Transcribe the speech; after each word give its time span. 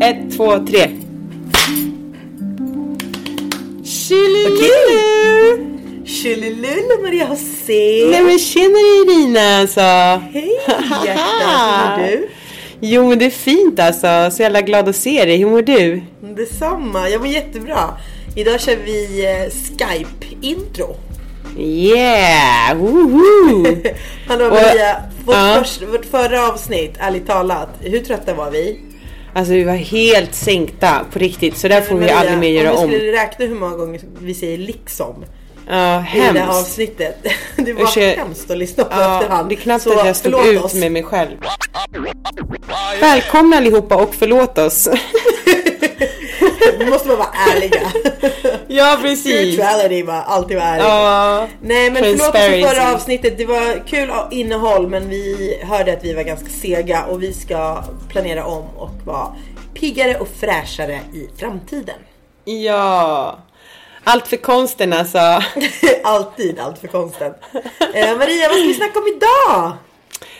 Ett, 0.00 0.36
två, 0.36 0.58
tre. 0.66 0.90
Tjolilu! 3.84 5.64
Tjolilull 6.06 7.02
Maria 7.02 7.28
José! 7.28 8.06
Nej 8.10 8.22
men 8.22 8.38
tjena 8.38 8.78
Irina 8.78 9.58
alltså! 9.60 9.80
Hej 10.32 10.50
hjärtat, 11.04 11.98
hur 11.98 12.00
mår 12.00 12.06
du? 12.10 12.28
Jo 12.80 13.08
men 13.08 13.18
det 13.18 13.24
är 13.24 13.30
fint 13.30 13.80
alltså, 13.80 14.28
så 14.36 14.42
jävla 14.42 14.60
glad 14.60 14.88
att 14.88 14.96
se 14.96 15.24
dig. 15.24 15.36
Hur 15.36 15.46
mår 15.46 15.62
du? 15.62 16.02
Detsamma, 16.36 17.08
jag 17.08 17.20
mår 17.20 17.28
jättebra. 17.30 17.78
Idag 18.36 18.60
kör 18.60 18.76
vi 18.84 19.24
eh, 19.24 19.50
Skype-intro. 19.50 20.96
Yeah! 21.58 22.76
Woho! 22.76 23.66
Hallå 24.28 24.44
Och- 24.46 24.52
Maria, 24.52 24.96
vårt, 25.24 25.34
ja. 25.36 25.56
först, 25.58 25.82
vårt 25.82 26.04
förra 26.04 26.48
avsnitt, 26.48 26.94
ärligt 26.98 27.26
talat, 27.26 27.68
hur 27.80 27.98
trötta 28.00 28.34
var 28.34 28.50
vi? 28.50 28.80
Alltså 29.38 29.52
vi 29.52 29.64
var 29.64 29.74
helt 29.74 30.34
sänkta 30.34 31.00
på 31.12 31.18
riktigt, 31.18 31.56
så 31.58 31.68
där 31.68 31.80
får 31.80 31.94
vi 31.98 32.10
aldrig 32.10 32.38
mer 32.38 32.48
göra 32.48 32.72
om 32.72 32.84
om. 32.84 32.90
du 32.90 32.96
skulle 32.98 33.12
räkna 33.12 33.46
hur 33.46 33.54
många 33.54 33.76
gånger 33.76 34.00
vi 34.20 34.34
säger 34.34 34.58
liksom 34.58 35.24
Ja, 35.70 36.04
i 36.14 36.18
det 36.32 36.40
här 36.40 36.48
avsnittet. 36.60 37.16
Det 37.56 37.72
var 37.72 37.82
Usch, 37.82 37.96
hemskt 37.98 38.50
att 38.50 38.58
lyssna 38.58 38.84
på 38.84 38.90
Ja, 39.00 39.18
efterhand. 39.20 39.48
det 39.48 39.54
är 39.54 39.56
knappt 39.56 39.84
Så 39.84 39.98
att 39.98 40.06
jag 40.06 40.16
stod 40.16 40.46
ut 40.46 40.62
oss. 40.64 40.74
med 40.74 40.92
mig 40.92 41.02
själv. 41.02 41.36
Välkomna 43.00 43.56
allihopa 43.56 43.96
och 43.96 44.14
förlåt 44.18 44.58
oss. 44.58 44.88
Vi 46.78 46.86
måste 46.90 47.08
bara 47.08 47.16
vara 47.16 47.34
ärliga. 47.52 47.92
ja 48.68 48.98
precis. 49.02 49.20
Spirituality 49.24 50.04
bara, 50.04 50.22
alltid 50.22 50.56
vara 50.56 50.66
ärlig. 50.66 50.84
Ja, 50.84 51.48
Nej 51.60 51.90
men 51.90 52.02
förlåt 52.02 52.32
för 52.32 52.68
förra 52.68 52.94
avsnittet. 52.94 53.38
Det 53.38 53.44
var 53.44 53.86
kul 53.86 54.10
innehåll 54.30 54.88
men 54.88 55.08
vi 55.08 55.54
hörde 55.62 55.92
att 55.92 56.04
vi 56.04 56.14
var 56.14 56.22
ganska 56.22 56.48
sega 56.48 57.04
och 57.04 57.22
vi 57.22 57.32
ska 57.32 57.82
planera 58.08 58.44
om 58.44 58.64
och 58.76 58.94
vara 59.04 59.34
piggare 59.74 60.18
och 60.18 60.28
fräschare 60.40 61.00
i 61.14 61.28
framtiden. 61.40 61.98
ja. 62.44 63.38
Allt 64.04 64.28
för 64.28 64.36
konsten 64.36 64.92
alltså. 64.92 65.18
Alltid 66.04 66.58
allt 66.58 66.78
för 66.78 66.88
konsten. 66.88 67.34
Eh, 67.94 68.16
Maria, 68.18 68.48
vad 68.48 68.58
ska 68.58 68.66
vi 68.66 68.74
snacka 68.74 68.98
om 68.98 69.04
idag? 69.16 69.72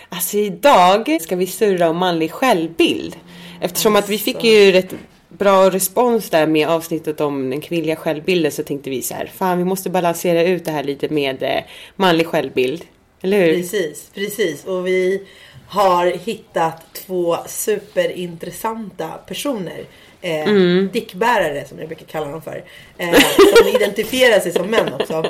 Alltså 0.09 0.37
idag 0.37 1.19
ska 1.21 1.37
vi 1.37 1.47
surra 1.47 1.91
om 1.91 1.97
manlig 1.97 2.32
självbild. 2.32 3.16
Eftersom 3.60 3.97
att 3.97 4.09
vi 4.09 4.19
fick 4.19 4.44
ju 4.44 4.72
rätt 4.72 4.94
bra 5.28 5.71
respons 5.71 6.31
där 6.31 6.47
med 6.47 6.69
avsnittet 6.69 7.21
om 7.21 7.50
den 7.50 7.61
kvinnliga 7.61 7.97
självbilden 7.97 8.53
så 8.53 8.62
tänkte 8.62 8.91
vi 8.91 9.03
så 9.03 9.15
här, 9.15 9.31
fan 9.34 9.59
vi 9.59 9.65
måste 9.65 9.91
balansera 9.91 10.43
ut 10.43 10.65
det 10.65 10.71
här 10.71 10.84
lite 10.84 11.09
med 11.09 11.43
eh, 11.43 11.62
manlig 11.97 12.27
självbild. 12.27 12.84
Eller 13.21 13.39
hur? 13.41 13.55
Precis, 13.55 14.11
precis. 14.15 14.65
Och 14.65 14.87
vi 14.87 15.22
har 15.69 16.06
hittat 16.06 16.83
två 16.93 17.37
superintressanta 17.47 19.09
personer. 19.09 19.84
Eh, 20.21 20.49
Mm. 20.49 20.89
Dickbärare 20.93 21.65
som 21.69 21.78
jag 21.78 21.89
brukar 21.89 22.06
kalla 22.06 22.27
dem 22.27 22.43
för. 22.43 22.65
Eh, 22.99 23.15
som 23.59 23.69
identifierar 23.75 24.41
sig 24.41 24.53
som 24.53 24.66
män 24.66 24.95
också. 24.95 25.25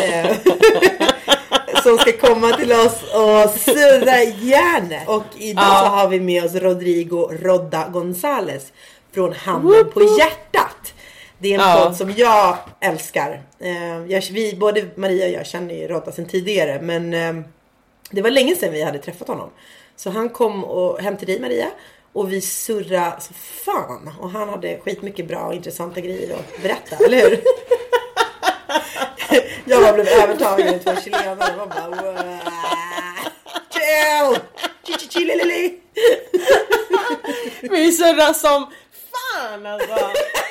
Eh, 0.00 0.36
som 1.82 1.98
ska 1.98 2.12
komma 2.12 2.56
till 2.56 2.72
oss 2.72 3.02
och 3.02 3.60
surra 3.60 4.22
järnet. 4.22 5.08
Och 5.08 5.24
idag 5.38 5.64
så 5.64 5.86
har 5.86 6.08
vi 6.08 6.20
med 6.20 6.44
oss 6.44 6.54
Rodrigo 6.54 7.30
Rodda 7.42 7.88
Gonzales 7.88 8.72
från 9.14 9.32
Handen 9.32 9.90
på 9.90 10.02
hjärtat. 10.18 10.94
Det 11.38 11.48
är 11.54 11.54
en 11.54 11.60
Ja. 11.60 11.84
podd 11.84 11.96
som 11.96 12.10
jag 12.16 12.56
älskar. 12.80 13.42
Eh, 13.58 14.06
jag, 14.08 14.22
vi, 14.30 14.56
både 14.56 14.84
Maria 14.94 15.26
och 15.26 15.32
jag 15.32 15.46
känner 15.46 15.74
ju 15.74 15.88
Rodda 15.88 16.12
sedan 16.12 16.26
tidigare 16.28 16.80
men 16.82 17.14
eh, 17.14 17.34
det 18.10 18.22
var 18.22 18.30
länge 18.30 18.56
sedan 18.56 18.72
vi 18.72 18.82
hade 18.82 18.98
träffat 18.98 19.28
honom. 19.28 19.50
Så 19.96 20.10
han 20.10 20.28
kom 20.28 20.64
och, 20.64 21.00
hem 21.00 21.16
till 21.16 21.26
dig 21.26 21.40
Maria 21.40 21.66
och 22.12 22.32
vi 22.32 22.40
surra 22.40 23.20
så 23.20 23.34
fan. 23.34 24.10
Och 24.20 24.30
han 24.30 24.48
hade 24.48 24.78
skitmycket 24.78 25.28
bra 25.28 25.40
och 25.46 25.54
intressanta 25.54 26.00
grejer 26.00 26.34
att 26.34 26.62
berätta, 26.62 27.04
eller 27.04 27.20
hur? 27.20 27.40
jag 29.64 29.82
bara 29.82 29.92
blev 29.92 30.08
övertagen 30.08 30.80
av 30.86 31.00
chilenare 31.00 31.60
och 31.62 31.68
bara 31.68 31.88
"Wow." 31.88 32.38
Chill! 33.72 34.38
Chi- 34.86 34.98
chi- 34.98 35.08
chililili. 35.12 35.74
Vi 37.60 37.92
surrar 37.92 38.32
som 38.32 38.66
fan 39.14 39.66
alltså. 39.66 39.88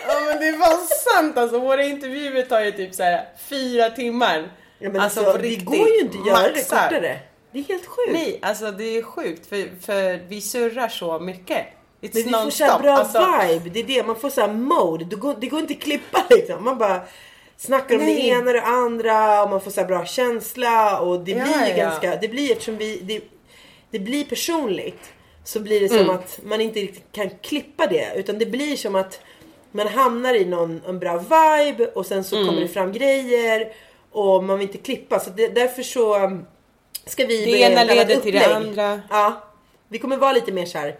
Ja 0.08 0.20
men 0.28 0.40
det 0.40 0.58
var 0.58 0.78
sant 1.12 1.38
alltså. 1.38 1.60
Våra 1.60 1.84
intervjuer 1.84 2.42
tar 2.46 2.62
ju 2.62 2.72
typ 2.72 2.94
så 2.96 3.04
här 3.04 3.26
fyra 3.50 3.90
timmar. 3.90 4.52
Ja, 4.80 4.90
men 4.90 5.02
alltså, 5.02 5.20
alltså, 5.20 5.32
på 5.34 5.38
det 5.38 5.48
riktigt. 5.48 5.66
går 5.66 5.88
ju 5.90 6.00
inte 6.00 6.18
att 6.18 6.28
göra 6.28 6.52
det 6.54 6.70
kortare. 6.70 7.20
Det 7.52 7.60
är 7.60 7.64
helt 7.64 7.86
sjukt. 7.86 8.12
Nej, 8.14 8.40
alltså 8.42 8.72
det 8.72 8.98
är 8.98 9.02
sjukt 9.02 9.46
för, 9.50 9.82
för 9.86 10.28
vi 10.28 10.42
surrar 10.42 10.88
så 10.88 11.20
mycket. 11.20 11.66
It's 12.02 12.10
Men 12.14 12.24
vi 12.24 12.24
får 12.24 12.32
non-stop. 12.32 12.68
så 12.78 12.80
bra 12.82 12.94
alltså, 12.94 13.20
vibe. 13.20 13.70
Det 13.70 13.80
är 13.80 13.84
det. 13.84 14.08
Man 14.08 14.16
får 14.16 14.30
så 14.30 14.42
här 14.42 14.54
mode. 14.54 15.06
Det 15.06 15.16
går, 15.16 15.36
det 15.40 15.48
går 15.48 15.60
inte 15.60 15.74
att 15.74 15.82
klippa 15.82 16.24
liksom. 16.30 16.64
Man 16.64 16.78
bara 16.78 17.02
snackar 17.58 17.96
om 17.96 18.06
det 18.06 18.12
ena 18.12 18.48
och 18.48 18.54
det 18.54 18.62
andra 18.62 19.44
och 19.44 19.50
man 19.50 19.62
får 19.62 19.72
så 19.72 19.82
här 19.82 19.88
bra 19.88 20.06
känsla 20.06 21.00
och 21.00 21.20
det 21.20 21.32
Ja, 21.32 21.44
blir 21.44 21.68
ja. 21.70 21.76
ganska, 21.76 22.16
det 22.16 22.28
blir 22.28 22.52
eftersom 22.52 22.78
vi, 22.78 23.00
det, 23.04 23.22
det 23.92 24.00
blir 24.00 24.24
personligt 24.26 25.14
så 25.44 25.60
blir 25.60 25.80
det 25.82 25.90
som 25.90 25.98
Mm. 25.98 26.10
att 26.10 26.40
man 26.44 26.62
inte 26.62 26.80
riktigt 26.80 27.12
kan 27.12 27.30
klippa 27.42 27.88
det 27.88 28.14
utan 28.16 28.40
det 28.40 28.46
blir 28.46 28.76
som 28.76 28.96
att 28.96 29.20
man 29.72 29.88
hamnar 29.88 30.34
i 30.34 30.46
någon 30.46 30.82
en 30.88 31.00
bra 31.00 31.18
vibe 31.18 31.88
och 31.88 32.06
sen 32.06 32.24
så 32.24 32.36
Mm. 32.36 32.48
kommer 32.48 32.62
det 32.62 32.68
fram 32.68 32.92
grejer 32.92 33.74
och 34.12 34.44
man 34.44 34.60
vill 34.60 34.68
inte 34.68 34.78
klippa 34.78 35.20
så 35.20 35.30
det, 35.30 35.48
därför 35.48 35.84
så 35.84 36.20
um, 36.26 36.46
ska 37.06 37.26
vi 37.26 37.46
Det 37.46 37.58
ena 37.60 37.84
leder 37.84 38.16
till 38.16 38.34
det 38.34 38.56
andra. 38.56 39.02
Ja, 39.10 39.44
vi 39.88 40.00
kommer 40.00 40.18
vara 40.18 40.32
lite 40.34 40.52
mer 40.52 40.66
så 40.66 40.78
här 40.78 41.00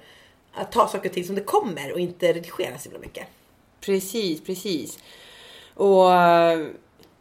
att 0.54 0.72
ta 0.72 0.88
saker 0.88 1.10
och 1.10 1.16
ting 1.16 1.24
som 1.24 1.36
det 1.36 1.42
kommer 1.42 1.92
och 1.94 2.00
inte 2.00 2.34
redigera 2.34 2.80
så 2.80 2.90
mycket. 3.02 3.28
Precis, 3.82 4.44
precis. 4.44 5.00
Och 5.76 6.14
eh, 6.14 6.68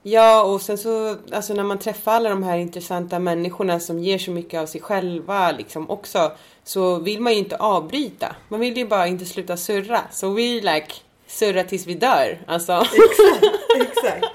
ja, 0.03 0.43
och 0.43 0.63
sen 0.63 0.79
så 0.79 1.17
alltså 1.33 1.55
när 1.55 1.65
man 1.65 1.79
träffar 1.79 2.13
alla 2.13 2.29
de 2.31 2.43
här 2.43 2.59
intressanta 2.59 3.19
människorna 3.19 3.81
som 3.81 3.99
ger 3.99 4.19
så 4.19 4.31
mycket 4.31 4.61
av 4.61 4.67
sig 4.67 4.81
själva 4.81 5.53
liksom 5.53 5.91
också 5.91 6.33
så 6.65 6.99
vill 6.99 7.21
man 7.21 7.33
ju 7.33 7.39
inte 7.39 7.57
avbryta. 7.57 8.37
Man 8.49 8.61
vill 8.61 8.77
ju 8.77 8.87
bara 8.87 9.07
inte 9.07 9.25
sluta 9.25 9.57
surra. 9.57 10.01
Så 10.13 10.29
we 10.31 10.43
like 10.43 10.87
surra 11.27 11.65
tills 11.65 11.87
vi 11.87 11.95
dör. 11.95 12.39
Alltså. 12.47 12.73
Exakt, 12.95 13.55
exakt. 13.77 14.27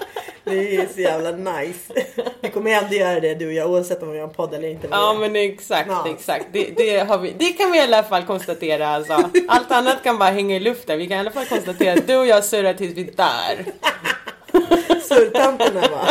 Det 0.44 0.76
är 0.76 0.88
så 0.94 1.00
jävla 1.00 1.30
nice. 1.30 1.92
Vi 2.40 2.48
kommer 2.48 2.70
ändå 2.70 2.94
göra 2.94 3.20
det 3.20 3.34
du 3.34 3.46
och 3.46 3.52
jag 3.52 3.70
oavsett 3.70 4.02
om 4.02 4.10
vi 4.10 4.18
har 4.18 4.28
en 4.28 4.34
podd 4.34 4.54
eller 4.54 4.68
inte. 4.68 4.88
Ja 4.90 5.16
men 5.20 5.36
exakt, 5.36 5.88
Ja. 5.88 6.06
exakt. 6.10 6.46
Det, 6.52 6.64
det, 6.76 7.18
vi, 7.22 7.34
det 7.38 7.52
kan 7.52 7.72
vi 7.72 7.78
i 7.78 7.80
alla 7.80 8.02
fall 8.02 8.22
konstatera 8.22 8.88
alltså. 8.88 9.30
Allt 9.48 9.72
annat 9.72 10.02
kan 10.02 10.18
bara 10.18 10.30
hänga 10.30 10.56
i 10.56 10.60
luften. 10.60 10.98
Vi 10.98 11.06
kan 11.06 11.16
i 11.16 11.20
alla 11.20 11.30
fall 11.30 11.46
konstatera 11.46 11.92
att 11.92 12.06
du 12.06 12.16
och 12.16 12.26
jag 12.26 12.44
surrar 12.44 12.74
tills 12.74 12.94
vi 12.96 13.02
dör. 13.04 13.64
Surtanterna 15.02 15.80
va. 15.80 16.08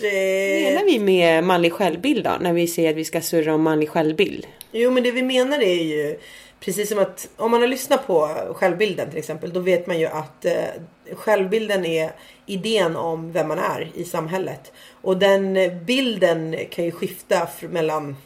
Vad 0.00 0.72
menar 0.72 0.84
vi 0.84 0.98
med 0.98 1.44
manlig 1.44 1.72
självbild 1.72 2.24
då? 2.24 2.36
När 2.40 2.52
vi 2.52 2.66
säger 2.66 2.90
att 2.90 2.96
vi 2.96 3.04
ska 3.04 3.20
surra 3.20 3.54
om 3.54 3.62
manlig 3.62 3.88
självbild? 3.88 4.46
Jo 4.72 4.90
men 4.90 5.02
det 5.02 5.10
vi 5.10 5.22
menar 5.22 5.58
är 5.58 5.82
ju 5.82 6.18
precis 6.60 6.88
som 6.88 6.98
att 6.98 7.28
om 7.36 7.50
man 7.50 7.60
har 7.60 7.68
lyssnat 7.68 8.06
på 8.06 8.28
självbilden 8.54 9.10
till 9.10 9.18
exempel. 9.18 9.52
Då 9.52 9.60
vet 9.60 9.86
man 9.86 9.98
ju 10.00 10.06
att 10.06 10.44
eh, 10.44 10.64
självbilden 11.12 11.86
är 11.86 12.10
idén 12.46 12.96
om 12.96 13.32
vem 13.32 13.48
man 13.48 13.58
är 13.58 13.90
i 13.94 14.04
samhället. 14.04 14.72
Och 14.92 15.16
den 15.16 15.58
bilden 15.84 16.56
kan 16.70 16.84
ju 16.84 16.90
skifta 16.90 17.48
mellan 17.60 18.16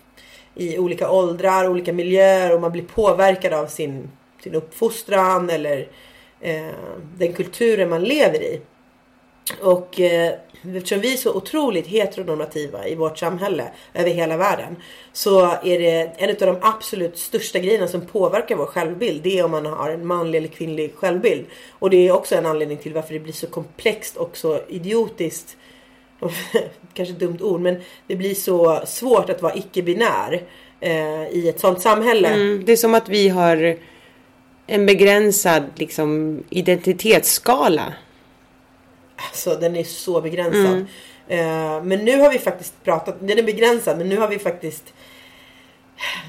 i 0.55 0.79
olika 0.79 1.11
åldrar, 1.11 1.69
olika 1.69 1.93
miljöer 1.93 2.55
och 2.55 2.61
man 2.61 2.73
blir 2.73 2.83
påverkad 2.83 3.53
av 3.53 3.67
sin, 3.67 4.11
sin 4.43 4.55
uppfostran 4.55 5.51
eller 5.51 5.89
eh, 6.41 6.69
den 7.17 7.33
kulturen 7.33 7.89
man 7.89 8.05
lever 8.05 8.43
i. 8.43 8.61
Och 9.61 10.01
eh, 10.01 10.33
eftersom 10.77 11.01
vi 11.01 11.13
är 11.13 11.17
så 11.17 11.35
otroligt 11.35 11.87
heteronormativa 11.87 12.89
i 12.89 12.95
vårt 12.95 13.19
samhälle 13.19 13.71
över 13.95 14.11
hela 14.11 14.37
världen. 14.37 14.77
Så 15.13 15.41
är 15.45 15.79
det 15.79 16.13
en 16.17 16.31
av 16.31 16.55
de 16.55 16.69
absolut 16.69 17.19
största 17.19 17.59
grejerna 17.59 17.89
som 17.89 18.01
påverkar 18.01 18.57
vår 18.57 18.67
självbild. 18.67 19.23
Det 19.23 19.39
är 19.39 19.45
om 19.45 19.51
man 19.51 19.67
har 19.67 19.91
en 19.91 20.07
manlig 20.07 20.39
eller 20.39 20.49
kvinnlig 20.49 20.95
självbild. 20.95 21.45
Och 21.71 21.91
det 21.91 22.09
är 22.09 22.13
också 22.13 22.35
en 22.35 22.47
anledning 22.47 22.79
till 22.79 22.95
varför 22.95 23.15
det 23.15 23.21
blir 23.21 23.33
så 23.33 23.47
komplext 23.47 24.17
och 24.17 24.37
så 24.37 24.61
idiotiskt. 24.69 25.57
Kanske 26.95 27.13
ett 27.15 27.21
dumt 27.21 27.39
ord 27.41 27.61
men 27.61 27.81
det 28.07 28.17
blir 28.17 28.35
så 28.35 28.83
svårt 28.87 29.31
att 29.31 29.43
vara 29.43 29.55
icke-binär 29.55 30.43
eh, 30.81 31.29
i 31.29 31.49
ett 31.49 31.61
sånt 31.61 31.81
samhälle. 31.81 32.29
Mm, 32.29 32.65
det 32.65 32.73
är 32.73 32.77
som 32.77 32.95
att 32.95 33.09
vi 33.09 33.29
har 33.29 33.77
en 34.67 34.87
begränsad 34.87 35.63
liksom, 35.77 36.43
identitetsskala. 36.51 37.95
Alltså 39.29 39.57
den 39.57 39.77
är 39.77 39.85
så 39.85 40.21
begränsad. 40.21 40.73
Mm. 40.73 40.87
Uh, 41.31 41.85
men 41.85 42.05
nu 42.05 42.21
har 42.21 42.31
vi 42.31 42.39
faktiskt 42.39 42.85
pratat, 42.85 43.17
den 43.21 43.39
är 43.39 43.43
begränsad 43.43 43.99
men 43.99 44.09
nu 44.09 44.17
har 44.17 44.29
vi 44.29 44.39
faktiskt 44.39 44.95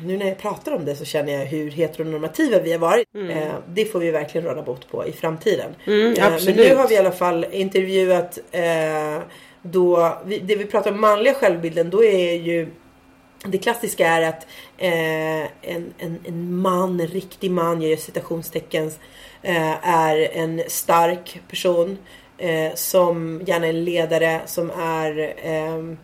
nu 0.03 0.17
när 0.17 0.27
jag 0.27 0.37
pratar 0.37 0.71
om 0.71 0.85
det 0.85 0.95
så 0.95 1.05
känner 1.05 1.33
jag 1.33 1.45
hur 1.45 1.71
heteronormativa 1.71 2.59
vi 2.59 2.71
har 2.71 2.79
varit. 2.79 3.07
Mm. 3.15 3.29
Uh, 3.29 3.53
det 3.67 3.85
får 3.85 3.99
vi 3.99 4.11
verkligen 4.11 4.47
råda 4.47 4.61
bot 4.61 4.91
på 4.91 5.07
i 5.07 5.11
framtiden. 5.11 5.75
Mm, 5.85 6.11
uh, 6.11 6.45
men 6.45 6.55
nu 6.55 6.75
har 6.75 6.87
vi 6.87 6.95
i 6.95 6.97
alla 6.97 7.11
fall 7.11 7.45
intervjuat 7.51 8.39
då, 9.61 10.17
vi, 10.25 10.39
det 10.39 10.55
vi 10.55 10.65
pratar 10.65 10.91
om 10.91 11.01
manliga 11.01 11.33
självbilden 11.33 11.89
då 11.89 12.03
är 12.03 12.33
ju 12.33 12.67
det 13.45 13.57
klassiska 13.57 14.07
är 14.07 14.21
att 14.21 14.47
en, 14.77 15.93
en, 15.97 16.19
en 16.25 16.55
man, 16.55 16.99
en 16.99 17.07
riktig 17.07 17.51
man, 17.51 17.81
jag 17.81 17.89
gör 17.89 17.97
citationstecken, 17.97 18.91
är 19.81 20.37
en 20.37 20.61
stark 20.67 21.41
person 21.49 21.97
eh, 22.43 22.73
som 22.75 23.41
gärna 23.45 23.65
är 23.65 23.69
en 23.69 23.83
ledare 23.83 24.41
som 24.45 24.71
är 24.71 25.33
ehm, 25.37 25.97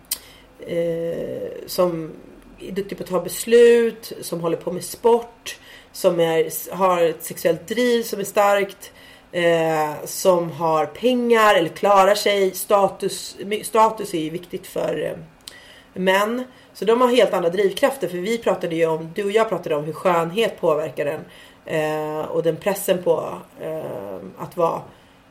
eh, 0.59 1.51
som 1.65 2.11
är 2.59 2.71
duktig 2.71 2.97
på 2.97 3.03
att 3.03 3.09
ta 3.09 3.21
beslut, 3.21 4.13
som 4.21 4.41
håller 4.41 4.57
på 4.57 4.71
med 4.71 4.83
sport, 4.83 5.59
som 5.91 6.19
är, 6.19 6.73
har 6.75 7.01
ett 7.01 7.23
sexuellt 7.23 7.67
driv 7.67 8.03
som 8.03 8.19
är 8.19 8.23
starkt. 8.23 8.91
Eh, 9.31 10.05
som 10.05 10.51
har 10.51 10.85
pengar 10.85 11.55
eller 11.55 11.69
klarar 11.69 12.15
sig. 12.15 12.51
Status, 12.51 13.37
status 13.63 14.13
är 14.13 14.19
ju 14.19 14.29
viktigt 14.29 14.67
för 14.67 15.01
eh, 15.03 15.17
män. 15.93 16.43
Så 16.73 16.85
de 16.85 17.01
har 17.01 17.07
helt 17.07 17.33
andra 17.33 17.49
drivkrafter. 17.49 18.07
För 18.07 18.17
vi 18.17 18.37
pratade 18.37 18.75
ju 18.75 18.85
om, 18.85 19.11
du 19.15 19.23
och 19.23 19.31
jag 19.31 19.49
pratade 19.49 19.75
om 19.75 19.83
hur 19.83 19.93
skönhet 19.93 20.61
påverkar 20.61 21.05
den. 21.05 21.21
Eh, 21.65 22.25
och 22.25 22.43
den 22.43 22.57
pressen 22.57 23.03
på 23.03 23.33
eh, 23.61 24.15
att 24.37 24.57
vara 24.57 24.81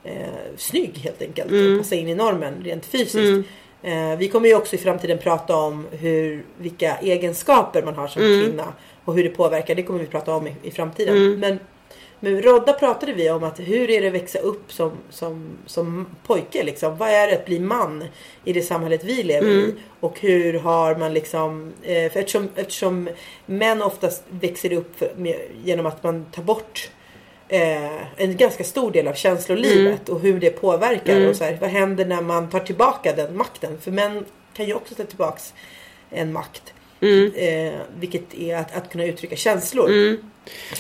eh, 0.09 0.57
snygg 0.57 0.99
helt 0.99 1.23
enkelt. 1.23 1.51
Mm. 1.51 1.73
Och 1.73 1.79
passa 1.79 1.95
in 1.95 2.09
i 2.09 2.15
normen 2.15 2.55
rent 2.65 2.87
fysiskt. 2.87 3.15
Mm. 3.15 3.45
Eh, 3.83 4.19
vi 4.19 4.29
kommer 4.29 4.49
ju 4.49 4.55
också 4.55 4.77
i 4.77 4.79
framtiden 4.79 5.19
prata 5.19 5.57
om 5.57 5.87
hur, 5.91 6.45
vilka 6.59 6.97
egenskaper 6.97 7.83
man 7.83 7.95
har 7.95 8.09
som 8.09 8.23
mm. 8.23 8.43
kvinna. 8.43 8.73
Och 9.05 9.15
hur 9.15 9.25
det 9.25 9.31
påverkar. 9.31 9.75
Det 9.75 9.83
kommer 9.83 10.01
vi 10.01 10.07
prata 10.07 10.35
om 10.35 10.47
i, 10.47 10.55
i 10.63 10.71
framtiden. 10.71 11.17
Mm. 11.17 11.41
Men 11.41 11.59
med 12.21 12.45
Rodda 12.45 12.73
pratade 12.73 13.13
vi 13.13 13.31
om 13.31 13.45
att 13.45 13.61
hur 13.61 13.91
är 13.91 14.01
det 14.01 14.07
att 14.07 14.15
växa 14.15 14.39
upp 14.39 14.73
som, 14.73 14.93
som, 15.11 15.47
som 15.67 16.07
pojke 16.27 16.63
liksom? 16.63 16.97
Vad 16.97 17.09
är 17.09 17.27
det 17.27 17.35
att 17.35 17.47
bli 17.47 17.59
man 17.59 18.05
i 18.45 18.53
det 18.53 18.63
samhället 18.63 19.05
vi 19.05 19.23
lever 19.23 19.51
mm. 19.51 19.69
i? 19.69 19.75
Och 20.01 20.21
hur 20.21 20.59
har 20.59 20.97
man 20.97 21.15
liksom, 21.15 21.73
eh, 21.83 22.13
för 22.13 22.21
eftersom, 22.21 22.49
eftersom 22.55 23.09
män 23.47 23.83
oftast 23.83 24.23
växer 24.31 24.73
upp 24.73 24.99
för, 24.99 25.13
med, 25.17 25.37
genom 25.65 25.87
att 25.87 26.03
man 26.03 26.25
tar 26.25 26.43
bort 26.43 26.91
eh, 27.49 28.23
en 28.23 28.37
ganska 28.37 28.65
stor 28.65 28.91
del 28.91 29.09
av 29.09 29.15
känslolivet 29.15 30.09
mm. 30.09 30.17
och 30.17 30.21
hur 30.21 30.41
det 30.41 30.51
påverkar. 30.51 31.17
Mm. 31.17 31.31
Och 31.31 31.37
så 31.37 31.45
här, 31.45 31.59
vad 31.61 31.71
händer 31.71 32.05
när 32.05 32.23
man 32.23 32.51
tar 32.51 32.61
tillbaka 32.61 33.13
den 33.13 33.37
makten? 33.37 33.81
För 33.81 33.91
män 33.91 34.25
kan 34.55 34.67
ju 34.67 34.75
också 34.75 34.95
ta 34.95 35.05
tillbaka 35.05 35.41
en 36.11 36.33
makt. 36.33 36.73
Mm. 37.01 37.33
Eh, 37.35 37.81
vilket 37.99 38.35
är 38.35 38.57
att, 38.57 38.77
att 38.77 38.91
kunna 38.93 39.05
uttrycka 39.05 39.37
känslor. 39.37 39.89
Mm. 39.89 40.19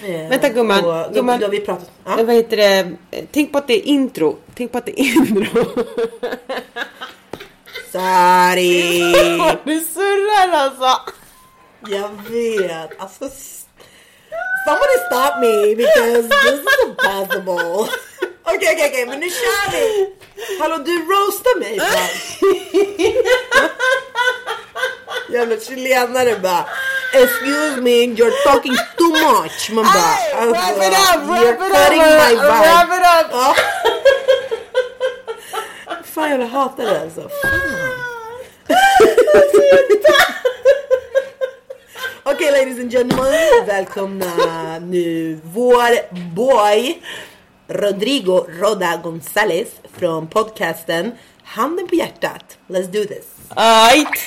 Eh, 0.04 0.28
Vänta 0.28 0.48
gumman. 0.48 0.84
Och, 0.84 1.14
gumman 1.14 1.40
då, 1.40 1.46
då 1.46 1.50
vi 1.50 1.60
pratat, 1.60 1.90
ja? 2.04 2.16
vad 2.16 2.34
heter 2.34 2.56
det? 2.56 2.92
Tänk 3.32 3.52
på 3.52 3.58
att 3.58 3.66
det 3.66 3.74
är 3.74 3.86
intro. 3.86 4.36
Tänk 4.54 4.72
på 4.72 4.78
att 4.78 4.86
det 4.86 5.00
är 5.00 5.16
intro. 5.16 5.64
Sorry. 7.92 9.00
du 9.64 9.80
surrar 9.80 10.52
alltså. 10.52 11.00
Jag 11.88 12.10
vet. 12.30 13.00
Alltså 13.00 13.28
Somebody 14.66 14.96
stop 15.06 15.40
me 15.40 15.74
because 15.74 16.28
this 16.28 16.60
is 16.60 16.66
impossible. 16.84 17.88
Okej, 18.44 18.54
okay, 18.54 18.56
okej, 18.56 18.74
okay, 18.74 18.88
okej, 18.88 18.88
okay, 18.88 19.04
men 19.06 19.20
nu 19.20 19.28
kör 19.30 19.70
vi! 19.72 19.84
Hallå, 20.60 20.76
du 20.78 20.92
roastar 20.92 21.58
mig 21.58 21.80
fan. 21.80 22.08
Jävla 25.28 25.56
chilenare 25.56 26.36
bara. 26.42 26.64
Excuse 27.14 27.80
me, 27.80 28.04
you're 28.04 28.36
talking 28.44 28.76
too 28.98 29.10
much. 29.10 29.70
Man 29.70 29.84
bara. 29.84 30.16
Alltså, 30.40 30.52
wrap 30.52 30.76
it 30.76 30.92
up, 30.92 31.28
wrap 31.28 31.60
it 31.60 31.70
up, 31.70 32.42
wrap 32.42 32.88
it 32.98 33.04
up. 33.16 33.30
Ja. 33.32 33.54
Fan, 36.04 36.40
jag 36.40 36.48
hatar 36.48 36.84
det 36.84 37.00
alltså. 37.00 37.20
Fan. 37.20 37.88
Okej 42.28 42.48
okay, 42.48 42.60
ladies 42.60 42.78
and 42.78 42.90
gentlemen, 42.92 43.66
välkomna 43.66 44.78
nu 44.78 45.40
vår 45.44 46.14
boy 46.34 46.98
Rodrigo 47.68 48.46
Roda 48.48 49.00
González 49.02 49.68
från 49.98 50.26
podcasten 50.26 51.12
Handen 51.44 51.88
på 51.88 51.94
hjärtat. 51.94 52.58
Let's 52.68 52.86
do 52.86 53.04
this. 53.04 53.26
Alright. 53.48 54.26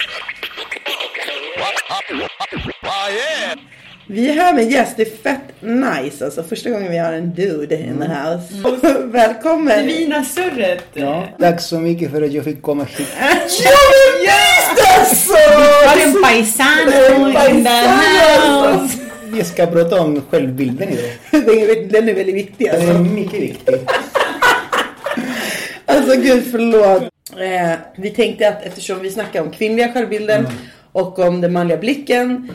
Vi 4.14 4.30
är 4.30 4.34
här 4.34 4.54
med 4.54 4.64
en 4.64 4.70
gäst, 4.70 4.94
det 4.98 5.02
är 5.02 5.18
fett 5.24 5.62
nice 5.62 6.26
alltså. 6.26 6.44
Första 6.44 6.70
gången 6.70 6.92
vi 6.92 6.98
har 6.98 7.14
en 7.14 7.34
dude 7.34 7.80
in 7.80 8.00
the 8.00 8.08
house. 8.08 8.54
Mm. 8.86 9.12
Välkommen! 9.12 9.88
Det 9.88 9.94
fina 9.94 10.24
surret! 10.24 10.84
Ja, 10.94 11.28
tack 11.40 11.62
så 11.62 11.80
mycket 11.80 12.12
för 12.12 12.22
att 12.22 12.32
jag 12.32 12.44
fick 12.44 12.62
komma 12.62 12.84
hit. 12.84 13.08
ja, 13.20 13.72
visst 14.22 15.00
alltså! 15.00 15.34
Vi 15.34 15.88
har 15.88 16.08
en 16.08 16.24
paisano 16.24 17.28
in 17.50 17.66
the 17.66 17.70
house! 17.70 18.98
Vi 19.26 19.44
ska 19.44 19.66
prata 19.66 20.02
om 20.02 20.22
självbilden 20.30 20.90
idag. 20.90 21.12
Den 21.92 22.10
är 22.10 22.14
väldigt 22.14 22.36
viktig 22.36 22.70
alltså. 22.70 22.88
Den 22.88 22.96
är 22.96 23.10
mycket 23.10 23.42
viktig. 23.42 23.76
alltså 25.86 26.16
gud 26.16 26.44
förlåt. 26.52 27.04
Eh, 27.38 27.80
vi 27.96 28.10
tänkte 28.10 28.50
att 28.50 28.64
eftersom 28.64 29.00
vi 29.00 29.12
snackar 29.12 29.42
om 29.42 29.52
kvinnliga 29.52 29.94
självbilden 29.94 30.40
mm 30.40 30.52
och 30.92 31.20
om 31.20 31.42
den 31.42 31.54
manliga 31.54 31.78
blicken 31.78 32.52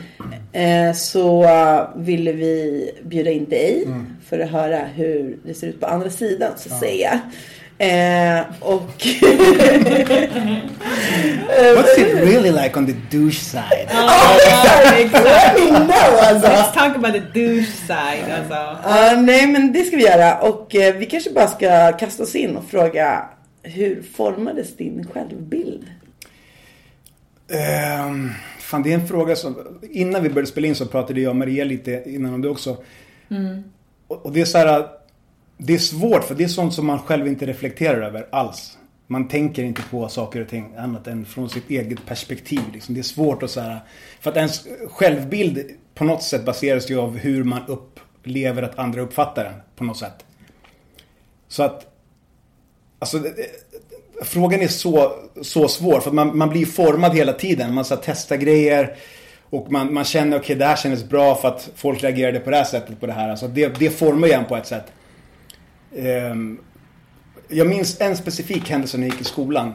eh, 0.53 0.93
så 0.93 1.47
ville 1.95 2.31
vi 2.31 2.91
bjuda 3.03 3.31
in 3.31 3.45
dig 3.49 3.83
mm. 3.85 4.07
för 4.29 4.39
att 4.39 4.49
höra 4.49 4.79
hur 4.95 5.37
det 5.43 5.53
ser 5.53 5.67
ut 5.67 5.79
på 5.79 5.85
andra 5.85 6.09
sidan 6.09 6.51
så 6.57 6.69
att 6.69 6.81
ja. 6.81 6.87
säga. 6.87 7.21
Eh, 7.79 8.45
och... 8.59 8.81
What's 11.75 11.97
it 11.97 12.13
really 12.15 12.51
like 12.51 12.79
on 12.79 12.85
the 12.85 12.95
douche 13.11 13.39
side? 13.39 13.87
Oh, 13.91 14.37
exactly. 14.97 15.69
alltså. 15.69 16.47
Let's 16.47 16.73
talk 16.73 16.95
about 16.95 17.13
the 17.13 17.39
douche 17.39 17.71
side. 17.87 18.25
Alltså. 18.37 18.89
Uh, 18.89 19.21
nej 19.21 19.47
men 19.47 19.73
det 19.73 19.83
ska 19.83 19.97
vi 19.97 20.03
göra 20.03 20.37
och 20.37 20.75
uh, 20.75 20.95
vi 20.97 21.05
kanske 21.05 21.29
bara 21.31 21.47
ska 21.47 21.91
kasta 21.91 22.23
oss 22.23 22.35
in 22.35 22.57
och 22.57 22.69
fråga 22.69 23.25
hur 23.63 24.01
formades 24.01 24.77
din 24.77 25.07
självbild? 25.13 25.85
Um, 27.49 28.31
fan, 28.59 28.83
det 28.83 28.91
är 28.91 28.99
en 28.99 29.07
fråga 29.07 29.35
som... 29.35 29.79
Innan 29.91 30.23
vi 30.23 30.29
började 30.29 30.47
spela 30.47 30.67
in 30.67 30.75
så 30.75 30.85
pratade 30.85 31.21
jag 31.21 31.29
och 31.29 31.35
Maria 31.35 31.63
lite 31.63 32.03
innan 32.05 32.33
om 32.33 32.41
det 32.41 32.49
också. 32.49 32.77
Mm. 33.29 33.63
Och, 34.07 34.25
och, 34.25 34.31
det 34.31 34.41
är 34.41 34.45
så 34.45 34.57
här... 34.57 34.87
Det 35.57 35.73
är 35.73 35.77
svårt 35.77 36.23
för 36.23 36.35
det 36.35 36.43
är 36.43 36.47
sånt 36.47 36.73
som 36.73 36.85
man 36.85 36.99
själv 36.99 37.27
inte 37.27 37.45
reflekterar 37.45 38.01
över 38.01 38.27
alls. 38.31 38.77
Man 39.07 39.27
tänker 39.27 39.63
inte 39.63 39.81
på 39.81 40.09
saker 40.09 40.41
och 40.41 40.47
ting 40.47 40.75
annat 40.77 41.07
än 41.07 41.25
från 41.25 41.49
sitt 41.49 41.69
eget 41.69 42.05
perspektiv. 42.05 42.61
Liksom. 42.73 42.95
Det 42.95 43.01
är 43.01 43.03
svårt 43.03 43.43
att 43.43 43.51
så 43.51 43.61
här, 43.61 43.79
För 44.19 44.31
att 44.31 44.37
ens 44.37 44.67
självbild 44.89 45.71
på 45.95 46.03
något 46.03 46.23
sätt 46.23 46.45
baseras 46.45 46.91
ju 46.91 46.99
av 46.99 47.17
hur 47.17 47.43
man 47.43 47.61
upplever 47.67 48.63
att 48.63 48.79
andra 48.79 49.01
uppfattar 49.01 49.43
den. 49.43 49.53
På 49.75 49.83
något 49.83 49.97
sätt. 49.97 50.25
Så 51.47 51.63
att... 51.63 51.93
Alltså 52.99 53.23
frågan 54.21 54.61
är 54.61 54.67
så, 54.67 55.13
så 55.41 55.67
svår 55.67 55.99
för 55.99 56.11
man, 56.11 56.37
man 56.37 56.49
blir 56.49 56.65
formad 56.65 57.15
hela 57.15 57.33
tiden. 57.33 57.73
Man 57.73 57.85
ska 57.85 57.95
testa 57.95 58.37
grejer 58.37 58.95
Och 59.49 59.71
man, 59.71 59.93
man 59.93 60.03
känner, 60.03 60.37
okej 60.37 60.43
okay, 60.43 60.55
det 60.55 60.65
här 60.65 60.75
kändes 60.75 61.09
bra 61.09 61.35
för 61.35 61.47
att 61.47 61.69
folk 61.75 62.03
reagerade 62.03 62.39
på 62.39 62.49
det 62.49 62.57
här 62.57 62.63
sättet 62.63 62.99
på 62.99 63.05
det 63.05 63.13
här. 63.13 63.29
Alltså 63.29 63.47
det, 63.47 63.79
det 63.79 63.89
formar 63.89 64.27
ju 64.27 64.33
en 64.33 64.45
på 64.45 64.55
ett 64.55 64.67
sätt. 64.67 64.85
Um, 66.31 66.61
jag 67.47 67.67
minns 67.67 68.01
en 68.01 68.17
specifik 68.17 68.69
händelse 68.69 68.97
när 68.97 69.07
jag 69.07 69.13
gick 69.13 69.21
i 69.21 69.23
skolan. 69.23 69.73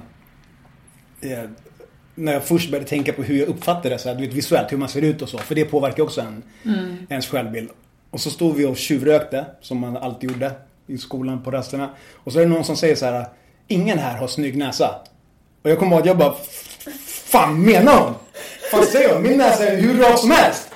Uh, 1.24 1.50
när 2.14 2.32
jag 2.32 2.44
först 2.44 2.70
började 2.70 2.88
tänka 2.88 3.12
på 3.12 3.22
hur 3.22 3.38
jag 3.38 3.48
uppfattar 3.48 3.90
det 3.90 3.98
så 3.98 4.08
här, 4.08 4.16
vet, 4.16 4.32
visuellt, 4.32 4.72
hur 4.72 4.76
man 4.76 4.88
ser 4.88 5.02
ut 5.02 5.22
och 5.22 5.28
så. 5.28 5.38
För 5.38 5.54
det 5.54 5.64
påverkar 5.64 6.02
också 6.02 6.20
en, 6.20 6.42
mm. 6.64 6.96
ens 7.08 7.26
självbild. 7.26 7.70
Och 8.10 8.20
så 8.20 8.30
stod 8.30 8.56
vi 8.56 8.64
och 8.64 8.76
tjuvrökte, 8.76 9.46
som 9.60 9.78
man 9.78 9.96
alltid 9.96 10.30
gjorde 10.30 10.52
i 10.86 10.98
skolan 10.98 11.42
på 11.42 11.50
rasterna. 11.50 11.90
Och 12.14 12.32
så 12.32 12.38
är 12.38 12.42
det 12.42 12.50
någon 12.50 12.64
som 12.64 12.76
säger 12.76 12.94
så 12.94 13.06
här, 13.06 13.26
ingen 13.72 13.98
här 13.98 14.16
har 14.16 14.26
snygg 14.26 14.56
näsa. 14.56 14.94
Och 15.64 15.70
jag 15.70 15.78
kommer 15.78 15.92
ihåg 15.92 16.00
att 16.00 16.06
jag 16.06 16.18
bara, 16.18 16.34
fan 17.04 17.64
menar 17.64 17.96
hon? 18.00 18.14
Fan 18.70 18.86
säger 18.86 19.14
hon? 19.14 19.22
Min 19.22 19.38
näsa 19.38 19.66
är 19.66 19.76
hur 19.76 20.02
rak 20.02 20.18
som 20.18 20.30
helst. 20.30 20.68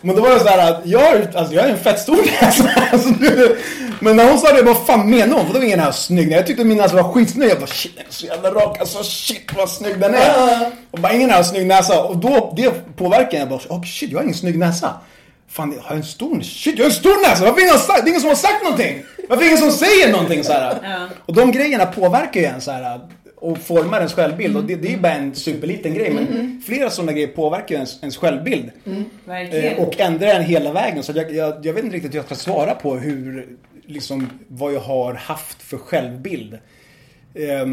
Men 0.00 0.16
då 0.16 0.22
var 0.22 0.30
det 0.30 0.40
så 0.40 0.48
här 0.48 0.70
att 0.70 0.80
jag 0.84 1.28
alltså 1.34 1.54
jag 1.54 1.62
har 1.62 1.68
en 1.68 1.78
fett 1.78 2.00
stor 2.00 2.16
näsa. 2.42 2.70
Alltså, 2.92 3.08
men 4.00 4.16
när 4.16 4.30
hon 4.30 4.38
sa 4.38 4.52
det, 4.52 4.62
vad 4.62 4.86
fan 4.86 5.10
menar 5.10 5.36
hon? 5.36 5.46
För 5.46 5.52
då 5.52 5.58
var 5.58 5.66
ingen 5.66 5.80
här 5.80 5.92
snygg. 5.92 6.32
Jag 6.32 6.46
tyckte 6.46 6.64
min 6.64 6.76
näsa 6.76 6.96
var 6.96 7.12
skitsnygg. 7.12 7.50
Jag 7.50 7.58
bara 7.58 7.66
shit 7.66 7.96
den 7.96 8.06
är 8.06 8.12
så 8.12 8.26
jävla 8.26 8.50
rak. 8.50 8.80
Alltså 8.80 9.02
shit 9.02 9.50
vad 9.56 9.70
snygg 9.70 10.00
den 10.00 10.14
är. 10.14 10.70
Och 10.90 10.98
bara 10.98 11.12
ingen 11.12 11.30
här 11.30 11.36
har 11.36 11.44
snygg 11.44 11.66
näsa. 11.66 12.02
Och 12.02 12.16
då, 12.16 12.52
det 12.56 12.96
påverkar 12.96 13.38
jag 13.38 13.48
bara, 13.48 13.60
oh, 13.68 13.82
shit 13.82 14.10
jag 14.10 14.18
har 14.18 14.22
ingen 14.22 14.34
snygg 14.34 14.58
näsa. 14.58 14.94
Fan, 15.50 15.72
jag 15.76 15.82
har 15.82 15.96
en 15.96 16.04
stor 16.04 16.40
Shit, 16.40 16.78
jag 16.78 16.84
har 16.84 16.90
en 16.90 16.96
stor 16.96 17.28
näsa! 17.28 17.44
Varför 17.44 17.60
ingen 17.60 17.78
sagt? 17.78 18.04
Det 18.04 18.08
är 18.08 18.10
ingen 18.10 18.20
som 18.20 18.28
har 18.28 18.36
sagt 18.36 18.62
någonting! 18.62 19.02
Varför 19.28 19.42
är 19.42 19.46
ingen 19.46 19.58
som 19.58 19.70
säger 19.70 20.12
någonting 20.12 20.44
så 20.44 20.52
här? 20.52 20.78
Ja. 20.82 21.08
Och 21.26 21.34
de 21.34 21.52
grejerna 21.52 21.86
påverkar 21.86 22.40
ju 22.40 22.46
en 22.46 22.60
så 22.60 22.70
här 22.70 23.00
och 23.40 23.58
formar 23.58 23.96
ens 23.96 24.12
självbild. 24.12 24.56
Och 24.56 24.64
det, 24.64 24.76
det 24.76 24.94
är 24.94 24.98
bara 24.98 25.12
en 25.12 25.34
superliten 25.34 25.94
grej. 25.94 26.10
Men 26.10 26.28
mm. 26.28 26.62
flera 26.66 26.90
sådana 26.90 27.12
grejer 27.12 27.28
påverkar 27.28 27.74
ens, 27.74 28.02
ens 28.02 28.16
självbild. 28.16 28.70
Mm. 28.86 29.04
Eh, 29.52 29.78
och 29.78 30.00
ändrar 30.00 30.26
den 30.26 30.42
hela 30.42 30.72
vägen. 30.72 31.02
Så 31.02 31.12
jag, 31.16 31.34
jag, 31.34 31.66
jag, 31.66 31.72
vet 31.72 31.84
inte 31.84 31.96
riktigt 31.96 32.12
hur 32.12 32.18
jag 32.18 32.26
ska 32.26 32.34
svara 32.34 32.74
på 32.74 32.96
hur, 32.96 33.48
liksom, 33.86 34.30
vad 34.48 34.72
jag 34.72 34.80
har 34.80 35.14
haft 35.14 35.62
för 35.62 35.76
självbild. 35.76 36.58
Eh, 37.34 37.66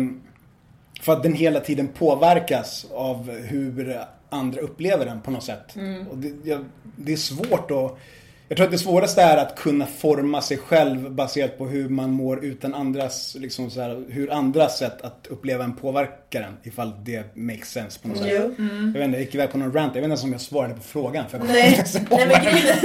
för 1.01 1.13
att 1.13 1.23
den 1.23 1.33
hela 1.33 1.59
tiden 1.59 1.87
påverkas 1.87 2.85
av 2.93 3.31
hur 3.31 3.97
andra 4.29 4.61
upplever 4.61 5.05
den 5.05 5.21
på 5.21 5.31
något 5.31 5.43
sätt. 5.43 5.75
Mm. 5.75 6.07
Och 6.07 6.17
det, 6.17 6.49
jag, 6.49 6.65
det 6.95 7.13
är 7.13 7.17
svårt 7.17 7.71
att 7.71 7.97
jag 8.47 8.57
tror 8.57 8.65
att 8.65 8.71
det 8.71 8.77
svåraste 8.77 9.21
är 9.21 9.37
att 9.37 9.55
kunna 9.55 9.85
forma 9.85 10.41
sig 10.41 10.57
själv 10.57 11.11
baserat 11.11 11.57
på 11.57 11.67
hur 11.67 11.89
man 11.89 12.11
mår 12.11 12.45
utan 12.45 12.73
andras, 12.73 13.35
liksom 13.39 13.69
så 13.69 13.81
här, 13.81 14.03
hur 14.09 14.33
andras 14.33 14.77
sätt 14.77 15.01
att 15.01 15.27
uppleva 15.29 15.63
en 15.63 15.75
påverkar 15.75 16.41
en. 16.41 16.57
Ifall 16.63 16.93
det 17.03 17.35
makes 17.35 17.69
sense 17.69 17.99
på 17.99 18.07
något 18.07 18.17
sätt. 18.17 18.57
Mm. 18.57 18.91
Jag 18.93 18.99
vet 18.99 19.05
inte, 19.05 19.17
jag 19.17 19.25
gick 19.25 19.35
iväg 19.35 19.51
på 19.51 19.57
någon 19.57 19.73
rant. 19.73 19.95
Jag 19.95 20.01
vet 20.01 20.03
inte 20.03 20.11
ens 20.11 20.23
om 20.23 20.31
jag 20.31 20.41
svarade 20.41 20.73
på 20.73 20.81
frågan. 20.81 21.25
För 21.29 21.37
jag 21.37 21.47
Nej, 21.47 21.83
Nej 21.93 22.27
men 22.27 22.43
grejen 22.43 22.77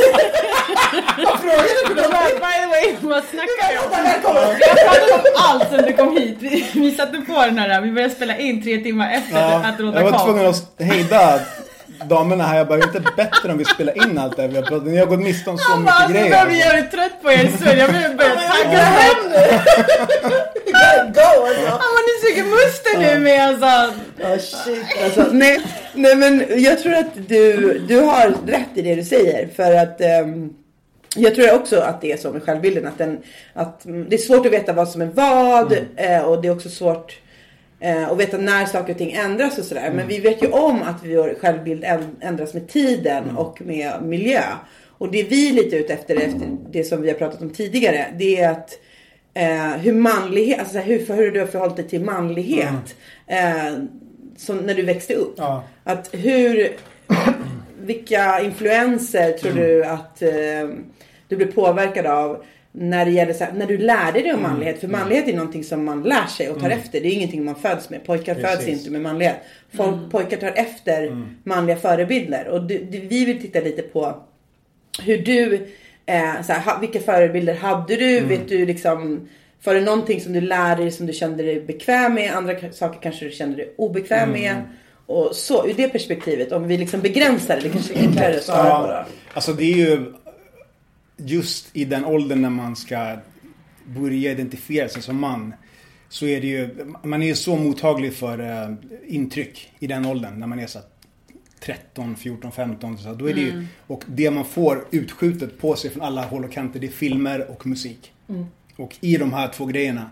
Vad 1.16 1.40
frågade 1.40 1.68
du 1.88 1.94
By 1.94 2.00
the 2.00 2.66
way, 2.66 2.96
vad 3.00 3.24
snackar 3.24 3.72
jag 3.74 3.84
om? 3.84 3.90
Jag 4.60 4.76
pratade 4.86 5.14
om 5.14 5.20
allt 5.36 5.70
sen 5.70 5.84
du 5.86 5.92
kom 5.92 6.16
hit. 6.16 6.36
Vi, 6.40 6.66
vi 6.74 6.90
satte 6.90 7.20
på 7.20 7.32
den 7.32 7.58
här, 7.58 7.80
vi 7.80 7.92
började 7.92 8.14
spela 8.14 8.36
in 8.36 8.62
tre 8.62 8.78
timmar 8.78 9.12
efter 9.12 9.40
ja, 9.40 9.64
att 9.66 9.80
låta 9.80 10.02
Jag 10.02 10.10
var 10.10 10.24
tvungen 10.24 10.46
att 10.46 10.74
hejda 10.78 11.40
damerna 12.08 12.44
här, 12.44 12.58
jag 12.58 12.68
bara, 12.68 12.78
är 12.78 12.82
inte 12.82 13.12
bättre 13.16 13.52
om 13.52 13.58
vi 13.58 13.64
spelar 13.64 14.04
in 14.04 14.18
allt 14.18 14.36
det 14.36 14.42
här 14.42 14.48
vi 14.48 14.56
har 14.56 14.62
pratat 14.62 14.86
Ni 14.86 14.98
har 14.98 15.06
gått 15.06 15.20
miste 15.20 15.50
om 15.50 15.58
så 15.58 15.76
mycket 15.76 16.10
grejer. 16.10 16.36
Jag 16.36 16.46
blir 16.46 16.56
jävligt 16.56 16.90
trött 16.90 17.22
på 17.22 17.32
er 17.32 17.50
så 17.58 17.64
jag 17.64 17.88
vill 17.88 18.16
börja 18.16 18.34
tagga 18.34 18.78
hem 18.78 19.30
nu. 19.30 19.38
Go 21.14 21.46
alltså. 21.46 21.66
Han 21.66 21.78
bara, 21.78 22.02
ni 22.08 22.14
suger 22.22 22.44
musten 22.44 23.00
nu 23.00 23.18
med 23.18 23.48
alltså. 23.48 24.00
Oh, 24.22 24.38
shit 24.38 25.04
alltså. 25.04 25.32
Nej, 25.32 25.60
nej 25.94 26.16
men 26.16 26.44
jag 26.62 26.78
tror 26.82 26.94
att 26.94 27.28
du, 27.28 27.78
du 27.78 28.00
har 28.00 28.34
rätt 28.46 28.68
i 28.74 28.82
det 28.82 28.94
du 28.94 29.04
säger. 29.04 29.48
För 29.56 29.74
att 29.74 30.00
um, 30.24 30.54
jag 31.16 31.34
tror 31.34 31.54
också 31.54 31.80
att 31.80 32.00
det 32.00 32.12
är 32.12 32.16
så 32.16 32.32
med 32.32 32.42
självbilden. 32.42 32.86
Att, 32.86 32.98
den, 32.98 33.18
att 33.52 33.80
det 33.84 34.16
är 34.16 34.18
svårt 34.18 34.46
att 34.46 34.52
veta 34.52 34.72
vad 34.72 34.88
som 34.88 35.02
är 35.02 35.06
vad. 35.06 35.72
Mm. 35.72 35.86
Eh, 35.96 36.22
och 36.22 36.42
det 36.42 36.48
är 36.48 36.52
också 36.52 36.68
svårt 36.68 37.21
och 38.10 38.20
veta 38.20 38.38
när 38.38 38.66
saker 38.66 38.92
och 38.92 38.98
ting 38.98 39.12
ändras 39.12 39.58
och 39.58 39.64
sådär. 39.64 39.82
Mm. 39.82 39.96
Men 39.96 40.08
vi 40.08 40.20
vet 40.20 40.42
ju 40.42 40.46
om 40.46 40.82
att 40.82 41.04
vår 41.04 41.34
självbild 41.40 41.84
ändras 42.20 42.54
med 42.54 42.68
tiden 42.68 43.24
mm. 43.24 43.38
och 43.38 43.62
med 43.62 44.02
miljö. 44.02 44.42
Och 44.88 45.10
det 45.10 45.22
vi 45.22 45.48
är 45.48 45.52
lite 45.52 45.76
ute 45.76 45.92
efter, 45.92 46.16
efter 46.16 46.56
det 46.70 46.84
som 46.84 47.02
vi 47.02 47.08
har 47.08 47.18
pratat 47.18 47.42
om 47.42 47.50
tidigare, 47.50 48.06
det 48.18 48.40
är 48.40 48.50
att 48.50 48.78
eh, 49.34 49.80
hur 49.80 49.92
manlighet, 49.92 50.58
alltså 50.58 50.78
hur, 50.78 51.16
hur 51.16 51.30
du 51.30 51.40
har 51.40 51.46
förhållit 51.46 51.76
dig 51.76 51.88
till 51.88 52.04
manlighet. 52.04 52.94
Mm. 53.26 53.76
Eh, 53.76 53.84
som 54.36 54.56
när 54.56 54.74
du 54.74 54.82
växte 54.82 55.14
upp. 55.14 55.34
Ja. 55.36 55.64
Att 55.84 56.08
hur, 56.12 56.68
vilka 57.80 58.40
influenser 58.40 59.32
tror 59.32 59.52
mm. 59.52 59.64
du 59.64 59.84
att 59.84 60.22
eh, 60.22 60.68
du 61.28 61.36
blev 61.36 61.52
påverkad 61.52 62.06
av 62.06 62.44
när 62.72 63.04
det 63.04 63.10
gäller 63.10 63.32
så 63.32 63.44
här, 63.44 63.52
när 63.52 63.66
du 63.66 63.78
lärde 63.78 64.20
dig 64.20 64.32
om 64.32 64.38
mm. 64.38 64.50
manlighet. 64.50 64.80
För 64.80 64.88
manlighet 64.88 65.28
är 65.28 65.32
någonting 65.32 65.64
som 65.64 65.84
man 65.84 66.02
lär 66.02 66.26
sig 66.26 66.48
och 66.50 66.58
tar 66.58 66.66
mm. 66.66 66.78
efter. 66.78 67.00
Det 67.00 67.08
är 67.08 67.12
ingenting 67.12 67.44
man 67.44 67.54
föds 67.54 67.90
med. 67.90 68.04
Pojkar 68.04 68.34
Precis. 68.34 68.50
föds 68.50 68.68
inte 68.68 68.90
med 68.90 69.00
manlighet. 69.00 69.36
Folk, 69.76 69.96
mm. 69.96 70.10
Pojkar 70.10 70.36
tar 70.36 70.52
efter 70.56 71.02
mm. 71.02 71.26
manliga 71.44 71.76
förebilder. 71.76 72.48
Och 72.48 72.62
du, 72.62 72.78
du, 72.78 73.00
vi 73.00 73.24
vill 73.24 73.42
titta 73.42 73.60
lite 73.60 73.82
på 73.82 74.22
hur 75.02 75.18
du, 75.18 75.54
eh, 76.06 76.42
så 76.42 76.52
här, 76.52 76.80
vilka 76.80 77.00
förebilder 77.00 77.54
hade 77.54 77.96
du? 77.96 78.18
Mm. 78.18 78.28
Vet 78.28 78.48
du 78.48 78.66
liksom, 78.66 79.28
var 79.64 79.74
det 79.74 79.80
någonting 79.80 80.20
som 80.20 80.32
du 80.32 80.40
lärde 80.40 80.82
dig 80.82 80.90
som 80.90 81.06
du 81.06 81.12
kände 81.12 81.42
dig 81.42 81.60
bekväm 81.60 82.14
med? 82.14 82.32
Andra 82.32 82.54
saker 82.72 83.00
kanske 83.02 83.24
du 83.24 83.30
kände 83.30 83.56
dig 83.56 83.74
obekväm 83.76 84.28
mm. 84.28 84.42
med? 84.42 84.56
Och 85.06 85.36
så, 85.36 85.68
ur 85.68 85.74
det 85.76 85.88
perspektivet, 85.88 86.52
om 86.52 86.68
vi 86.68 86.78
liksom 86.78 87.00
begränsar 87.00 87.56
det, 87.56 87.62
det 87.62 87.68
kanske 87.68 87.94
är 87.94 87.98
enklare 87.98 88.36
att 88.36 88.42
svara 88.42 88.80
på 88.80 88.86
då. 88.86 89.04
Alltså 89.34 89.52
det 89.52 89.64
är 89.64 89.76
ju 89.76 90.12
just 91.24 91.76
i 91.76 91.84
den 91.84 92.04
åldern 92.04 92.42
när 92.42 92.50
man 92.50 92.76
ska 92.76 93.16
börja 93.84 94.32
identifiera 94.32 94.88
sig 94.88 95.02
som 95.02 95.20
man. 95.20 95.54
Så 96.08 96.26
är 96.26 96.40
det 96.40 96.46
ju, 96.46 96.68
man 97.02 97.22
är 97.22 97.26
ju 97.26 97.34
så 97.34 97.56
mottaglig 97.56 98.14
för 98.14 98.40
uh, 98.40 98.74
intryck 99.06 99.72
i 99.78 99.86
den 99.86 100.06
åldern 100.06 100.40
när 100.40 100.46
man 100.46 100.60
är 100.60 100.66
så 100.66 100.78
13, 101.60 102.16
14, 102.16 102.52
15. 102.52 102.98
Så 102.98 103.14
då 103.14 103.30
är 103.30 103.34
det 103.34 103.40
ju, 103.40 103.50
mm. 103.50 103.66
och 103.86 104.04
det 104.06 104.30
man 104.30 104.44
får 104.44 104.84
utskjutet 104.90 105.58
på 105.58 105.76
sig 105.76 105.90
från 105.90 106.02
alla 106.02 106.24
håll 106.24 106.44
och 106.44 106.52
kanter 106.52 106.80
det 106.80 106.86
är 106.86 106.90
filmer 106.90 107.50
och 107.50 107.66
musik. 107.66 108.12
Mm. 108.28 108.46
Och 108.76 108.96
i 109.00 109.16
de 109.16 109.32
här 109.32 109.48
två 109.48 109.66
grejerna 109.66 110.10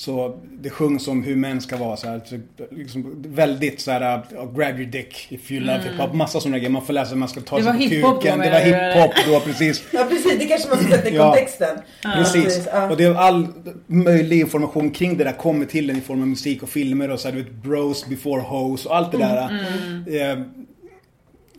så 0.00 0.38
det 0.60 0.70
sjungs 0.70 1.08
om 1.08 1.22
hur 1.22 1.36
män 1.36 1.60
ska 1.60 1.76
vara 1.76 1.96
så 1.96 2.06
här, 2.06 2.20
så, 2.24 2.38
liksom, 2.70 3.22
väldigt 3.26 3.80
så 3.80 3.90
här, 3.90 4.22
grab 4.56 4.80
your 4.80 4.90
dick 4.90 5.26
if 5.28 5.50
you 5.50 5.60
love 5.60 5.78
mm. 5.78 5.92
hiphop. 5.92 6.14
Massa 6.14 6.40
sådana 6.40 6.58
grejer. 6.58 6.70
Man 6.70 6.86
får 6.86 6.92
läsa, 6.92 7.14
man 7.14 7.28
ska 7.28 7.40
ta 7.40 7.62
sig 7.62 8.02
på 8.02 8.12
kuken. 8.12 8.38
Det 8.38 8.50
var 8.50 8.60
hiphop 8.60 9.14
då, 9.26 9.40
precis. 9.40 9.82
ja 9.92 10.06
precis, 10.10 10.38
det 10.38 10.44
kanske 10.44 10.68
man 10.68 10.78
ska 10.78 10.88
sätta 10.90 11.08
i 11.08 11.16
kontexten. 11.16 11.78
Ja. 12.02 12.10
Precis. 12.16 12.68
Ja. 12.72 12.90
Och 12.90 12.96
det 12.96 13.04
är 13.04 13.14
all 13.14 13.46
möjlig 13.86 14.40
information 14.40 14.90
kring 14.90 15.16
det 15.16 15.24
där 15.24 15.32
kommer 15.32 15.66
till 15.66 15.90
en 15.90 15.96
i 15.96 16.00
form 16.00 16.20
av 16.20 16.28
musik 16.28 16.62
och 16.62 16.68
filmer 16.68 17.10
och 17.10 17.20
så 17.20 17.28
här, 17.28 17.36
du 17.36 17.42
vet, 17.42 17.52
bros 17.52 18.06
before 18.06 18.40
hoes 18.40 18.86
och 18.86 18.96
allt 18.96 19.12
det 19.12 19.18
där. 19.18 19.48
Mm. 19.48 20.04
mm. 20.06 20.40
Eh, 20.40 20.46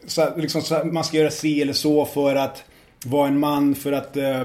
så, 0.06 0.38
liksom, 0.38 0.62
så 0.62 0.84
man 0.84 1.04
ska 1.04 1.18
göra 1.18 1.32
si 1.32 1.62
eller 1.62 1.74
så 1.74 2.06
för 2.06 2.36
att 2.36 2.64
vara 3.06 3.28
en 3.28 3.40
man, 3.40 3.76
för 3.76 3.92
att 3.92 4.18
eh, 4.18 4.44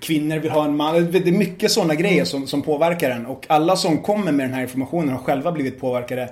kvinnor 0.00 0.38
vill 0.38 0.50
ha 0.50 0.64
en 0.64 0.76
man. 0.76 1.12
Det 1.12 1.28
är 1.28 1.32
mycket 1.32 1.70
sådana 1.70 1.94
grejer 1.94 2.14
mm. 2.14 2.26
som, 2.26 2.46
som 2.46 2.62
påverkar 2.62 3.10
en. 3.10 3.26
Och 3.26 3.46
alla 3.48 3.76
som 3.76 3.98
kommer 3.98 4.32
med 4.32 4.46
den 4.46 4.54
här 4.54 4.62
informationen 4.62 5.08
har 5.08 5.18
själva 5.18 5.52
blivit 5.52 5.80
påverkade 5.80 6.30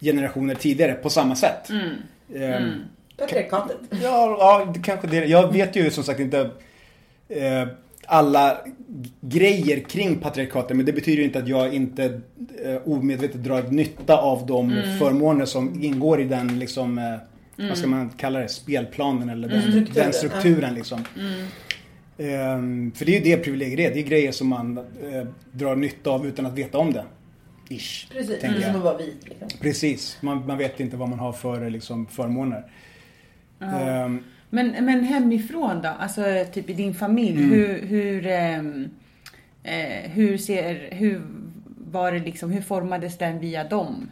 generationer 0.00 0.54
tidigare 0.54 0.94
på 0.94 1.10
samma 1.10 1.36
sätt. 1.36 1.70
Mm. 1.70 1.90
Mm. 2.34 2.70
Patriarkatet. 3.18 3.76
Ja, 3.90 4.36
ja, 4.38 4.74
kanske 4.82 5.06
det. 5.06 5.24
Jag 5.24 5.52
vet 5.52 5.76
ju 5.76 5.90
som 5.90 6.04
sagt 6.04 6.20
inte 6.20 6.50
eh, 7.28 7.68
alla 8.06 8.58
grejer 9.20 9.80
kring 9.80 10.16
patriarkatet. 10.16 10.76
Men 10.76 10.86
det 10.86 10.92
betyder 10.92 11.18
ju 11.18 11.24
inte 11.24 11.38
att 11.38 11.48
jag 11.48 11.74
inte 11.74 12.20
eh, 12.64 12.76
omedvetet 12.84 13.44
drar 13.44 13.62
nytta 13.62 14.16
av 14.16 14.46
de 14.46 14.72
mm. 14.72 14.98
förmåner 14.98 15.44
som 15.44 15.82
ingår 15.82 16.20
i 16.20 16.24
den 16.24 16.58
liksom, 16.58 16.98
eh, 16.98 17.68
vad 17.68 17.78
ska 17.78 17.86
man 17.86 18.10
kalla 18.10 18.38
det, 18.38 18.48
spelplanen 18.48 19.30
eller 19.30 19.48
den, 19.48 19.62
mm. 19.62 19.86
den 19.94 20.12
strukturen 20.12 20.74
liksom. 20.74 21.04
Mm. 21.18 21.46
Um, 22.22 22.92
för 22.94 23.04
det 23.04 23.16
är 23.16 23.20
ju 23.20 23.36
det 23.36 23.42
privilegier 23.42 23.90
är. 23.90 23.94
Det 23.94 24.00
är 24.00 24.04
grejer 24.04 24.32
som 24.32 24.48
man 24.48 24.78
uh, 24.78 25.26
drar 25.52 25.76
nytta 25.76 26.10
av 26.10 26.26
utan 26.26 26.46
att 26.46 26.58
veta 26.58 26.78
om 26.78 26.92
det. 26.92 27.04
Ish. 27.68 28.08
Precis, 28.12 28.44
mm. 28.44 28.62
som 28.62 28.76
att 28.76 28.82
vara 28.82 28.96
vit. 28.96 29.28
Liksom. 29.28 29.48
Precis, 29.60 30.18
man, 30.20 30.46
man, 30.46 30.58
vet 30.58 30.80
inte 30.80 30.96
vad 30.96 31.08
man 31.08 31.18
har 31.18 31.32
för 31.32 31.70
liksom, 31.70 32.06
förmåner. 32.06 32.64
Um, 33.58 34.24
men, 34.50 34.84
men 34.84 35.04
hemifrån 35.04 35.82
då? 35.82 35.88
Alltså 35.88 36.22
typ 36.52 36.70
i 36.70 36.72
din 36.72 36.94
familj. 36.94 37.42
Mm. 37.42 37.50
Hur, 37.50 37.86
hur, 37.86 38.26
um, 38.58 38.90
eh, 39.62 40.10
hur 40.10 40.38
ser, 40.38 40.88
hur 40.90 41.22
var 41.90 42.12
det 42.12 42.18
liksom, 42.18 42.50
hur 42.50 42.62
formades 42.62 43.18
den 43.18 43.40
via 43.40 43.64
dem? 43.64 44.10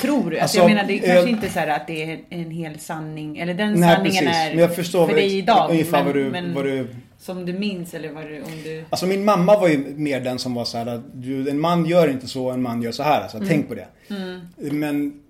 Tror 0.00 0.30
du? 0.30 0.38
Alltså, 0.38 0.42
alltså, 0.42 0.58
jag 0.58 0.68
menar, 0.68 0.84
det 0.84 0.98
är 0.98 0.98
kanske 0.98 1.30
eh, 1.30 1.30
inte 1.30 1.48
så 1.48 1.60
att 1.60 1.86
det 1.86 2.12
är 2.12 2.20
en 2.28 2.50
hel 2.50 2.78
sanning, 2.78 3.38
eller 3.38 3.54
den 3.54 3.72
nej, 3.72 3.94
sanningen 3.94 4.24
precis. 4.24 4.40
är 4.40 4.50
men 4.50 4.58
jag 4.58 4.76
förstår 4.76 5.06
för 5.08 5.14
dig 5.14 5.38
idag. 5.38 5.70
Ungefär 5.70 6.04
men, 6.04 6.06
vad 6.06 6.14
du, 6.14 6.30
men 6.30 6.54
vad 6.54 6.64
du... 6.64 6.88
Som 7.18 7.46
du 7.46 7.52
minns 7.52 7.94
eller 7.94 8.12
vad 8.12 8.24
du, 8.24 8.42
om 8.42 8.62
du... 8.64 8.84
Alltså 8.90 9.06
min 9.06 9.24
mamma 9.24 9.60
var 9.60 9.68
ju 9.68 9.94
mer 9.96 10.20
den 10.20 10.38
som 10.38 10.54
var 10.54 10.64
så 10.64 10.78
här, 10.78 10.86
att 10.86 11.04
en 11.48 11.60
man 11.60 11.86
gör 11.86 12.08
inte 12.08 12.26
så, 12.26 12.50
en 12.50 12.62
man 12.62 12.82
gör 12.82 12.92
så 12.92 13.02
här. 13.02 13.20
Alltså, 13.20 13.36
mm. 13.36 13.48
tänk 13.48 13.68
på 13.68 13.74
det. 13.74 13.86
Mm. 14.08 14.40
Men 14.80 15.20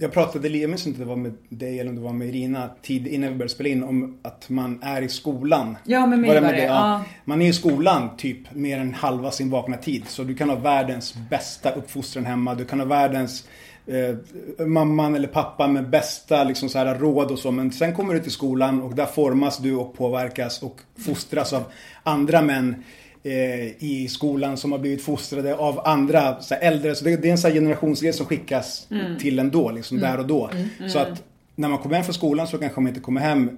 jag 0.00 0.12
pratade, 0.12 0.48
jag 0.48 0.70
minns 0.70 0.86
inte 0.86 1.02
om 1.02 1.08
det 1.08 1.14
var 1.14 1.16
med 1.16 1.32
dig 1.48 1.80
eller 1.80 1.90
om 1.90 1.96
det 1.96 2.02
var 2.02 2.12
med 2.12 2.28
Irina 2.28 2.70
tid 2.82 3.06
innan 3.06 3.30
vi 3.30 3.36
började 3.36 3.54
spela 3.54 3.68
in 3.68 3.82
om 3.82 4.18
att 4.22 4.48
man 4.48 4.82
är 4.82 5.02
i 5.02 5.08
skolan. 5.08 5.76
Ja, 5.84 6.06
med 6.06 6.18
mig 6.18 6.28
Var 6.28 6.34
det 6.34 6.40
med 6.40 6.54
det. 6.54 6.64
Ja. 6.64 7.04
Man 7.24 7.42
är 7.42 7.48
i 7.48 7.52
skolan 7.52 8.16
typ 8.16 8.54
mer 8.54 8.78
än 8.78 8.94
halva 8.94 9.30
sin 9.30 9.50
vakna 9.50 9.76
tid. 9.76 10.02
Så 10.08 10.24
du 10.24 10.34
kan 10.34 10.48
ha 10.48 10.56
världens 10.56 11.14
bästa 11.30 11.70
uppfostran 11.70 12.26
hemma. 12.26 12.54
Du 12.54 12.64
kan 12.64 12.80
ha 12.80 12.86
världens 12.86 13.48
eh, 13.86 14.66
mamman 14.66 15.14
eller 15.14 15.28
pappan 15.28 15.72
med 15.72 15.90
bästa 15.90 16.44
liksom, 16.44 16.68
så 16.68 16.78
här, 16.78 16.94
råd 16.94 17.30
och 17.30 17.38
så. 17.38 17.50
Men 17.50 17.72
sen 17.72 17.94
kommer 17.94 18.14
du 18.14 18.20
till 18.20 18.32
skolan 18.32 18.82
och 18.82 18.94
där 18.94 19.06
formas 19.06 19.58
du 19.58 19.74
och 19.74 19.94
påverkas 19.94 20.62
och 20.62 20.80
fostras 20.98 21.52
av 21.52 21.62
andra 22.02 22.42
män 22.42 22.84
eh, 23.22 23.84
i 23.84 24.08
skolan 24.10 24.56
som 24.56 24.72
har 24.72 24.78
blivit 24.78 25.02
fostrade 25.02 25.56
av 25.56 25.80
andra 25.84 26.40
så 26.40 26.54
här, 26.54 26.62
äldre. 26.62 26.94
Så 26.94 27.04
det, 27.04 27.16
det 27.16 27.28
är 27.28 27.32
en 27.32 27.38
sån 27.38 27.50
här 27.50 27.58
generationsgrej 27.58 28.12
som 28.12 28.26
skickas 28.26 28.88
till 29.20 29.38
en 29.38 29.50
då, 29.50 29.70
liksom 29.70 30.00
där 30.00 30.18
och 30.18 30.26
då. 30.26 30.50
Så 30.88 30.98
att 30.98 31.22
när 31.54 31.68
man 31.68 31.78
kommer 31.78 31.94
hem 31.94 32.04
från 32.04 32.14
skolan 32.14 32.46
så 32.46 32.58
kanske 32.58 32.80
man 32.80 32.88
inte 32.88 33.00
kommer 33.00 33.20
hem 33.20 33.50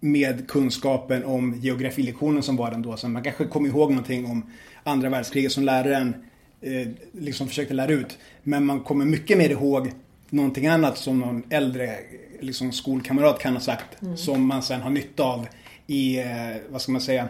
med 0.00 0.48
kunskapen 0.48 1.24
om 1.24 1.54
geografilektionen 1.60 2.42
som 2.42 2.56
var 2.56 2.70
den 2.70 2.82
då. 2.82 2.96
Så 2.96 3.08
man 3.08 3.22
kanske 3.22 3.44
kommer 3.44 3.68
ihåg 3.68 3.90
någonting 3.90 4.26
om 4.26 4.50
andra 4.84 5.08
världskriget 5.08 5.52
som 5.52 5.64
läraren 5.64 6.14
eh, 6.60 6.88
liksom 7.12 7.48
försökte 7.48 7.74
lära 7.74 7.92
ut. 7.92 8.18
Men 8.42 8.66
man 8.66 8.80
kommer 8.80 9.04
mycket 9.04 9.38
mer 9.38 9.50
ihåg 9.50 9.92
någonting 10.30 10.66
annat 10.66 10.98
som 10.98 11.18
någon 11.18 11.42
äldre 11.50 11.96
liksom, 12.40 12.72
skolkamrat 12.72 13.38
kan 13.38 13.52
ha 13.54 13.60
sagt. 13.60 13.98
Som 14.16 14.46
man 14.46 14.62
sen 14.62 14.80
har 14.80 14.90
nytta 14.90 15.22
av 15.22 15.46
i, 15.86 16.18
eh, 16.18 16.26
vad 16.68 16.82
ska 16.82 16.92
man 16.92 17.00
säga, 17.00 17.28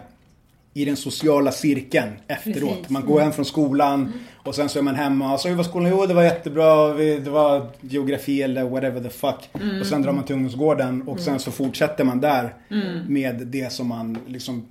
i 0.73 0.85
den 0.85 0.97
sociala 0.97 1.51
cirkeln 1.51 2.11
efteråt. 2.27 2.69
Precis. 2.69 2.89
Man 2.89 3.05
går 3.05 3.19
hem 3.19 3.31
från 3.31 3.45
skolan 3.45 4.13
och 4.35 4.55
sen 4.55 4.69
så 4.69 4.79
är 4.79 4.83
man 4.83 4.95
hemma 4.95 5.33
och 5.33 5.39
så 5.39 5.47
hur 5.47 5.55
var 5.55 5.63
skolan? 5.63 5.89
Jo 5.91 6.05
det 6.05 6.13
var 6.13 6.23
jättebra, 6.23 6.93
det 6.93 7.29
var 7.29 7.67
geografi 7.81 8.41
eller 8.41 8.63
whatever 8.63 9.01
the 9.01 9.09
fuck. 9.09 9.49
Och 9.81 9.87
sen 9.87 10.01
drar 10.01 10.11
man 10.11 10.23
till 10.23 10.35
ungdomsgården 10.35 11.01
och 11.01 11.19
sen 11.19 11.39
så 11.39 11.51
fortsätter 11.51 12.03
man 12.03 12.21
där 12.21 12.53
med 13.07 13.47
det 13.47 13.71
som 13.71 13.87
man 13.87 14.17
liksom 14.27 14.65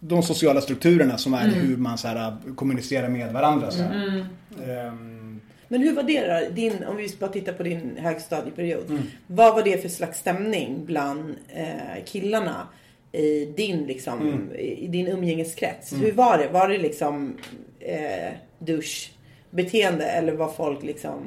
de 0.00 0.22
sociala 0.22 0.60
strukturerna 0.60 1.18
som 1.18 1.34
är 1.34 1.48
hur 1.48 1.76
man 1.76 1.98
så 1.98 2.08
här, 2.08 2.36
kommunicerar 2.56 3.08
med 3.08 3.32
varandra. 3.32 3.70
Så 3.70 3.82
här. 3.82 4.24
Ehm, 4.68 5.40
Men 5.68 5.80
hur 5.80 5.94
var 5.94 6.02
det 6.02 6.26
då? 6.26 6.54
Din, 6.54 6.84
om 6.84 6.96
vi 6.96 7.08
bara 7.20 7.30
tittar 7.30 7.52
på 7.52 7.62
din 7.62 7.96
högstadieperiod. 7.98 8.90
Mm. 8.90 9.02
Vad 9.26 9.54
var 9.54 9.62
det 9.62 9.82
för 9.82 9.88
slags 9.88 10.18
stämning 10.18 10.84
bland 10.86 11.34
eh, 11.54 12.04
killarna 12.06 12.68
i 13.12 13.44
din, 13.44 13.86
liksom, 13.86 14.20
Mm. 14.20 14.52
i 14.58 14.86
din 14.86 15.06
umgängeskrets? 15.06 15.92
Hur 15.92 16.12
var 16.12 16.38
det? 16.38 16.48
Var 16.48 16.68
det 16.68 16.78
liksom 16.78 17.36
eh, 17.80 18.32
duschbeteende 18.58 20.04
eller 20.04 20.32
var 20.32 20.48
folk 20.56 20.82
liksom... 20.82 21.24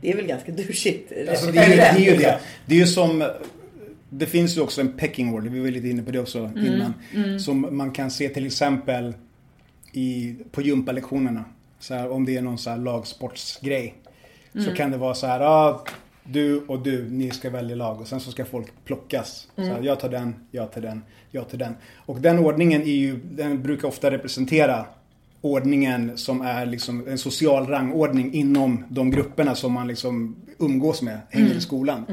Det 0.00 0.10
är 0.12 0.16
väl 0.16 0.26
ganska 0.26 0.52
duschigt? 0.52 1.12
Alltså 1.30 1.46
det, 1.52 1.58
är, 1.58 1.68
ju- 1.70 1.76
det 1.76 1.82
är 2.10 2.12
ju 2.12 2.16
det. 2.16 2.38
Det 2.66 2.74
är 2.74 2.78
ju 2.78 2.86
som... 2.86 3.24
Det 4.10 4.26
finns 4.26 4.56
ju 4.56 4.60
också 4.60 4.80
en 4.80 4.92
pecking 4.92 5.34
order, 5.34 5.50
vi 5.50 5.60
var 5.60 5.68
lite 5.68 5.88
inne 5.88 6.02
på 6.02 6.10
det 6.10 6.18
också 6.20 6.50
innan. 6.56 6.92
Som 7.40 7.76
man 7.76 7.90
kan 7.90 8.10
se 8.10 8.28
till 8.28 8.46
exempel 8.46 9.14
i, 9.92 10.36
på 10.50 10.62
gympalektionerna. 10.62 11.44
Så 11.78 11.94
här, 11.94 12.10
om 12.10 12.24
det 12.24 12.36
är 12.36 12.42
någon 12.42 12.58
så 12.58 12.70
här 12.70 12.76
lagsportsgrej. 12.76 13.94
Så 14.64 14.74
kan 14.74 14.90
det 14.90 14.96
vara 14.96 15.14
så 15.14 15.26
här, 15.26 15.40
ah, 15.40 15.84
du 16.24 16.58
och 16.58 16.82
du, 16.82 17.10
ni 17.10 17.30
ska 17.30 17.50
välja 17.50 17.76
lag. 17.76 18.00
Och 18.00 18.08
sen 18.08 18.20
så 18.20 18.30
ska 18.30 18.44
folk 18.44 18.66
plockas. 18.84 19.48
Så 19.56 19.62
här, 19.62 19.82
jag 19.82 20.00
tar 20.00 20.08
den, 20.08 20.34
jag 20.50 20.72
tar 20.72 20.80
den, 20.80 21.02
jag 21.30 21.48
tar 21.48 21.58
den. 21.58 21.74
Och 21.96 22.20
den 22.20 22.38
ordningen 22.38 22.82
är 22.82 22.86
ju, 22.96 23.20
den 23.30 23.62
brukar 23.62 23.88
ofta 23.88 24.10
representera 24.10 24.86
ordningen 25.40 26.18
som 26.18 26.40
är 26.40 26.66
liksom 26.66 27.08
en 27.08 27.18
social 27.18 27.66
rangordning 27.66 28.32
inom 28.34 28.84
de 28.88 29.10
grupperna 29.10 29.54
som 29.54 29.72
man 29.72 29.88
liksom 29.88 30.36
umgås 30.58 31.02
med, 31.02 31.18
hänger 31.30 31.54
i 31.54 31.60
skolan. 31.60 32.04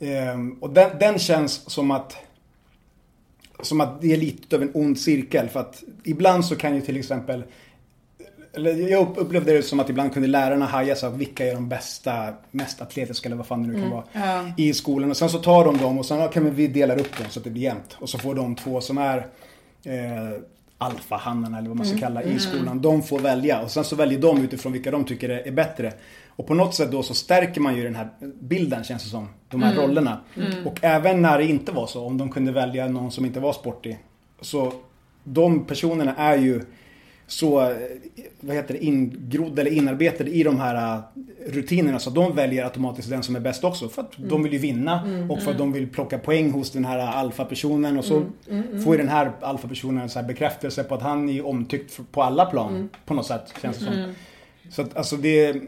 Ehm, 0.00 0.52
och 0.60 0.70
den, 0.70 0.90
den 1.00 1.18
känns 1.18 1.70
som 1.70 1.90
att 1.90 2.16
som 3.62 3.80
att 3.80 4.00
det 4.00 4.12
är 4.12 4.16
lite 4.16 4.56
av 4.56 4.62
en 4.62 4.70
ond 4.74 4.98
cirkel. 4.98 5.48
För 5.48 5.60
att 5.60 5.82
ibland 6.04 6.44
så 6.44 6.56
kan 6.56 6.74
ju 6.74 6.80
till 6.80 6.96
exempel 6.96 7.44
eller 8.52 8.74
jag 8.90 9.08
upp- 9.08 9.18
upplevde 9.18 9.52
det 9.52 9.62
som 9.62 9.80
att 9.80 9.90
ibland 9.90 10.12
kunde 10.12 10.28
lärarna 10.28 10.66
haja 10.66 10.96
så 10.96 11.08
här, 11.10 11.16
vilka 11.16 11.46
är 11.46 11.54
de 11.54 11.68
bästa, 11.68 12.34
mest 12.50 12.82
atletiska 12.82 13.28
eller 13.28 13.36
vad 13.36 13.46
fan 13.46 13.62
det 13.62 13.68
nu 13.68 13.80
kan 13.80 13.90
vara. 13.90 14.04
I 14.56 14.74
skolan. 14.74 15.10
Och 15.10 15.16
sen 15.16 15.30
så 15.30 15.38
tar 15.38 15.64
de 15.64 15.76
dem 15.78 15.98
och 15.98 16.06
sen 16.06 16.18
ja, 16.18 16.28
kan 16.28 16.54
vi 16.54 16.66
dela 16.66 16.94
upp 16.94 17.16
dem 17.18 17.26
så 17.30 17.40
att 17.40 17.44
det 17.44 17.50
blir 17.50 17.62
jämnt. 17.62 17.96
Och 18.00 18.08
så 18.08 18.18
får 18.18 18.34
de 18.34 18.54
två 18.54 18.80
som 18.80 18.98
är 18.98 19.18
eh, 19.84 20.40
alfahannarna 20.78 21.58
eller 21.58 21.68
vad 21.68 21.76
man 21.76 21.86
ska 21.86 21.98
kalla 21.98 22.22
i 22.22 22.38
skolan. 22.38 22.80
De 22.82 23.02
får 23.02 23.18
välja. 23.18 23.60
Och 23.60 23.70
sen 23.70 23.84
så 23.84 23.96
väljer 23.96 24.18
de 24.18 24.44
utifrån 24.44 24.72
vilka 24.72 24.90
de 24.90 25.04
tycker 25.04 25.28
är 25.28 25.50
bättre. 25.52 25.92
Och 26.38 26.46
på 26.46 26.54
något 26.54 26.74
sätt 26.74 26.90
då 26.90 27.02
så 27.02 27.14
stärker 27.14 27.60
man 27.60 27.76
ju 27.76 27.84
den 27.84 27.94
här 27.94 28.08
bilden 28.40 28.84
känns 28.84 29.02
det 29.04 29.08
som. 29.08 29.28
De 29.48 29.62
här 29.62 29.74
rollerna. 29.74 30.20
Och 30.64 30.78
även 30.82 31.22
när 31.22 31.38
det 31.38 31.44
inte 31.44 31.72
var 31.72 31.86
så. 31.86 32.04
Om 32.04 32.18
de 32.18 32.30
kunde 32.30 32.52
välja 32.52 32.88
någon 32.88 33.10
som 33.12 33.24
inte 33.24 33.40
var 33.40 33.52
sportig. 33.52 33.98
Så 34.40 34.72
de 35.24 35.64
personerna 35.64 36.14
är 36.16 36.36
ju 36.36 36.62
så, 37.26 37.74
vad 38.40 38.56
heter 38.56 38.74
det, 38.74 38.84
ingrodda 38.84 39.62
eller 39.62 39.70
inarbetade 39.70 40.30
i 40.30 40.42
de 40.42 40.60
här 40.60 40.96
eh, 40.96 41.02
rutinerna 41.46 41.98
så 41.98 42.10
de 42.10 42.34
väljer 42.34 42.64
automatiskt 42.64 43.10
den 43.10 43.22
som 43.22 43.36
är 43.36 43.40
bäst 43.40 43.64
också. 43.64 43.88
För 43.88 44.02
att 44.02 44.12
de 44.16 44.42
vill 44.42 44.52
ju 44.52 44.58
vinna 44.58 45.26
och 45.30 45.42
för 45.42 45.50
att 45.50 45.58
de 45.58 45.72
vill 45.72 45.88
plocka 45.88 46.18
poäng 46.18 46.50
hos 46.50 46.70
den 46.70 46.84
här 46.84 46.98
alfapersonen 46.98 47.98
och 47.98 48.04
så 48.04 48.22
får 48.84 48.94
ju 48.94 48.98
den 48.98 49.08
här 49.08 49.32
alfapersonen 49.40 50.02
en 50.02 50.08
så 50.08 50.18
här 50.18 50.26
bekräftelse 50.26 50.84
på 50.84 50.94
att 50.94 51.02
han 51.02 51.28
är 51.28 51.46
omtyckt 51.46 52.00
på 52.12 52.22
alla 52.22 52.46
plan 52.46 52.88
på 53.06 53.14
något 53.14 53.26
sätt 53.26 53.54
känns 53.62 53.78
det 53.78 53.84
som. 53.84 54.14
Så 54.70 54.82
att 54.82 54.96
alltså 54.96 55.16
det 55.16 55.62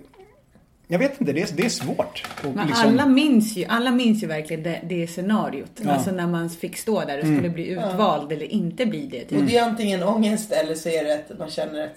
jag 0.90 0.98
vet 0.98 1.20
inte, 1.20 1.33
det 1.33 1.42
är, 1.42 1.48
det 1.57 1.64
är 1.64 1.68
svårt. 1.70 2.24
Men 2.55 2.66
liksom- 2.66 2.88
alla, 2.88 3.07
minns 3.07 3.57
ju, 3.57 3.64
alla 3.64 3.90
minns 3.90 4.22
ju 4.22 4.26
verkligen 4.26 4.62
det, 4.62 4.81
det 4.85 5.07
scenariot. 5.07 5.70
Ja. 5.76 5.90
Alltså 5.90 6.11
när 6.11 6.26
man 6.26 6.50
fick 6.50 6.76
stå 6.76 7.00
där 7.05 7.18
och 7.18 7.24
Mm. 7.24 7.37
skulle 7.37 7.50
bli 7.50 7.66
utvald 7.68 8.33
eller 8.33 8.46
inte 8.53 8.87
bli 8.87 9.07
det. 9.07 9.24
Typ. 9.24 9.38
Och 9.38 9.44
det 9.44 9.57
är 9.57 9.62
antingen 9.64 10.03
ångest 10.03 10.53
eller 10.53 10.74
så 10.74 10.88
är 10.88 11.05
det 11.05 11.14
att 11.14 11.38
man 11.38 11.50
känner 11.50 11.85
att 11.85 11.96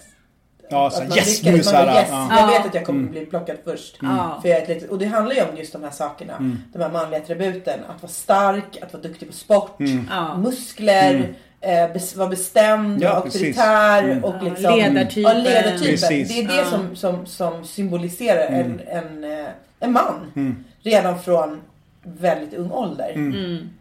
Ja, 0.70 0.86
att 0.86 0.92
så 0.92 1.02
man 1.02 1.12
yes 1.18 1.42
lyckades. 1.42 1.56
nu 1.66 1.70
såhär. 1.70 2.00
yes, 2.00 2.08
Ja. 2.10 2.28
Jag 2.40 2.46
vet 2.46 2.56
Ja. 2.60 2.68
att 2.68 2.74
jag 2.74 2.84
kommer 2.86 3.08
bli 3.10 3.26
plockad 3.26 3.56
först. 3.64 3.98
Ja. 4.02 4.38
För 4.42 4.48
jag 4.48 4.58
är 4.58 4.62
ett 4.62 4.68
litet, 4.68 4.90
och 4.90 4.98
det 4.98 5.06
handlar 5.06 5.34
ju 5.34 5.42
om 5.42 5.56
just 5.56 5.72
de 5.72 5.82
här 5.82 5.90
sakerna. 5.90 6.56
De 6.72 6.78
här 6.82 6.90
manliga 6.90 7.20
attributen. 7.20 7.80
Att 7.96 8.02
vara 8.02 8.12
stark, 8.12 8.78
att 8.82 8.92
vara 8.92 9.02
duktig 9.02 9.28
på 9.28 9.34
sport, 9.34 9.76
Ja. 10.10 10.36
muskler, 10.38 11.34
eh, 11.64 12.16
vara 12.16 12.28
bestämd, 12.28 13.02
Ja, 13.02 13.20
precis. 13.24 13.42
auktoritär 13.58 14.02
Mm. 14.02 14.24
och 14.24 14.34
Ja, 14.40 14.48
liksom... 14.48 14.78
ledartypen. 14.78 15.22
Ja, 15.22 15.32
ledartypen. 15.42 15.78
Precis. 15.86 16.28
Det 16.28 16.40
är 16.40 16.48
det 16.48 16.56
Ja. 16.56 16.64
som, 16.64 16.96
som, 16.96 17.26
som 17.26 17.64
symboliserar 17.64 18.46
en, 18.46 18.80
en, 18.88 19.24
eh, 19.24 19.46
en 19.80 19.92
man. 19.92 20.32
Mm. 20.36 20.64
Redan 20.82 21.22
från 21.22 21.60
väldigt 22.02 22.54
ung 22.54 22.70
ålder. 22.70 23.10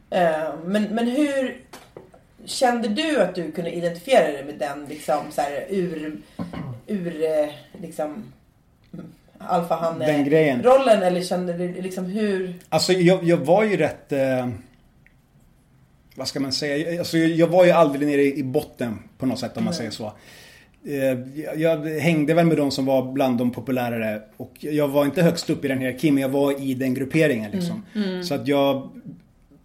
Eh, 0.09 0.53
men, 0.65 0.83
men 0.83 1.07
hur 1.07 1.57
kände 2.45 2.87
du 2.87 3.21
att 3.21 3.35
du 3.35 3.51
kunde 3.51 3.71
identifiera 3.71 4.27
dig 4.27 4.43
med 4.45 4.55
den 4.59 4.85
liksom 4.89 5.17
så 5.31 5.41
här, 5.41 5.65
ur, 5.69 6.17
ur 6.87 7.13
liksom 7.81 8.23
alfahanne-rollen? 9.37 11.03
Eller 11.03 11.21
kände 11.21 11.53
du 11.53 11.81
liksom 11.81 12.05
hur... 12.05 12.53
Alltså 12.69 12.93
jag, 12.93 13.23
jag 13.23 13.37
var 13.37 13.63
ju 13.63 13.77
rätt... 13.77 14.11
Eh, 14.11 14.47
vad 16.15 16.27
ska 16.27 16.39
man 16.39 16.51
säga? 16.51 16.99
Alltså, 16.99 17.17
jag, 17.17 17.47
var 17.47 17.65
ju 17.65 17.71
aldrig 17.71 18.07
nere 18.07 18.23
i 18.23 18.43
botten 18.43 18.99
på 19.17 19.25
något 19.25 19.39
sätt 19.39 19.57
om 19.57 19.63
man 19.63 19.73
säger 19.73 19.91
så. 19.91 20.13
Eh, 20.85 21.19
jag, 21.61 21.85
hängde 21.85 22.33
väl 22.33 22.45
med 22.45 22.57
de 22.57 22.71
som 22.71 22.85
var 22.85 23.11
bland 23.11 23.37
de 23.37 23.51
populärare. 23.51 24.21
Och 24.37 24.53
jag 24.59 24.87
var 24.87 25.05
inte 25.05 25.21
högst 25.21 25.49
upp 25.49 25.65
i 25.65 25.67
den 25.67 25.79
hierarkin 25.79 26.13
men 26.13 26.21
jag 26.21 26.29
var 26.29 26.61
i 26.61 26.73
den 26.73 26.93
grupperingen 26.93 27.51
liksom. 27.51 27.85
Så 28.23 28.33
att 28.33 28.47
jag 28.47 28.89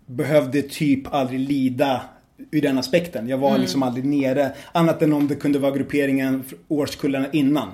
behövde 0.06 0.62
typ 0.62 1.14
aldrig 1.14 1.40
lida 1.40 2.02
ur 2.50 2.62
den 2.62 2.78
aspekten. 2.78 3.28
Jag 3.28 3.38
var 3.38 3.58
liksom 3.58 3.82
aldrig 3.82 4.04
nere. 4.04 4.50
Annat 4.72 5.02
än 5.02 5.12
om 5.12 5.28
det 5.28 5.34
kunde 5.34 5.58
vara 5.58 5.72
grupperingen 5.76 6.44
årskullarna 6.68 7.26
innan. 7.32 7.68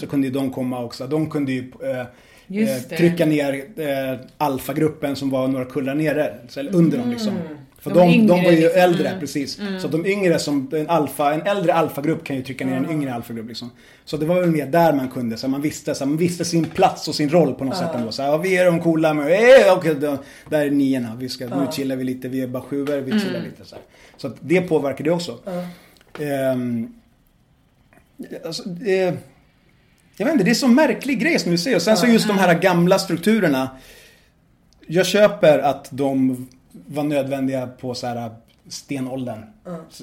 Så 0.00 0.06
kunde 0.06 0.26
ju 0.26 0.32
de 0.32 0.50
komma 0.50 0.84
också. 0.84 1.06
De 1.06 1.30
kunde 1.30 1.52
ju 1.52 1.72
eh, 1.82 2.00
eh, 2.62 2.78
trycka 2.82 3.26
ner 3.26 3.64
eh, 3.76 4.18
alfagruppen 4.36 5.16
som 5.16 5.30
var 5.30 5.48
några 5.48 5.64
kullar 5.64 5.94
nere. 5.94 6.34
Eller 6.56 6.76
under 6.76 6.98
dem 6.98 7.10
liksom. 7.10 7.32
För 7.82 7.90
De 7.90 8.10
de, 8.10 8.26
de, 8.26 8.44
var 8.44 8.50
ju 8.50 8.56
liksom. 8.60 8.80
äldre, 8.80 9.16
precis. 9.20 9.60
Så 9.80 9.88
de 9.88 10.06
yngre 10.06 10.38
som, 10.38 10.70
en 10.72 10.88
alfa, 10.88 11.34
en 11.34 11.42
äldre 11.42 11.74
alfagrupp 11.74 12.24
kan 12.24 12.36
ju 12.36 12.42
trycka 12.42 12.66
ner 12.66 12.76
en 12.76 12.90
yngre 12.90 13.14
alfagrupp 13.14 13.48
liksom. 13.48 13.70
Så 14.04 14.16
det 14.16 14.26
var 14.26 14.40
väl 14.40 14.50
mer 14.50 14.66
där 14.66 14.92
man 14.92 15.08
kunde, 15.08 15.36
så 15.36 15.48
man 15.48 15.62
visste, 15.62 15.94
så 15.94 16.06
man 16.06 16.16
visste 16.16 16.44
sin 16.44 16.64
plats 16.64 17.08
och 17.08 17.14
sin 17.14 17.30
roll 17.30 17.54
på 17.54 17.64
något 17.64 17.76
sätt 17.76 17.94
ändå. 17.94 18.12
Så 18.12 18.22
här, 18.22 18.28
ja, 18.28 18.36
vi 18.36 18.56
är 18.56 18.66
de 18.66 18.80
coola 18.80 19.14
men, 19.14 19.26
eh, 19.26 19.76
okej, 19.76 19.94
då, 19.94 20.18
där 20.50 20.66
är 20.66 20.70
niorna, 20.70 21.16
vi 21.18 21.28
ska, 21.28 21.46
nu 21.46 21.66
chillar 21.72 21.96
vi 21.96 22.04
lite, 22.04 22.28
vi 22.28 22.40
är 22.40 22.46
bara 22.46 22.62
sjuor, 22.62 23.00
vi 23.00 23.20
chillar 23.20 23.40
lite 23.40 23.64
så 23.64 23.74
här. 23.74 23.84
Så 24.16 24.32
det 24.40 24.60
påverkade 24.60 25.10
också. 25.10 25.38
Ehm, 26.20 26.94
alltså, 28.44 28.68
det, 28.68 29.16
jag 30.16 30.26
vet 30.26 30.32
inte, 30.32 30.44
det 30.44 30.50
är 30.50 30.54
så 30.54 30.68
märklig 30.68 31.20
grej 31.20 31.38
som 31.38 31.52
du 31.52 31.58
säger. 31.58 31.76
Och 31.76 31.82
sen 31.82 31.96
så 31.96 32.06
just 32.06 32.28
de 32.28 32.38
här 32.38 32.58
gamla 32.58 32.98
strukturerna. 32.98 33.70
Jag 34.86 35.06
köper 35.06 35.58
att 35.58 35.88
de 35.90 36.46
var 36.72 37.04
nödvändiga 37.04 37.66
på 37.66 37.94
så 37.94 38.06
här 38.06 38.30
stenåldern. 38.68 39.44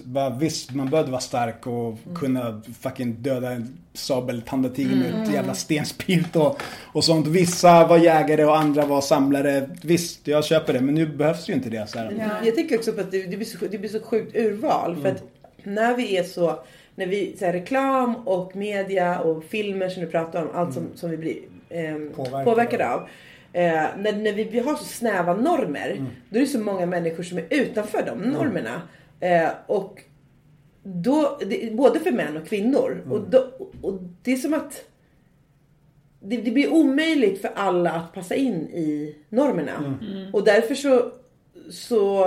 Bara, 0.04 0.30
visst, 0.30 0.74
man 0.74 0.90
behövde 0.90 1.12
vara 1.12 1.22
stark 1.22 1.68
och 1.68 1.98
kunna 2.16 2.62
fucking 2.80 3.16
döda 3.22 3.52
en 3.52 3.78
sabeltandad 3.94 4.76
tiger 4.76 4.96
med 4.96 5.24
ett 5.24 5.34
jävla 5.34 5.54
stenspilt 5.54 6.36
och, 6.36 6.62
och 6.94 7.04
sånt. 7.04 7.28
Vissa 7.28 7.88
var 7.88 7.98
jägare 7.98 8.46
och 8.46 8.58
andra 8.58 8.86
var 8.86 9.02
samlare. 9.02 9.70
Visst, 9.84 10.28
jag 10.28 10.46
köper 10.46 10.74
det. 10.74 10.82
Men 10.82 10.96
nu 10.96 11.06
behövs 11.06 11.50
ju 11.50 11.54
inte 11.54 11.70
det. 11.70 11.90
Så 11.90 12.00
här. 12.00 12.42
Jag 12.46 12.56
tänker 12.56 12.78
också 12.78 12.94
på 12.94 13.02
att 13.02 13.12
det, 13.12 13.24
det, 13.24 13.38
blir 13.38 13.46
så, 13.46 13.66
det 13.72 13.78
blir 13.78 13.90
så 13.90 14.00
sjukt 14.00 14.36
urval. 14.36 14.96
För 15.02 15.10
att 15.10 15.24
när 15.64 15.96
vi 15.96 16.18
är 16.18 16.24
så, 16.24 16.60
när 16.96 17.08
vi, 17.08 17.36
så 17.40 17.46
här, 17.46 17.54
reklam 17.54 18.16
och 18.16 18.56
media 18.56 19.20
och 19.20 19.44
filmer 19.44 19.90
som 19.90 20.04
du 20.04 20.10
pratar 20.10 20.42
om, 20.42 20.50
allt 20.54 20.74
som, 20.74 20.88
som 20.96 21.10
vi 21.10 21.18
blir 21.18 21.38
Påverkade. 22.16 22.44
påverkade 22.44 22.94
av. 22.94 23.08
Eh, 23.54 23.84
när, 23.98 24.14
när 24.14 24.34
vi, 24.34 24.60
har 24.60 24.76
så 24.76 24.84
snäva 24.84 25.34
normer, 25.34 26.06
då 26.30 26.38
är 26.38 26.42
det 26.42 26.48
så 26.48 26.60
många 26.60 26.86
människor 26.86 27.24
som 27.24 27.38
är 27.38 27.46
utanför 27.50 28.04
de 28.06 28.20
normerna. 28.20 28.82
Eh, 29.20 29.50
och 29.68 30.02
då, 30.84 31.40
det, 31.46 31.76
både 31.76 32.00
för 32.00 32.12
män 32.12 32.38
och 32.38 32.48
kvinnor. 32.48 33.04
Och, 33.10 33.22
då, 33.30 33.48
och 33.82 34.00
det 34.24 34.32
är 34.32 34.36
som 34.36 34.54
att 34.54 34.86
det, 36.20 36.38
det 36.38 36.52
blir 36.52 36.74
omöjligt 36.74 37.42
för 37.42 37.52
alla 37.56 37.92
att 37.92 38.14
passa 38.14 38.36
in 38.36 38.56
i 38.56 39.16
normerna. 39.30 39.98
Och 40.34 40.44
därför 40.44 40.76
så, 40.76 41.12
så 41.72 42.24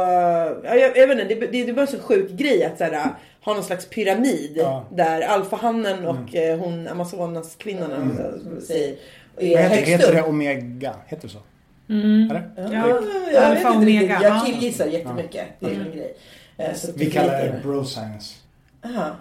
ja, 0.64 0.74
jag, 0.74 0.96
jag 0.96 1.08
vet 1.08 1.20
inte, 1.20 1.34
det, 1.34 1.46
det, 1.46 1.64
det 1.64 1.72
var 1.72 1.82
en 1.82 1.88
så 1.88 1.98
sjuk 1.98 2.30
grej 2.30 2.64
att 2.64 2.78
så 2.78 2.84
här, 2.84 3.10
ha 3.44 3.54
någon 3.54 3.64
slags 3.64 3.88
pyramid. 3.88 4.52
Ja. 4.54 4.88
Där 4.90 5.20
alfahannen 5.20 6.06
och 6.06 6.34
eh, 6.34 6.58
hon 6.58 6.88
Amazonas 6.88 7.56
kvinnan 7.56 7.92
mm. 7.92 8.60
säger, 8.60 8.96
är 9.38 9.46
heter, 9.46 9.68
högst 9.68 9.88
heter 9.88 10.08
upp. 10.08 10.14
det 10.14 10.22
Omega? 10.22 10.94
Heter 11.06 11.28
det 11.28 11.32
så? 11.32 11.38
Eller? 11.88 12.50
Ja, 12.56 12.62
Ja, 12.72 13.00
jag 13.32 13.44
alfa 13.44 13.68
vet 13.68 13.74
inte 13.74 13.86
riktigt. 13.86 14.02
omega, 14.02 14.18
Jag 14.22 14.36
ja. 14.36 14.42
killgissar 14.46 14.86
jättemycket. 14.86 15.46
Det 15.60 15.66
är 15.66 15.70
min 15.70 15.92
grej. 15.92 16.14
Eh, 16.58 16.74
så 16.74 16.88
Vi 16.96 17.04
det 17.04 17.10
kallar 17.10 17.34
är 17.34 17.52
det 17.52 17.60
bro 17.62 17.84
science. 17.84 18.34
Aha. 18.84 19.16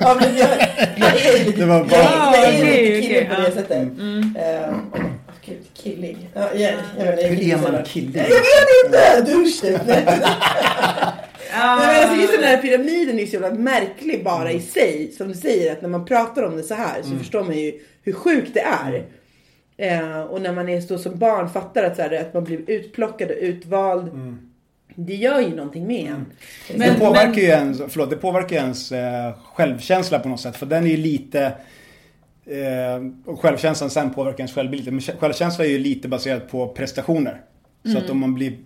Ja, 0.00 0.16
men 0.20 0.36
jag, 0.36 0.48
jag 0.96 1.08
är 1.16 1.44
lite, 1.44 1.58
Det 1.60 1.66
var 1.66 1.84
bara- 1.84 2.36
jag, 2.36 2.44
är- 2.44 2.52
jag 2.52 2.68
är 2.68 2.82
lite 2.92 3.02
killig 3.08 3.28
på 3.28 3.34
det 3.34 3.48
ja. 3.48 3.54
sättet. 3.54 3.70
Eh, 3.80 4.74
åh, 4.94 5.00
gud, 5.46 5.58
killig. 5.74 6.16
Ja, 6.34 6.48
jag, 6.54 6.72
jag, 6.98 7.04
vet, 7.04 7.22
jag, 7.22 7.28
Hur 7.28 7.52
är 7.52 7.56
man 7.62 7.74
jag, 7.74 7.86
killig? 7.86 8.16
jag 8.16 8.24
vet 8.24 9.26
inte! 9.26 9.66
Typ. 9.66 9.80
Nej, 9.86 11.76
men 11.78 12.00
alltså, 12.02 12.14
just 12.20 12.32
den 12.34 12.44
här 12.44 12.56
pyramiden 12.62 13.18
är 13.18 13.26
så 13.26 13.32
jävla 13.32 13.50
märklig 13.50 14.24
bara 14.24 14.52
i 14.52 14.60
sig. 14.60 15.12
Som 15.16 15.28
du 15.28 15.34
säger, 15.34 15.72
att 15.72 15.82
när 15.82 15.88
man 15.88 16.04
pratar 16.04 16.42
om 16.42 16.56
det 16.56 16.62
så 16.62 16.74
här 16.74 17.02
så 17.02 17.16
förstår 17.18 17.44
man 17.44 17.58
ju 17.58 17.72
hur 18.02 18.12
sjukt 18.12 18.54
det 18.54 18.60
är. 18.60 19.04
Eh, 19.80 20.20
och 20.20 20.42
när 20.42 20.52
man 20.52 20.68
är 20.68 20.80
så 20.80 20.98
som 20.98 21.18
barn 21.18 21.48
fattar 21.48 21.84
att, 21.84 21.96
så 21.96 22.02
här, 22.02 22.20
att 22.20 22.34
man 22.34 22.44
blir 22.44 22.70
utplockad 22.70 23.30
och 23.30 23.36
utvald. 23.40 24.10
Det 24.94 25.14
gör 25.14 25.40
ju 25.40 25.56
någonting 25.56 25.86
med 25.86 26.10
en. 26.10 26.26
det 26.68 26.78
Men- 26.78 26.98
påverkar 27.00 27.26
men- 27.30 27.34
ju 27.38 27.44
ens, 27.44 27.80
förlåt, 27.88 28.10
det 28.10 28.16
påverkar 28.16 28.56
ju 28.56 28.62
ens 28.62 28.92
eh, 28.92 29.32
självkänsla 29.44 30.18
på 30.18 30.28
något 30.28 30.40
sätt. 30.40 30.56
För 30.56 30.66
den 30.66 30.84
är 30.84 30.88
ju 30.90 30.96
lite... 30.96 31.52
Eh, 32.46 33.30
och 33.32 33.40
självkänslan 33.40 33.90
sen 33.90 34.10
påverkar 34.14 34.38
ens 34.38 34.52
självbild. 34.54 34.92
Men 34.92 35.00
självkänsla 35.00 35.64
är 35.64 35.68
ju 35.68 35.78
lite 35.78 36.08
baserat 36.08 36.50
på 36.50 36.68
prestationer. 36.68 37.40
Så 37.92 37.98
att 37.98 38.10
om 38.10 38.18
man 38.18 38.34
blir 38.34 38.58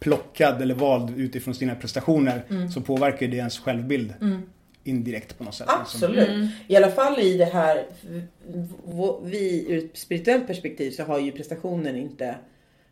plockad 0.00 0.62
eller 0.62 0.74
vald 0.74 1.18
utifrån 1.18 1.54
sina 1.54 1.74
prestationer 1.74 2.42
så 2.74 2.80
påverkar 2.80 3.26
det 3.28 3.36
ens 3.36 3.58
självbild. 3.58 4.14
Indirekt 4.84 5.38
på 5.38 5.44
något 5.44 5.54
sätt. 5.54 5.66
liksom. 5.80 5.82
Absolut. 6.08 6.50
I 6.68 6.76
alla 6.76 6.90
fall 6.90 7.18
i 7.20 7.36
det 7.36 7.44
här, 7.44 7.86
vi 9.24 9.66
ur 9.68 9.78
ett 9.84 9.98
spirituellt 9.98 10.46
perspektiv 10.46 10.90
så 10.90 11.02
har 11.02 11.18
ju 11.18 11.32
prestationen 11.32 11.96
inte 11.96 12.34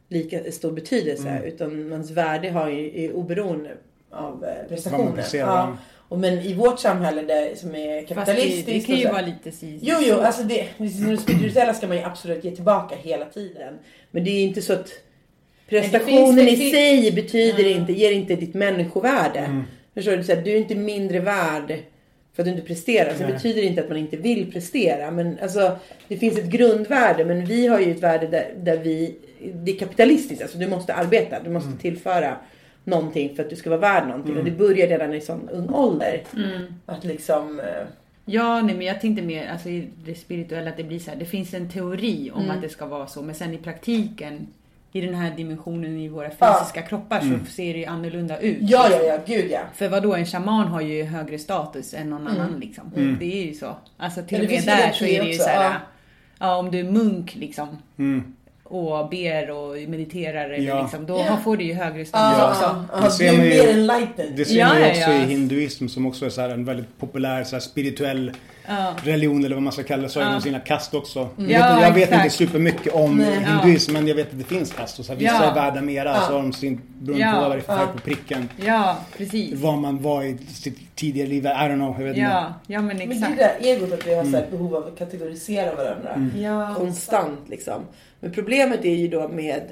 lika 0.09 0.53
stor 0.53 0.73
betydelse. 0.73 1.43
Utan 1.45 1.93
ens 1.93 2.11
värde 2.11 2.51
har 2.51 2.69
ju, 2.69 3.05
är 3.05 3.13
oberoende 3.13 3.71
av 4.11 4.45
eh, 4.45 4.69
prestationen. 4.69 5.25
Ja. 5.33 5.77
Och 6.09 6.19
men 6.19 6.39
i 6.39 6.55
vårt 6.55 6.81
samhälle 6.81 7.23
där, 7.23 7.55
som 7.55 7.75
är 7.75 7.99
Fast 8.01 8.09
det, 8.09 8.15
kapitalistiskt. 8.15 8.67
det 8.67 8.81
kan 8.81 8.97
ju 8.97 9.03
så- 9.07 9.13
vara 9.13 9.23
lite 9.27 9.53
si. 9.53 9.79
Jo, 9.83 9.97
jo, 10.01 10.17
alltså 10.21 10.43
det, 10.43 10.67
det 10.79 11.17
spirituella 11.17 11.75
ska 11.75 11.87
man 11.87 11.97
ju 11.97 12.03
absolut 12.03 12.45
ge 12.45 12.51
tillbaka 12.51 12.97
hela 12.97 13.25
tiden. 13.25 13.75
Men 14.11 14.25
det 14.25 14.31
är 14.31 14.45
inte 14.45 14.63
så 14.63 14.73
att 14.73 14.91
prestationen 15.69 16.37
det 16.37 16.51
i 16.51 16.57
finns- 16.57 16.73
sig 16.73 17.13
betyder 17.13 17.67
inte, 17.67 17.93
ger 17.93 18.13
inte 18.13 18.37
ditt 18.37 18.55
människovärde. 18.55 19.65
Förstår 19.99 20.17
du? 20.17 20.25
Så 20.25 20.35
här, 20.35 20.43
du 20.43 20.51
är 20.53 20.57
inte 20.59 20.75
mindre 20.75 21.21
värd 21.21 21.79
för 22.35 22.43
att 22.43 22.45
du 22.47 22.51
inte 22.51 22.67
presterar. 22.67 23.15
Så 23.15 23.23
det 23.23 23.33
betyder 23.33 23.63
inte 23.63 23.81
att 23.83 23.89
man 23.89 23.99
inte 23.99 24.17
vill 24.17 24.53
prestera. 24.53 25.11
Men 25.11 25.39
alltså, 25.43 25.77
det 26.09 26.17
finns 26.17 26.39
ett 26.39 26.51
grundvärde. 26.51 27.25
Men 27.25 27.45
vi 27.45 27.67
har 27.67 27.81
ju 27.81 27.91
ett 27.93 28.03
värde 28.03 28.27
där, 28.27 28.47
där 28.63 28.77
vi, 28.77 29.17
det 29.55 29.73
är 29.73 29.77
kapitalistiskt. 29.79 30.43
Alltså 30.43 30.59
du 30.59 30.69
måste 30.69 30.95
arbeta. 30.95 31.37
Du 31.45 31.51
måste 31.51 31.73
tillföra 31.81 32.37
någonting 32.85 33.37
för 33.37 33.43
att 33.43 33.51
du 33.51 33.57
ska 33.57 33.71
vara 33.71 33.81
värd 33.81 34.09
någonting. 34.09 34.37
Och 34.37 34.45
det 34.45 34.51
börjar 34.51 34.87
redan 34.87 35.15
i 35.15 35.21
sån 35.21 35.49
ung 35.53 35.69
ålder. 35.69 36.23
Att 36.87 37.05
liksom... 37.05 37.61
eh, 37.61 37.67
Ja, 38.31 38.63
nej, 38.63 38.75
men 38.75 38.87
jag 38.87 39.01
tänkte 39.01 39.23
mer 39.25 39.49
alltså, 39.49 39.69
i 39.69 39.89
det 40.05 40.15
spirituella 40.15 40.71
att 40.71 40.77
det 40.77 40.85
blir 40.85 40.99
så 40.99 41.11
här. 41.11 41.19
Det 41.19 41.25
finns 41.25 41.55
en 41.55 41.69
teori 41.71 42.31
om 42.35 42.43
Mm. 42.45 42.57
att 42.57 42.63
det 42.63 42.69
ska 42.69 42.87
vara 42.87 43.07
så, 43.07 43.23
men 43.23 43.35
sen 43.35 43.55
i 43.55 43.59
praktiken 43.59 44.47
i 44.99 45.07
den 45.07 45.15
här 45.15 45.31
dimensionen 45.37 45.97
i 45.99 46.09
våra 46.09 46.31
Ja. 46.39 46.59
fysiska 46.61 46.83
kroppar 46.83 47.21
så 47.21 47.51
ser 47.53 47.73
det 47.73 47.79
ju 47.79 47.85
annorlunda 47.85 48.39
ut. 48.39 48.59
Ja, 48.61 48.89
ja, 48.91 48.99
ja. 49.03 49.19
Gud 49.27 49.51
ja. 49.51 49.61
För 49.75 49.89
vad 49.89 50.03
då 50.03 50.15
en 50.15 50.27
shaman 50.27 50.69
har 50.69 50.81
ju 50.81 51.05
högre 51.05 51.39
status 51.39 51.95
än 51.95 52.11
någon 52.11 52.27
annan 52.27 52.61
liksom. 52.61 52.93
Det 53.21 53.43
är 53.43 53.47
ju 53.47 53.55
så. 53.55 53.77
Alltså 53.97 54.23
till 54.23 54.41
och 54.41 54.47
det 54.47 54.67
med 54.67 54.79
där 54.79 54.93
så 54.93 55.05
är 55.05 55.23
det 55.23 55.29
ju 55.31 55.39
så 55.39 55.49
här. 55.49 55.65
ja. 55.65 55.73
Ja. 56.39 56.57
om 56.57 56.71
du 56.71 56.79
är 56.81 56.85
munk 56.85 57.35
liksom. 57.35 57.69
Mm. 58.71 58.83
Och 58.85 59.09
ber 59.09 59.51
och 59.51 59.77
mediterar 59.89 60.51
eller 60.51 60.65
Ja. 60.69 60.83
liksom, 60.83 61.07
då 61.07 61.25
Ja. 61.27 61.37
får 61.45 61.57
du 61.57 61.65
ju 61.65 61.75
högre 61.75 62.05
status 62.05 62.39
Ja, 62.41 62.51
också. 62.51 62.85
ja, 62.93 63.01
Det 63.05 63.11
ser 63.11 63.37
man 63.37 63.47
ju-. 63.47 64.33
Det 64.37 64.45
ser 64.45 64.55
Ja, 64.59 64.69
man 64.75 64.83
också 64.91 65.01
ja. 65.01 65.13
i 65.13 65.19
hinduism 65.25 65.89
som 65.89 66.07
också 66.07 66.27
är 66.27 66.31
så 66.31 66.41
här 66.41 66.49
en 66.51 66.65
väldigt 66.65 66.99
populär 66.99 67.45
så 67.45 67.57
här 67.57 67.61
spirituell 67.61 68.33
Ja. 68.69 68.93
religion 69.03 69.45
eller 69.45 69.57
vad 69.57 69.63
man 69.63 69.73
ska 69.73 69.83
kalla 69.83 70.03
det. 70.03 70.09
Så 70.09 70.21
har 70.23 70.33
de 70.33 70.41
sina 70.41 70.61
kast 70.61 70.95
också. 70.95 71.29
Jag, 71.37 71.45
vet, 71.47 71.51
Ja, 71.59 71.83
jag 71.83 71.93
vet 71.93 72.03
exakt. 72.09 72.25
inte 72.25 72.37
supermycket 72.37 72.95
om 72.95 73.17
Nej. 73.19 73.45
hinduism 73.45 73.93
men 73.93 74.09
jag 74.09 74.15
vet 74.15 74.33
att 74.33 74.39
det 74.39 74.45
finns 74.45 74.73
kast. 74.73 74.99
Och 74.99 75.05
så 75.05 75.13
här, 75.13 75.19
vissa 75.19 75.35
Ja. 75.35 75.51
är 75.51 75.55
värda 75.55 75.81
mera 75.81 76.15
så 76.21 76.33
har 76.33 76.43
de 76.43 76.53
sin 76.53 76.81
beroende 76.99 77.27
Ja. 77.27 77.33
på 77.33 77.41
vad 77.41 77.51
det 77.51 77.57
är 77.57 77.61
för 77.61 77.77
färg 77.77 77.87
på 77.93 77.99
pricken. 77.99 78.49
Ja, 78.67 78.97
precis. 79.19 79.55
Vad 79.61 79.79
man 79.79 80.03
var 80.03 80.23
i 80.23 80.37
sitt 80.49 80.79
tidigare 80.99 81.29
liv. 81.29 81.45
I 81.45 81.49
don't 81.49 81.75
know. 81.75 81.95
Jag 81.99 82.05
vet 82.05 82.17
inte. 82.17 82.21
Ja, 82.21 82.55
ja 82.67 82.83
men 82.83 82.97
Men 82.97 83.09
det 83.09 83.15
är 83.15 83.17
exakt. 83.17 83.39
det 83.39 83.69
egot 83.69 83.93
att 83.93 84.07
vi 84.07 84.15
har 84.15 84.25
så 84.25 84.31
här 84.31 84.47
behov 84.51 84.77
av 84.77 84.87
att 84.87 84.99
kategorisera 84.99 85.75
varandra. 85.75 86.31
Ja. 86.37 86.75
Konstant 86.77 87.49
liksom. 87.49 87.83
Men 88.21 88.33
problemet 88.33 88.85
är 88.85 88.95
ju 88.95 89.09
då 89.09 89.29
med, 89.29 89.63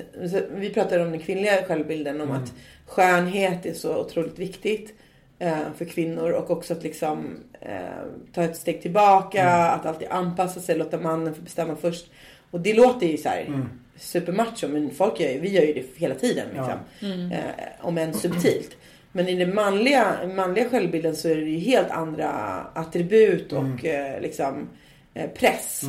vi 0.55 0.71
pratade 0.71 1.05
om 1.05 1.11
den 1.11 1.21
kvinnliga 1.21 1.65
självbilden, 1.67 2.21
om 2.21 2.31
att 2.31 2.53
skönhet 2.87 3.67
är 3.67 3.75
så 3.75 3.97
otroligt 3.97 4.39
viktigt 4.39 4.95
eh, 5.39 5.59
för 5.77 5.85
kvinnor 5.85 6.31
och 6.31 6.51
också 6.51 6.73
att 6.73 6.83
liksom 6.83 7.37
eh, 7.61 7.71
ta 8.33 8.43
ett 8.43 8.57
steg 8.57 8.83
tillbaka, 8.83 9.51
att 9.51 9.87
alltid 9.87 10.09
anpassa 10.11 10.61
sig, 10.61 10.79
låta 10.79 10.99
mannen 10.99 11.35
få 11.35 11.43
bestämma 11.43 11.77
först. 11.77 12.07
Och 12.51 12.61
det 12.61 12.75
låter 12.75 13.07
ju 13.07 13.17
så 13.17 13.29
här 13.29 13.67
supermacho 13.99 14.69
men 14.69 14.91
folk 14.91 15.21
gör 15.21 15.31
ju, 15.31 15.41
vi 15.41 15.49
gör 15.49 15.62
ju 15.62 15.73
det 15.73 15.85
hela 15.97 16.15
tiden 16.15 16.47
liksom. 16.49 16.79
Eh, 17.33 17.41
om 17.81 17.99
än 17.99 18.15
subtilt. 18.15 18.77
Men 19.16 19.29
i 19.29 19.35
den 19.37 19.55
manliga, 19.55 20.16
manliga 20.37 20.68
självbilden 20.68 21.16
så 21.16 21.29
är 21.29 21.37
det 21.37 21.42
ju 21.50 21.59
helt 21.59 21.90
andra 21.90 22.29
attribut 22.74 23.52
och 23.52 23.85
eh, 23.85 24.20
liksom 24.20 24.68
eh, 25.14 25.31
press. 25.31 25.83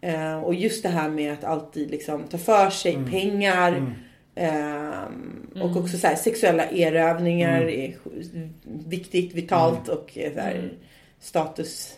Eh, 0.00 0.38
och 0.38 0.54
just 0.54 0.82
det 0.82 0.88
här 0.88 1.08
med 1.08 1.32
att 1.32 1.44
alltid 1.44 1.90
liksom 1.90 2.22
ta 2.22 2.38
för 2.38 2.70
sig 2.70 2.98
pengar. 3.10 3.92
ehm, 4.34 5.48
Och 5.62 5.76
också 5.76 5.98
så 5.98 6.06
här, 6.06 6.14
sexuella 6.14 6.70
erövningar 6.70 7.62
är 7.62 7.88
sj- 8.04 8.48
viktigt, 8.88 9.34
vitalt 9.34 9.88
och 9.88 10.10
så 10.34 10.40
här, 10.40 10.72
statushöjande 11.20 11.96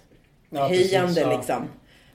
Ja, 0.51 0.69
precis, 0.69 1.17
ja. 1.17 1.37
liksom. 1.37 1.63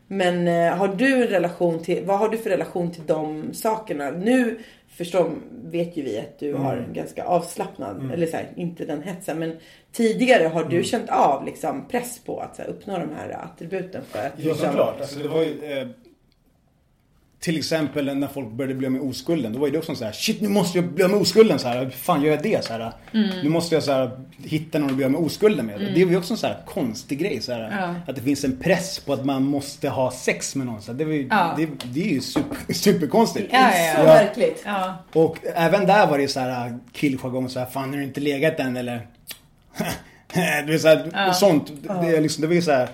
Men 0.08 0.48
eh, 0.48 0.78
har 0.78 0.88
du 0.88 1.14
en 1.24 1.28
relation 1.28 1.84
till, 1.84 2.04
vad 2.06 2.20
har 2.20 2.30
du 2.30 2.38
för 2.38 2.50
relation 2.50 2.92
till 2.92 3.04
de 3.08 3.54
sakerna? 3.54 4.12
Nu 4.12 4.60
förstår, 4.98 5.32
vet 5.64 5.98
ju 5.98 6.02
vi 6.04 6.20
att 6.20 6.40
du 6.40 6.54
har 6.54 6.74
Mm. 6.74 6.86
en 6.86 6.94
ganska 6.94 7.24
avslappnad, 7.26 8.12
eller 8.14 8.28
så 8.28 8.38
här, 8.38 8.48
inte 8.56 8.86
den 8.86 9.02
hetsen, 9.04 9.40
men 9.40 9.58
tidigare 9.92 10.48
har 10.48 10.62
Mm. 10.62 10.74
du 10.74 10.84
känt 10.84 11.10
av 11.10 11.46
liksom, 11.46 11.88
press 11.88 12.20
på 12.26 12.40
att 12.40 12.56
så 12.56 12.62
här, 12.62 12.70
uppnå 12.70 12.98
de 13.00 13.10
här 13.18 13.30
attributen 13.44 14.02
för 14.10 14.20
att 14.20 14.32
Ja, 14.38 14.50
liksom, 14.50 14.68
såklart. 14.68 15.02
Alltså, 15.02 15.20
det 15.20 15.28
var 15.28 15.42
ju, 15.42 15.88
till 17.44 17.58
exempel 17.58 18.18
när 18.18 18.28
folk 18.28 18.52
började 18.52 18.76
bli 18.76 18.90
med 18.90 19.02
oskulden. 19.02 19.54
Då 19.54 19.60
var 19.60 19.68
ju 19.68 19.72
det 19.74 19.80
också 19.80 19.96
så 19.96 20.06
här, 20.06 20.12
shit 20.12 20.42
nu 20.42 20.50
måste 20.50 20.78
jag 20.78 20.88
bli 20.88 21.08
med 21.08 21.18
oskulden. 21.18 21.60
Så 21.60 21.68
här, 21.68 21.84
hur 21.84 21.90
fan 21.90 22.22
gör 22.22 22.32
jag 22.32 22.44
det? 22.44 22.66
Så 22.66 22.74
här, 22.74 22.92
Nu 23.44 23.50
måste 23.50 23.76
jag 23.76 23.84
så 23.84 23.92
här, 23.92 24.12
hitta 24.44 24.80
någon 24.80 24.90
att 24.90 24.96
bli 24.96 25.10
med 25.10 25.22
oskulden 25.22 25.66
med. 25.66 25.80
Det 25.80 26.02
är 26.02 26.06
ju 26.06 26.18
också 26.18 26.34
en 26.34 26.38
så 26.38 26.48
här 26.48 26.58
konstig 26.66 27.20
grej. 27.20 27.42
Så 27.42 27.54
här, 27.54 27.78
Ja. 27.80 27.96
Att 28.08 28.16
det 28.16 28.22
finns 28.22 28.44
en 28.44 28.58
press 28.58 29.00
på 29.00 29.14
att 29.14 29.26
man 29.26 29.44
måste 29.44 29.90
ha 29.90 30.12
sex 30.12 30.56
med 30.56 30.68
någon. 30.68 30.82
Så 30.82 30.92
här, 30.92 31.00
det, 31.00 31.06
var 31.06 31.14
ju, 31.14 31.28
Ja. 31.30 31.54
det, 31.58 31.70
det 31.94 32.02
är 32.04 32.14
ju 32.14 32.22
super, 32.22 32.58
superkonstigt. 32.74 33.50
Ja, 33.52 33.60
ja, 33.60 33.94
så 33.96 34.02
ja. 34.02 34.06
verkligt. 34.06 34.62
Ja. 34.66 35.04
Och 35.14 35.38
även 35.56 35.88
där 35.88 36.08
var 36.08 36.18
det 36.18 36.28
så 36.28 36.40
här 36.40 36.80
killjargong 36.92 37.50
så 37.50 37.60
här, 37.60 37.66
fan 37.66 37.90
har 37.90 37.98
du 37.98 38.04
inte 38.04 38.22
legat 38.22 38.60
än 38.60 38.78
eller? 38.78 39.08
det 40.34 40.74
är 40.74 40.78
så 40.78 40.88
här, 40.88 41.32
sånt. 41.34 41.72
Det, 41.82 42.18
är 42.18 42.22
liksom, 42.22 42.42
det 42.42 42.48
var 42.48 42.56
ju 42.56 42.62
så 42.62 42.72
här. 42.72 42.90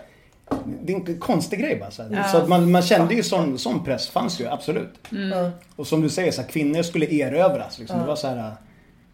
Det 0.82 0.94
är 0.94 0.98
en 0.98 1.20
konstig 1.20 1.60
grej 1.60 1.78
bara. 1.80 1.92
Så, 1.92 2.04
här. 2.04 2.24
så 2.24 2.38
att 2.38 2.48
man, 2.48 2.72
man 2.72 2.82
kände 2.82 3.14
ju 3.14 3.24
sån, 3.24 3.60
sån 3.60 3.84
press 3.84 4.10
fanns 4.10 4.42
ju 4.42 4.48
absolut. 4.48 4.94
Ja. 5.10 5.52
Och 5.76 5.88
som 5.88 6.02
du 6.02 6.10
säger, 6.10 6.32
så 6.32 6.42
här, 6.42 6.50
kvinnor 6.50 6.84
skulle 6.84 7.06
erövras. 7.06 7.80
Liksom. 7.80 8.00
Det 8.00 8.06
var 8.06 8.16
så 8.16 8.28
här. 8.28 8.52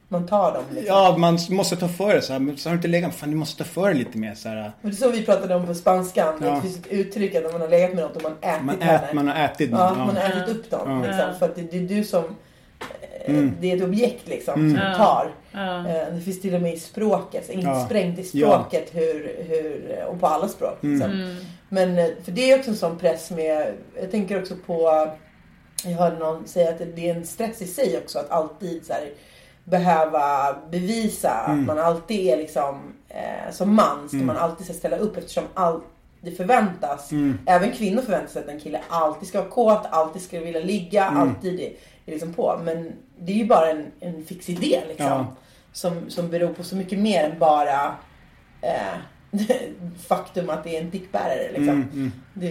man 0.07 0.27
tar 0.27 0.53
dem 0.53 0.63
liksom. 0.71 0.95
Ja, 0.95 1.15
man 1.17 1.39
måste 1.49 1.75
ta 1.75 1.87
för 1.87 2.15
det 2.15 2.21
så 2.21 2.33
här. 2.33 2.39
Men 2.39 2.57
så 2.57 2.69
har 2.69 2.73
du 2.73 2.77
inte 2.77 2.87
legat, 2.87 3.15
fan 3.15 3.29
du 3.29 3.35
måste 3.35 3.63
ta 3.63 3.69
för 3.69 3.87
det 3.87 3.93
lite 3.93 4.17
mer 4.17 4.35
så 4.35 4.49
här. 4.49 4.71
Och 4.81 4.89
det 4.89 4.95
är 4.95 4.95
så 4.95 5.11
vi 5.11 5.25
pratade 5.25 5.55
om 5.55 5.67
på 5.67 5.73
spanskan. 5.73 6.33
Ja. 6.41 6.55
Det 6.55 6.61
finns 6.61 6.77
ett 6.77 6.87
uttryck 6.87 7.35
att 7.35 7.43
när 7.43 7.51
man 7.51 7.61
har 7.61 7.69
legat 7.69 7.93
med 7.93 8.03
något 8.03 8.15
och 8.15 8.23
man 8.23 8.35
ätit 8.41 8.63
Man, 8.65 8.81
ät, 8.81 9.13
man 9.13 9.27
har 9.27 9.45
ätit 9.45 9.69
Ja, 9.71 9.95
ja. 9.97 10.05
man 10.05 10.15
har 10.15 10.23
ätit 10.23 10.55
upp 10.55 10.69
dem. 10.69 10.91
Ja. 10.91 11.07
Liksom, 11.07 11.39
för 11.39 11.45
att 11.45 11.55
det, 11.55 11.61
det 11.61 11.77
är 11.77 11.81
du 11.97 12.03
som... 12.03 12.23
eh, 13.01 13.11
Mm. 13.29 13.51
Det 13.61 13.71
är 13.71 13.77
ett 13.77 13.83
objekt 13.83 14.27
liksom 14.27 14.53
som 14.53 14.69
du 14.73 14.79
tar. 14.97 15.31
Ja. 15.51 15.77
Eh, 15.87 16.13
Det 16.13 16.21
finns 16.21 16.41
till 16.41 16.55
och 16.55 16.61
med 16.61 16.73
i 16.73 16.79
språket, 16.79 17.49
Ja. 17.53 17.81
insprängt 17.81 18.19
i 18.19 18.29
Ja. 18.33 18.47
språket 18.49 18.89
hur, 18.95 19.35
hur, 19.49 20.03
och 20.07 20.19
på 20.19 20.27
alla 20.27 20.47
språk. 20.47 20.77
Liksom. 20.81 21.11
Mm. 21.11 21.35
Men 21.69 21.97
eh, 21.99 22.05
för 22.23 22.31
det 22.31 22.51
är 22.51 22.59
också 22.59 22.69
en 22.71 22.77
sån 22.77 22.97
press 22.97 23.31
med, 23.31 23.73
jag 24.01 24.11
tänker 24.11 24.41
också 24.41 24.55
på, 24.65 25.09
jag 25.83 25.91
hörde 25.91 26.19
någon 26.19 26.47
säga 26.47 26.69
att 26.69 26.81
det 26.95 27.09
är 27.09 27.15
en 27.15 27.25
stress 27.25 27.61
i 27.61 27.67
sig 27.67 27.97
också 28.03 28.19
att 28.19 28.29
alltid 28.31 28.85
så 28.85 28.93
här, 28.93 29.09
behöva 29.63 30.55
bevisa 30.71 31.45
Mm. 31.47 31.59
att 31.61 31.67
man 31.67 31.79
alltid 31.79 32.19
är 32.27 32.37
liksom, 32.37 32.93
eh, 33.09 33.51
som 33.51 33.75
man 33.75 34.07
ska 34.09 34.17
man 34.17 34.37
alltid 34.37 34.67
här, 34.67 34.73
ställa 34.73 34.97
upp 34.97 35.17
eftersom 35.17 35.43
allt 35.53 35.83
det 36.21 36.31
förväntas. 36.31 37.11
Mm. 37.11 37.37
Även 37.45 37.71
kvinnor 37.71 38.01
förväntar 38.01 38.27
sig 38.27 38.41
att 38.43 38.49
en 38.49 38.59
kille 38.59 38.81
alltid 38.89 39.27
ska 39.29 39.39
vara 39.41 39.49
kåt, 39.49 39.85
alltid 39.89 40.21
ska 40.21 40.39
vilja 40.39 40.61
ligga, 40.61 41.05
Mm. 41.07 41.17
alltid 41.21 41.75
liksom 42.05 42.33
på. 42.33 42.61
Men 42.63 42.91
det 43.19 43.31
är 43.31 43.37
ju 43.37 43.45
bara 43.45 43.71
en, 43.71 43.91
en 43.99 44.25
fix 44.25 44.49
idé 44.49 44.81
liksom. 44.87 45.05
Ja. 45.05 45.35
Som, 45.71 46.09
som 46.09 46.29
beror 46.29 46.53
på 46.53 46.63
så 46.63 46.75
mycket 46.75 46.99
mer 46.99 47.23
än 47.23 47.39
bara 47.39 47.95
eh, 48.61 48.97
faktum 50.07 50.49
att 50.49 50.63
det 50.63 50.77
är 50.77 50.81
en 50.81 50.89
dickbärare 50.89 51.47
liksom. 51.47 51.69
Mm, 51.93 52.11
Det, 52.33 52.49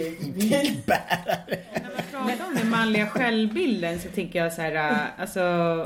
När 1.73 1.91
man 2.21 2.27
pratar 2.29 2.47
om 2.47 2.55
den 2.55 2.71
manliga 2.71 3.07
självbilden 3.07 4.01
så 4.01 4.09
tänker 4.09 4.39
jag 4.39 4.53
så 4.53 4.63
här, 4.63 4.75
äh, 4.75 5.21
alltså 5.21 5.41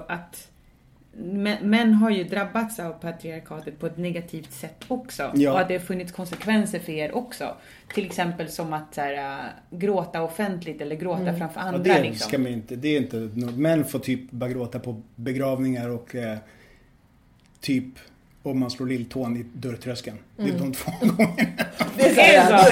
att 0.09 0.49
Män 1.63 1.95
har 1.95 2.11
ju 2.11 2.25
drabbats 2.25 2.81
av 2.81 2.93
patriarkatet 2.93 3.79
på 3.79 3.87
ett 3.87 3.97
negativt 3.97 4.53
sätt 4.53 4.85
också. 4.89 5.33
Ja. 5.35 5.53
Och 5.53 5.61
att 5.61 5.69
det 5.69 5.75
har 5.75 5.81
funnits 5.81 6.13
konsekvenser 6.13 6.79
för 6.79 6.93
er 6.93 7.15
också. 7.15 7.57
Till 7.95 8.07
exempel 8.07 8.49
som 8.49 8.73
att 8.73 8.95
så 8.95 9.01
här, 9.01 9.15
äh, 9.15 9.79
gråta 9.79 10.23
offentligt 10.23 10.81
eller 10.81 10.97
gråta 10.97 11.37
framför 11.37 11.61
Ja, 11.61 11.67
andra. 11.67 11.79
det 11.95 12.03
liksom. 12.03 12.29
ska 12.29 12.39
man 12.39 12.53
inte. 12.53 12.77
Det 12.77 12.89
är 12.89 12.97
inte. 12.97 13.17
Män 13.57 13.85
får 13.85 13.99
typ 13.99 14.31
bara 14.31 14.51
gråta 14.51 14.79
på 14.79 15.03
begravningar 15.15 15.89
och 15.89 16.15
eh, 16.15 16.39
typ 17.61 17.95
om 18.51 18.61
man 18.61 18.71
slår 18.71 18.87
lilltån 18.87 19.37
i 19.37 19.45
dörrtröskeln. 19.53 20.17
Det 20.37 20.43
är 20.43 20.59
de 20.59 20.73
två 20.73 20.93
gångerna. 21.01 21.65
det 21.97 22.21
är 22.21 22.47
så. 22.47 22.71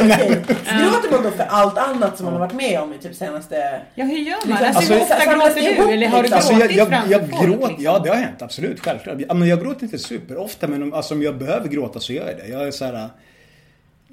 Gråter 0.79 1.11
man 1.11 1.23
då 1.23 1.31
för 1.31 1.45
allt 1.45 1.79
annat 1.79 2.17
som 2.17 2.25
man 2.25 2.33
har 2.35 2.41
varit 2.41 2.55
med 2.55 2.81
om 2.81 2.93
i 2.93 2.99
typ 2.99 3.15
senaste... 3.15 3.81
Ja, 3.95 4.05
hur 4.05 4.19
gör 4.19 4.37
man? 4.49 4.49
Liksom, 4.49 4.67
Alltså, 4.67 4.79
alltså, 4.79 4.93
hur 4.93 5.01
ofta 5.03 5.35
gråter 5.35 5.73
ihop, 5.73 5.87
du? 5.87 5.93
Eller 5.93 6.09
har 6.09 6.17
du 6.17 6.23
liksom. 6.23 6.37
Alltså 6.37 6.55
gråtit 6.55 6.77
jag, 6.77 6.93
jag, 6.93 7.11
jag 7.11 7.21
folk? 7.21 7.47
gråter, 7.47 7.69
liksom? 7.69 7.85
ja 7.85 7.99
det 7.99 8.09
har 8.09 8.17
hänt 8.17 8.43
absolut, 8.43 8.81
självklart. 8.81 9.17
Ja, 9.29 9.35
men 9.35 9.49
jag 9.49 9.61
gråter 9.61 9.85
inte 9.85 9.99
superofta 9.99 10.69
men 10.69 10.83
om, 10.83 10.93
alltså, 10.93 11.15
om 11.15 11.23
jag 11.23 11.39
behöver 11.39 11.69
gråta 11.69 12.01
så 12.01 12.13
gör 12.13 12.27
jag 12.27 12.37
det. 12.37 12.49
Jag 12.49 12.67
är 12.67 12.71
så 12.71 12.85
här, 12.85 13.09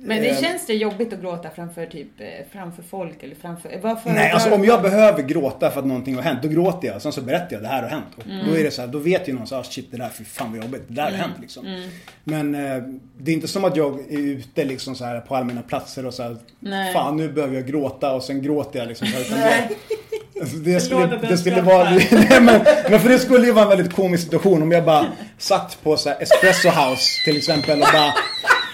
Men 0.05 0.21
det 0.21 0.29
Eh, 0.29 0.41
känns 0.41 0.65
det 0.67 0.73
jobbigt 0.73 1.13
att 1.13 1.21
gråta 1.21 1.49
framför 1.55 1.85
typ 1.85 2.07
eh, 2.21 2.25
framför 2.51 2.83
folk 2.83 3.23
eller 3.23 3.35
framför... 3.35 3.79
Varför, 3.81 4.09
Nej, 4.09 4.31
alltså 4.31 4.53
om 4.53 4.63
jag 4.65 4.81
behöver 4.81 5.23
gråta 5.23 5.71
för 5.71 5.79
att 5.79 5.85
någonting 5.85 6.15
har 6.15 6.21
hänt, 6.21 6.39
då 6.41 6.47
gråter 6.47 6.87
jag. 6.87 7.01
Sen 7.01 7.11
så 7.11 7.21
berättar 7.21 7.53
jag 7.55 7.61
det 7.61 7.67
här 7.67 7.81
har 7.81 7.89
hänt. 7.89 8.05
Och 8.17 8.25
Mm. 8.25 8.45
Då 8.49 8.57
är 8.57 8.63
det 8.63 8.71
så 8.71 8.81
här, 8.81 8.87
då 8.87 8.97
vet 8.99 9.27
ju 9.29 9.33
någon 9.33 9.47
så 9.47 9.55
här, 9.55 9.61
"Ah, 9.61 9.63
shit 9.65 9.87
det 9.91 9.97
där, 9.97 10.09
fy 10.17 10.23
fan 10.23 10.51
vad 10.51 10.63
jobbigt. 10.63 10.81
Det 10.87 10.93
där 10.93 11.03
har 11.03 11.11
hänt 11.11 11.33
liksom. 11.41 11.65
Mm. 11.67 11.89
Men 12.23 12.55
eh, 12.55 12.83
det 13.17 13.31
är 13.31 13.35
inte 13.35 13.47
som 13.47 13.65
att 13.65 13.75
jag 13.75 13.99
är 14.13 14.19
ute 14.19 14.65
liksom 14.65 14.95
så 14.95 15.05
här 15.05 15.19
på 15.21 15.35
allmänna 15.35 15.61
platser 15.61 16.05
och 16.05 16.13
så 16.13 16.23
här, 16.23 16.37
Nej. 16.59 16.93
fan 16.93 17.17
nu 17.17 17.29
behöver 17.31 17.55
jag 17.55 17.67
gråta 17.67 18.13
och 18.13 18.23
sen 18.23 18.41
gråter 18.41 18.79
jag 18.79 18.87
liksom. 18.87 19.07
Så 19.07 19.13
här, 19.15 19.21
utan 19.25 19.39
Nej. 19.39 19.69
alltså, 20.41 20.55
det 20.57 20.79
skulle, 20.79 21.05
det 21.29 21.37
skulle 21.37 21.61
vara, 21.61 21.89
nej, 22.11 22.41
men, 22.41 22.61
men 22.89 22.99
för 22.99 23.09
det 23.09 23.19
skulle 23.19 23.45
ju 23.45 23.51
vara 23.51 23.63
en 23.63 23.69
väldigt 23.77 23.93
komisk 23.93 24.23
situation 24.23 24.61
om 24.61 24.71
jag 24.71 24.85
bara 24.85 25.05
satt 25.37 25.77
på 25.83 25.97
så 25.97 26.09
Espresso 26.09 26.69
House 26.69 27.05
till 27.25 27.37
exempel 27.37 27.81
och 27.81 27.87
bara 27.93 28.13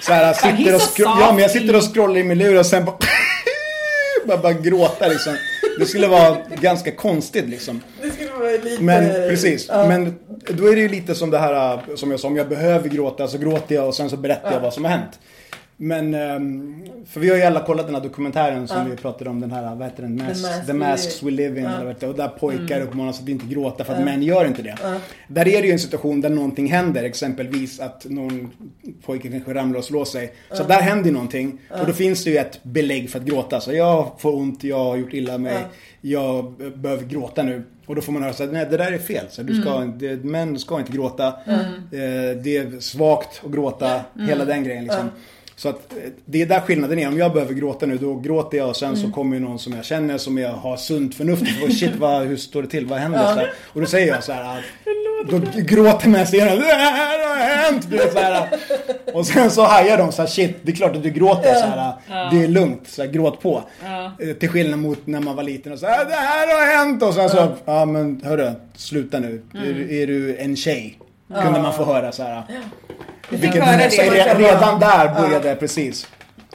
så 0.02 0.14
här, 0.14 0.34
sitter 0.34 0.76
och, 0.76 0.82
ja, 0.98 1.32
men 1.32 1.40
jag 1.40 1.52
sitter 1.52 1.76
och 1.76 1.94
scrollar 1.94 2.18
i 2.18 2.24
min 2.24 2.38
lur 2.38 2.60
och 2.60 2.66
sen 2.66 2.86
bara 2.86 2.98
bara, 4.26 4.38
bara 4.38 4.54
gråta 4.54 5.08
liksom. 5.08 5.36
Det 5.80 5.86
skulle 5.86 6.08
vara 6.08 6.38
ganska 6.62 6.92
konstigt 6.92 7.50
liksom. 7.50 7.82
Det 8.02 8.12
skulle 8.12 8.32
vara 8.32 8.52
lite... 8.52 8.84
Men 8.84 9.30
precis. 9.30 9.66
Ja. 9.70 9.88
Men 9.88 10.16
då 10.50 10.68
är 10.68 10.76
det 10.76 10.82
ju 10.82 10.90
lite 10.90 11.16
som 11.16 11.30
det 11.30 11.38
här 11.38 11.74
äh, 11.74 11.96
som 11.96 12.12
jag 12.12 12.20
sa, 12.20 12.28
om 12.28 12.36
jag 12.36 12.50
behöver 12.50 12.90
gråta 12.90 13.28
så 13.28 13.38
gråter 13.38 13.76
jag 13.76 13.88
och 13.88 13.96
sen 13.96 14.10
så 14.10 14.18
berättar 14.18 14.52
jag 14.52 14.60
vad 14.60 14.74
som 14.74 14.86
har 14.86 14.92
hänt. 14.92 15.20
Men, 15.82 16.14
ehm, 16.14 16.84
för 17.06 17.20
vi 17.20 17.30
har 17.30 17.38
ju 17.38 17.44
alla 17.44 17.66
kollat 17.66 17.86
den 17.86 17.96
här 17.96 18.02
dokumentären 18.02 18.68
som 18.68 18.90
vi 18.90 18.96
pratade 18.96 19.30
om, 19.30 19.42
den 19.42 19.52
här, 19.52 19.76
vad 19.76 19.88
heter 19.88 20.04
den? 20.04 20.16
Masks, 20.16 20.44
Mask 20.44 20.66
The 20.66 20.74
Masks 20.74 21.24
We 21.24 21.32
Live 21.32 21.60
In. 21.60 21.66
Ja. 21.66 21.80
eller? 21.82 22.10
Och 22.10 22.16
där 22.16 22.28
pojkar 22.28 22.82
uppmanas 22.82 23.22
att 23.22 23.30
inte 23.30 23.46
gråta 23.46 23.84
för 23.84 23.94
att 23.94 24.06
män 24.06 24.24
gör 24.24 24.46
inte 24.46 24.62
det. 24.62 24.78
Där 25.28 25.48
är 25.48 25.62
det 25.62 25.68
ju 25.68 25.74
en 25.74 25.80
situation 25.80 26.22
där 26.22 26.30
någonting 26.30 26.68
händer, 26.72 27.04
exempelvis 27.04 27.80
att 27.80 28.06
någon 28.10 28.52
pojke 29.06 29.30
kanske 29.30 29.54
ramlar 29.54 29.80
och 29.80 29.86
slår 29.86 30.06
sig. 30.06 30.34
Så 30.52 30.64
där 30.64 30.82
händer 30.82 31.06
ju 31.06 31.12
någonting. 31.12 31.60
Och 31.70 31.86
då 31.88 31.94
finns 31.94 32.24
det 32.24 32.30
ju 32.30 32.38
ett 32.38 32.64
belägg 32.64 33.10
för 33.10 33.20
att 33.20 33.26
gråta. 33.26 33.62
Så 33.62 33.74
jag 33.74 34.12
får 34.18 34.36
ont, 34.36 34.64
jag 34.64 34.84
har 34.84 34.98
gjort 34.98 35.14
illa 35.14 35.38
mig, 35.38 35.58
jag 36.02 36.54
behöver 36.76 37.06
gråta 37.06 37.44
nu. 37.44 37.64
Och 37.86 37.96
då 37.96 38.02
får 38.02 38.12
man 38.12 38.24
höra 38.24 38.34
så 38.34 38.46
här, 38.46 38.52
nej 38.52 38.68
det 38.70 38.78
där 38.78 38.92
är 38.92 38.98
fel. 38.98 39.26
Så 39.30 39.44
du 39.44 39.62
ska, 39.62 39.80
det, 39.80 40.24
män 40.24 40.60
ska 40.60 40.80
inte 40.80 40.92
gråta. 40.92 41.28
Eh, 41.28 42.38
det 42.44 42.58
är 42.58 42.80
svagt 42.80 43.42
att 43.46 43.52
gråta, 43.52 44.02
hela 44.28 44.46
den 44.46 44.64
grejen 44.64 44.84
liksom. 44.84 45.10
Så 45.60 45.70
att 45.70 45.94
eh, 45.94 45.98
det 46.26 46.42
är 46.42 46.46
där 46.46 46.60
skillnaden 46.60 47.00
är. 47.00 47.08
Om 47.08 47.18
jag 47.18 47.34
behöver 47.34 47.54
gråta 47.54 47.86
nu, 47.86 47.98
då 47.98 48.16
gråter 48.16 48.58
jag 48.58 48.70
och 48.70 48.76
sen 48.76 48.98
så 48.98 49.12
kommer 49.12 49.36
ju 49.36 49.42
någon 49.42 49.60
som 49.60 49.74
jag 49.74 49.86
känner, 49.86 50.18
som 50.18 50.38
jag 50.38 50.52
har 50.54 50.78
sunt 50.78 51.16
förnuft. 51.16 51.44
Och 51.64 51.72
shit, 51.74 51.96
vad, 51.96 52.22
hur 52.28 52.38
står 52.38 52.62
det 52.62 52.68
till? 52.68 52.86
Vad 52.86 53.00
händer? 53.00 53.20
Så 53.20 53.26
här. 53.40 53.54
Och 53.66 53.82
då 53.82 53.88
säger 53.88 54.08
jag 54.14 54.24
så 54.24 54.32
här. 54.32 54.66
Då 55.30 55.40
gråter 55.56 56.10
man 56.10 56.28
sig. 56.28 56.40
Det 56.40 56.46
här 56.46 57.30
har 57.30 57.36
hänt! 57.46 57.88
Så 58.14 58.20
här. 58.20 58.50
Och 59.14 59.26
sen 59.26 59.52
så 59.52 59.62
hajar 59.64 59.98
de 59.98 60.12
så 60.12 60.22
här, 60.22 60.30
shit, 60.30 60.58
det 60.62 60.72
är 60.72 60.76
klart 60.76 60.96
att 60.96 61.04
du 61.04 61.10
gråter. 61.10 61.54
Så 61.56 61.66
här, 61.66 61.94
Det 62.32 62.44
är 62.44 62.48
lugnt, 62.48 62.82
så 62.88 63.02
här, 63.02 63.10
gråt 63.10 63.42
på. 63.42 63.64
Eh, 64.20 64.34
Till 64.36 64.50
skillnad 64.50 64.80
mot 64.80 65.08
när 65.08 65.20
man 65.20 65.36
var 65.36 65.44
liten 65.44 65.72
och 65.72 65.80
så 65.80 65.86
här, 65.86 66.06
det 66.06 66.14
här 66.14 66.48
har 66.48 66.78
hänt! 66.78 67.04
Och 67.04 67.14
sen 67.14 67.30
så, 67.30 67.48
ja 67.66 67.86
men 67.86 68.22
hörru, 68.26 68.52
sluta 68.76 69.20
nu. 69.20 69.42
Är, 69.54 69.74
du- 69.74 70.02
är 70.04 70.08
du 70.08 70.38
en 70.38 70.56
tjej? 70.56 71.00
Kunde 71.44 71.62
man 71.62 71.74
få 71.74 71.86
höra 71.86 72.12
så 72.12 72.24
här. 72.24 72.44
Vilket, 73.30 73.64
höra 73.64 73.78
det. 73.78 74.34
redan 74.34 74.80
där 74.80 75.22
började 75.22 75.56
precis. 75.56 76.08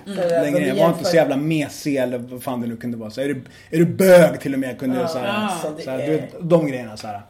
Så 0.07 0.13
vad 0.15 0.53
grejen. 0.53 0.75
vi 0.75 0.81
Var 0.81 0.89
inte 0.89 1.05
så 1.05 1.17
jävla 1.17 1.37
mesig 1.37 1.97
eller 1.97 2.19
vad 2.19 2.43
fan 2.43 2.61
det 2.61 2.67
nu 2.67 2.77
kunde 2.77 2.97
vara. 2.97 3.11
Så 3.11 3.21
är, 3.21 3.29
du, 3.29 3.43
är 3.71 3.79
du 3.79 3.85
bög 3.85 4.41
till 4.41 4.55
och 4.55 4.61
med 4.61 4.79
kunde 4.79 5.01
jag 5.01 5.11
säga. 5.11 5.51
så 5.63 5.71
det 5.77 5.83
Så 5.83 5.91
här, 5.91 5.99
du 6.07 6.23
de 6.41 6.67
grejerna 6.67 6.97
så 6.97 7.07
här. 7.07 7.21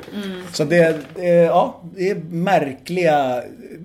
Så 0.52 0.64
det, 0.64 0.98
eh, 1.18 1.28
ja, 1.28 1.82
det 1.96 2.10
är 2.10 2.14
märkliga 2.14 3.42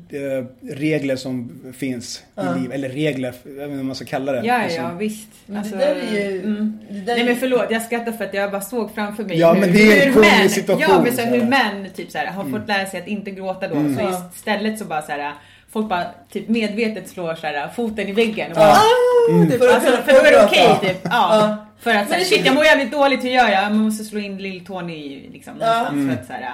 eh, 0.10 0.46
regler 0.76 1.16
som 1.16 1.62
finns 1.78 2.24
i 2.38 2.60
livet. 2.60 2.76
Eller 2.76 2.90
regler, 2.90 3.34
jag 3.44 3.52
vet 3.54 3.64
inte 3.64 3.76
vad 3.76 3.86
man 3.86 3.96
ska 3.96 4.06
kalla 4.06 4.32
det. 4.32 4.48
Ja, 4.48 4.64
Alltså, 4.64 4.78
ja, 4.82 4.92
visst. 5.00 5.28
Men 5.46 5.58
Alltså, 5.58 5.76
det 5.76 5.86
där 5.86 5.96
är 5.96 6.30
ju... 6.30 6.42
mm. 6.42 6.80
Det 6.90 7.00
där 7.00 7.16
Nej 7.16 7.26
men 7.26 7.36
förlåt, 7.36 7.66
jag 7.70 7.82
skrattar 7.82 8.12
för 8.12 8.26
att 8.26 8.34
jag 8.34 8.52
bara 8.52 8.62
såg 8.62 8.92
framför 8.96 9.24
mig 9.24 9.38
Ja, 9.40 9.54
hur, 9.54 9.62
men 9.62 9.72
det 9.74 10.02
är 10.02 10.08
en 10.08 10.14
hur 10.14 10.22
män, 10.22 10.50
situation, 10.50 10.86
Ja 10.90 11.02
men 11.02 11.12
så 11.12 11.18
så 11.22 11.28
hur 11.28 11.44
män 11.44 11.88
typ 11.96 12.12
så 12.12 12.18
här, 12.18 12.26
har 12.26 12.44
fått 12.44 12.68
lära 12.68 12.86
sig 12.86 13.02
att 13.02 13.08
inte 13.08 13.32
gråta 13.32 13.68
då. 13.68 13.76
Så 13.76 14.02
Ja. 14.02 14.32
istället 14.36 14.80
så 14.80 14.86
bara 14.86 15.02
så 15.02 15.12
här, 15.12 15.34
folk 15.72 15.90
bara 15.90 16.06
typ 16.32 16.48
medvetet 16.48 17.10
slår 17.10 17.36
så 17.36 17.48
här, 17.48 17.68
foten 17.68 18.08
i 18.08 18.12
väggen. 18.12 18.52
Och 18.52 18.58
bara, 18.58 18.72
Ah, 18.72 19.46
det 19.50 19.58
får 19.58 19.68
Alltså, 19.68 19.92
för 19.92 20.12
då 20.12 20.18
är 20.20 20.32
det 20.32 20.46
okej 20.46 20.78
typ. 20.82 20.98
Ja. 21.04 21.58
För 21.80 21.96
att 21.96 22.08
så 22.08 22.14
här, 22.14 22.20
det 22.20 22.26
shit 22.26 22.46
jag 22.46 22.56
mår 22.56 22.66
jävligt 22.66 22.92
dåligt, 22.92 23.24
hur 23.24 23.30
gör 23.30 23.50
jag? 23.50 23.64
Man 23.64 23.78
måste 23.78 24.04
slå 24.04 24.20
in 24.20 24.38
lilltån 24.38 24.90
i 24.90 25.30
liksom 25.34 25.54
någonstans 25.54 26.10
för 26.10 26.14
att 26.22 26.28
så 26.28 26.34
här, 26.34 26.54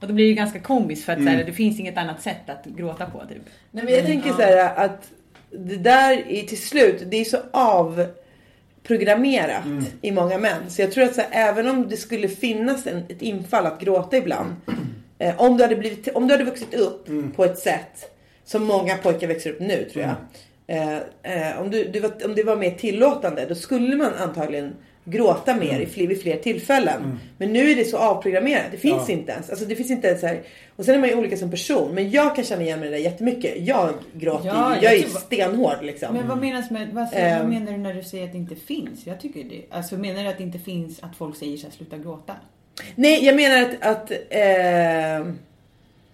och 0.00 0.06
då 0.08 0.14
blir 0.14 0.24
det 0.24 0.28
ju 0.28 0.34
ganska 0.34 0.60
komiskt 0.60 1.04
för 1.04 1.12
att 1.12 1.18
så 1.18 1.24
här, 1.28 1.44
det 1.44 1.52
finns 1.52 1.80
inget 1.80 1.98
annat 1.98 2.22
sätt 2.22 2.50
att 2.50 2.64
gråta 2.64 3.06
på 3.06 3.22
typ. 3.28 3.42
Nej 3.70 3.84
men 3.84 3.94
jag 3.94 4.06
tänker 4.06 4.32
så 4.32 4.42
här 4.42 4.74
att 4.76 5.10
det 5.50 5.76
där 5.76 6.22
är 6.28 6.42
till 6.42 6.62
slut, 6.62 7.02
det 7.06 7.16
är 7.16 7.24
så 7.24 7.38
avprogrammerat 7.52 9.64
i 10.02 10.10
många 10.10 10.38
män. 10.38 10.62
Så 10.68 10.82
jag 10.82 10.92
tror 10.92 11.04
att 11.04 11.14
så 11.14 11.20
här, 11.20 11.28
även 11.48 11.68
om 11.68 11.88
det 11.88 11.96
skulle 11.96 12.28
finnas 12.28 12.86
en, 12.86 12.96
ett 13.08 13.22
infall 13.22 13.66
att 13.66 13.80
gråta 13.80 14.16
ibland. 14.16 14.50
Eh, 15.18 15.40
om, 15.40 15.56
du 15.56 15.62
hade 15.62 15.76
blivit, 15.76 16.08
om 16.14 16.26
du 16.28 16.34
hade 16.34 16.44
vuxit 16.44 16.74
upp 16.74 17.08
på 17.36 17.44
ett 17.44 17.58
sätt 17.58 18.11
som 18.44 18.64
många 18.64 18.96
pojkar 18.96 19.26
växer 19.26 19.50
upp 19.50 19.60
nu 19.60 19.88
tror 19.92 20.04
jag. 20.04 20.14
Eh, 20.66 20.96
eh, 21.22 21.60
om, 21.60 21.70
du, 21.70 21.84
du 21.84 22.00
var, 22.00 22.12
om 22.24 22.34
det 22.34 22.42
var 22.42 22.56
mer 22.56 22.70
tillåtande 22.70 23.46
då 23.48 23.54
skulle 23.54 23.96
man 23.96 24.14
antagligen 24.14 24.74
gråta 25.04 25.54
mer 25.56 25.80
i 25.80 25.86
fler, 25.86 26.06
vid 26.06 26.22
fler 26.22 26.36
tillfällen. 26.36 27.18
Men 27.38 27.52
nu 27.52 27.70
är 27.70 27.76
det 27.76 27.84
så 27.84 27.98
avprogrammerat. 27.98 28.62
Det 28.70 28.76
finns 28.76 29.10
inte 29.10 29.32
ens. 29.32 29.50
Alltså 29.50 29.64
det 29.64 29.76
finns 29.76 29.90
inte 29.90 30.06
ens 30.08 30.20
så 30.20 30.26
här. 30.26 30.42
Och 30.76 30.84
sen 30.84 30.94
är 30.94 30.98
man 30.98 31.08
ju 31.08 31.14
olika 31.14 31.36
som 31.36 31.50
person. 31.50 31.94
Men 31.94 32.10
jag 32.10 32.36
kan 32.36 32.44
känna 32.44 32.62
igen 32.62 32.80
mig 32.80 32.88
i 32.88 32.90
det 32.90 32.96
där 32.96 33.04
jättemycket. 33.04 33.54
Jag 33.58 33.94
gråter 34.12 34.46
Ja, 34.46 34.74
jag 34.74 34.84
Jag 34.84 34.92
är 34.92 34.96
ju 34.96 35.08
stenhård 35.08 35.76
liksom. 35.82 36.14
Men 36.14 36.28
vad 36.28 36.38
menas 36.38 36.70
med, 36.70 36.88
vad, 36.92 37.08
Ehm. 37.12 37.38
vad 37.38 37.48
menar 37.48 37.72
du 37.72 37.78
när 37.78 37.94
du 37.94 38.02
säger 38.02 38.24
att 38.24 38.32
det 38.32 38.38
inte 38.38 38.56
finns? 38.56 39.06
Jag 39.06 39.20
tycker 39.20 39.44
det, 39.44 39.62
alltså 39.70 39.96
menar 39.96 40.22
du 40.22 40.28
att 40.28 40.38
det 40.38 40.44
inte 40.44 40.58
finns 40.58 41.02
att 41.02 41.16
folk 41.16 41.36
säger 41.36 41.56
så 41.56 41.66
här, 41.66 41.72
sluta 41.74 41.98
gråta? 41.98 42.34
Nej, 42.94 43.24
jag 43.24 43.36
menar 43.36 43.62
att, 43.62 43.86
att, 43.86 44.10
eh, 44.10 45.32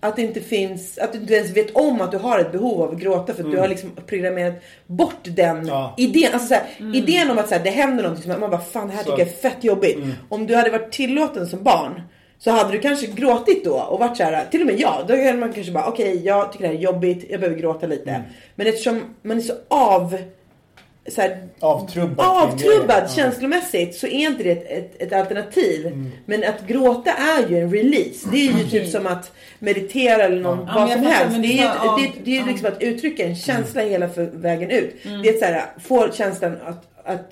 att 0.01 0.17
det 0.17 0.23
inte 0.23 0.41
finns, 0.41 0.99
att 0.99 1.13
du 1.13 1.19
inte 1.19 1.35
ens 1.35 1.57
vet 1.57 1.77
om 1.77 2.01
att 2.01 2.11
du 2.11 2.19
har 2.19 2.39
ett 2.39 2.53
behov 2.53 2.83
av 2.83 2.93
att 2.95 3.01
gråta 3.01 3.35
för 3.35 3.45
att 3.45 3.51
du 3.51 3.59
har 3.59 3.69
liksom 3.69 3.91
programmerat 4.07 4.55
bort 4.87 5.17
den 5.23 5.67
Ja. 5.67 5.95
idén. 5.97 6.31
Alltså 6.33 6.49
såhär, 6.49 6.65
idén 6.95 7.31
om 7.31 7.39
att 7.39 7.49
såhär, 7.49 7.65
det 7.65 7.71
händer 7.71 8.03
någonting 8.03 8.33
som 8.33 8.41
man 8.41 8.51
bara 8.51 8.61
fan 8.61 8.89
det 8.89 8.95
här 8.95 9.05
Så. 9.05 9.11
tycker 9.11 9.23
jag 9.23 9.29
är 9.29 9.51
fett 9.51 9.65
jobbigt. 9.65 9.99
Om 10.29 10.47
du 10.47 10.55
hade 10.57 10.71
varit 10.71 10.93
tillåten 10.93 11.47
som 11.47 11.63
barn 11.63 12.03
Så 12.41 12.51
hade 12.51 12.73
du 12.73 12.79
kanske 12.79 13.07
gråtit 13.07 13.65
då 13.65 13.75
och 13.75 13.99
varit 13.99 14.17
så 14.17 14.23
här, 14.23 14.45
till 14.51 14.61
och 14.61 14.67
med 14.67 14.81
jag, 14.81 15.05
då 15.09 15.17
hade 15.17 15.39
man 15.39 15.53
kanske 15.53 15.73
bara 15.73 15.87
okej 15.87 16.23
jag 16.25 16.53
tycker 16.53 16.65
det 16.65 16.69
här 16.71 16.79
är 16.79 16.83
jobbigt, 16.83 17.27
jag 17.31 17.41
behöver 17.41 17.61
gråta 17.61 17.87
lite. 17.87 18.11
Mm. 18.11 18.23
Men 18.55 18.67
eftersom 18.67 19.03
man 19.23 19.37
är 19.37 19.41
så 19.41 19.53
av 19.69 20.17
så 21.11 21.21
här, 21.21 21.39
Avtrubbad. 21.61 22.27
avtrubbad 22.27 23.03
Ja. 23.03 23.09
känslomässigt 23.09 23.95
så 23.95 24.07
är 24.07 24.11
inte 24.27 24.43
det 24.43 24.51
ett, 24.51 24.71
ett, 24.71 25.03
ett 25.03 25.13
alternativ. 25.13 25.87
Mm. 25.87 26.11
Men 26.27 26.45
att 26.45 26.67
gråta 26.67 27.11
är 27.11 27.49
ju 27.51 27.59
en 27.59 27.73
release. 27.73 28.29
Det 28.33 28.49
är 28.49 28.53
ju 28.59 28.65
typ 28.65 28.89
som 28.91 29.07
att 29.07 29.33
meditera 29.59 30.23
eller 30.25 30.41
någon, 30.41 30.59
Ja, 30.59 30.73
vad 30.75 30.89
men 30.89 30.99
som 30.99 31.07
helst. 31.07 31.37
Det 31.37 31.43
det 31.43 31.59
är, 31.59 31.67
ett, 31.67 32.15
det, 32.15 32.25
det 32.25 32.37
är 32.37 32.41
ju 32.41 32.47
liksom 32.47 32.67
att 32.69 32.83
uttrycka 32.83 33.25
en 33.25 33.37
känsla 33.37 33.81
Mm. 33.81 33.93
hela 33.93 34.09
för, 34.09 34.25
vägen 34.25 34.71
ut. 34.71 34.97
Det 35.23 35.29
är 35.29 35.39
så 35.39 35.45
här, 35.45 35.65
få 35.85 36.13
känslan 36.13 36.57
att, 36.65 36.85
att 37.05 37.31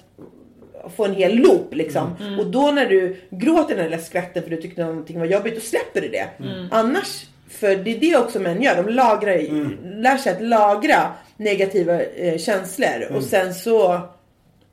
få 0.97 1.05
en 1.05 1.15
hel 1.15 1.35
loop 1.37 1.75
liksom. 1.75 2.17
Mm. 2.21 2.39
Och 2.39 2.47
då 2.47 2.71
när 2.71 2.87
du 2.87 3.17
gråter 3.31 3.77
den 3.77 3.91
där 3.91 3.99
skvätten 3.99 4.43
för 4.43 4.51
du 4.51 4.57
tyckte 4.63 4.85
någonting 4.85 5.19
var 5.19 5.27
jobbigt, 5.27 5.55
då 5.55 5.61
släpper 5.61 6.01
du 6.01 6.09
det. 6.09 6.27
Mm. 6.45 6.69
Annars, 6.71 7.27
för 7.51 7.77
det 7.77 7.91
är 7.97 8.01
det 8.01 8.17
också 8.17 8.39
män 8.41 8.63
gör. 8.63 8.83
De 8.83 8.89
lagrar, 8.93 9.33
Mm. 9.39 9.77
lär 9.85 10.17
sig 10.17 10.33
att 10.33 10.43
lagra 10.43 11.13
negativa 11.37 12.03
eh, 12.03 12.39
känslor. 12.39 13.03
Mm. 13.03 13.17
Och 13.17 13.23
sen 13.23 13.55
så 13.55 14.01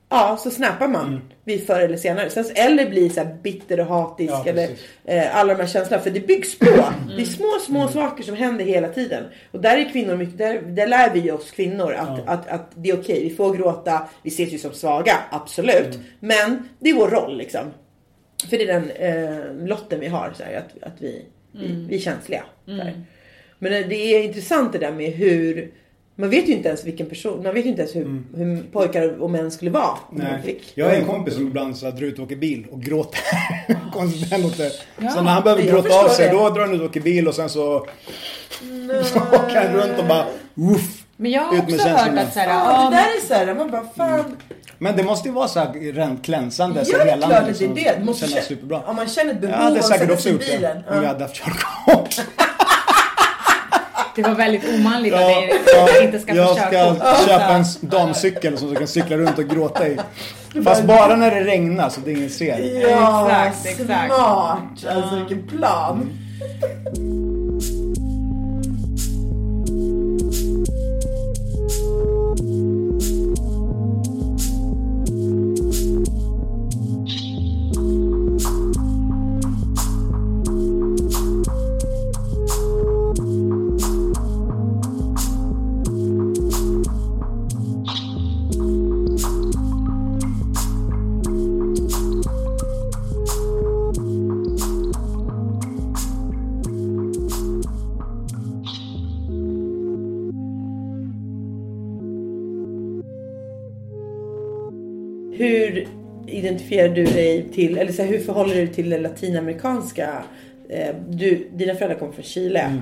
Ja, 0.08 0.38
så 0.42 0.50
snappar 0.50 0.88
man 0.88 1.20
vid 1.44 1.66
förr 1.66 1.80
eller 1.80 1.96
senare. 1.96 2.30
Sen, 2.30 2.44
eller 2.54 2.90
blir 2.90 3.08
så 3.08 3.20
här 3.20 3.36
bitter 3.42 3.80
och 3.80 3.86
hatisk 3.86 4.32
Ja, 4.32 4.44
eller 4.46 4.68
eh, 5.04 5.36
alla 5.36 5.54
de 5.54 5.60
här 5.60 5.68
känslorna. 5.68 6.02
För 6.02 6.10
det 6.10 6.20
byggs 6.20 6.58
på. 6.58 6.84
Det 7.16 7.22
är 7.22 7.26
små, 7.26 7.58
små 7.66 7.88
saker 7.88 8.22
som 8.22 8.36
händer 8.36 8.64
hela 8.64 8.88
tiden. 8.88 9.24
Och 9.50 9.60
där 9.60 9.76
är 9.76 9.92
kvinnor 9.92 10.16
mycket, 10.16 10.38
där, 10.38 10.62
där 10.62 10.86
lär 10.86 11.10
vi 11.14 11.30
oss 11.30 11.50
kvinnor 11.50 11.92
att, 11.92 12.28
att, 12.28 12.48
att 12.48 12.70
det 12.74 12.90
är 12.90 13.00
okej. 13.00 13.22
Vi 13.22 13.34
får 13.34 13.56
gråta, 13.56 14.08
vi 14.22 14.28
ses 14.28 14.52
ju 14.52 14.58
som 14.58 14.72
svaga, 14.72 15.16
absolut. 15.30 15.98
Men 16.20 16.68
det 16.78 16.90
är 16.90 16.94
vår 16.94 17.08
roll 17.08 17.36
liksom. 17.38 17.64
För 18.50 18.58
det 18.58 18.70
är 18.70 18.80
den 18.80 18.90
eh, 18.90 19.66
lotten 19.66 20.00
vi 20.00 20.06
har, 20.06 20.32
så 20.36 20.42
här, 20.42 20.56
att, 20.56 20.82
att 20.82 21.00
vi, 21.02 21.24
vi, 21.52 21.86
vi 21.88 21.96
är 21.96 22.00
känsliga. 22.00 22.44
Här. 22.66 23.04
Men 23.58 23.72
eh, 23.72 23.88
det 23.88 23.96
är 23.96 24.22
intressant 24.22 24.72
det 24.72 24.78
där 24.78 24.92
med 24.92 25.12
hur 25.12 25.70
man 26.16 26.30
vet 26.30 26.48
ju 26.48 26.52
inte 26.52 26.68
ens 26.68 26.84
vilken 26.84 27.06
person, 27.06 27.42
man 27.42 27.54
vet 27.54 27.64
ju 27.64 27.68
inte 27.68 27.82
ens 27.82 27.96
hur, 27.96 28.22
hur 28.36 28.62
pojkar 28.72 29.22
och 29.22 29.30
män 29.30 29.50
skulle 29.50 29.70
vara. 29.70 29.98
Nej. 30.12 30.42
fick. 30.44 30.72
Jag 30.74 30.86
har 30.86 30.92
en 30.92 31.04
kompis 31.04 31.34
som 31.34 31.46
ibland 31.46 31.76
så 31.76 31.86
här, 31.86 31.92
drar 31.92 32.06
ut 32.06 32.18
och 32.18 32.24
åker 32.24 32.36
bil 32.36 32.66
och 32.70 32.82
gråter. 32.82 33.20
Konstigt 33.92 34.30
det 34.30 34.38
låter. 34.38 34.70
Så 35.14 35.22
när 35.22 35.30
han 35.30 35.42
behöver 35.42 35.62
jag 35.62 35.70
gråta 35.74 36.04
av 36.04 36.08
sig 36.08 36.26
det. 36.28 36.32
då 36.32 36.50
drar 36.50 36.60
han 36.60 36.74
ut 36.74 36.80
och 36.80 36.86
åker 36.86 37.00
bil 37.00 37.28
och 37.28 37.34
sen 37.34 37.48
så, 37.48 37.60
så 39.04 39.18
åker 39.18 39.60
han 39.64 39.72
runt 39.72 39.98
och 39.98 40.06
bara 40.06 40.26
woof. 40.54 41.00
Men 41.16 41.30
jag 41.30 41.42
har 41.42 41.58
också 41.58 41.88
hört 41.88 42.18
att 42.18 42.32
såhär, 42.32 42.48
Ja, 42.48 42.82
ja, 42.84 42.90
det 42.90 42.96
där 42.96 43.02
är 43.04 43.26
såhär, 43.44 43.54
man 43.54 43.70
bara 43.70 43.84
fan. 43.96 44.36
Men 44.78 44.96
det 44.96 45.02
måste 45.02 45.28
ju 45.28 45.34
vara 45.34 45.48
så 45.48 45.58
här 45.60 45.92
rent 45.92 46.24
klänsande. 46.24 46.84
så 46.84 46.92
Ja, 46.92 46.98
det 46.98 47.04
är 47.04 47.08
hela 47.14 47.26
klart 47.26 47.38
att 47.40 47.44
det 47.58 47.64
är 47.64 47.68
liksom 47.68 47.74
det. 47.98 48.04
Måste 48.04 48.26
kännas 48.28 48.44
kä- 48.44 48.48
superbra. 48.48 48.82
Om 48.86 48.96
man 48.96 49.08
känner 49.08 49.32
ett 49.32 49.40
behov 49.40 49.52
Jag 49.56 49.62
hade 49.62 49.70
av 49.72 49.78
att 49.78 49.84
säkert 49.84 50.00
sätta 50.00 50.12
också 50.12 50.22
sig 50.22 50.30
i 50.30 50.34
gjort 50.34 50.46
det. 50.46 50.56
bilen. 50.56 50.76
Om 50.76 50.82
jag 50.94 51.04
Ja. 51.04 51.08
hade 51.08 51.24
haft 51.24 51.34
körkort. 51.36 52.20
det 54.16 54.22
var 54.22 54.34
väldigt 54.34 54.64
omanligt 54.74 55.12
Ja, 55.12 55.38
att 55.38 55.44
ja, 55.74 55.88
jag 55.94 56.04
inte 56.04 56.18
ska 56.18 56.34
jag 56.34 56.56
ska 56.56 56.70
körkort. 56.70 57.26
köpa 57.28 57.48
en 57.52 57.64
damcykel 57.80 58.58
som 58.58 58.68
du 58.70 58.74
kan 58.76 58.86
cykla 58.86 59.16
runt 59.16 59.38
och 59.38 59.44
gråta 59.48 59.88
i. 59.88 59.98
Fast 60.64 60.84
bara 60.84 61.16
när 61.16 61.30
det 61.30 61.44
regnar 61.44 61.88
så 61.88 62.00
det 62.04 62.12
ingen 62.12 62.30
ser. 62.30 62.80
Ja, 62.90 63.30
Exakt, 63.46 63.66
exakt. 63.80 64.06
smart. 64.14 64.96
Alltså 64.96 65.16
vilken 65.16 65.42
plan. 65.58 66.10
Identifierar 106.74 106.94
du 106.94 107.04
dig 107.04 107.48
till, 107.52 107.78
eller 107.78 107.92
så 107.92 108.02
här, 108.02 108.08
hur 108.08 108.18
förhåller 108.18 108.54
du 108.54 108.64
dig 108.64 108.74
till 108.74 108.90
det 108.90 108.98
latinamerikanska? 108.98 110.24
Eh, 110.68 110.94
du, 111.08 111.48
dina 111.52 111.74
föräldrar 111.74 111.98
kommer 111.98 112.12
från 112.12 112.24
Chile. 112.24 112.60
Mm. 112.60 112.80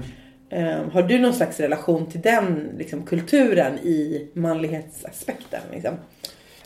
Eh, 0.50 0.92
har 0.92 1.02
du 1.02 1.18
någon 1.18 1.34
slags 1.34 1.60
relation 1.60 2.10
till 2.10 2.20
den 2.20 2.70
liksom, 2.78 3.02
kulturen 3.02 3.78
i 3.78 4.28
manlighetsaspekten? 4.34 5.60
Liksom? 5.72 5.94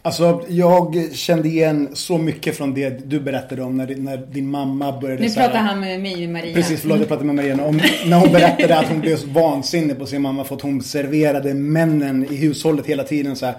Alltså 0.06 0.44
jag 0.48 1.08
kände 1.12 1.48
igen 1.48 1.88
så 1.92 2.18
mycket 2.18 2.56
från 2.56 2.74
det 2.74 3.10
du 3.10 3.20
berättade 3.20 3.62
om 3.62 3.76
när, 3.76 3.96
när 3.96 4.16
din 4.16 4.50
mamma 4.50 5.00
började 5.00 5.22
Nu 5.22 5.30
pratar 5.30 5.58
han 5.58 5.80
med 5.80 6.00
mig 6.00 6.26
och 6.26 6.32
Maria. 6.32 6.54
Precis, 6.54 6.80
förlåt 6.80 6.98
jag 6.98 7.08
pratade 7.08 7.26
med 7.26 7.34
Maria 7.34 7.64
om 7.64 7.80
när 8.06 8.16
hon 8.16 8.32
berättade 8.32 8.78
att 8.78 8.88
hon 8.88 9.00
blev 9.00 9.16
så 9.16 9.26
vansinnig 9.26 9.98
på 9.98 10.06
sin 10.06 10.22
mamma 10.22 10.44
för 10.44 10.54
att 10.54 10.62
hon 10.62 10.82
serverade 10.82 11.54
männen 11.54 12.26
i 12.30 12.36
hushållet 12.36 12.86
hela 12.86 13.04
tiden 13.04 13.36
så 13.36 13.46
här, 13.46 13.54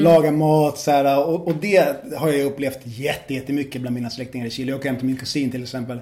Laga 0.00 0.30
mat 0.30 0.78
så 0.78 0.90
här, 0.90 1.28
och, 1.28 1.46
och 1.46 1.54
det 1.60 1.96
har 2.16 2.28
jag 2.28 2.46
upplevt 2.46 2.80
jätte, 2.84 3.34
jättemycket 3.34 3.80
bland 3.80 3.94
mina 3.94 4.10
släktingar 4.10 4.46
i 4.46 4.50
Chile. 4.50 4.70
Jag 4.70 4.78
åker 4.78 4.88
hem 4.88 4.98
till 4.98 5.06
min 5.06 5.16
kusin 5.16 5.50
till 5.50 5.62
exempel. 5.62 5.98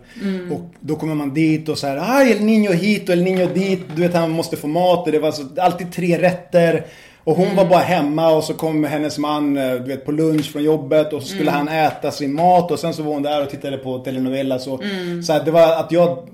Och 0.51 0.61
då 0.81 0.97
kommer 0.97 1.15
man 1.15 1.35
dit 1.35 1.69
och 1.69 1.79
så 1.79 1.87
här, 1.87 1.97
ah, 1.97 2.23
El 2.23 2.39
Niño 2.39 2.73
hit 2.73 3.09
och 3.09 3.13
El 3.13 3.23
Niño 3.23 3.55
dit. 3.55 3.81
Du 3.97 4.03
vet 4.03 4.15
han 4.15 4.31
måste 4.31 4.57
få 4.57 4.67
mat 4.67 5.07
och 5.07 5.13
det 5.13 5.19
var 5.19 5.33
så, 5.33 5.47
alltid 5.57 5.93
tre 5.93 6.19
rätter. 6.19 6.85
Och 7.25 7.37
hon 7.37 7.57
var 7.57 7.65
bara 7.65 7.81
hemma 7.81 8.29
och 8.31 8.45
så 8.45 8.55
kom 8.55 8.85
hennes 8.85 9.19
man 9.19 9.57
eh, 9.57 9.73
du 9.73 9.89
vet, 9.89 10.05
på 10.05 10.13
lunch 10.13 10.53
från 10.53 10.63
jobbet 10.63 11.13
och 11.13 11.23
så 11.23 11.29
skulle 11.29 11.51
han 11.51 11.69
äta 11.69 12.11
sin 12.11 12.35
mat 12.35 12.71
och 12.71 12.79
sen 12.79 12.95
så 12.95 13.03
var 13.03 13.13
hon 13.13 13.23
där 13.23 13.43
och 13.43 13.51
tittade 13.51 13.77
på 13.79 13.99
telenovela. 13.99 14.59
Så, 14.59 14.81
så 15.27 15.33
här, 15.33 15.45
det 15.45 15.51
var 15.51 15.73
att 15.81 15.93
jag 15.93 16.29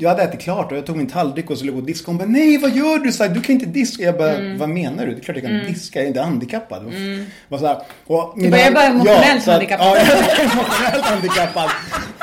jag 0.00 0.08
hade 0.10 0.22
ätit 0.22 0.40
klart 0.40 0.72
och 0.72 0.78
jag 0.78 0.86
tog 0.86 0.96
min 0.96 1.06
tallrik 1.06 1.50
och 1.50 1.58
skulle 1.58 1.72
gå 1.72 1.78
och 1.78 1.84
diska. 1.84 2.04
Hon 2.06 2.18
bara, 2.18 2.28
nej 2.28 2.58
vad 2.58 2.70
gör 2.76 2.98
du? 2.98 3.12
Så 3.12 3.22
här, 3.24 3.30
du 3.30 3.40
kan 3.40 3.52
inte 3.54 3.66
diska. 3.66 4.02
Jag 4.02 4.16
bara, 4.18 4.34
vad 4.58 4.68
menar 4.68 5.06
du? 5.06 5.12
Det 5.14 5.18
är 5.20 5.22
klart 5.22 5.36
jag 5.36 5.44
kan 5.46 5.64
diska, 5.66 5.98
jag 5.98 6.04
är 6.04 6.08
inte 6.08 6.20
handikappad. 6.20 6.82
Mm. 6.82 7.26
Var 7.48 7.58
så 7.58 7.66
här, 7.66 7.78
och 8.06 8.32
mina- 8.38 8.50
börjar 8.50 8.70
bara 8.72 8.84
emotionellt 8.84 9.42
så 9.42 9.50
att- 9.50 9.54
handikappad. 9.54 9.86
Ja, 9.86 9.96
jag 9.96 10.06
är 10.08 10.40
emotionellt 10.52 11.04
handikappad. 11.04 11.70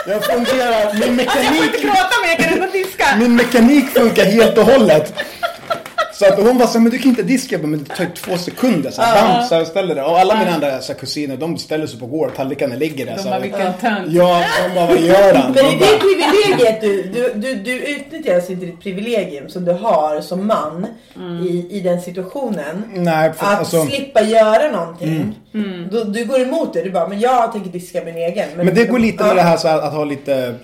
Jag 0.08 0.24
fungerar, 0.26 0.94
min 0.94 1.02
Jag 1.02 1.08
får 1.08 1.12
mekanik 1.16 1.64
inte 1.66 1.78
gråta 1.88 2.14
men 2.22 2.30
jag 2.30 2.38
kan 2.40 2.54
ändå 2.54 2.68
diska. 2.74 3.06
min 3.20 3.36
mekanik 3.36 3.86
funkar 3.90 4.26
helt 4.26 4.58
och 4.58 4.64
hållet. 4.66 5.14
Så 6.20 6.26
att 6.26 6.40
hon 6.40 6.58
var 6.58 6.68
så 6.68 6.80
men 6.80 6.92
du 6.92 7.00
kan 7.00 7.10
inte 7.10 7.24
diska. 7.24 7.56
Jag 7.56 7.62
bara, 7.62 7.68
men 7.68 7.84
det 7.84 7.96
tar 7.96 8.06
två 8.16 8.38
sekunder. 8.38 8.92
Så 8.92 9.02
här, 9.02 9.38
bam, 9.38 9.48
så 9.48 9.56
här, 9.56 9.66
ställer 9.66 9.96
det. 9.96 10.04
Och 10.04 10.20
alla 10.20 10.40
mina 10.40 10.52
andra 10.52 10.82
så 10.82 10.94
här, 10.94 11.00
kusiner, 11.00 11.38
de 11.38 11.58
ställer 11.58 11.88
sig 11.88 12.00
på 12.00 12.06
gård. 12.06 12.36
Tallrikarna 12.36 12.76
ligger 12.76 13.06
där. 13.06 13.16
De 13.16 13.20
så 13.20 13.30
bara, 13.30 13.34
här. 13.34 13.42
vilken 13.42 13.74
tönt. 13.74 14.14
Ja, 14.14 14.44
de 14.68 14.76
bara, 14.76 14.86
vad 14.86 15.00
gör 15.00 15.34
han? 15.34 15.52
Men 15.52 15.54
De 15.54 15.60
är 15.60 15.80
bara, 15.80 15.92
det 15.92 16.00
privilegiet 16.00 16.82
du, 16.82 17.04
du, 17.04 17.34
du, 17.36 17.56
du 17.56 17.86
utnyttjar 17.86 18.36
alltså 18.36 18.52
inte 18.52 18.66
ditt 18.66 18.82
privilegium 18.82 19.50
som 19.50 19.66
du 19.66 19.72
har 19.72 20.22
som 20.22 20.48
man 20.48 20.88
i, 21.50 21.78
i 21.78 21.80
den 21.80 22.02
situationen. 22.02 22.84
Nej, 22.94 23.34
för, 23.34 23.46
Att 23.46 23.60
alltså, 23.60 23.86
slippa 23.86 24.22
göra 24.22 24.72
någonting. 24.72 25.40
Då, 25.92 26.04
du 26.04 26.26
går 26.26 26.42
emot 26.42 26.74
det. 26.74 26.82
Du 26.82 26.92
bara, 26.92 27.08
men 27.08 27.20
jag 27.20 27.52
tänker 27.52 27.70
diska 27.70 28.02
min 28.06 28.16
egen. 28.16 28.50
Men 28.56 28.76
det 28.76 28.86
går 28.86 29.00
lite 29.00 29.24
med 29.24 29.36
det 29.36 29.42
här 29.42 29.58
så 29.58 29.68
här, 29.68 29.78
att 29.78 29.94
ha 29.94 30.04
lite 30.04 30.56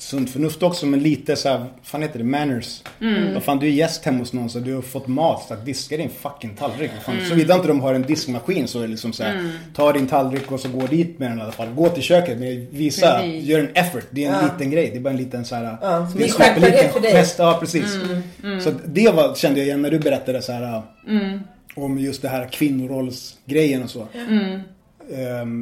sunt 0.00 0.30
förnuft 0.30 0.62
också, 0.62 0.86
men 0.86 1.00
lite 1.00 1.36
så 1.36 1.48
här, 1.48 1.64
fan 1.82 2.02
heter 2.02 2.18
det, 2.18 2.24
manners. 2.24 2.82
Mm. 3.00 3.34
Vad 3.34 3.42
fan, 3.42 3.58
du 3.58 3.66
är 3.66 3.70
gäst 3.70 4.04
hemma 4.04 4.18
hos 4.18 4.32
någon 4.32 4.50
så 4.50 4.58
du 4.58 4.74
har 4.74 4.82
fått 4.82 5.06
mat, 5.06 5.44
så 5.48 5.54
att 5.54 5.64
diska 5.64 5.96
din 5.96 6.10
fucking 6.10 6.54
tallrik. 6.56 6.90
Fan, 7.04 7.14
Såvida 7.28 7.54
inte 7.54 7.68
de 7.68 7.80
har 7.80 7.94
en 7.94 8.02
diskmaskin 8.02 8.68
så 8.68 8.78
är 8.78 8.82
det 8.82 8.88
liksom 8.88 9.12
så 9.12 9.22
här, 9.22 9.34
Mm. 9.34 9.50
ta 9.74 9.92
din 9.92 10.06
tallrik 10.06 10.52
och 10.52 10.60
så 10.60 10.68
gå 10.68 10.86
dit 10.86 11.18
med 11.18 11.30
den 11.30 11.38
i 11.38 11.42
alla 11.42 11.52
fall. 11.52 11.68
Gå 11.68 11.88
till 11.88 12.02
köket, 12.02 12.38
men 12.38 12.66
visa, 12.70 13.18
Precis. 13.18 13.44
gör 13.44 13.58
en 13.60 13.68
effort. 13.74 14.06
Det 14.10 14.24
är 14.24 14.32
en 14.34 14.44
liten 14.44 14.70
grej, 14.70 14.90
det 14.92 14.96
är 14.98 15.00
bara 15.00 15.10
en 15.10 15.16
liten 15.16 15.44
så 15.44 15.54
här, 15.54 15.64
Ja, 15.82 16.08
det 16.16 16.22
är 16.24 16.26
en 16.26 16.32
superliten 16.32 17.02
gest. 17.02 17.38
Ja, 17.38 17.56
precis. 17.60 17.94
Mm, 18.42 18.60
Så 18.60 18.68
att 18.68 18.76
det 18.86 19.08
var, 19.10 19.34
kände 19.34 19.58
jag 19.60 19.66
igen 19.66 19.82
när 19.82 19.90
du 19.90 19.98
berättade 19.98 20.42
så 20.42 20.52
här, 20.52 20.82
Mm. 21.08 21.40
om 21.74 21.98
just 21.98 22.22
det 22.22 22.28
här 22.28 22.48
kvinnorollsgrejen 22.52 23.82
och 23.82 23.90
så. 23.90 24.06
Ehm, 24.28 24.60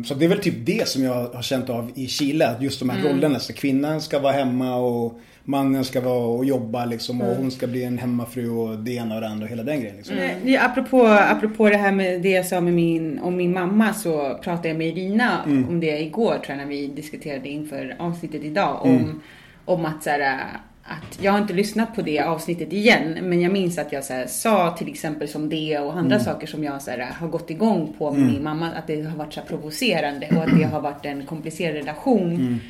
så 0.05 0.15
det 0.15 0.25
är 0.25 0.29
väl 0.29 0.39
typ 0.39 0.67
det 0.67 0.89
som 0.89 1.05
jag 1.05 1.15
har 1.15 1.43
känt 1.43 1.71
av 1.71 1.91
i 1.95 2.07
Chile. 2.07 2.49
Att 2.49 2.63
just 2.63 2.79
de 2.79 2.91
här 2.91 3.09
rollerna. 3.09 3.39
Så 3.39 3.53
kvinnan 3.53 4.01
ska 4.01 4.19
vara 4.19 4.33
hemma 4.33 4.77
och 4.77 5.21
mannen 5.45 5.85
ska 5.85 6.01
vara 6.01 6.27
och 6.27 6.45
jobba 6.45 6.85
liksom. 6.85 7.21
Och 7.21 7.37
hon 7.37 7.51
ska 7.51 7.67
bli 7.67 7.85
en 7.85 7.99
hemmafru 7.99 8.51
och 8.51 8.79
det 8.79 8.93
ena 8.93 9.15
och 9.15 9.21
det 9.21 9.29
andra 9.29 9.45
och 9.45 9.51
hela 9.51 9.63
den 9.63 9.81
grejen. 9.81 9.97
Liksom. 9.97 10.17
Ja, 10.45 10.65
apropå, 10.65 11.07
apropå 11.07 11.69
det 11.69 11.77
här 11.77 11.93
med 11.93 12.23
det 12.23 12.31
jag 12.31 12.47
sa 12.47 12.61
med 12.61 12.73
min, 12.73 13.19
om 13.19 13.37
min 13.37 13.53
mamma 13.53 13.95
så 13.95 14.39
pratade 14.43 14.69
jag 14.69 14.77
med 14.77 14.87
Irina 14.87 15.43
om 15.45 15.81
det 15.81 16.01
igår 16.01 16.33
tror 16.33 16.49
jag 16.49 16.57
när 16.57 16.67
vi 16.67 16.87
diskuterade 16.87 17.49
inför 17.49 17.97
avsnittet 17.99 18.45
idag. 18.45 18.79
Om, 18.83 19.23
om 19.65 19.85
att 19.85 20.03
så 20.03 20.11
här, 20.11 20.41
att 20.89 21.23
jag 21.23 21.33
har 21.33 21.39
inte 21.39 21.55
lyssnat 21.55 21.95
på 21.95 22.03
det 22.03 22.21
avsnittet 22.21 22.73
igen 22.73 23.19
men 23.23 23.41
jag 23.41 23.53
minns 23.53 23.79
att 23.79 23.93
jag 23.93 24.05
så 24.05 24.13
här, 24.13 24.27
sa 24.27 24.71
till 24.79 24.89
exempel 24.89 25.29
som 25.29 25.49
det 25.49 25.79
och 25.79 25.97
andra 25.97 26.21
saker 26.21 26.47
som 26.47 26.65
jag 26.65 26.83
så 26.83 26.91
här, 26.91 26.99
har 27.21 27.29
gått 27.29 27.51
igång 27.51 27.95
på 27.99 28.11
med 28.13 28.27
min 28.33 28.43
mamma 28.43 28.67
att 28.71 28.87
det 28.87 29.03
har 29.03 29.17
varit 29.17 29.33
så 29.33 29.41
provocerande 29.41 30.29
och 30.37 30.43
att 30.43 30.59
det 30.59 30.65
har 30.65 30.81
varit 30.81 31.05
en 31.05 31.27
komplicerad 31.27 31.75
relation. 31.77 32.61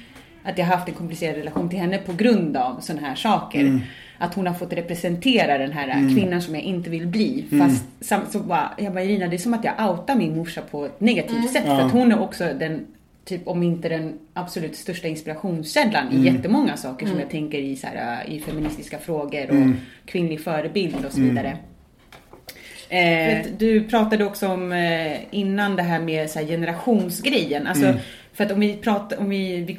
att 0.45 0.59
jag 0.59 0.67
har 0.67 0.77
haft 0.77 0.89
en 0.89 0.95
komplicerad 0.95 1.37
relation 1.37 1.69
till 1.69 1.79
henne 1.79 1.99
på 1.99 2.13
grund 2.13 2.57
av 2.57 2.81
sådana 2.81 3.09
här 3.09 3.15
saker. 3.15 3.61
Mm. 3.61 3.81
Att 4.19 4.35
hon 4.35 4.47
har 4.47 4.55
fått 4.55 4.73
representera 4.73 5.59
den 5.59 5.73
här 5.73 6.15
kvinnan 6.15 6.43
som 6.43 6.55
jag 6.55 6.65
inte 6.65 6.91
vill 6.91 7.07
bli. 7.07 7.45
Mm. 7.53 7.69
Fast 7.69 8.33
så 8.33 8.39
bara, 8.39 8.71
jag 8.79 8.93
bara 8.93 9.05
Irina, 9.05 9.27
det 9.29 9.37
är 9.37 9.39
som 9.39 9.55
att 9.55 9.65
jag 9.65 9.91
outar 9.91 10.15
min 10.17 10.37
morsa 10.37 10.61
på 10.71 10.85
ett 10.85 11.01
negativt 11.01 11.37
Mm. 11.37 11.49
sätt. 11.49 11.65
För 11.65 11.81
att 11.81 11.93
hon 11.93 12.13
är 12.13 12.21
också 12.21 12.45
den, 12.59 12.87
typ 13.27 13.49
om 13.49 13.63
inte 13.63 13.89
den 13.89 14.19
absolut 14.35 14.77
största 14.77 15.09
inspirationskällan 15.09 16.09
Mm. 16.09 16.23
i 16.23 16.27
jättemånga 16.33 16.77
saker 16.77 17.07
som 17.07 17.21
jag 17.21 17.31
tänker 17.31 17.59
i, 17.59 17.77
så 17.77 17.87
här, 17.87 18.29
i 18.31 18.41
feministiska 18.41 18.99
frågor 18.99 19.47
och 19.49 19.55
Mm. 19.57 19.77
kvinnlig 20.07 20.41
förebild 20.41 21.05
och 21.07 21.13
så 21.13 21.21
vidare. 21.21 21.57
Eh, 22.89 23.47
du 23.59 23.85
pratade 23.85 24.25
också 24.25 24.49
om 24.49 24.73
eh, 24.73 25.17
innan 25.31 25.77
det 25.77 25.83
här 25.83 26.01
med 26.01 26.31
så 26.31 26.39
här, 26.39 26.47
generationsgrejen. 26.47 27.67
Alltså, 27.67 27.95
För 28.33 28.45
att 28.45 28.53
om 28.53 28.61
vi 28.61 28.77
pratar, 28.77 29.19
om 29.19 29.29
vi, 29.29 29.57
vi 29.65 29.79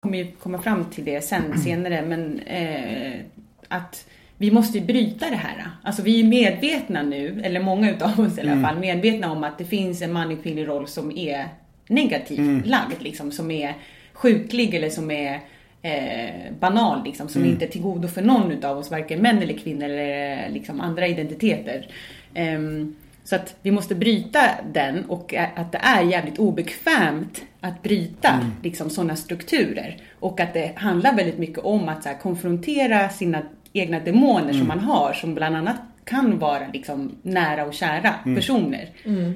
Kommer 0.00 0.18
ju 0.18 0.26
komma 0.30 0.58
fram 0.58 0.84
till 0.84 1.04
det 1.04 1.20
sen 1.20 1.58
senare, 1.58 2.02
men 2.02 2.40
eh, 2.40 3.20
att 3.68 4.06
vi 4.36 4.50
måste 4.50 4.78
ju 4.78 4.84
bryta 4.84 5.30
det 5.30 5.36
här. 5.36 5.66
Alltså 5.82 6.02
vi 6.02 6.20
är 6.20 6.24
medvetna 6.24 7.02
nu, 7.02 7.40
eller 7.44 7.60
många 7.60 7.90
utav 7.90 8.20
oss 8.20 8.38
i 8.38 8.40
alla 8.40 8.62
fall, 8.62 8.78
medvetna 8.78 9.32
om 9.32 9.44
att 9.44 9.58
det 9.58 9.64
finns 9.64 10.02
en 10.02 10.12
manlig 10.12 10.42
kvinnlig 10.42 10.68
roll 10.68 10.86
som 10.86 11.16
är 11.16 11.48
negativt 11.86 12.66
lagd, 12.66 13.02
liksom, 13.02 13.32
som 13.32 13.50
är 13.50 13.74
sjuklig 14.12 14.74
eller 14.74 14.90
som 14.90 15.10
är 15.10 15.40
eh, 15.82 16.52
banal, 16.60 17.04
liksom, 17.04 17.28
som 17.28 17.44
inte 17.44 17.64
är 17.64 17.68
till 17.68 17.82
godo 17.82 18.08
för 18.08 18.22
någon 18.22 18.52
utav 18.52 18.78
oss, 18.78 18.90
varken 18.90 19.22
män 19.22 19.38
eller 19.38 19.54
kvinnor 19.54 19.84
eller 19.84 20.48
liksom, 20.50 20.80
andra 20.80 21.06
identiteter. 21.06 21.88
Ehm, 22.34 22.94
så 23.30 23.36
att 23.36 23.54
vi 23.62 23.70
måste 23.70 23.94
bryta 23.94 24.40
den 24.72 25.04
och 25.04 25.34
att 25.34 25.72
det 25.72 25.78
är 25.78 26.02
jävligt 26.02 26.38
obekvämt 26.38 27.42
att 27.60 27.82
bryta 27.82 28.40
liksom, 28.62 28.90
sådana 28.90 29.16
strukturer. 29.16 29.96
Och 30.20 30.40
att 30.40 30.54
det 30.54 30.72
handlar 30.76 31.16
väldigt 31.16 31.38
mycket 31.38 31.58
om 31.58 31.88
att 31.88 32.04
här, 32.04 32.18
konfrontera 32.18 33.08
sina 33.08 33.42
egna 33.72 34.00
demoner 34.00 34.52
som 34.52 34.68
man 34.68 34.78
har, 34.78 35.12
som 35.12 35.34
bland 35.34 35.56
annat 35.56 35.76
kan 36.04 36.38
vara 36.38 36.62
liksom 36.72 37.12
nära 37.22 37.64
och 37.64 37.74
kära 37.74 38.14
personer. 38.36 38.88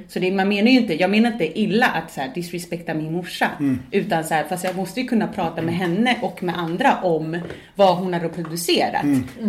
Så 0.08 0.18
det, 0.18 0.32
man 0.32 0.48
menar 0.48 0.70
ju 0.70 0.78
inte, 0.78 0.94
jag 0.94 1.10
menar 1.10 1.32
inte 1.32 1.60
illa 1.60 1.86
att 1.86 2.12
så 2.12 2.20
här, 2.20 2.30
disrespekta 2.34 2.94
min 2.94 3.12
morsa. 3.12 3.50
Utan 3.90 4.24
så 4.24 4.34
här, 4.34 4.44
fast 4.44 4.64
jag 4.64 4.76
måste 4.76 5.00
ju 5.00 5.06
kunna 5.06 5.28
prata 5.28 5.62
med 5.62 5.74
henne 5.74 6.16
och 6.22 6.42
med 6.42 6.58
andra 6.58 6.96
om 7.02 7.38
vad 7.74 7.96
hon 7.96 8.12
har 8.12 8.20
reproducerat. 8.20 9.04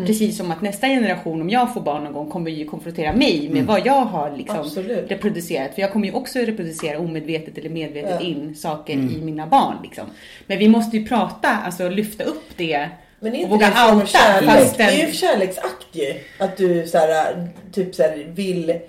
Precis 0.05 0.37
som 0.37 0.51
att 0.51 0.61
nästa 0.61 0.87
generation, 0.87 1.41
om 1.41 1.49
jag 1.49 1.73
får 1.73 1.81
barn 1.81 2.03
någon 2.03 2.13
gång, 2.13 2.29
kommer 2.29 2.51
ju 2.51 2.65
konfrontera 2.65 3.13
mig 3.13 3.49
med 3.49 3.65
vad 3.65 3.85
jag 3.85 4.05
har 4.05 4.37
liksom 4.37 4.59
Absolut. 4.59 5.11
reproducerat. 5.11 5.75
För 5.75 5.81
jag 5.81 5.91
kommer 5.91 6.07
ju 6.07 6.13
också 6.13 6.39
reproducera 6.39 6.99
omedvetet 6.99 7.57
eller 7.57 7.69
medvetet 7.69 8.21
in 8.21 8.55
saker 8.55 8.93
i 8.93 9.21
mina 9.21 9.47
barn. 9.47 9.75
Liksom. 9.83 10.05
Men 10.47 10.59
vi 10.59 10.67
måste 10.67 10.97
ju 10.97 11.05
prata, 11.05 11.49
alltså 11.49 11.89
lyfta 11.89 12.23
upp 12.23 12.43
det 12.57 12.89
Men 13.25 13.35
är 13.35 13.37
och 13.37 13.41
inte 13.41 13.51
våga 13.51 13.87
det 13.89 13.95
outa. 13.95 14.07
kärlek? 14.07 14.77
Det 14.77 14.83
är 14.83 15.07
ju 15.07 15.13
kärleksakt 15.13 15.87
ju. 15.91 16.13
Att 16.39 16.57
du 16.57 16.87
så 16.87 16.97
här, 16.97 17.47
typ 17.71 17.95
så 17.95 18.03
här, 18.03 18.25
vill... 18.29 18.79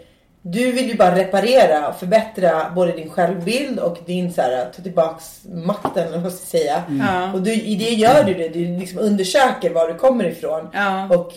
Du 0.42 0.72
vill 0.72 0.88
ju 0.88 0.96
bara 0.96 1.16
reparera 1.16 1.88
och 1.88 1.98
förbättra 1.98 2.70
både 2.74 2.92
din 2.92 3.10
självbild 3.10 3.78
och 3.78 3.98
din 4.06 4.32
så 4.32 4.42
här, 4.42 4.64
ta 4.76 4.82
tillbaks 4.82 5.40
makten, 5.44 6.08
eller 6.08 6.18
vad 6.18 6.32
ska 6.32 6.58
jag 6.58 6.62
säga. 6.62 6.82
Ja. 7.00 7.32
Och 7.32 7.42
du, 7.42 7.52
i 7.52 7.74
det 7.74 7.90
gör 7.90 8.24
du 8.24 8.34
det. 8.34 8.48
Du 8.48 8.78
liksom 8.78 8.98
undersöker 8.98 9.70
var 9.70 9.88
du 9.88 9.94
kommer 9.94 10.24
ifrån. 10.24 10.68
Ja. 10.72 11.08
Och 11.08 11.32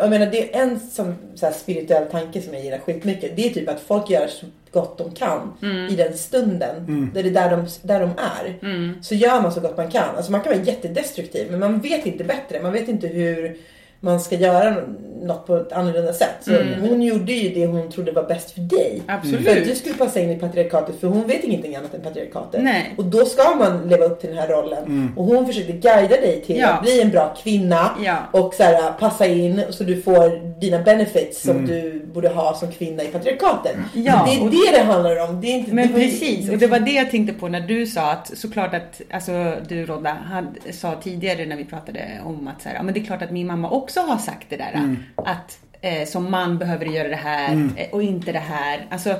jag 0.00 0.10
menar, 0.10 0.26
det 0.26 0.54
är 0.54 0.62
en 0.62 0.80
sån, 0.80 1.16
så 1.34 1.46
här, 1.46 1.52
spirituell 1.52 2.06
tanke 2.06 2.42
som 2.42 2.54
jag 2.54 2.64
gillar 2.64 2.78
skitmycket. 2.78 3.36
Det 3.36 3.46
är 3.46 3.50
typ 3.50 3.68
att 3.68 3.80
folk 3.80 4.10
gör 4.10 4.28
gott 4.72 4.98
de 4.98 5.10
kan 5.10 5.52
Mm. 5.62 5.86
i 5.92 5.96
den 5.96 6.16
stunden. 6.16 7.10
Där 7.14 7.22
det 7.22 7.28
är 7.28 7.32
där 7.32 7.50
de, 7.50 7.66
där 7.82 8.00
de 8.00 8.10
är. 8.10 8.58
Mm. 8.62 8.94
Så 9.02 9.14
gör 9.14 9.42
man 9.42 9.52
så 9.52 9.60
gott 9.60 9.76
man 9.76 9.90
kan. 9.90 10.16
Alltså 10.16 10.32
man 10.32 10.40
kan 10.40 10.52
vara 10.52 10.62
jättedestruktiv 10.62 11.50
men 11.50 11.60
man 11.60 11.80
vet 11.80 12.06
inte 12.06 12.24
bättre. 12.24 12.62
Man 12.62 12.72
vet 12.72 12.88
inte 12.88 13.06
hur 13.06 13.56
man 14.00 14.20
ska 14.20 14.36
göra 14.36 14.76
något 15.22 15.46
på 15.46 15.56
ett 15.56 15.72
annorlunda 15.72 16.12
sätt. 16.12 16.34
Så 16.40 16.52
hon 16.80 17.02
gjorde 17.02 17.32
ju 17.32 17.54
det 17.54 17.66
hon 17.66 17.90
trodde 17.90 18.12
var 18.12 18.22
bäst 18.22 18.50
för 18.50 18.60
dig. 18.60 19.02
Mm. 19.04 19.18
Absolut. 19.18 19.48
För 19.48 19.56
att 19.56 19.64
du 19.64 19.74
skulle 19.74 19.94
passa 19.94 20.20
in 20.20 20.30
i 20.30 20.36
patriarkatet 20.36 21.00
för 21.00 21.08
hon 21.08 21.26
vet 21.26 21.44
ingenting 21.44 21.76
annat 21.76 21.94
än 21.94 22.00
patriarkatet. 22.00 22.62
Nej. 22.62 22.94
Och 22.98 23.04
då 23.04 23.24
ska 23.24 23.54
man 23.54 23.88
leva 23.88 24.04
upp 24.04 24.20
till 24.20 24.28
den 24.28 24.38
här 24.38 24.48
rollen. 24.48 25.12
Och 25.16 25.24
hon 25.24 25.46
försökte 25.46 25.72
guida 25.72 26.08
dig 26.16 26.42
till 26.46 26.56
Ja. 26.58 26.68
att 26.68 26.82
bli 26.82 27.00
en 27.02 27.10
bra 27.10 27.34
kvinna. 27.42 27.90
Ja. 28.04 28.16
Och 28.32 28.54
så 28.54 28.62
här, 28.62 28.92
passa 28.92 29.26
in 29.26 29.62
så 29.70 29.84
du 29.84 30.02
får 30.02 30.60
dina 30.60 30.78
benefits 30.78 31.42
som 31.42 31.66
du 31.66 32.02
borde 32.14 32.28
ha 32.28 32.54
som 32.54 32.72
kvinna 32.72 33.02
i 33.02 33.06
patriarkatet. 33.06 33.76
Ja, 33.94 34.26
det 34.26 34.32
är 34.46 34.50
det 34.50 34.78
det 34.78 34.84
handlar 34.84 35.28
om. 35.28 35.40
Det 35.40 35.46
är 35.46 35.54
inte, 35.54 35.74
Men 35.74 35.88
det 35.88 35.94
precis, 35.94 36.50
och 36.50 36.58
det 36.58 36.66
var 36.66 36.78
det 36.78 36.90
jag 36.92 37.10
tänkte 37.10 37.34
på 37.34 37.48
när 37.48 37.60
du 37.60 37.86
sa 37.86 38.10
att 38.12 38.38
såklart 38.38 38.74
att, 38.74 39.00
alltså 39.10 39.54
du 39.68 39.86
Rodda, 39.86 40.10
hade, 40.10 40.72
sa 40.72 40.94
tidigare 41.02 41.46
när 41.46 41.56
vi 41.56 41.64
pratade 41.64 42.00
om 42.24 42.48
att 42.48 42.62
så 42.62 42.68
här, 42.68 42.76
ja, 42.76 42.82
men 42.82 42.94
det 42.94 43.00
är 43.00 43.04
klart 43.04 43.22
att 43.22 43.30
min 43.30 43.46
mamma 43.46 43.70
också 43.70 44.00
har 44.00 44.18
sagt 44.18 44.46
det 44.48 44.56
där 44.56 44.96
att 45.26 45.58
eh, 45.80 46.06
som 46.06 46.30
man 46.30 46.58
behöver 46.58 46.84
du 46.84 46.92
göra 46.92 47.08
det 47.08 47.16
här 47.16 47.70
eh, 47.76 47.86
och 47.90 48.02
inte 48.02 48.32
det 48.32 48.38
här. 48.38 48.86
Alltså 48.90 49.14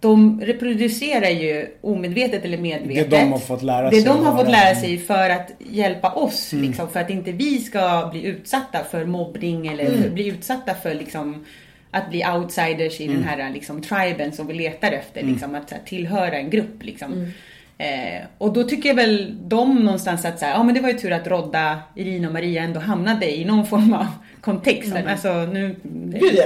de 0.00 0.40
reproducerar 0.40 1.30
ju 1.30 1.66
omedvetet 1.80 2.44
eller 2.44 2.58
medvetet. 2.58 3.10
Det 3.10 3.16
de 3.16 3.32
har 3.32 3.38
fått 3.38 3.62
lära 3.62 3.90
Det 3.90 3.96
sig 3.96 4.04
de 4.04 4.18
att 4.18 4.24
har 4.24 4.38
fått 4.38 4.50
lära 4.50 4.74
sig 4.74 4.98
för 4.98 5.30
att 5.30 5.50
hjälpa 5.58 6.10
oss, 6.10 6.52
liksom, 6.52 6.88
för 6.88 7.00
att 7.00 7.10
inte 7.10 7.32
vi 7.32 7.58
ska 7.58 8.08
bli 8.12 8.24
utsatta 8.24 8.84
för 8.90 9.04
mobbning 9.04 9.66
eller 9.66 10.02
för, 10.02 10.10
bli 10.10 10.28
utsatta 10.28 10.74
för 10.74 10.94
liksom 10.94 11.44
att 11.90 12.10
bli 12.10 12.24
outsiders 12.26 13.00
i 13.00 13.06
den 13.06 13.24
här 13.24 13.50
liksom, 13.50 13.82
triben 13.82 14.32
som 14.32 14.46
vi 14.46 14.54
letar 14.54 14.92
efter. 14.92 15.22
Liksom, 15.22 15.54
att 15.54 15.68
så 15.68 15.74
här, 15.74 15.82
tillhöra 15.84 16.36
en 16.36 16.50
grupp. 16.50 16.82
Liksom. 16.82 17.32
Eh, 17.78 18.22
och 18.38 18.52
då 18.52 18.62
tycker 18.64 18.88
jag 18.88 18.96
väl 18.96 19.36
de 19.40 19.84
någonstans 19.84 20.24
att 20.24 20.38
så 20.38 20.44
här, 20.44 20.52
ja 20.52 20.62
men 20.62 20.74
det 20.74 20.80
var 20.80 20.88
ju 20.88 20.98
tur 20.98 21.12
att 21.12 21.26
Rodda, 21.26 21.78
Irina 21.94 22.28
och 22.28 22.34
Maria 22.34 22.62
ändå 22.62 22.80
hamnade 22.80 23.36
i 23.36 23.44
någon 23.44 23.66
form 23.66 23.92
av 23.92 24.06
kontext. 24.40 24.92
Alltså, 25.08 25.28
nu, 25.32 25.76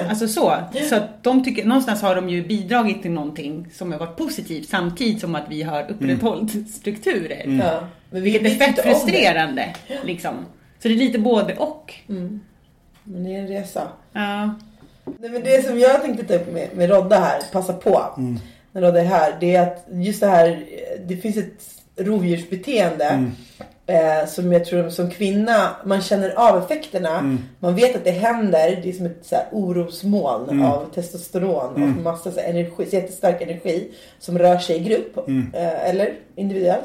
alltså 0.09 0.29
så. 0.29 0.57
Så 0.89 0.97
att 0.97 1.23
de 1.23 1.45
tycker, 1.45 1.65
någonstans 1.65 2.03
har 2.03 2.15
de 2.15 2.29
ju 2.29 2.43
bidragit 2.47 3.03
till 3.03 3.11
någonting 3.11 3.67
som 3.73 3.93
har 3.93 3.99
varit 3.99 4.17
positivt 4.17 4.69
samtidigt 4.69 5.21
som 5.21 5.35
att 5.35 5.45
vi 5.49 5.63
har 5.63 5.91
upprätthållit 5.91 6.71
strukturer. 6.71 7.43
Ja. 7.47 7.81
Men 8.11 8.23
vi 8.23 8.31
Vilket 8.31 8.53
är 8.53 8.67
fett 8.67 8.69
om 8.69 8.75
det. 8.77 8.83
frustrerande. 8.83 9.75
Liksom. 10.05 10.35
Så 10.83 10.89
det 10.89 10.95
är 10.95 10.99
lite 10.99 11.19
både 11.19 11.55
och. 11.57 11.95
Men 12.07 12.41
det 13.05 13.35
är 13.35 13.41
en 13.41 13.49
resa. 13.49 13.89
Ja. 14.13 14.55
Nej, 15.19 15.31
men 15.31 15.43
det 15.43 15.67
som 15.67 15.79
jag 15.79 16.03
tänkte 16.03 16.25
ta 16.25 16.35
upp 16.35 16.53
med, 16.53 16.69
med 16.75 16.91
Rodda 16.91 17.21
här, 17.21 17.41
passa 17.53 17.73
på. 17.73 18.05
När 18.17 18.41
Rodda 18.73 19.01
är 19.01 19.05
här. 19.05 19.37
Det 19.41 19.55
är 19.57 19.63
att 19.63 19.87
just 19.93 20.21
det 20.21 20.27
här, 20.27 20.65
det 21.07 21.17
finns 21.17 21.37
ett 21.37 21.63
rovdjursbeteende. 21.97 23.31
Eh, 23.87 24.27
som 24.27 24.53
jag 24.53 24.65
tror 24.65 24.89
som 24.89 25.11
kvinna, 25.11 25.71
man 25.85 26.03
känner 26.03 26.31
av 26.31 26.63
effekterna. 26.65 27.39
Man 27.61 27.75
vet 27.75 27.97
att 27.97 28.05
det 28.05 28.11
händer. 28.11 28.81
Det 28.83 28.89
är 28.89 28.93
som 28.93 29.07
ett 29.07 29.19
så 29.23 29.35
här, 29.35 29.45
orosmoln 29.53 30.63
av 30.63 30.87
testosteron 30.95 31.75
och 31.83 32.03
massa 32.03 32.31
så 32.33 32.41
här, 32.41 32.49
energi, 32.49 32.87
så 32.91 32.97
jättestark 32.97 33.43
energi. 33.43 33.91
Som 34.19 34.39
rör 34.39 34.59
sig 34.59 34.77
i 34.77 34.85
grupp. 34.85 35.29
Eh, 35.55 35.89
eller 35.91 36.13
individuellt. 36.37 36.85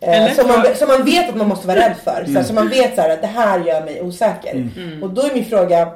Eh, 0.00 0.22
Eller? 0.22 0.34
som, 0.34 0.48
man, 0.48 0.64
som 0.76 0.88
man 0.88 1.04
vet 1.04 1.28
att 1.28 1.36
man 1.36 1.48
måste 1.48 1.66
vara 1.66 1.78
rädd 1.78 1.96
för. 2.04 2.24
Så, 2.26 2.32
här, 2.32 2.42
så 2.42 2.54
man 2.54 2.68
vet 2.68 2.94
så 2.94 3.00
här, 3.00 3.10
att 3.10 3.20
det 3.20 3.26
här 3.26 3.64
gör 3.64 3.84
mig 3.84 4.02
osäker. 4.02 4.68
Och 5.02 5.10
då 5.10 5.22
är 5.22 5.34
min 5.34 5.44
fråga 5.44 5.92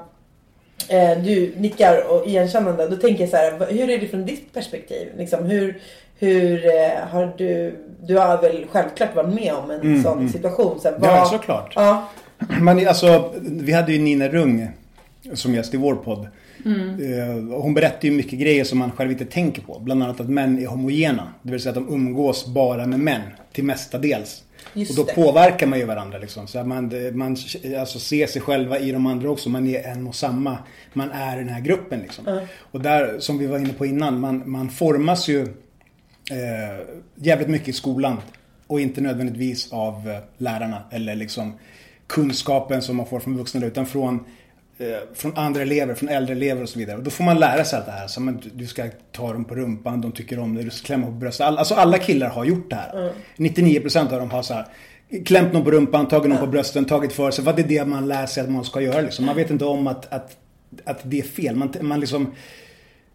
eh, 0.89 1.19
du 1.25 1.53
nickar 1.57 2.11
och 2.13 2.27
igenkännande. 2.27 2.89
Då 2.89 2.97
tänker 2.97 3.21
jag 3.21 3.31
så 3.31 3.37
här, 3.37 3.67
hur 3.73 3.91
är 3.91 3.99
det 3.99 4.07
från 4.07 4.27
ditt 4.27 4.53
perspektiv? 4.55 5.09
Liksom, 5.19 5.45
hur 5.45 5.81
hur 6.19 6.67
eh, 6.67 6.91
har 7.11 7.35
du, 7.39 7.75
du 8.03 8.19
har 8.19 8.43
väl 8.43 8.65
självklart 8.71 9.15
varit 9.15 9.35
med 9.35 9.53
om 9.55 9.71
en 9.71 10.03
sån 10.03 10.29
situation. 10.29 10.81
Så 10.81 10.89
här, 10.89 10.99
Ja, 11.03 11.11
vad- 11.11 11.29
såklart. 11.29 11.73
Ja, 11.77 12.09
Men 12.61 12.89
alltså, 12.89 13.35
vi 13.43 13.73
hade 13.73 13.93
ju 13.93 13.99
Nina 13.99 14.29
Rung 14.29 14.69
som 15.35 15.55
gäst 15.55 15.75
i 15.75 15.77
vår 15.77 15.95
podd. 15.95 16.29
Eh, 16.67 17.55
och 17.55 17.63
Hon 17.63 17.75
berättar 17.75 18.09
ju 18.09 18.11
mycket 18.11 18.39
grejer 18.39 18.65
som 18.65 18.79
man 18.79 18.91
själv 18.93 19.11
inte 19.13 19.25
tänker 19.25 19.63
på. 19.63 19.79
Bland 19.79 20.03
annat 20.03 20.21
att 20.21 20.29
män 20.29 20.59
är 20.63 20.67
homogena. 20.67 21.29
Det 21.43 21.53
vill 21.53 21.61
säga 21.61 21.71
att 21.71 21.87
de 21.89 21.95
umgås 21.95 22.47
bara 22.47 22.87
med 22.87 23.01
män. 23.01 23.21
Till 23.53 23.65
mestadels. 23.65 24.43
Just 24.73 24.91
och 24.91 24.97
då 24.97 25.05
det. 25.05 25.15
påverkar 25.15 25.67
man 25.67 25.79
ju 25.79 25.85
varandra 25.85 26.19
liksom. 26.19 26.47
Så 26.47 26.65
man, 26.65 26.93
man 27.13 27.37
alltså, 27.79 27.99
ser 27.99 28.27
sig 28.27 28.43
själva 28.43 28.79
i 28.79 28.93
de 28.93 29.07
andra 29.07 29.31
också. 29.31 29.49
Man 29.49 29.67
är 29.67 29.83
en 29.83 30.07
och 30.07 30.15
samma. 30.15 30.59
Man 30.93 31.11
är 31.11 31.37
i 31.37 31.39
den 31.39 31.49
här 31.49 31.61
gruppen 31.61 32.01
liksom. 32.01 32.41
Och 32.59 32.81
där, 32.81 33.19
som 33.19 33.39
vi 33.39 33.47
var 33.47 33.59
inne 33.59 33.73
på 33.73 33.87
innan, 33.87 34.21
man, 34.21 34.43
man 34.51 34.71
formas 34.71 35.29
ju 35.29 35.43
eh, 36.31 36.87
jävligt 37.15 37.49
mycket 37.49 37.69
i 37.69 37.73
skolan. 37.73 38.17
Och 38.67 38.81
inte 38.81 39.01
nödvändigtvis 39.01 39.73
av 39.73 40.11
eh, 40.11 40.19
lärarna 40.39 40.83
eller 40.91 41.15
liksom 41.15 41.59
kunskapen 42.07 42.83
som 42.83 42.97
man 42.97 43.07
får 43.07 43.21
från 43.21 43.37
vuxna 43.37 43.67
utan 43.67 43.87
från, 43.87 44.25
från 45.15 45.37
andra 45.37 45.63
elever, 45.63 45.95
från 45.95 46.09
äldre 46.09 46.35
elever 46.35 46.63
och 46.63 46.69
så 46.69 46.79
vidare. 46.79 46.97
Och 46.97 47.03
då 47.03 47.11
får 47.11 47.25
man 47.25 47.39
lära 47.39 47.65
sig 47.65 47.77
allt 47.77 47.87
det 47.87 47.93
här. 47.93 48.07
Så, 48.07 48.21
men, 48.21 48.41
du- 48.55 48.67
ska 48.67 48.85
ta 49.13 49.33
dem 49.33 49.45
på 49.45 49.55
rumpan, 49.55 50.01
de 50.01 50.13
tycker 50.13 50.39
om 50.39 50.55
det, 50.55 50.63
du 50.63 50.71
ska 50.71 50.87
klämma 50.87 51.07
på 51.07 51.13
bröstet. 51.13 51.47
All, 51.47 51.59
alltså 51.59 51.75
alla 51.75 51.99
killar 51.99 52.29
har 52.29 52.45
gjort 52.45 52.71
det 52.71 52.77
här. 52.77 53.13
99% 53.37 54.13
av 54.13 54.19
dem 54.21 54.31
har 54.31 54.43
så 54.43 54.55
här 54.55 54.67
klämt 55.25 55.53
någon 55.53 55.65
på 55.65 55.71
rumpan, 55.71 56.09
tagit 56.09 56.29
någon 56.29 56.39
på 56.39 56.47
brösten, 56.47 56.85
tagit 56.85 57.13
för 57.13 57.31
sig. 57.31 57.45
Vad 57.45 57.57
det 57.57 57.63
är 57.63 57.69
det 57.69 57.85
man 57.85 58.09
lär 58.09 58.27
sig 58.27 58.43
att 58.43 58.51
man 58.51 58.65
ska 58.65 58.81
göra 58.81 59.01
liksom. 59.01 59.27
Man 59.27 59.37
vet 59.37 59.51
inte 59.51 59.65
om 59.65 59.87
att, 59.87 60.13
att, 60.13 60.37
att 60.85 60.99
det 61.03 61.19
är 61.19 61.23
fel. 61.23 61.57
Man, 61.57 61.73
man 61.81 62.01
liksom 62.01 62.33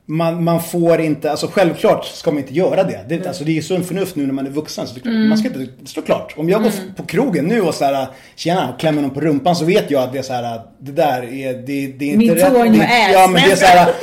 man, 0.05 0.43
man 0.43 0.63
får 0.63 1.01
inte, 1.01 1.31
alltså 1.31 1.47
självklart 1.47 2.05
ska 2.05 2.31
man 2.31 2.39
inte 2.39 2.53
göra 2.53 2.83
det. 2.83 2.99
Det, 3.09 3.27
alltså, 3.27 3.43
det 3.43 3.51
är 3.51 3.53
ju 3.53 3.61
sunt 3.61 3.87
förnuft 3.87 4.15
nu 4.15 4.25
när 4.25 4.33
man 4.33 4.45
är 4.45 4.49
vuxen. 4.49 4.87
Så 4.87 4.93
det, 4.93 4.99
klart, 4.99 5.13
Man 5.15 5.37
ska 5.37 5.47
inte, 5.47 5.59
det 5.81 5.89
står 5.89 6.01
klart. 6.01 6.33
Om 6.37 6.49
jag 6.49 6.61
går 6.63 6.69
f- 6.69 6.79
på 6.95 7.03
krogen 7.03 7.45
nu 7.45 7.61
och 7.61 7.73
så 7.75 7.85
här, 7.85 8.07
tjena, 8.35 8.69
och 8.73 8.79
klämmer 8.79 9.01
någon 9.01 9.11
på 9.11 9.21
rumpan 9.21 9.55
så 9.55 9.65
vet 9.65 9.91
jag 9.91 10.03
att 10.03 10.13
det 10.13 10.19
är 10.19 10.23
så 10.23 10.33
här, 10.33 10.61
det 10.79 10.91
där 10.91 11.33
är, 11.33 11.53
det, 11.53 11.87
det 11.87 12.05
är 12.05 12.13
inte 12.13 12.17
Min 12.17 12.35
rätt. 12.35 12.51
och 12.51 12.65
ja, 13.13 13.27
men 13.27 13.41
det 13.43 13.51
är 13.51 13.55
så 13.55 13.65
här, 13.65 13.93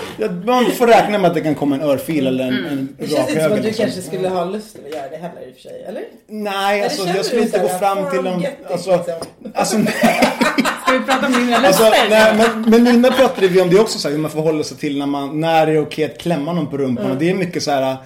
man 0.47 0.71
får 0.71 0.87
räkna 0.87 1.19
med 1.19 1.29
att 1.29 1.35
det 1.35 1.41
kan 1.41 1.55
komma 1.55 1.75
en 1.77 1.83
örfil 1.83 2.27
eller 2.27 2.45
en, 2.49 2.67
en 2.67 2.89
det 2.99 3.07
känns 3.11 3.19
rak 3.19 3.29
inte 3.31 3.43
som 3.43 3.53
att 3.53 3.57
du 3.59 3.63
liksom. 3.63 3.85
kanske 3.85 4.03
skulle 4.03 4.29
ha 4.29 4.45
lust 4.45 4.77
att 4.87 4.95
göra 4.95 5.09
det 5.11 5.17
heller 5.17 5.49
i 5.49 5.51
och 5.51 5.55
för 5.55 5.63
sig, 5.63 5.85
eller? 5.89 6.03
Nej, 6.29 6.83
alltså 6.83 7.09
jag 7.09 7.25
skulle 7.25 7.43
inte 7.43 7.59
gå 7.59 7.69
fram 7.69 8.11
till 8.11 8.21
någon, 8.23 8.45
alltså, 8.71 8.91
liksom? 8.97 9.15
alltså 9.55 9.79
nej. 9.79 9.95
Ska 10.89 10.99
vi 10.99 11.05
prata 11.05 11.27
om 11.27 11.33
dina 11.33 11.57
Alltså, 11.57 11.83
luster? 11.85 12.07
nej, 12.11 12.35
men, 12.37 12.71
men 12.71 12.85
Nina 12.85 13.11
pratade 13.11 13.49
vi 13.49 13.61
om 13.61 13.71
det 13.71 13.79
också, 13.81 13.99
så 13.99 14.09
här, 14.09 14.15
hur 14.15 14.23
man 14.23 14.31
förhåller 14.31 14.63
sig 14.63 14.77
till 14.77 14.99
när, 14.99 15.07
man, 15.07 15.41
när 15.41 15.67
det 15.67 15.73
är 15.73 15.83
okej 15.83 16.05
att 16.05 16.19
klämma 16.19 16.53
någon 16.53 16.67
på 16.67 16.77
rumpan. 16.79 17.11
Och 17.11 17.17
det 17.17 17.31
är 17.31 17.35
mycket 17.35 17.63
så 17.63 17.71
här. 17.71 17.97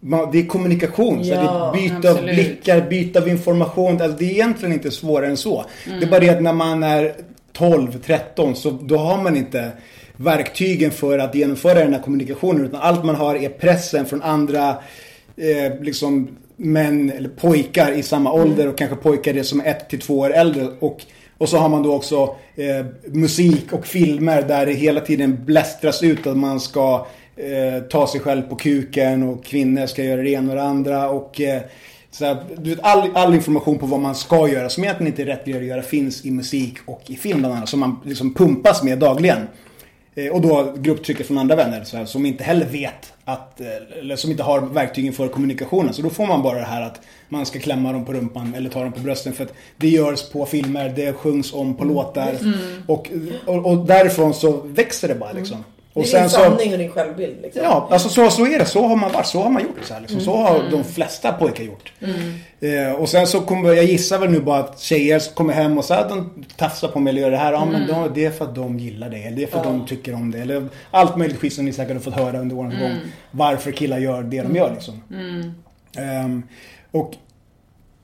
man- 0.00 0.30
Det 0.32 0.38
är 0.38 0.46
kommunikation, 0.46 1.24
så 1.24 1.30
Ja, 1.30 1.40
det 1.72 1.78
är 1.78 1.82
byte 1.82 2.10
av 2.10 2.16
absolut. 2.16 2.34
blickar, 2.34 2.80
byte 2.80 3.18
av 3.18 3.28
information. 3.28 4.00
Alltså, 4.02 4.18
det 4.18 4.24
är 4.24 4.30
egentligen 4.30 4.72
inte 4.72 4.90
svårare 4.90 5.26
än 5.30 5.36
så. 5.36 5.64
Det 6.00 6.06
är 6.06 6.10
bara 6.10 6.20
det 6.20 6.28
att 6.30 6.42
när 6.42 6.52
man 6.52 6.82
är 6.82 7.14
12, 7.52 7.98
13 8.06 8.56
så 8.56 8.70
då 8.70 8.96
har 8.98 9.22
man 9.22 9.36
inte 9.36 9.70
verktygen 10.16 10.90
för 10.90 11.18
att 11.18 11.34
genomföra 11.34 11.74
den 11.78 11.94
här 11.94 12.02
kommunikationen. 12.02 12.64
Utan 12.64 12.80
allt 12.80 13.04
man 13.04 13.14
har 13.14 13.34
är 13.34 13.48
pressen 13.48 14.06
från 14.06 14.22
andra 14.22 14.68
eh, 15.36 15.80
liksom 15.82 16.28
män 16.56 17.10
eller 17.16 17.28
pojkar 17.28 17.92
i 17.92 18.02
samma 18.02 18.32
ålder 18.32 18.68
och 18.68 18.78
kanske 18.78 18.96
pojkar 18.96 19.32
det 19.32 19.44
som 19.44 19.60
är 19.60 19.64
ett 19.64 19.88
till 19.90 20.00
två 20.00 20.18
år 20.18 20.30
äldre. 20.34 20.68
Och, 20.80 21.02
och 21.38 21.48
så 21.48 21.56
har 21.56 21.68
man 21.68 21.82
då 21.82 21.94
också 21.94 22.36
eh, 22.56 22.86
musik 23.04 23.72
och 23.72 23.86
filmer 23.86 24.42
där 24.42 24.66
det 24.66 24.72
hela 24.72 25.00
tiden 25.00 25.44
blästras 25.44 26.02
ut 26.02 26.26
att 26.26 26.36
man 26.36 26.60
ska 26.60 27.06
eh, 27.36 27.82
ta 27.82 28.06
sig 28.06 28.20
själv 28.20 28.42
på 28.42 28.56
kuken 28.56 29.22
och 29.22 29.44
kvinnor 29.44 29.86
ska 29.86 30.04
göra 30.04 30.22
det 30.22 30.30
ena 30.30 30.50
och 30.50 30.56
det 30.56 30.62
andra. 30.62 31.10
Och, 31.10 31.40
eh, 31.40 31.62
så 32.10 32.36
du 32.56 32.70
vet, 32.70 32.80
all, 32.82 33.10
all 33.14 33.34
information 33.34 33.78
på 33.78 33.86
vad 33.86 34.00
man 34.00 34.14
ska 34.14 34.48
göra 34.48 34.68
som 34.68 34.84
egentligen 34.84 35.12
inte 35.12 35.22
är 35.22 35.26
rätt 35.26 35.42
att 35.42 35.64
göra 35.64 35.82
finns 35.82 36.24
i 36.24 36.30
musik 36.30 36.74
och 36.86 37.02
i 37.06 37.16
film 37.16 37.38
bland 37.38 37.54
annat. 37.54 37.68
Som 37.68 37.80
man 37.80 38.00
liksom 38.04 38.34
pumpas 38.34 38.82
med 38.82 38.98
dagligen. 38.98 39.38
Eh, 40.16 40.32
Och 40.32 40.40
då 40.40 40.72
grupptrycket 40.76 41.26
från 41.26 41.38
andra 41.38 41.56
vänner 41.56 41.84
så 41.84 41.96
här, 41.96 42.04
som 42.04 42.26
inte 42.26 42.44
heller 42.44 42.66
vet 42.66 43.12
att, 43.24 43.60
eh, 43.60 43.66
eller 44.00 44.16
som 44.16 44.30
inte 44.30 44.42
har 44.42 44.60
verktygen 44.60 45.12
för 45.12 45.28
kommunikationen. 45.28 45.94
Så 45.94 46.02
då 46.02 46.10
får 46.10 46.26
man 46.26 46.42
bara 46.42 46.58
det 46.58 46.64
här 46.64 46.82
att 46.82 47.00
man 47.28 47.46
ska 47.46 47.58
klämma 47.58 47.92
dem 47.92 48.04
på 48.04 48.12
rumpan 48.12 48.54
eller 48.56 48.70
ta 48.70 48.82
dem 48.82 48.92
på 48.92 49.00
brösten. 49.00 49.32
För 49.32 49.44
att 49.44 49.52
det 49.76 49.88
görs 49.88 50.30
på 50.30 50.46
filmer, 50.46 50.92
det 50.96 51.12
sjungs 51.12 51.52
om 51.52 51.74
på 51.76 51.84
låtar. 51.84 52.34
Och, 52.86 53.10
och, 53.46 53.66
och 53.66 53.86
därifrån 53.86 54.34
så 54.34 54.52
växer 54.52 55.08
det 55.08 55.14
bara 55.14 55.32
liksom. 55.32 55.64
Och 55.96 56.02
det 56.02 56.14
är 56.14 56.20
din 56.20 56.30
sanning 56.30 56.72
och 56.72 56.78
din 56.78 56.90
självbild. 56.90 57.42
Liksom. 57.42 57.62
Ja, 57.62 57.88
alltså 57.90 58.08
så, 58.08 58.30
så 58.30 58.46
är 58.46 58.58
det. 58.58 58.64
Så 58.64 58.86
har 58.86 58.96
man 58.96 59.12
varit. 59.12 59.26
Så 59.26 59.42
har 59.42 59.50
man 59.50 59.62
gjort. 59.62 59.84
Så, 59.84 59.94
här, 59.94 60.00
liksom. 60.00 60.20
så 60.20 60.36
har 60.36 60.70
de 60.70 60.84
flesta 60.84 61.32
pojkar 61.32 61.64
gjort. 61.64 61.92
Eh, 62.60 62.92
och 62.92 63.08
sen 63.08 63.26
så 63.26 63.40
kommer, 63.40 63.72
jag 63.72 63.84
gissar 63.84 64.18
väl 64.18 64.30
nu 64.30 64.40
bara 64.40 64.58
att 64.58 64.80
tjejer 64.80 65.34
kommer 65.34 65.52
hem 65.52 65.78
och 65.78 65.84
så 65.84 65.94
här, 65.94 66.08
de 66.08 66.44
tafsar 66.56 66.88
på 66.88 67.00
mig 67.00 67.10
eller 67.10 67.22
gör 67.22 67.30
det 67.30 67.36
här. 67.36 67.52
Ja 67.52 67.64
men 67.64 67.86
de, 67.86 68.10
det 68.14 68.24
är 68.24 68.30
för 68.30 68.44
att 68.44 68.54
de 68.54 68.78
gillar 68.78 69.10
det. 69.10 69.16
Eller 69.16 69.36
det 69.36 69.42
är 69.42 69.46
för 69.46 69.58
att 69.58 69.64
de 69.64 69.86
tycker 69.86 70.14
om 70.14 70.30
det. 70.30 70.38
Eller 70.38 70.68
allt 70.90 71.16
möjligt 71.16 71.38
skit 71.38 71.52
som 71.52 71.64
ni 71.64 71.72
säkert 71.72 71.94
har 71.94 72.00
fått 72.00 72.14
höra 72.14 72.40
under 72.40 72.56
årens 72.56 72.80
gång. 72.80 72.96
Varför 73.30 73.72
killar 73.72 73.98
gör 73.98 74.22
det 74.22 74.42
de 74.42 74.56
gör 74.56 74.72
liksom. 74.74 75.02
Ehm, 75.98 76.42
och 76.90 77.14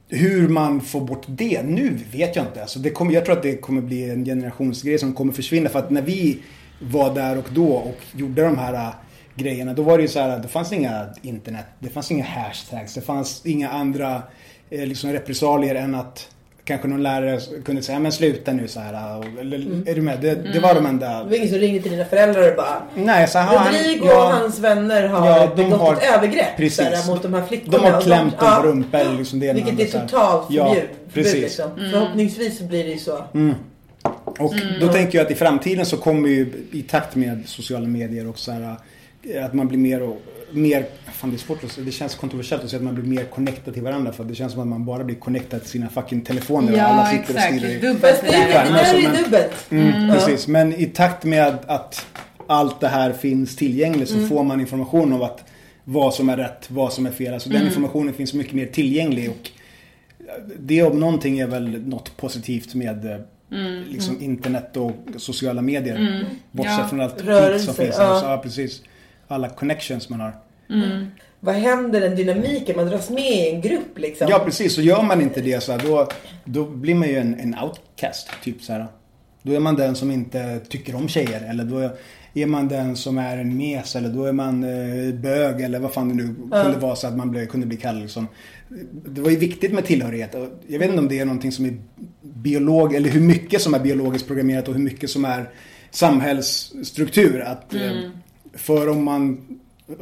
hur 0.08 0.48
man 0.48 0.80
får 0.80 1.00
bort 1.00 1.24
det 1.26 1.62
nu 1.62 1.98
vet 2.12 2.36
jag 2.36 2.44
inte. 2.44 2.60
Alltså 2.60 2.78
det 2.78 2.90
kommer, 2.90 3.12
jag 3.12 3.24
tror 3.24 3.36
att 3.36 3.42
det 3.42 3.56
kommer 3.56 3.82
bli 3.82 4.10
en 4.10 4.24
generationsgrej 4.24 4.98
som 4.98 5.12
kommer 5.12 5.32
försvinna. 5.32 5.68
För 5.68 5.78
att 5.78 5.90
när 5.90 6.02
vi 6.02 6.38
var 6.90 7.14
där 7.14 7.38
och 7.38 7.48
då 7.50 7.72
och 7.74 7.98
gjorde 8.16 8.42
de 8.42 8.58
här 8.58 8.74
äh, 8.74 8.88
grejerna. 9.34 9.74
Då 9.74 9.82
var 9.82 9.96
det 9.98 10.02
ju 10.02 10.08
så 10.08 10.20
här, 10.20 10.38
det 10.38 10.48
fanns 10.48 10.72
inga 10.72 11.06
internet. 11.22 11.64
Det 11.78 11.88
fanns 11.88 12.10
inga 12.10 12.24
hashtags. 12.24 12.94
Det 12.94 13.00
fanns 13.00 13.46
inga 13.46 13.70
andra 13.70 14.22
eh, 14.70 14.86
liksom 14.86 15.12
repressalier 15.12 15.74
än 15.74 15.94
att 15.94 16.28
kanske 16.64 16.88
någon 16.88 17.02
lärare 17.02 17.40
kunde 17.64 17.82
säga 17.82 17.98
men 17.98 18.12
sluta 18.12 18.52
nu 18.52 18.68
så 18.68 18.80
här. 18.80 19.18
och- 19.18 19.40
Eller, 19.40 19.88
Är 19.90 19.94
du 19.94 20.00
med? 20.02 20.20
Det, 20.20 20.34
det 20.52 20.60
var 20.60 20.74
de 20.74 20.86
enda... 20.86 21.18
Det 21.24 21.30
var 21.30 21.36
ingen 21.36 21.48
som 21.48 21.58
ringde 21.58 21.82
till 21.82 21.90
dina 21.92 22.04
föräldrar 22.04 22.50
och 22.50 22.56
bara 22.56 22.82
Nej, 22.94 23.28
så 23.28 23.38
här, 23.38 23.56
han- 23.56 23.66
Rodrigo 23.74 24.06
ja. 24.06 24.26
och 24.26 24.32
hans 24.32 24.58
vänner 24.58 25.08
har 25.08 25.26
Ja, 25.26 25.52
de 25.56 25.62
begått 25.64 25.80
har- 25.80 25.94
ett 25.94 26.16
övergrepp 26.16 26.56
Precis. 26.56 26.76
såhär, 26.76 27.06
mot 27.10 27.22
de 27.22 27.34
här 27.34 27.42
flickorna. 27.46 27.78
De 27.78 27.92
har 27.92 28.00
klämt 28.00 28.38
dem 28.40 28.84
på 28.90 28.96
eller 28.96 29.18
liksom 29.18 29.40
det 29.40 29.52
Vilket 29.52 29.94
är 29.94 30.00
totalt 30.00 30.46
Ja, 30.50 30.66
förbjud, 30.68 30.88
precis. 31.12 31.34
Liksom. 31.42 31.70
Förhoppningsvis 31.92 32.58
så 32.58 32.64
blir 32.64 32.84
det 32.84 32.90
ju 32.90 32.98
så. 32.98 33.24
Och 34.38 34.54
då 34.80 34.88
tänker 34.88 35.18
jag 35.18 35.24
att 35.24 35.30
i 35.30 35.34
framtiden 35.34 35.86
så 35.86 35.96
kommer 35.96 36.28
ju 36.28 36.52
i 36.72 36.82
takt 36.82 37.16
med 37.16 37.42
sociala 37.46 37.88
medier 37.88 38.26
och 38.26 38.38
så 38.38 38.52
här 38.52 38.76
eh, 39.22 39.44
att 39.44 39.54
man 39.54 39.68
blir 39.68 39.78
mer 39.78 40.02
och 40.02 40.22
mer, 40.52 40.86
fan 41.12 41.30
det 41.30 41.36
är 41.36 41.38
svårt 41.38 41.64
att 41.64 41.72
säga, 41.72 41.84
det 41.84 41.92
känns 41.92 42.14
kontroversiellt 42.14 42.64
att 42.64 42.70
säga 42.70 42.78
att 42.78 42.84
man 42.84 42.94
blir 42.94 43.04
mer 43.04 43.24
connectad 43.24 43.74
till 43.74 43.82
varandra 43.82 44.12
för 44.12 44.24
det 44.24 44.34
känns 44.34 44.52
som 44.52 44.60
att 44.62 44.68
man 44.68 44.84
bara 44.84 45.04
blir 45.04 45.16
connectad 45.16 45.60
till 45.60 45.70
sina 45.70 45.88
fucking 45.88 46.20
telefoner 46.20 46.72
och 46.72 46.78
Ja, 46.78 46.82
alla 46.82 47.06
sitter 47.06 47.34
exakt. 47.34 47.52
och 47.52 47.58
stirrar 47.58 47.74
i 47.74 47.78
Dubbelt 47.78 48.00
Fast 48.00 48.22
det 48.22 48.34
är, 48.34 48.98
ju 49.00 49.22
dubbelt. 49.24 49.66
Mm, 49.70 50.12
Precis, 50.12 50.48
men 50.48 50.74
i 50.74 50.86
takt 50.86 51.24
med 51.24 51.58
att, 51.66 52.06
allt 52.46 52.80
det 52.80 52.88
här 52.88 53.12
finns 53.12 53.56
tillgängligt 53.56 54.08
så 54.08 54.26
får 54.26 54.44
man 54.44 54.60
information 54.60 55.12
om 55.12 55.22
att 55.22 55.44
vad 55.84 56.14
som 56.14 56.28
är 56.28 56.36
rätt, 56.36 56.70
vad 56.70 56.92
som 56.92 57.06
är 57.06 57.10
fel. 57.10 57.34
Alltså 57.34 57.48
den 57.48 57.66
informationen 57.66 58.14
finns 58.14 58.34
mycket 58.34 58.52
mer 58.52 58.66
tillgänglig 58.66 59.30
och 59.30 59.50
det 60.58 60.82
om 60.82 61.00
någonting 61.00 61.38
är 61.38 61.46
väl 61.46 61.88
något 61.88 62.16
positivt 62.16 62.74
med, 62.74 63.22
liksom 63.88 64.22
internet 64.22 64.76
och 64.76 64.92
sociala 65.16 65.62
medier. 65.62 66.26
Bortsett 66.50 66.78
Ja. 66.78 66.86
från 66.88 67.00
allt 67.00 67.20
skit 67.20 67.60
som 67.64 67.74
finns. 67.74 67.96
ja. 67.98 68.04
Ja. 68.04 68.20
Så, 68.20 68.26
ja, 68.26 68.40
precis. 68.42 68.82
Alla 69.28 69.48
connections 69.48 70.08
man 70.08 70.20
har. 70.20 70.32
Vad 71.40 71.54
händer 71.54 72.00
den 72.00 72.16
dynamiken? 72.16 72.76
Man 72.76 72.86
dras 72.86 73.10
med 73.10 73.30
i 73.30 73.50
en 73.54 73.60
grupp 73.60 73.98
liksom. 73.98 74.26
Ja, 74.30 74.38
precis. 74.38 74.74
Så 74.74 74.82
gör 74.82 75.02
man 75.02 75.20
inte 75.20 75.40
det 75.40 75.62
så 75.62 75.72
här, 75.72 75.78
då, 75.78 76.08
då 76.44 76.64
blir 76.64 76.94
man 76.94 77.08
ju 77.08 77.16
en, 77.16 77.40
en 77.40 77.56
outcast. 77.58 78.28
Typ 78.42 78.62
så 78.62 78.72
här. 78.72 78.86
Då 79.42 79.52
är 79.52 79.60
man 79.60 79.76
den 79.76 79.94
som 79.94 80.10
inte 80.10 80.60
tycker 80.68 80.94
om 80.94 81.08
tjejer. 81.08 81.40
Eller 81.50 81.64
då 81.64 81.90
är 82.34 82.46
man 82.46 82.68
den 82.68 82.96
som 82.96 83.18
är 83.18 83.38
en 83.38 83.56
mes. 83.56 83.96
Eller 83.96 84.08
då 84.08 84.24
är 84.24 84.32
man 84.32 84.64
eh, 84.64 85.14
bög. 85.14 85.60
Eller 85.60 85.78
vad 85.78 85.92
fan 85.92 86.08
det 86.08 86.14
nu 86.14 86.34
kunde 86.62 86.78
vara 86.78 86.96
så 86.96 87.06
att 87.06 87.16
man 87.16 87.30
blev, 87.30 87.46
kunde 87.46 87.66
bli 87.66 87.76
kallad. 87.76 88.02
Liksom. 88.02 88.28
Det 89.04 89.20
var 89.20 89.30
ju 89.30 89.36
viktigt 89.36 89.72
med 89.72 89.84
tillhörighet. 89.84 90.34
Jag 90.66 90.78
vet 90.78 90.88
inte 90.88 90.98
om 90.98 91.08
det 91.08 91.18
är 91.18 91.24
någonting 91.24 91.52
som 91.52 91.64
är 91.64 91.74
biolog 92.22 92.94
eller 92.94 93.10
hur 93.10 93.20
mycket 93.20 93.62
som 93.62 93.74
är 93.74 93.78
biologiskt 93.78 94.26
programmerat 94.26 94.68
och 94.68 94.74
hur 94.74 94.82
mycket 94.82 95.10
som 95.10 95.24
är 95.24 95.50
samhällsstruktur. 95.90 97.40
Att, 97.40 97.74
eh, 97.74 97.80
För 98.54 98.88
om 98.88 99.04
man 99.04 99.46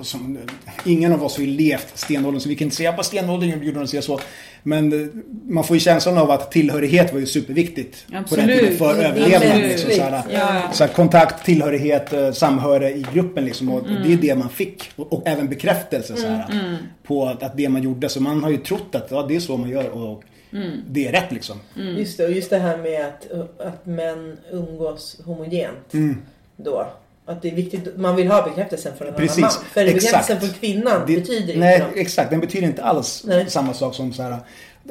som, 0.03 0.39
ingen 0.87 1.13
av 1.13 1.25
oss 1.25 1.37
har 1.37 1.45
ju 1.45 1.51
levt 1.51 1.99
stenåldern 1.99 2.41
så 2.41 2.49
vi 2.49 2.55
kan 2.57 2.65
inte 2.65 2.77
säga 2.77 2.93
på 2.93 3.03
stenåldern 3.03 3.63
gjorde 3.63 3.79
de 3.79 3.87
sig 3.87 4.03
så. 4.03 4.21
Men 4.63 4.93
eh, 5.03 5.09
man 5.49 5.65
får 5.65 5.77
ju 5.77 5.81
känslan 5.81 6.19
av 6.19 6.31
att 6.31 6.53
tillhörighet 6.53 7.13
var 7.13 7.21
ju 7.21 7.27
superviktigt. 7.27 8.07
På 8.07 8.13
den 8.13 8.21
Absolut. 8.25 8.61
tiden 8.61 8.77
för 8.79 8.95
överlevnad. 8.95 9.59
Liksom, 9.59 9.91
så 9.91 10.03
här, 10.03 10.23
Ja. 10.33 10.63
så 10.73 10.85
här, 10.85 10.93
kontakt, 10.93 11.45
tillhörighet, 11.45 12.13
eh, 12.13 12.33
samhöre 12.33 12.91
i 12.91 13.07
gruppen 13.15 13.45
liksom. 13.45 13.71
Och 13.71 13.87
Mm. 13.89 14.03
Det 14.03 14.13
är 14.13 14.17
det 14.17 14.35
man 14.35 14.49
fick. 14.49 14.91
Och, 14.97 15.13
och 15.13 15.23
även 15.27 15.49
bekräftelse 15.49 16.17
så 16.17 16.27
här, 16.27 16.79
på 17.03 17.27
att, 17.27 17.43
att 17.43 17.57
det 17.57 17.69
man 17.69 17.83
gjorde. 17.83 18.09
Så 18.09 18.23
man 18.23 18.43
har 18.43 18.51
ju 18.51 18.57
trott 18.57 18.95
att 18.95 19.11
ja, 19.11 19.23
det 19.29 19.37
är 19.37 19.41
så 19.41 19.57
man 19.57 19.71
gör 19.71 19.89
och 19.91 20.23
Mm. 20.53 20.71
det 20.89 21.09
är 21.09 21.13
rätt 21.13 21.33
liksom. 21.33 21.57
Just 21.75 22.19
det, 22.19 22.25
och 22.25 22.33
just 22.33 22.51
det 22.51 22.59
här 22.59 22.77
med 22.77 23.07
att, 23.07 23.31
att 23.67 23.87
män 23.87 24.37
umgås 24.53 25.21
homogent. 25.25 25.95
Mm. 25.95 26.17
Då. 26.57 26.87
Att 27.27 27.43
det 27.43 27.49
är 27.51 27.55
viktigt, 27.55 27.97
man 27.97 28.17
vill 28.17 28.29
ha 28.31 28.43
bekräftelsen 28.49 28.93
från 28.99 29.09
en 29.09 29.15
Precis, 29.15 29.39
annan 29.39 29.51
man. 29.57 29.65
För 29.73 29.85
bekräftelsen 29.85 30.19
exakt. 30.21 30.41
från 30.41 30.51
kvinnan 30.61 31.01
Det- 31.07 31.17
betyder 31.17 31.57
Nej, 31.57 31.75
inte 31.75 31.87
något. 31.87 31.97
exakt. 31.97 32.31
Den 32.31 32.41
betyder 32.41 32.67
inte 32.67 32.83
alls 32.85 33.25
Nej. 33.27 33.51
samma 33.51 33.75
sak 33.75 33.95
som 33.95 34.13
så 34.13 34.23
här. 34.23 34.37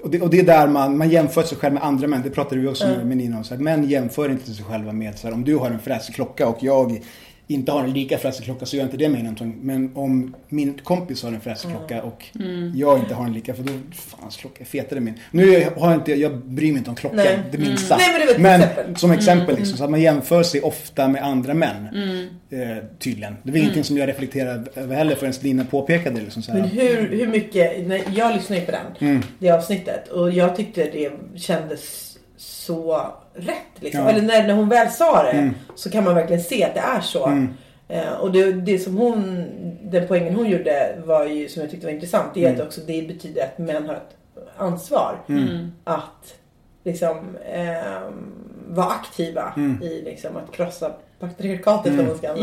Och 0.03 0.09
det, 0.09 0.21
och 0.21 0.29
det 0.29 0.39
är 0.39 0.43
där 0.43 0.67
man, 0.67 0.97
man 0.97 1.09
jämför 1.09 1.43
sig 1.43 1.57
själv 1.57 1.73
med 1.73 1.83
andra 1.83 2.07
män. 2.07 2.21
Det 2.23 2.29
pratade 2.29 2.61
vi 2.61 2.67
också 2.67 2.87
med, 2.87 3.05
med 3.05 3.17
Nina 3.17 3.37
om. 3.37 3.43
Så 3.43 3.53
här, 3.55 3.61
män 3.61 3.89
jämför 3.89 4.29
inte 4.31 4.51
sig 4.53 4.65
själva 4.65 4.91
med 4.91 5.19
så 5.19 5.27
här, 5.27 5.33
om 5.33 5.43
du 5.43 5.55
har 5.55 5.65
en 5.71 5.79
fräsig 5.79 6.15
klocka 6.15 6.47
och 6.47 6.57
jag 6.59 6.99
inte 7.51 7.71
har 7.71 7.83
en 7.83 7.93
lika 7.93 8.17
fräsig 8.17 8.45
klocka 8.45 8.65
så 8.65 8.75
gör 8.77 8.83
inte 8.83 8.97
det 8.97 9.09
mig 9.09 9.23
någonting. 9.23 9.55
Men 9.61 9.91
om 9.95 10.35
min 10.49 10.73
kompis 10.83 11.23
har 11.23 11.29
en 11.31 11.41
fräsig 11.41 11.69
klocka 11.71 12.03
och 12.03 12.25
jag 12.75 12.99
inte 12.99 13.13
har 13.13 13.25
en 13.25 13.33
lika 13.33 13.53
för 13.53 13.63
då, 13.63 13.73
fan 13.91 14.29
klocka 14.29 14.61
är 14.61 14.65
fetare 14.65 14.97
än 14.97 15.03
min. 15.05 15.13
Nu 15.31 15.65
har 15.77 15.91
jag 15.91 15.99
inte, 15.99 16.13
jag 16.13 16.37
bryr 16.37 16.71
mig 16.71 16.77
inte 16.77 16.89
om 16.89 16.95
klockan 16.95 17.17
Nej. 17.17 17.39
det 17.51 17.57
minsta. 17.57 17.97
Nej, 17.97 18.37
men 18.39 18.61
ett 18.61 18.69
exempel. 18.69 18.95
som 18.95 19.11
exempel 19.11 19.55
liksom, 19.55 19.77
så 19.77 19.83
att 19.83 19.89
man 19.89 20.01
jämför 20.01 20.43
sig 20.43 20.61
ofta 20.61 21.07
med 21.07 21.23
andra 21.23 21.53
män. 21.53 21.87
Eh, 22.51 22.59
tydligen. 22.99 23.33
Det 23.43 23.51
var 23.51 23.57
Mm. 23.57 23.61
ingenting 23.61 23.83
som 23.83 23.97
jag 23.97 24.09
reflekterade 24.09 24.71
över 24.75 24.95
heller 24.95 25.15
förrän 25.15 25.33
Lina 25.41 25.65
påpekade. 25.65 26.21
Liksom, 26.21 26.41
så 26.41 26.51
här. 26.51 26.59
Men 26.59 26.69
hur, 26.69 27.09
hur 27.17 27.27
mycket, 27.27 27.87
när 27.87 28.01
jag 28.15 28.35
lyssnade 28.35 28.59
ju 28.59 28.65
på 28.65 28.71
den, 28.71 29.09
Mm. 29.09 29.21
det 29.39 29.49
avsnittet. 29.51 30.07
Och 30.07 30.31
jag 30.31 30.55
tyckte 30.55 30.83
det 30.83 31.11
kändes 31.39 32.08
så 32.69 33.01
rätt. 33.33 33.55
Liksom. 33.75 34.01
Ja. 34.03 34.09
Eller 34.09 34.21
när, 34.21 34.47
när 34.47 34.53
hon 34.53 34.69
väl 34.69 34.89
sa 34.91 35.23
det 35.23 35.29
Mm. 35.31 35.53
så 35.75 35.89
kan 35.91 36.03
man 36.03 36.15
verkligen 36.15 36.43
se 36.43 36.63
att 36.63 36.73
det 36.73 36.79
är 36.79 37.01
så. 37.01 37.47
Eh, 37.87 38.13
och 38.13 38.31
det, 38.31 38.51
det 38.51 38.79
som 38.79 38.97
hon, 38.97 39.45
den 39.83 40.07
poängen 40.07 40.35
hon 40.35 40.49
gjorde 40.49 40.97
var 41.05 41.25
ju, 41.25 41.49
som 41.49 41.61
jag 41.61 41.71
tyckte 41.71 41.85
var 41.87 41.93
intressant, 41.93 42.27
det 42.33 42.43
är 42.45 42.49
Mm. 42.49 42.61
att 42.61 42.67
också 42.67 42.81
det 42.87 43.07
betyder 43.07 43.43
att 43.43 43.57
män 43.57 43.85
har 43.85 43.93
ett 43.93 44.15
ansvar. 44.57 45.19
Att 45.83 46.35
liksom 46.83 47.37
ehm, 47.53 48.33
vara 48.67 48.87
aktiva 48.87 49.53
Mm. 49.57 49.83
i 49.83 50.01
liksom, 50.01 50.37
att 50.37 50.51
krossa 50.55 50.91
patriarkatet 51.19 51.99
om 51.99 52.05
man 52.07 52.17
ska 52.17 52.27
Ja, 52.27 52.33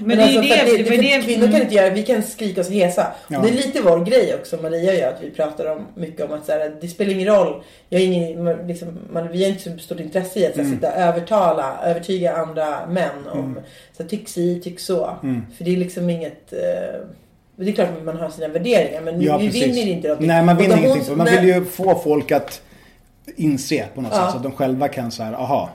det. 0.00 0.04
men 0.06 0.16
det 0.18 0.22
är 0.22 0.26
alltså, 0.26 0.40
det- 0.40 0.48
för 0.48 0.54
att 0.64 0.78
det- 0.78 0.84
för 0.84 0.90
men 0.90 1.00
det- 1.00 1.22
Kvinnor 1.22 1.46
kan 1.52 1.60
inte 1.62 1.74
göra, 1.74 1.90
vi 1.90 2.02
kan 2.02 2.22
skrika 2.22 2.60
oss 2.60 2.70
hesa. 2.70 3.06
Ja. 3.28 3.38
Och 3.38 3.44
det 3.44 3.50
är 3.50 3.54
lite 3.54 3.80
vår 3.82 4.04
grej 4.04 4.34
också, 4.40 4.56
Maria 4.62 4.94
gör, 4.94 5.08
att 5.08 5.22
vi 5.22 5.30
pratar 5.30 5.72
om 5.72 5.86
mycket 5.94 6.30
om 6.30 6.32
att 6.38 6.46
så 6.46 6.52
här, 6.52 6.76
det 6.80 6.88
spelar 6.88 7.12
ingen 7.12 7.26
roll. 7.26 7.62
Jag 7.88 8.00
är 8.00 8.04
ingen, 8.06 8.44
man- 8.44 8.66
liksom, 8.66 8.88
man, 9.12 9.28
vi 9.32 9.42
har 9.44 9.50
inte 9.50 9.62
så 9.62 9.78
stort 9.78 10.00
intresse 10.00 10.38
i 10.40 10.46
att 10.46 10.54
så 10.54 10.62
här, 10.62 10.70
sitta 10.70 10.88
och 10.88 10.96
övertala, 10.98 11.76
övertyga 11.84 12.36
andra 12.36 12.86
män 12.86 13.26
om 13.32 13.58
så 13.96 14.02
här, 14.02 14.10
tyck 14.10 14.28
si, 14.28 14.60
tyck 14.64 14.80
så. 14.80 15.10
För 15.56 15.64
det 15.64 15.72
är 15.72 15.76
liksom 15.76 16.10
inget 16.10 16.52
eh, 16.52 16.58
det 17.58 17.70
är 17.70 17.72
klart 17.72 17.88
att 17.98 18.04
man 18.04 18.16
har 18.16 18.28
sina 18.30 18.48
värderingar 18.48 19.00
men 19.00 19.20
Ja, 19.22 19.38
vi 19.38 19.46
precis. 19.46 19.62
vinner 19.76 19.92
inte 19.92 20.08
någonting. 20.08 20.28
Nej, 20.28 20.42
man 20.42 20.56
vinner 20.56 20.72
Och 20.74 20.78
ingenting. 20.80 21.02
hon- 21.08 21.18
Man 21.18 21.26
vill 21.26 21.44
ju 21.48 21.64
få 21.64 21.98
folk 22.04 22.32
att 22.32 22.60
inse 23.36 23.86
på 23.94 24.00
något 24.00 24.12
Ja. 24.14 24.22
sätt. 24.22 24.30
Så 24.30 24.36
att 24.36 24.42
de 24.42 24.52
själva 24.52 24.88
kan 24.88 25.10
så 25.10 25.22
här, 25.22 25.32
aha. 25.32 25.70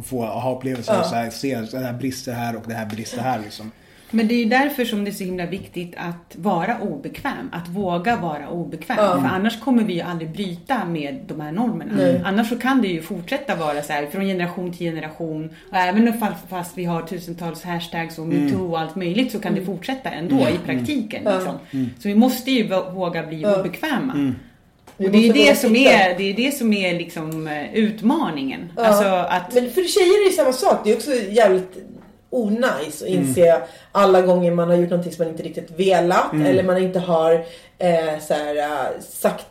Och 0.00 0.06
få 0.06 0.24
aha-upplevelser 0.24 0.92
Ja. 0.92 1.00
och 1.00 1.06
så 1.06 1.14
här, 1.14 1.30
se 1.30 1.54
att 1.54 1.70
det 1.70 1.78
här 1.78 1.92
brister 1.92 2.32
här 2.32 2.56
och 2.56 2.62
det 2.66 2.74
här 2.74 2.86
brister 2.86 3.20
här 3.22 3.38
liksom. 3.38 3.70
Men 4.10 4.28
det 4.28 4.34
är 4.34 4.38
ju 4.38 4.44
därför 4.44 4.84
som 4.84 5.04
det 5.04 5.10
är 5.10 5.12
så 5.12 5.24
himla 5.24 5.46
viktigt 5.46 5.94
att 5.96 6.36
vara 6.36 6.78
obekväm. 6.78 7.48
Att 7.52 7.68
våga 7.68 8.16
vara 8.16 8.48
obekväm. 8.48 8.96
Ja. 8.98 9.20
För 9.20 9.28
annars 9.28 9.60
kommer 9.60 9.82
vi 9.84 9.92
ju 9.94 10.00
aldrig 10.00 10.30
bryta 10.30 10.84
med 10.84 11.18
de 11.26 11.40
här 11.40 11.52
normerna. 11.52 11.92
Nej. 11.96 12.22
Annars 12.24 12.48
så 12.48 12.58
kan 12.58 12.82
det 12.82 12.88
ju 12.88 13.02
fortsätta 13.02 13.56
vara 13.56 13.82
så 13.82 13.92
här 13.92 14.06
från 14.06 14.24
generation 14.24 14.72
till 14.72 14.86
generation. 14.92 15.50
Och 15.70 15.76
även 15.76 16.12
fast 16.48 16.78
vi 16.78 16.84
har 16.84 17.02
tusentals 17.02 17.62
hashtags 17.64 18.18
och 18.18 18.26
metoo 18.26 18.70
och 18.70 18.80
allt 18.80 18.96
möjligt 18.96 19.32
så 19.32 19.40
kan 19.40 19.54
det 19.54 19.64
fortsätta 19.64 20.10
ändå 20.10 20.36
i 20.48 20.58
praktiken. 20.66 21.24
Liksom. 21.24 21.54
Så 21.98 22.08
vi 22.08 22.14
måste 22.14 22.50
ju 22.50 22.68
vå- 22.68 22.92
våga 22.94 23.26
bli 23.26 23.46
obekväma. 23.46 24.34
Och 25.04 25.10
det 25.10 25.18
är 25.18 25.28
måste 25.28 25.42
det 25.42 25.58
som 25.58 25.74
titta. 25.74 25.90
är, 25.90 26.18
det 26.18 26.30
är 26.30 26.34
det 26.34 26.54
som 26.54 26.72
är 26.72 26.94
liksom 26.94 27.48
eh, 27.48 27.74
utmaningen. 27.74 28.72
Ja. 28.76 28.84
Alltså 28.84 29.04
att... 29.04 29.54
Men 29.54 29.70
för 29.70 29.82
tjejer 29.82 30.26
är 30.26 30.30
det 30.30 30.36
samma 30.36 30.52
sak. 30.52 30.80
Det 30.84 30.90
är 30.90 30.96
också 30.96 31.10
jävligt 31.14 31.76
onajs 32.30 33.02
att 33.02 33.08
inse 33.08 33.62
alla 33.92 34.22
gånger 34.22 34.50
man 34.50 34.68
har 34.68 34.76
gjort 34.76 34.90
någonting 34.90 35.12
som 35.12 35.24
man 35.24 35.32
inte 35.32 35.42
riktigt 35.42 35.70
velat 35.76 36.34
eller 36.34 36.62
man 36.62 36.78
inte 36.78 36.98
har 36.98 37.32
eh, 37.78 38.20
så 38.28 38.34
här, 38.34 38.56
eh, 38.56 39.00
sagt, 39.10 39.46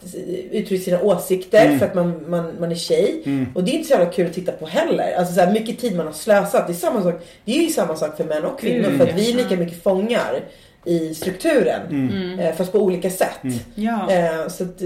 uttryckt 0.51 0.83
sina 0.83 1.01
åsikter 1.01 1.77
för 1.77 1.85
att 1.85 1.95
man, 1.95 2.29
man, 2.29 2.51
man 2.59 2.71
är 2.71 2.75
tjej. 2.75 3.23
Och 3.55 3.63
det 3.63 3.71
är 3.71 3.73
inte 3.73 3.87
så 3.87 3.93
jävla 3.93 4.11
kul 4.11 4.27
att 4.27 4.33
titta 4.33 4.51
på 4.51 4.65
heller. 4.65 5.13
Alltså 5.17 5.33
så 5.33 5.41
här, 5.41 5.51
mycket 5.51 5.79
tid 5.79 5.95
man 5.95 6.05
har 6.05 6.13
slösat. 6.13 6.67
Det 6.67 6.73
är, 6.73 6.75
samma 6.75 7.03
sak, 7.03 7.21
det 7.45 7.57
är 7.57 7.61
ju 7.61 7.69
samma 7.69 7.95
sak 7.95 8.17
för 8.17 8.23
män 8.23 8.45
och 8.45 8.59
kvinnor 8.59 8.97
för 8.97 9.07
att 9.07 9.15
vi 9.15 9.31
är 9.31 9.35
lika 9.35 9.55
mycket 9.55 9.83
fångar 9.83 10.41
i 10.89 11.13
strukturen. 11.13 12.39
Eh, 12.39 12.55
fast 12.55 12.71
på 12.71 12.79
olika 12.79 13.09
sätt. 13.09 13.39
Ja. 13.75 14.11
Eh, 14.11 14.47
så 14.47 14.63
att, 14.63 14.81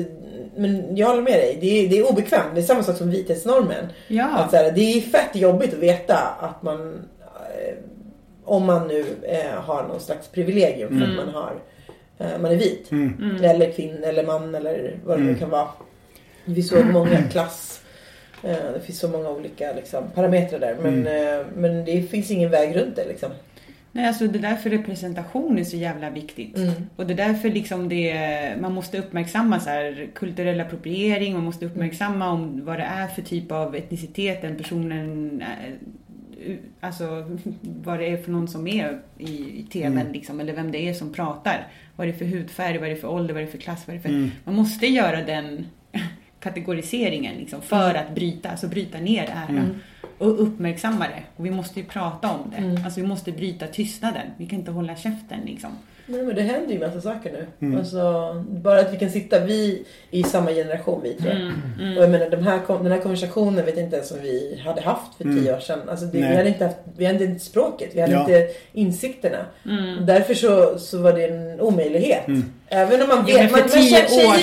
men 0.56 0.98
jag 0.98 1.08
håller 1.08 1.22
med 1.22 1.34
dig. 1.34 1.58
Det 1.62 1.68
är, 1.86 1.90
det 1.90 1.98
är 1.98 2.12
obekvämt. 2.12 2.56
Det 2.56 2.62
är 2.62 2.66
samma 2.66 2.84
sak 2.84 2.98
som 2.98 3.10
vithetsnormen. 3.10 3.86
Ja. 4.08 4.28
Att, 4.30 4.52
så 4.52 4.58
här, 4.58 4.72
det 4.72 4.82
är 4.82 5.02
fett 5.02 5.36
jobbigt 5.36 5.74
att 5.74 5.80
veta 5.80 6.18
att 6.40 6.64
man 6.64 7.06
eh, 7.28 7.76
om 8.46 8.66
man 8.66 8.88
nu 8.88 9.06
eh, 9.24 9.62
har 9.62 9.84
någon 9.84 10.00
slags 10.00 10.28
privilegium 10.28 11.00
för 11.00 11.08
att 11.08 11.26
man 11.26 11.34
har 11.34 11.54
eh, 12.18 12.42
man 12.42 12.52
är 12.52 12.56
vit. 12.56 12.90
Eller 13.44 13.72
kvinna 13.72 14.08
eller 14.08 14.24
man 14.24 14.56
eller 14.56 14.96
vad 15.06 15.18
det 15.20 15.24
nu 15.24 15.36
kan 15.36 15.50
vara. 15.50 15.68
Det 16.46 16.56
finns 16.56 16.70
så 16.70 16.84
många 16.84 17.18
klass 17.32 17.82
eh, 18.44 18.74
det 18.74 18.80
finns 18.86 19.00
så 19.00 19.08
många 19.08 19.30
olika 19.30 19.74
liksom, 19.74 20.04
parametrar 20.16 20.60
där. 20.60 20.78
Men, 20.82 21.08
eh, 21.08 21.46
men 21.56 21.86
det 21.86 22.02
finns 22.02 22.32
ingen 22.32 22.50
väg 22.50 22.76
runt 22.76 22.96
det 22.96 23.06
liksom. 23.08 23.30
Nej, 23.96 24.08
alltså 24.08 24.28
det 24.28 24.40
är 24.40 24.42
därför 24.42 24.70
representation 24.70 25.60
är 25.60 25.64
så 25.64 25.78
jävla 25.78 26.10
viktigt. 26.10 26.58
Och 26.96 27.08
det 27.08 27.14
är 27.14 27.18
därför 27.28 27.50
liksom 27.50 27.90
det, 27.90 28.62
man 28.62 28.74
måste 28.74 29.00
uppmärksamma 29.00 29.60
så 29.60 29.70
här, 29.70 30.08
kulturell 30.14 30.62
appropriering, 30.62 31.34
man 31.34 31.44
måste 31.44 31.66
uppmärksamma 31.66 32.30
om 32.30 32.66
vad 32.66 32.80
det 32.80 32.84
är 32.84 33.08
för 33.08 33.22
typ 33.22 33.52
av 33.52 33.76
etnicitet 33.76 34.42
den 34.42 34.58
personen, 34.58 35.42
eh, 35.42 36.56
alltså 36.80 37.38
vad 37.62 38.00
det 38.00 38.06
är 38.06 38.18
för 38.18 38.32
någon 38.32 38.48
som 38.48 38.68
är 38.68 39.00
i, 39.18 39.60
i 39.60 39.68
TVn 39.72 40.12
liksom, 40.12 40.40
eller 40.40 40.54
vem 40.54 40.72
det 40.72 40.90
är 40.90 40.94
som 40.94 41.14
pratar. 41.14 41.68
Vad 41.96 42.08
är 42.08 42.12
det 42.12 42.18
för 42.18 42.26
hudfärg, 42.26 42.78
vad 42.78 42.90
är 42.90 42.94
det 42.94 43.02
för 43.02 43.08
ålder, 43.08 43.34
vad 43.34 43.42
är 43.44 43.46
det 43.46 43.52
för 43.52 43.58
klass, 43.58 43.84
vad 43.88 43.96
är 43.96 44.00
det 44.00 44.10
för... 44.10 44.30
Man 44.44 44.56
måste 44.56 44.88
göra 44.88 45.22
den 45.22 45.66
kategoriseringen 46.40 47.36
liksom, 47.36 47.62
för 47.62 47.96
att 47.96 48.16
bryta, 48.16 48.50
alltså 48.50 48.68
bryta 48.68 49.00
ner 49.00 49.26
det 49.26 49.34
här. 49.34 49.70
Och 50.24 50.42
uppmärksamma 50.42 51.08
det. 51.08 51.24
Och 51.36 51.46
vi 51.46 51.52
måste 51.52 51.80
ju 51.80 51.86
prata 51.86 52.32
om 52.32 52.52
det. 52.52 52.82
Alltså 52.86 53.02
vi 53.02 53.08
måste 53.08 53.32
bryta 53.32 53.68
tystnaden. 53.68 54.28
Vi 54.38 54.48
kan 54.48 54.60
inte 54.60 54.72
hålla 54.72 54.96
käften 54.96 55.40
liksom. 55.46 55.72
Nej 56.06 56.24
men 56.24 56.36
det 56.36 56.42
händer 56.42 56.74
ju 56.74 56.80
massa 56.80 57.02
saker 57.02 57.46
nu. 57.60 57.78
Alltså, 57.78 58.34
bara 58.50 58.80
att 58.80 58.94
vi 58.94 58.98
kan 58.98 59.10
sitta, 59.10 59.40
vi 59.40 59.86
i 60.12 60.24
samma 60.24 60.52
generation 60.52 61.02
vi 61.04 61.14
tre. 61.14 61.52
Och 61.98 62.04
jag 62.04 62.10
menar 62.10 62.30
de 62.30 62.38
här, 62.44 62.60
den 62.84 62.92
här 62.92 63.00
konversationen 63.00 63.66
vet 63.66 63.76
jag 63.78 63.84
inte 63.86 63.96
ens 63.96 64.12
om 64.12 64.18
vi 64.22 64.62
hade 64.66 64.82
haft 64.82 65.16
för 65.18 65.24
tio 65.24 65.56
år 65.56 65.60
sedan. 65.60 65.80
Alltså, 65.90 66.06
det, 66.06 66.18
vi, 66.18 66.36
hade 66.36 66.48
inte 66.48 66.64
haft, 66.66 66.78
vi 66.98 67.06
hade 67.06 67.24
inte 67.26 67.46
språket, 67.46 67.90
vi 67.94 68.02
hade 68.02 68.14
Ja. 68.14 68.20
inte 68.20 68.48
insikterna. 68.74 69.38
Och 70.00 70.06
därför 70.06 70.34
så, 70.34 70.80
så 70.80 70.98
var 70.98 71.14
det 71.14 71.26
en 71.26 71.60
omöjlighet. 71.62 72.24
Även 72.70 73.02
om 73.02 73.08
man 73.08 73.26
Ja, 73.28 73.34
men 73.38 73.44
vet, 73.44 73.52
för 73.52 73.58
man, 73.58 73.60
man 73.60 73.70
tio 73.70 73.90
känner, 73.90 74.08
tjejer 74.10 74.30
år 74.30 74.38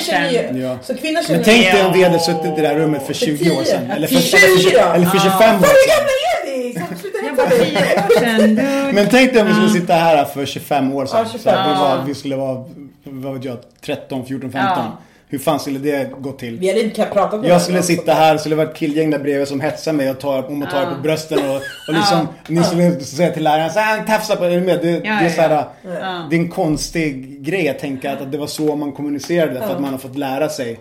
sedan. 0.48 0.60
Ja. 0.60 0.78
så 0.82 0.94
kvinnor 0.94 1.22
känner 1.22 1.38
Men 1.38 1.44
tänk 1.44 1.64
dig 1.64 1.80
Ja. 1.80 1.86
om 1.86 1.92
vi 1.92 2.02
hade 2.04 2.18
suttit 2.18 2.46
i 2.58 2.60
det 2.60 2.68
där 2.68 2.74
rummet 2.76 3.02
för 3.02 3.14
20 3.14 3.50
år 3.50 3.64
sedan. 3.64 3.90
Eller 3.90 4.06
för, 4.06 4.14
För 4.16 4.58
20 4.62 4.70
då? 4.76 4.78
eller 4.94 5.06
för 5.06 5.18
25 5.18 5.38
år 5.40 5.52
Hur 5.52 5.60
sedan. 5.60 5.90
gamla 5.94 6.14
är 6.32 6.40
vi? 6.46 6.49
Sluta 6.72 7.18
Jag 7.22 7.50
tio 7.50 7.72
år 7.72 8.20
sedan. 8.20 8.54
Men 8.94 9.06
tänk 9.10 9.32
dig 9.32 9.42
om 9.42 9.48
vi 9.48 9.54
skulle 9.54 9.70
sitta 9.70 9.94
här 9.94 10.24
för 10.24 10.46
25 10.46 10.92
år 10.94 11.06
sedan. 11.06 11.18
Ja, 11.18 11.24
25. 11.32 11.40
Så 11.40 11.50
här, 11.50 11.68
vi, 11.68 11.80
var, 11.80 11.96
Ja. 11.96 12.02
vi 12.06 12.14
skulle 12.14 12.36
vara, 12.36 12.64
vad 13.04 13.34
vet 13.34 13.44
jag, 13.44 13.56
13, 13.80 14.26
14, 14.26 14.52
15. 14.52 14.62
Ja. 14.76 14.98
Hur 15.28 15.38
fan 15.38 15.60
skulle 15.60 15.78
det 15.78 16.10
gå 16.18 16.32
till? 16.32 16.58
Vi 16.58 16.68
hade 16.68 16.80
inte 16.80 16.94
kunnat 16.94 17.12
prata 17.12 17.36
om 17.36 17.42
det. 17.42 17.48
Jag 17.48 17.62
skulle 17.62 17.82
sitta 17.82 18.12
här, 18.12 18.38
skulle 18.38 18.54
vara 18.54 18.68
ett 18.70 18.76
killgäng 18.76 19.10
där 19.10 19.18
bredvid 19.18 19.48
som 19.48 19.60
hetsar 19.60 19.92
mig 19.92 20.10
och 20.10 20.20
tar, 20.20 20.48
om 20.48 20.62
och 20.62 20.70
tar 20.70 20.94
på 20.94 21.00
brösten 21.02 21.38
och, 21.38 21.56
och 21.88 21.94
liksom, 21.94 22.28
ni 22.46 22.62
skulle 22.62 23.00
säga 23.00 23.32
till 23.32 23.42
läraren 23.44 23.70
så 23.70 23.78
här, 23.78 24.04
tafsa 24.06 24.36
på, 24.36 24.44
är 24.44 24.50
du 24.50 24.60
med? 24.60 24.78
Det, 24.82 25.00
det 25.00 25.08
är 25.08 25.24
ja, 25.24 25.30
så 25.30 25.40
här, 25.40 25.50
ja. 25.50 26.26
det 26.30 26.36
är 26.36 26.40
en 26.40 26.48
konstig 26.48 27.42
grej 27.42 27.68
att 27.68 27.78
tänka 27.78 28.12
att, 28.12 28.20
att 28.20 28.32
det 28.32 28.38
var 28.38 28.46
så 28.46 28.76
man 28.76 28.92
kommunicerade 28.92 29.60
för 29.60 29.74
att 29.74 29.80
man 29.80 29.90
har 29.90 29.98
fått 29.98 30.16
lära 30.16 30.48
sig 30.48 30.80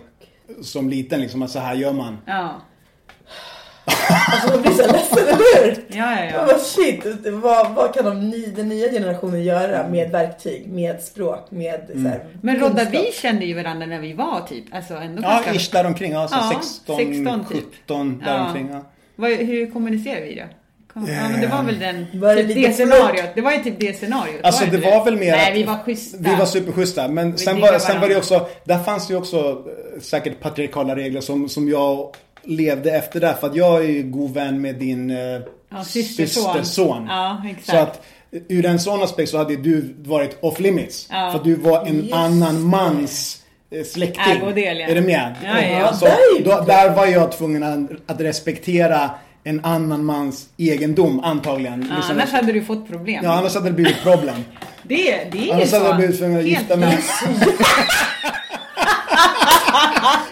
som 0.62 0.88
liten 0.88 1.20
liksom 1.20 1.42
att 1.42 1.50
så 1.50 1.58
här 1.58 1.74
gör 1.74 1.92
man. 1.92 2.18
Ja. 2.26 2.60
Alltså 3.84 4.48
man 4.48 4.62
blir 4.62 4.72
så 4.72 4.92
ledsen, 4.92 5.18
eller 5.18 5.64
hur? 5.64 5.84
Ja, 5.88 6.24
ja, 6.24 6.30
ja. 6.32 6.44
Vad 6.46 6.60
shit, 6.60 7.04
vad, 7.26 7.74
vad 7.74 7.94
kan 7.94 8.04
de 8.04 8.30
ny, 8.30 8.46
den 8.46 8.68
nya 8.68 8.90
generationen 8.90 9.44
göra 9.44 9.88
med 9.88 10.10
verktyg, 10.10 10.66
med 10.72 11.02
språk, 11.02 11.50
med 11.50 11.80
så 11.92 12.08
här, 12.08 12.24
Men 12.42 12.60
Rodda, 12.60 12.84
vi 12.84 13.12
kände 13.12 13.44
ju 13.44 13.54
varandra 13.54 13.86
när 13.86 14.00
vi 14.00 14.12
var 14.12 14.40
typ, 14.48 14.64
alltså 14.74 14.94
ändå 14.94 15.22
Ja, 15.22 15.28
ganska... 15.28 15.54
ish 15.54 15.72
däromkring. 15.72 16.12
Alltså 16.12 16.36
Ja, 16.36 16.60
16, 16.62 16.96
16 16.96 17.44
typ. 17.44 17.64
17 17.84 18.22
däromkring. 18.24 18.68
Ja. 18.72 18.80
Vad, 19.16 19.30
hur 19.30 19.70
kommunicerar 19.70 20.20
vi 20.20 20.34
då? 20.34 20.42
Kom, 20.92 21.06
ja, 21.06 21.28
men 21.28 21.40
det 21.40 21.46
var 21.46 21.62
väl 21.62 21.78
den, 21.78 22.06
Var 22.14 22.34
det 22.34 22.44
typ 22.44 22.54
det 22.54 22.72
scenariot. 22.72 23.30
Det 23.34 23.40
var 23.40 23.52
ju 23.52 23.58
typ 23.58 23.80
det 23.80 23.96
scenariot. 23.96 24.40
Alltså 24.42 24.64
var 24.64 24.70
det 24.70 24.76
inte 24.76 24.90
var 24.90 25.04
väl 25.04 25.16
mer 25.16 25.32
Nej, 25.32 25.50
att 25.50 25.56
vi 25.56 25.62
var 25.62 25.78
schyssta. 25.78 26.18
Vi 26.20 26.34
var 26.36 26.46
superschyssta. 26.46 27.08
Men 27.08 27.38
sen 27.38 27.60
var, 27.60 27.78
sen 27.78 28.00
var 28.00 28.08
det 28.08 28.16
också, 28.16 28.46
där 28.64 28.78
fanns 28.78 29.06
det 29.06 29.12
ju 29.12 29.18
också 29.18 29.38
eh, 29.48 30.00
säkert 30.00 30.40
patriarkala 30.40 30.96
regler 30.96 31.20
som, 31.20 31.48
som 31.48 31.68
jag 31.68 32.14
levde 32.44 32.90
efter 32.90 33.20
där. 33.20 33.34
För 33.34 33.46
att 33.46 33.56
jag 33.56 33.84
är 33.84 33.88
ju 33.88 34.02
god 34.02 34.34
vän 34.34 34.60
med 34.60 34.74
din 34.74 35.10
eh, 35.10 35.16
Ja, 35.72 35.84
systerson. 35.84 36.54
systerson. 36.54 37.06
Ja, 37.08 37.42
exakt. 37.50 37.66
Så 37.68 37.76
att 37.76 38.02
eh, 38.32 38.40
ur 38.48 38.66
en 38.66 38.80
sån 38.80 39.02
aspekt 39.02 39.30
så 39.30 39.38
hade 39.38 39.56
du 39.56 39.94
varit 40.04 40.38
off 40.40 40.60
limits. 40.60 41.08
Ja. 41.10 41.30
För 41.30 41.38
att 41.38 41.44
du 41.44 41.54
var 41.54 41.86
en 41.86 42.00
Yes. 42.04 42.12
annan 42.12 42.62
mans 42.62 43.42
eh, 43.70 43.84
släkting. 43.84 44.32
Ägodel, 44.32 44.78
ja. 44.78 44.86
Är 44.86 44.94
du 44.94 45.00
med? 45.00 45.34
Ja, 45.44 45.60
ja, 45.62 45.68
ja. 45.78 45.92
Så, 45.92 46.04
där 46.04 46.12
är 46.12 46.38
ju 46.38 46.44
då, 46.44 46.60
där 46.66 46.90
var 46.96 47.06
jag 47.06 47.32
tvungen 47.32 47.90
att, 48.06 48.20
respektera 48.20 49.10
en 49.44 49.64
annan 49.64 50.04
mans 50.04 50.48
egendom 50.56 51.20
antagligen. 51.24 51.86
Ja, 51.90 51.96
Liksom. 51.96 52.14
annars 52.16 52.30
hade 52.32 52.52
du 52.52 52.62
fått 52.64 52.88
problem. 52.88 53.24
Ja, 53.24 53.32
annars 53.32 53.54
hade 53.54 53.66
det 53.68 53.72
blivit 53.74 54.02
problem. 54.02 54.44
Det, 54.82 54.96
det 55.32 55.38
är 55.38 55.42
ju 55.44 55.52
Annars 55.52 55.68
så. 55.68 55.76
hade 55.76 55.88
jag 55.88 55.96
blivit 55.96 56.18
tvungen 56.18 56.38
att 56.38 56.46
gifta 56.46 56.76
mig. 56.76 56.98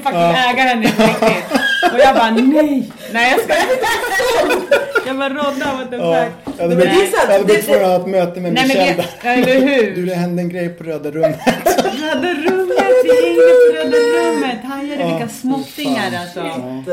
Du 0.00 0.04
faktiskt 0.04 0.48
äga 0.52 0.62
henne 0.62 0.92
på 0.96 1.02
riktigt. 1.02 1.44
Och 1.92 1.98
jag 1.98 2.14
bara 2.14 2.30
nej. 2.30 2.90
Nej 3.12 3.30
jag 3.30 3.40
ska 3.40 3.54
fuck. 6.04 6.36
jag 6.58 6.68
Men 6.68 6.78
det 6.78 6.84
är 6.84 6.90
blivit, 6.90 7.10
sant, 7.14 7.24
jag 7.26 7.32
hade 7.32 7.44
blivit 7.44 7.64
tvungen 7.66 7.84
att 7.84 7.90
ha 7.90 7.96
ett 8.00 8.06
möte 8.06 8.40
med 8.40 8.52
Nej 8.52 8.66
Michelle 8.66 9.04
där. 9.22 9.32
eller 9.32 9.60
hur? 9.60 9.94
Du, 9.94 10.06
det 10.06 10.14
hände 10.14 10.42
en 10.42 10.48
grej 10.48 10.68
på 10.68 10.84
Röda 10.84 11.10
rummet. 11.10 11.38
Röda 12.00 12.34
rummet, 12.34 12.79
hängde 13.12 13.42
på 13.42 13.76
Röda 13.76 13.96
rummet. 14.30 14.64
Hajade 14.64 15.04
vilka 15.12 15.28
småttingar 15.28 16.12
alltså. 16.20 16.42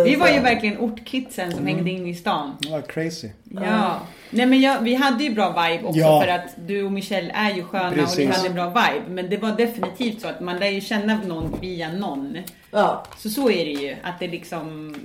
Vi 0.03 0.15
var 0.15 0.27
ju 0.27 0.39
verkligen 0.39 0.77
ortkidsen 0.77 1.51
som 1.51 1.67
hängde 1.67 1.89
in 1.91 2.07
i 2.07 2.15
stan. 2.15 2.57
Det 2.59 2.69
var 2.69 2.81
crazy. 2.81 3.29
Ja. 3.43 3.99
Nej 4.29 4.45
men 4.45 4.61
jag, 4.61 4.79
vi 4.81 4.95
hade 4.95 5.23
ju 5.23 5.29
bra 5.33 5.49
vibe 5.49 5.83
också 5.83 5.99
Ja. 5.99 6.21
för 6.21 6.27
att 6.27 6.55
du 6.67 6.83
och 6.83 6.91
Michelle 6.91 7.31
är 7.33 7.53
ju 7.55 7.63
sköna 7.63 7.87
och 7.89 7.95
ni 7.97 8.01
Precis. 8.03 8.37
hade 8.37 8.49
bra 8.49 8.65
vibe. 8.67 9.05
Men 9.09 9.29
det 9.29 9.37
var 9.37 9.51
definitivt 9.51 10.21
så 10.21 10.27
att 10.27 10.39
man 10.41 10.59
lär 10.59 10.67
ju 10.69 10.81
känna 10.81 11.19
någon 11.25 11.55
via 11.61 11.89
någon. 11.91 12.37
Ja. 12.71 13.03
Så 13.17 13.29
så 13.29 13.49
är 13.49 13.65
det 13.65 13.71
ju. 13.71 13.95
Att 14.03 14.19
det 14.19 14.27
liksom... 14.27 14.95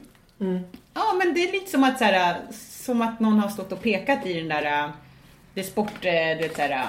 Ja 0.95 1.03
men 1.19 1.35
det 1.35 1.41
är 1.49 1.53
lite 1.53 1.71
som 1.71 1.85
att 1.85 1.99
så 1.99 2.05
här, 2.05 2.37
som 2.85 3.03
att 3.03 3.21
någon 3.21 3.39
har 3.39 3.49
stått 3.49 3.73
och 3.73 3.83
pekat 3.83 4.27
i 4.27 4.33
den 4.35 4.49
där 4.49 4.91
det 5.55 5.63
sport, 5.63 6.05
äh, 6.05 6.13
du 6.13 6.43
vet 6.43 6.57
såhär. 6.57 6.71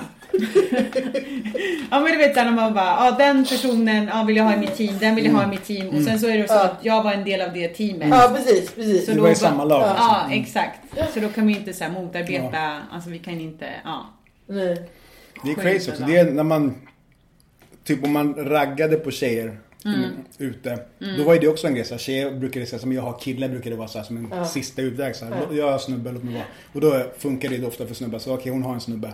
ja 1.92 2.00
men 2.00 2.12
du 2.12 2.18
vet 2.18 2.34
såhär 2.34 2.46
när 2.46 2.56
man 2.56 2.74
bara, 2.74 2.86
ja 2.86 3.16
den 3.18 3.46
personen 3.46 4.10
ja, 4.14 4.24
vill 4.24 4.38
jag 4.38 4.44
ha 4.44 4.54
i 4.54 4.58
mitt 4.58 4.76
team, 4.76 4.98
den 5.00 5.16
vill 5.16 5.26
jag 5.26 5.34
ha 5.34 5.44
i 5.44 5.48
mitt 5.48 5.64
team. 5.64 5.90
Och 5.90 6.04
sen 6.04 6.20
så 6.20 6.28
är 6.28 6.38
det 6.38 6.48
så 6.48 6.60
att 6.60 6.78
jag 6.82 7.04
var 7.04 7.14
en 7.14 7.24
del 7.24 7.42
av 7.42 7.54
det 7.54 7.68
teamet. 7.68 8.08
ja, 8.10 8.32
precis, 8.36 8.72
precis. 8.72 9.06
Så 9.06 9.12
Vi 9.12 9.20
var 9.20 9.30
i 9.30 9.36
samma 9.36 9.64
lag. 9.66 9.80
liksom. 9.80 9.96
Ja, 9.98 10.28
exakt. 10.32 10.80
Så 11.14 11.20
då 11.20 11.30
kan 11.30 11.48
vi 11.48 11.54
inte 11.58 11.74
så 11.74 11.84
här 11.84 11.92
motarbeta, 11.92 12.82
alltså 12.92 13.10
vi 13.10 13.20
kan 13.20 13.42
inte, 13.42 13.70
ja. 13.84 14.06
Nej. 14.48 14.90
Det 15.44 15.52
är 15.52 15.56
crazy 15.56 15.92
också. 15.92 16.04
Det 16.04 16.18
är 16.18 16.32
när 16.32 16.44
man... 16.44 16.76
Typ 17.84 18.04
om 18.04 18.12
man 18.12 18.36
raggade 18.36 18.96
på 18.96 19.12
tjejer 19.12 19.58
Mm. 19.86 20.00
mm, 20.04 20.12
ute. 20.38 20.80
Då 21.18 21.24
var 21.24 21.34
ju 21.34 21.40
det 21.40 21.48
också 21.48 21.68
en 21.68 21.76
grej. 21.76 21.86
Så 21.86 21.94
här, 21.94 22.00
tjejer 22.00 22.32
brukade 22.32 22.66
säga 22.66 22.80
som 22.80 22.94
jag 22.94 23.02
har 23.02 23.20
killar 23.20 23.50
brukar 23.50 23.70
det 23.70 23.76
vara 23.76 23.88
så 23.88 23.98
här, 23.98 24.06
som 24.06 24.32
en 24.32 24.46
sista 24.46 24.82
utväg. 24.82 25.16
Så 25.16 25.26
här, 25.26 25.48
Jag 25.52 25.72
har 25.72 25.78
snubbe, 25.78 26.12
låt 26.12 26.24
mig 26.24 26.34
vara. 26.34 26.46
Och 26.74 26.82
då 26.82 27.06
funkar 27.18 27.50
det 27.50 27.66
ofta 27.68 27.88
för 27.88 27.94
snubbar. 27.96 28.20
Så 28.20 28.34
okej, 28.34 28.52
hon 28.52 28.64
har 28.64 28.74
en 28.74 28.82
snubbe. 28.82 29.08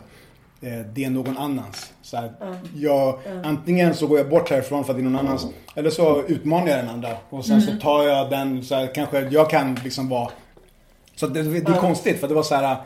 Eh, 0.62 0.80
Det 0.94 1.04
är 1.06 1.10
någon 1.10 1.38
annans. 1.38 1.94
Så 2.02 2.18
här, 2.18 2.32
jag, 2.76 3.20
Antingen 3.44 3.94
så 3.94 4.08
går 4.08 4.18
jag 4.18 4.30
bort 4.30 4.50
härifrån 4.50 4.84
för 4.86 4.94
att 4.94 4.98
det 4.98 5.02
är 5.04 5.10
någon 5.10 5.20
annans. 5.28 5.48
Eller 5.76 5.90
så 5.90 6.24
utmanar 6.28 6.68
jag 6.68 6.78
den 6.78 6.90
andra. 6.90 7.10
Och 7.30 7.46
sen 7.46 7.62
så 7.62 7.72
tar 7.82 8.04
jag 8.04 8.30
den, 8.30 8.64
så 8.64 8.76
här, 8.76 8.96
kanske 8.96 9.20
jag 9.20 9.50
kan 9.50 9.76
liksom 9.84 10.10
vara... 10.10 10.32
Så 11.16 11.28
det, 11.28 11.44
det 11.44 11.72
är 11.72 11.80
konstigt 11.80 12.20
för 12.20 12.28
det 12.28 12.34
var 12.34 12.44
så 12.44 12.56
här 12.56 12.78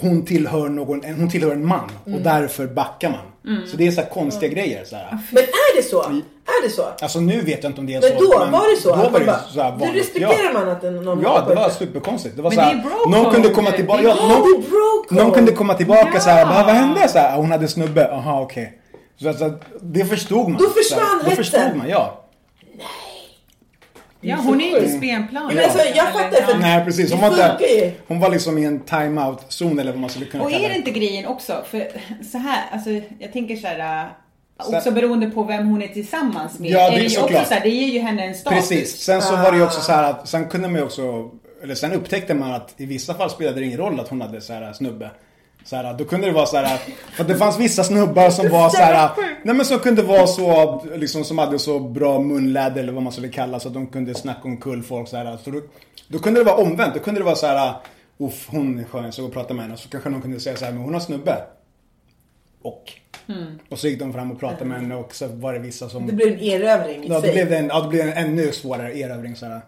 hon 0.00 0.24
tillhör, 0.24 0.68
någon, 0.68 1.04
hon 1.18 1.30
tillhör 1.30 1.52
en 1.52 1.66
man 1.66 1.90
och 2.04 2.20
därför 2.20 2.66
backar 2.66 3.10
man. 3.10 3.66
Så 3.66 3.76
det 3.76 3.86
är 3.86 3.90
så 3.90 4.02
konstiga 4.02 4.52
grejer. 4.52 4.84
Så 4.84 4.96
här. 4.96 5.18
Men 5.32 5.42
är 5.42 5.76
det 5.76 5.82
så? 5.82 6.02
Är 6.02 6.62
det 6.62 6.70
så? 6.70 6.82
Alltså 7.00 7.20
nu 7.20 7.40
vet 7.40 7.62
jag 7.62 7.70
inte 7.70 7.80
om 7.80 7.86
det 7.86 7.94
är 7.94 8.00
Men 8.00 8.18
så. 8.18 8.24
då 8.24 8.38
var 8.38 8.70
det 8.74 8.80
så? 8.82 8.88
Då 8.88 9.10
var 9.10 9.20
det 9.20 9.26
bara, 9.26 9.38
så 9.38 9.60
här 9.62 9.70
då 9.72 9.76
vanligt. 9.78 9.96
respekterar 10.02 10.44
ja. 10.44 10.52
man 10.52 10.68
att 10.68 10.82
någon 10.82 11.20
Ja, 11.22 11.44
det 11.48 11.54
var 11.54 11.68
superkonstigt. 11.70 12.36
Det 12.36 12.42
var 12.42 12.50
Men 12.50 12.56
så 12.56 12.60
det 12.60 12.66
här, 12.66 12.74
är 12.74 12.82
bro 12.82 13.10
någon 13.22 13.32
kunde 13.32 13.48
komma 13.48 13.70
tillbaka. 13.70 14.02
Det 14.02 14.08
Ja, 14.08 14.14
det 14.14 15.14
någon, 15.14 15.24
någon 15.24 15.34
kunde 15.34 15.52
komma 15.52 15.74
tillbaka 15.74 16.10
Ja. 16.14 16.20
så 16.20 16.30
här. 16.30 16.44
Bara, 16.46 16.64
vad 16.64 16.74
hände? 16.74 17.08
Så 17.08 17.18
här, 17.18 17.36
hon 17.36 17.50
hade 17.50 17.68
snubbe. 17.68 18.10
Aha, 18.12 18.40
okej. 18.40 18.78
Så 19.20 19.28
alltså, 19.28 19.52
det 19.80 20.04
förstod 20.04 20.48
man. 20.48 20.62
Då 20.62 20.68
försvann 20.68 21.00
Så 21.00 21.04
här, 21.06 21.18
Då 21.24 21.30
hetsen. 21.30 21.36
förstod 21.44 21.76
man, 21.76 21.88
ja. 21.88 22.24
Ja, 24.20 24.36
hon 24.36 24.60
är 24.60 24.66
inte 24.66 24.80
sjukt. 24.80 24.96
spelplan. 24.96 25.52
Ja, 25.56 25.64
alltså, 25.64 25.78
jag 25.96 26.12
fattar, 26.12 26.42
för- 26.42 26.52
ja. 26.52 26.58
Nej, 26.60 26.84
precis. 26.84 27.12
Hon 27.12 27.20
var, 27.20 27.28
inte, 27.52 27.64
ju. 27.64 27.92
hon 28.08 28.20
var 28.20 28.30
liksom 28.30 28.58
i 28.58 28.64
en 28.64 28.80
time-out-zon 28.80 29.78
eller 29.78 29.92
vad 29.92 30.00
man 30.00 30.10
skulle 30.10 30.26
kunna 30.26 30.44
Och 30.44 30.50
kalla 30.50 30.64
är 30.64 30.68
det 30.68 30.76
inte 30.76 30.90
grejen 30.90 31.26
också, 31.26 31.64
för 31.70 31.88
så 32.32 32.38
här, 32.38 32.64
alltså 32.72 32.90
jag 33.18 33.32
tänker 33.32 33.56
så 33.56 33.66
här. 33.66 34.02
äh, 34.04 34.10
Så- 34.62 34.76
Också 34.76 34.90
beroende 34.90 35.30
på 35.30 35.42
vem 35.42 35.66
hon 35.68 35.82
är 35.82 35.88
tillsammans 35.88 36.58
med. 36.58 36.70
Ja, 36.70 36.78
det 36.78 36.84
är 36.86 36.92
är 36.92 36.96
det 36.96 37.02
ju 37.02 37.08
såklart. 37.08 37.30
också 37.40 37.48
så 37.48 37.54
här, 37.54 37.60
det 37.60 37.68
ger 37.68 37.86
ju 37.86 37.98
henne 37.98 38.24
en 38.24 38.34
status. 38.34 38.58
Precis. 38.68 38.96
Sen 39.00 39.22
så 39.22 39.36
var 39.36 39.50
det 39.52 39.56
ju 39.58 39.64
också 39.64 39.80
så 39.80 39.92
här 39.92 40.10
att, 40.10 40.28
sen 40.28 40.44
kunde 40.48 40.68
man 40.68 40.76
ju 40.76 40.82
också, 40.84 41.30
eller 41.62 41.74
sen 41.74 41.92
upptäckte 41.92 42.34
man 42.34 42.52
att 42.52 42.74
i 42.76 42.86
vissa 42.86 43.14
fall 43.14 43.30
spelade 43.30 43.60
det 43.60 43.66
ingen 43.66 43.78
roll 43.78 44.00
att 44.00 44.08
hon 44.08 44.20
hade 44.20 44.40
så 44.40 44.52
här 44.52 44.72
snubbe. 44.72 45.10
Så 45.68 45.76
här, 45.76 45.94
då 45.94 46.04
kunde 46.04 46.26
det 46.26 46.32
vara 46.32 46.46
så 46.46 46.56
här, 46.56 46.78
för 47.16 47.24
det 47.24 47.36
fanns 47.36 47.58
vissa 47.60 47.84
snubbar 47.84 48.30
som 48.30 48.48
var 48.48 48.68
så 48.68 48.76
här, 48.76 49.10
nej 49.42 49.54
men 49.54 49.64
som 49.66 49.78
kunde 49.78 50.02
vara 50.02 50.26
så, 50.26 50.82
liksom 50.96 51.24
som 51.24 51.38
hade 51.38 51.58
så 51.58 51.78
bra 51.80 52.20
munläder 52.20 52.82
eller 52.82 52.92
vad 52.92 53.02
man 53.02 53.12
skulle 53.12 53.28
kalla 53.28 53.60
så 53.60 53.68
att 53.68 53.74
de 53.74 53.86
kunde 53.86 54.14
snacka 54.14 54.40
omkull 54.44 54.82
folk 54.82 55.08
så 55.08 55.16
här. 55.16 55.38
Så 55.44 55.50
då, 55.50 55.60
då 56.08 56.18
kunde 56.18 56.40
det 56.40 56.44
vara 56.44 56.56
omvänt, 56.56 56.94
då 56.94 57.00
kunde 57.00 57.20
det 57.20 57.24
vara 57.24 57.34
så 57.34 57.46
här, 57.46 57.74
uff 58.18 58.48
hon 58.50 58.78
är 58.78 58.84
skön, 58.84 59.12
så 59.12 59.22
gå 59.22 59.28
och 59.28 59.34
prata 59.34 59.54
med 59.54 59.64
henne. 59.64 59.76
Så 59.76 59.88
kanske 59.88 60.10
någon 60.10 60.22
kunde 60.22 60.40
säga 60.40 60.56
så 60.56 60.64
här, 60.64 60.72
men 60.72 60.82
hon 60.82 60.92
har 60.94 61.00
snubbe. 61.00 61.36
Och. 62.62 62.92
Och 63.68 63.78
så 63.78 63.88
gick 63.88 63.98
de 63.98 64.12
fram 64.12 64.30
och 64.32 64.40
pratade 64.40 64.64
med 64.64 64.80
henne 64.80 64.94
och 64.94 65.14
så 65.14 65.26
var 65.26 65.52
det 65.52 65.58
vissa 65.58 65.88
som... 65.88 66.06
Det 66.06 66.12
blir 66.12 66.32
en 66.32 66.40
erövring 66.40 67.04
i 67.04 67.08
Ja, 67.08 67.14
då 67.14 67.20
sig. 67.20 67.32
blev 67.32 67.50
det 67.50 67.56
en, 67.56 67.66
ja, 67.66 67.80
då 67.80 67.88
blev 67.88 68.06
det 68.06 68.12
en 68.12 68.28
ännu 68.28 68.52
svårare 68.52 68.98
erövring 68.98 69.36
så 69.36 69.46
här. 69.46 69.60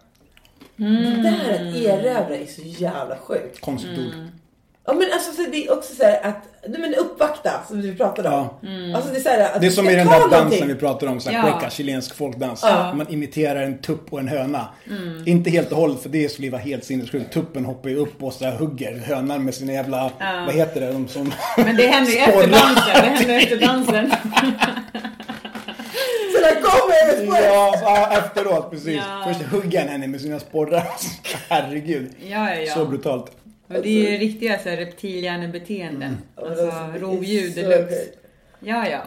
Det 0.76 1.22
där 1.22 1.54
att 1.54 1.76
erövra 1.76 2.36
är 2.36 2.46
så 2.46 2.62
jävla 2.62 3.16
sjukt. 3.16 3.60
Konstigt 3.60 3.98
ord. 3.98 4.39
Ja 4.86 4.92
men 4.92 5.12
alltså 5.12 5.32
så 5.32 5.42
det 5.50 5.66
är 5.66 5.72
också 5.72 5.94
så 5.94 6.02
här 6.04 6.20
att, 6.22 6.42
nej, 6.68 6.80
men 6.80 6.94
uppvakta 6.94 7.50
som 7.68 7.82
vi 7.82 7.94
pratade 7.96 8.28
om. 8.28 8.48
Ja. 8.60 8.96
Alltså 8.96 9.12
det 9.12 9.18
är 9.18 9.22
så 9.22 9.28
här 9.28 9.54
att 9.54 9.60
Det 9.60 9.66
är 9.66 9.70
som 9.70 9.88
i 9.88 9.94
den 9.94 10.06
där 10.06 10.12
dansen 10.20 10.30
någonting. 10.38 10.66
vi 10.66 10.74
pratade 10.74 11.12
om, 11.12 11.20
så 11.20 11.30
här, 11.30 11.36
Ja. 11.48 11.52
cueca, 11.58 11.70
chilensk 11.70 12.14
folkdans. 12.14 12.62
Man 12.94 13.06
imiterar 13.10 13.62
en 13.62 13.78
tupp 13.78 14.12
och 14.12 14.18
en 14.20 14.28
höna. 14.28 14.68
Inte 15.26 15.50
helt 15.50 15.70
och 15.72 15.76
hållet, 15.78 16.02
för 16.02 16.08
det 16.08 16.28
skulle 16.32 16.50
vara 16.50 16.62
helt 16.62 16.84
sinnessjukt. 16.84 17.32
Tuppen 17.32 17.64
hoppar 17.64 17.88
ju 17.88 17.96
upp 17.96 18.22
och 18.22 18.32
så 18.32 18.44
här, 18.44 18.52
hugger 18.52 18.98
hönan 18.98 19.44
med 19.44 19.54
sina 19.54 19.72
jävla, 19.72 20.10
vad 20.46 20.54
heter 20.54 20.80
det, 20.80 20.92
de 20.92 21.08
som... 21.08 21.32
Men 21.56 21.76
det 21.76 21.86
händer 21.86 22.12
ju 22.12 22.18
efter 22.18 22.46
dansen. 22.46 22.84
Det 22.94 23.00
händer 23.08 23.34
efter 23.38 23.56
dansen. 23.56 24.10
Så 26.32 26.40
där 26.40 26.60
kommer 26.62 27.30
med 27.30 27.44
Ja, 27.44 27.74
så, 27.78 27.84
ja, 27.84 28.18
efteråt 28.18 28.70
precis. 28.70 28.96
Ja. 29.08 29.24
Först 29.28 29.42
hugger 29.52 29.80
han 29.80 29.88
henne 29.88 30.06
med 30.06 30.20
sina 30.20 30.40
sporrar. 30.40 30.84
Herregud. 31.48 32.10
Ja, 32.22 32.50
ja, 32.50 32.60
ja. 32.60 32.74
Så 32.74 32.84
brutalt. 32.84 33.30
Men 33.72 33.82
det 33.82 33.88
är 33.88 34.10
ju 34.10 34.16
riktiga 34.18 34.58
så 34.58 34.68
här, 34.68 34.76
reptilhjärnebeteenden. 34.76 36.16
Alltså 36.34 36.64
det 36.66 36.72
är 36.72 36.98
rovdjur 36.98 37.50
deluxe. 37.54 38.04
Ja, 38.60 38.88
ja. 38.88 39.02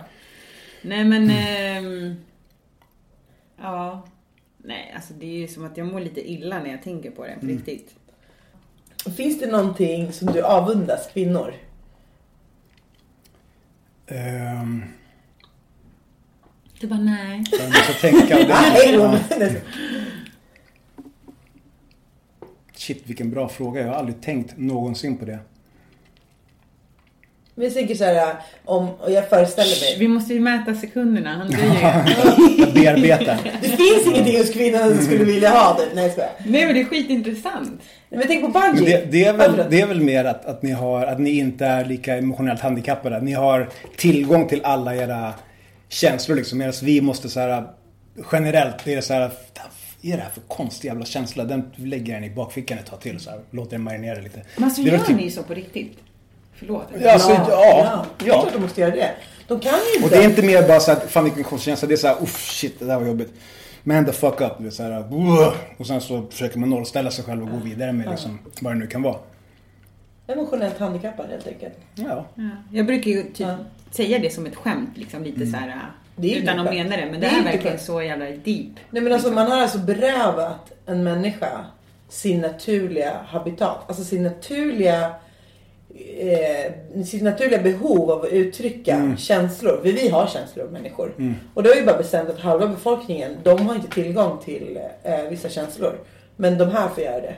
Nej 0.82 1.04
men... 1.06 1.30
ehm, 1.30 2.16
ja. 3.62 4.08
Nej, 4.58 4.92
alltså 4.96 5.14
det 5.14 5.26
är 5.26 5.40
ju 5.40 5.48
som 5.48 5.66
att 5.66 5.78
jag 5.78 5.88
mår 5.88 6.00
lite 6.00 6.32
illa 6.32 6.60
när 6.60 6.70
jag 6.72 6.84
tänker 6.84 7.12
på 7.12 7.26
det 7.26 7.38
på 7.40 7.46
riktigt. 7.46 7.96
Finns 9.18 9.40
det 9.40 9.48
någonting 9.48 10.14
som 10.14 10.28
du 10.34 10.42
avundas 10.42 11.10
kvinnor? 11.14 11.54
Um, 14.08 14.84
Du 16.80 16.88
bara 16.88 17.00
nej. 17.00 17.44
jag 17.52 17.68
måste 17.68 17.94
tänka. 17.94 18.38
Det, 18.38 18.48
Nej, 18.48 18.94
ja. 18.94 19.20
Shit 22.84 23.04
vilken 23.06 23.32
bra 23.32 23.50
fråga. 23.50 23.82
Jag 23.82 23.88
har 23.88 23.96
aldrig 23.96 24.22
tänkt 24.22 24.54
någonsin 24.58 25.18
på 25.18 25.26
det. 25.26 25.40
Men 27.56 27.66
jag 27.66 27.74
tänker 27.74 27.96
så 27.96 28.04
här, 28.04 28.36
om, 28.66 28.90
och 28.90 29.12
jag 29.12 29.30
föreställer 29.30 29.82
mig. 29.82 29.96
Vi 30.00 30.08
måste 30.08 30.34
ju 30.34 30.40
mäta 30.40 30.76
sekunderna. 30.76 31.30
Han 31.30 31.48
dröjer. 31.52 32.16
Jag 32.58 32.74
bearbetar. 32.74 33.38
Det 33.62 33.68
finns 33.68 34.08
ingenting 34.08 34.38
hos 34.38 34.54
kvinnan 34.54 34.96
som 34.96 35.06
skulle 35.06 35.24
vilja 35.24 35.50
ha 35.50 35.78
det. 35.78 35.96
Nej 35.96 36.14
jag. 36.18 36.28
Nej 36.46 36.66
men 36.66 36.76
det 36.76 36.82
är 36.82 36.86
skitintressant. 36.86 37.82
Nej, 38.10 38.20
men 38.20 38.28
tänk 38.28 38.42
på 38.42 38.48
bungee. 38.48 38.74
Men 38.74 38.86
det, 38.86 39.12
det, 39.12 39.26
är 39.26 39.34
väl, 39.34 39.66
det 39.70 39.82
är 39.82 39.88
väl 39.88 40.02
mer 40.02 40.26
att, 40.26 40.46
att, 40.46 40.64
ni 40.64 40.72
har, 40.72 41.06
att 41.06 41.20
ni 41.20 41.30
inte 41.30 41.66
är 41.66 41.86
lika 41.86 42.18
emotionellt 42.18 42.62
handikappade. 42.62 43.22
Ni 43.22 43.34
har 43.34 43.70
tillgång 43.98 44.48
till 44.48 44.62
alla 44.64 44.96
era 44.96 45.34
känslor 45.90 46.36
liksom. 46.36 46.58
Medan 46.58 46.74
vi 46.84 47.02
måste 47.02 47.30
så 47.30 47.40
här 47.40 47.64
generellt, 48.32 48.76
det 48.86 48.94
är 48.94 49.02
så 49.02 49.14
här, 49.14 49.32
är 50.04 50.18
det 50.18 50.24
här 50.24 50.30
för 50.30 50.42
konstig 50.42 50.88
jävla 50.88 51.06
känsla? 51.06 51.44
Den 51.44 51.72
lägger 51.76 52.14
den 52.14 52.24
i 52.24 52.30
bakfickan 52.30 52.78
ett 52.78 52.86
tag 52.86 53.02
till 53.02 53.20
så 53.20 53.30
här. 53.30 53.40
Låter 53.52 53.72
den 53.72 53.82
marinera 53.84 54.20
lite. 54.20 54.42
Men 54.56 54.64
alltså 54.64 54.82
Det 54.82 54.90
gör 54.90 54.98
typ- 55.00 55.18
ni 55.18 55.32
så 55.32 55.44
på 55.44 55.54
riktigt? 55.54 55.98
Förlåt. 56.56 56.88
Ja, 57.02 57.14
alltså, 57.14 57.32
ja, 57.32 57.44
är 57.44 57.86
ja. 57.86 58.06
klart 58.18 58.54
de 58.54 58.62
måste 58.62 58.82
göra 58.82 58.92
det. 58.92 59.12
De 59.48 59.60
kan 59.60 59.72
ju 59.72 59.96
inte. 59.96 60.06
Och 60.06 60.10
det 60.10 60.18
är 60.26 60.30
inte 60.30 60.42
mer 60.42 60.68
bara 60.68 60.80
så 60.80 60.92
att 60.92 61.12
fan 61.12 61.24
vilken 61.24 61.44
konstig 61.44 61.72
känsla. 61.72 61.88
Det 61.88 61.94
är 61.94 61.98
så 61.98 62.08
här, 62.08 62.24
uff 62.24 62.52
shit 62.52 62.80
det 62.80 62.86
där 62.86 63.00
var 63.00 63.08
jobbigt. 63.08 63.34
Man 63.84 64.06
the 64.06 64.12
fuck 64.12 64.42
up. 64.42 64.52
Det 64.60 64.68
är 64.68 64.70
så 64.72 64.84
här, 64.84 65.06
och 65.78 65.88
sen 65.88 66.02
så 66.02 66.26
försöker 66.32 66.60
man 66.60 66.70
nollställa 66.70 67.12
sig 67.12 67.26
själv 67.26 67.44
och 67.44 67.50
gå 67.50 67.58
vidare 67.58 67.94
med 67.94 68.10
liksom, 68.10 68.40
vad 68.62 68.74
det 68.74 68.80
nu 68.80 68.88
kan 68.88 69.02
vara. 69.02 69.18
Emotionellt 70.28 70.80
handikappad 70.80 71.30
helt 71.30 71.48
enkelt. 71.48 71.74
Ja. 71.96 72.26
Ja. 72.36 72.50
Jag 72.72 72.86
brukar 72.86 73.12
ju 73.12 73.24
typ 73.24 73.40
Ja. 73.40 73.58
säga 73.92 74.20
det 74.20 74.34
som 74.34 74.46
ett 74.46 74.56
skämt, 74.56 74.90
liksom 74.96 75.24
lite 75.24 75.46
så 75.46 75.58
här, 75.58 75.82
Det 76.16 76.34
är 76.34 76.42
utan 76.42 76.60
att 76.60 76.66
mena 76.74 76.98
det. 76.98 77.06
Men 77.12 77.20
Det 77.20 77.28
det, 77.28 77.36
är 77.36 77.44
verkligen 77.44 77.80
så 77.80 78.02
jävla 78.02 78.26
deep. 78.26 78.68
Nej 78.90 79.02
men 79.04 79.14
alltså 79.14 79.32
man 79.32 79.52
har 79.52 79.62
alltså 79.62 79.78
berövat 79.78 80.72
en 80.86 81.04
människa 81.04 81.66
sin 82.10 82.42
naturliga 82.42 83.14
habitat. 83.28 83.78
Alltså 83.88 84.04
sin 84.04 84.24
naturliga 84.24 85.14
eh, 86.18 87.04
sitt 87.06 87.24
naturliga 87.24 87.62
behov 87.62 88.12
av 88.12 88.22
att 88.22 88.30
uttrycka 88.32 89.16
känslor. 89.18 89.80
För 89.84 89.92
vi 89.92 90.10
har 90.10 90.28
känslor 90.28 90.70
människor. 90.70 91.14
Och 91.54 91.64
då 91.64 91.70
har 91.70 91.76
vi 91.76 91.82
bara 91.82 91.98
bestämt 91.98 92.30
att 92.30 92.40
halva 92.40 92.68
befolkningen, 92.68 93.38
de 93.44 93.68
har 93.68 93.76
inte 93.76 93.88
tillgång 93.90 94.38
till 94.46 94.80
eh, 95.04 95.22
vissa 95.30 95.50
känslor. 95.50 96.00
Men 96.36 96.58
de 96.58 96.66
här 96.70 96.88
får 96.90 97.04
göra 97.04 97.22
det. 97.22 97.36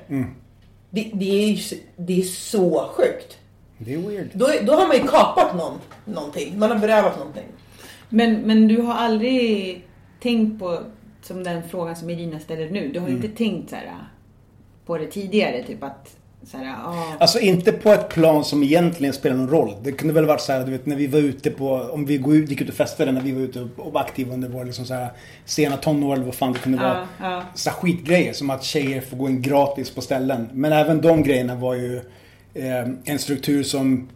Det, 0.90 1.12
det, 1.14 1.44
är, 1.44 1.48
ju 1.48 1.58
så- 1.58 1.76
det 1.96 2.20
är 2.20 2.24
så 2.24 2.90
sjukt. 2.94 3.38
Det 3.78 3.94
är 3.94 3.98
weird. 3.98 4.28
Då, 4.34 4.50
då 4.62 4.74
har 4.74 4.88
man 4.88 4.96
ju 4.98 5.04
kapat 5.08 5.56
någon, 5.56 5.80
någonting. 6.06 6.60
Man 6.60 6.72
har 6.72 6.78
berövat 6.78 7.18
någonting. 7.18 7.44
Men, 8.10 8.36
men 8.42 8.68
du 8.68 8.82
har 8.82 8.94
aldrig 8.94 9.82
tänkt 10.22 10.60
på, 10.60 10.80
som 11.22 11.44
den 11.44 11.62
frågan 11.70 11.96
som 11.96 12.10
Irina 12.10 12.40
ställer 12.40 12.70
nu, 12.70 12.90
du 12.94 13.00
har 13.00 13.08
Mm. 13.08 13.24
inte 13.24 13.38
tänkt 13.38 13.70
så 13.70 13.76
här, 13.76 13.92
på 14.86 14.98
det 14.98 15.06
tidigare? 15.08 15.64
Typ 15.64 15.84
att, 15.84 16.16
så 16.44 16.58
här, 16.58 16.76
ah, 16.86 17.14
Alltså 17.20 17.40
inte 17.40 17.72
på 17.72 17.90
ett 17.92 18.10
plan 18.10 18.44
som 18.46 18.64
egentligen 18.64 19.14
spelar 19.14 19.36
någon 19.36 19.50
roll. 19.50 19.74
Det 19.84 19.92
kunde 19.92 20.14
väl 20.14 20.26
varit 20.26 20.42
så 20.42 20.52
här, 20.52 20.66
du 20.66 20.72
vet 20.72 20.86
när 20.86 20.96
vi 20.96 21.08
var 21.08 21.20
ute 21.20 21.52
på, 21.52 21.70
om 21.94 22.06
vi 22.06 22.16
ut- 22.16 22.50
gick 22.50 22.62
ut 22.62 22.70
och 22.70 22.76
festade, 22.76 23.12
när 23.12 23.22
vi 23.22 23.32
var 23.32 23.42
ute 23.42 23.68
och 23.78 23.94
var 23.94 24.02
aktiva 24.02 24.34
under 24.34 24.50
våra 24.50 24.64
liksom 24.64 24.86
så 24.86 24.94
här, 24.94 25.10
sena 25.46 25.78
tonår 25.78 26.14
eller 26.14 26.26
vad 26.26 26.36
fan 26.36 26.54
det 26.54 26.60
kunde 26.60 26.78
vara. 26.78 27.08
ja. 27.22 27.44
Så 27.56 27.70
här 27.70 27.78
skitgrejer 27.78 28.34
som 28.34 28.50
att 28.50 28.64
tjejer 28.64 29.02
får 29.02 29.18
gå 29.18 29.30
in 29.30 29.42
gratis 29.42 29.90
på 29.96 30.02
ställen. 30.02 30.50
Men 30.54 30.74
även 30.74 31.02
de 31.02 31.24
grejerna 31.24 31.56
var 31.56 31.74
ju 31.76 31.96
eh, 32.54 32.90
en 33.06 33.20
struktur 33.20 33.64
som 33.64 34.10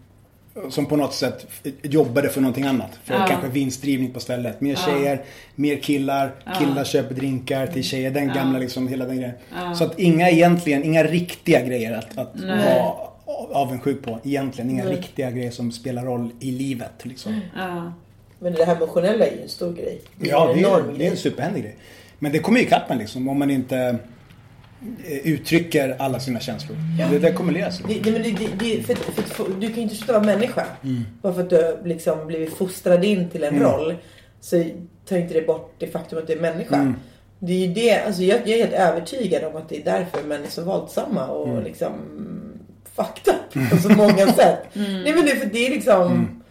som 0.70 0.86
på 0.86 0.96
något 0.96 1.14
sätt 1.14 1.48
jobbade 1.82 2.30
för 2.30 2.42
någonting 2.42 2.64
annat. 2.66 3.00
För 3.04 3.14
Ja. 3.14 3.26
kanske 3.30 3.48
vinstdrivning 3.48 4.12
på 4.12 4.20
stället. 4.20 4.62
Mer 4.62 4.76
tjejer, 4.76 5.22
mer 5.56 5.76
killar. 5.76 6.32
Killar 6.60 6.84
köper 6.84 7.16
drinkar 7.16 7.68
till 7.68 7.84
tjejer. 7.84 8.12
Den 8.12 8.28
gamla 8.28 8.60
liksom, 8.60 8.88
hela 8.88 9.06
den 9.06 9.18
grejen. 9.18 9.36
Så 9.76 9.84
att 9.84 10.00
inga 10.00 10.30
egentligen, 10.30 10.84
inga 10.84 11.04
riktiga 11.04 11.62
grejer 11.62 11.98
att, 11.98 12.18
att 12.18 12.36
vara 12.40 12.94
avundsjuk 13.62 14.04
på. 14.04 14.20
Egentligen 14.24 14.70
inga 14.70 14.86
riktiga 14.86 15.32
grejer 15.32 15.52
som 15.52 15.72
spelar 15.72 16.06
roll 16.06 16.32
i 16.40 16.52
livet. 16.52 16.92
Liksom. 17.04 17.40
ja. 17.58 17.94
Men 18.40 18.54
det 18.54 18.66
här 18.66 18.76
emotionella 18.76 19.26
är 19.26 19.32
ju 19.36 19.42
en 19.42 19.50
stor 19.50 19.74
grej. 19.74 20.02
Ja, 20.20 20.52
en 20.52 20.58
det 20.58 20.64
är, 20.64 20.84
det 20.98 21.08
är 21.08 21.12
en 21.12 21.18
superhändig 21.18 21.64
grej. 21.64 21.76
Men 22.20 22.32
det 22.32 22.40
kommer 22.40 22.60
ju 22.60 22.66
ikapp 22.66 22.96
liksom 22.96 23.30
om 23.30 23.40
man 23.40 23.50
inte 23.50 23.98
uttrycker 25.24 25.96
alla 26.00 26.20
sina 26.20 26.40
känslor. 26.40 26.78
Det, 26.98 27.04
det. 27.20 27.28
Det, 27.88 28.00
det, 28.00 28.12
men 28.12 28.24
det, 28.24 28.30
det, 28.32 28.48
det, 28.60 28.84
för, 28.84 28.96
för, 28.96 29.22
för, 29.22 29.46
du 29.60 29.68
kan 29.68 29.76
ju 29.76 29.82
inte 29.82 29.96
sluta 29.96 30.14
vara 30.14 30.24
människa. 30.24 30.66
Mm. 30.84 31.06
Bara 31.22 31.34
för 31.34 31.42
att 31.42 31.50
du 31.50 31.78
liksom 31.86 32.28
blivit 32.28 32.54
fostrad 32.58 33.06
in 33.06 33.30
till 33.30 33.44
en 33.44 33.60
roll. 33.60 33.96
Så 34.42 34.64
tar 35.10 35.18
inte 35.18 35.34
det 35.34 35.42
bort 35.48 35.74
det 35.80 35.88
faktum 35.88 36.20
att 36.20 36.28
du 36.28 36.34
är 36.34 36.40
människa. 36.42 36.76
Mm. 36.76 36.96
Det 37.40 37.54
är 37.54 37.68
ju 37.68 37.74
det, 37.74 38.00
alltså 38.00 38.22
jag, 38.24 38.40
jag 38.40 38.50
är 38.50 38.58
helt 38.58 38.74
övertygad 38.74 39.44
om 39.44 39.56
att 39.56 39.70
det 39.70 39.78
är 39.78 39.84
därför 39.86 40.28
män 40.28 40.44
är 40.44 40.50
så 40.50 40.64
våldsamma 40.64 41.28
och 41.28 41.48
Mm. 41.50 41.64
liksom 41.64 41.92
fucked 42.96 43.34
up 43.34 43.70
på 43.72 43.78
så 43.78 43.90
många 43.90 44.28
sätt. 44.34 44.60
Nej 44.74 45.14
men 45.16 45.26
det, 45.26 45.36
för 45.36 45.46
det 45.46 45.68
är 45.68 45.70
liksom 45.70 46.02
Mm. 46.12 46.42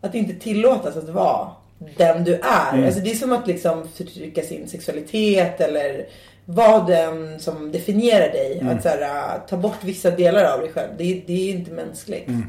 att 0.00 0.14
inte 0.14 0.34
tillåtas 0.34 0.96
att 0.96 1.08
vara 1.08 1.48
den 1.96 2.24
du 2.24 2.34
är. 2.34 2.72
Mm. 2.72 2.84
Alltså 2.86 3.00
det 3.00 3.10
är 3.10 3.14
som 3.14 3.32
att 3.32 3.46
liksom 3.46 3.88
förtrycka 3.94 4.42
sin 4.42 4.68
sexualitet 4.68 5.60
eller 5.60 6.06
vara 6.46 6.84
den 6.86 7.40
som 7.40 7.72
definierar 7.72 8.28
dig. 8.32 8.58
Mm. 8.60 8.76
Att 8.76 8.82
så 8.82 8.88
här, 8.88 9.38
ta 9.48 9.56
bort 9.56 9.84
vissa 9.84 10.10
delar 10.10 10.44
av 10.54 10.60
dig 10.60 10.72
själv. 10.72 10.90
Det, 10.98 11.04
är- 11.04 11.22
det 11.26 11.32
är 11.32 11.54
inte 11.54 11.70
mänskligt. 11.70 12.28
Mm. 12.28 12.44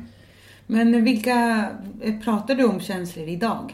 Men 0.68 1.04
vilka, 1.04 1.66
eh, 2.04 2.14
pratar 2.24 2.56
du 2.56 2.64
om 2.64 2.80
känslor 2.80 3.28
idag? 3.28 3.74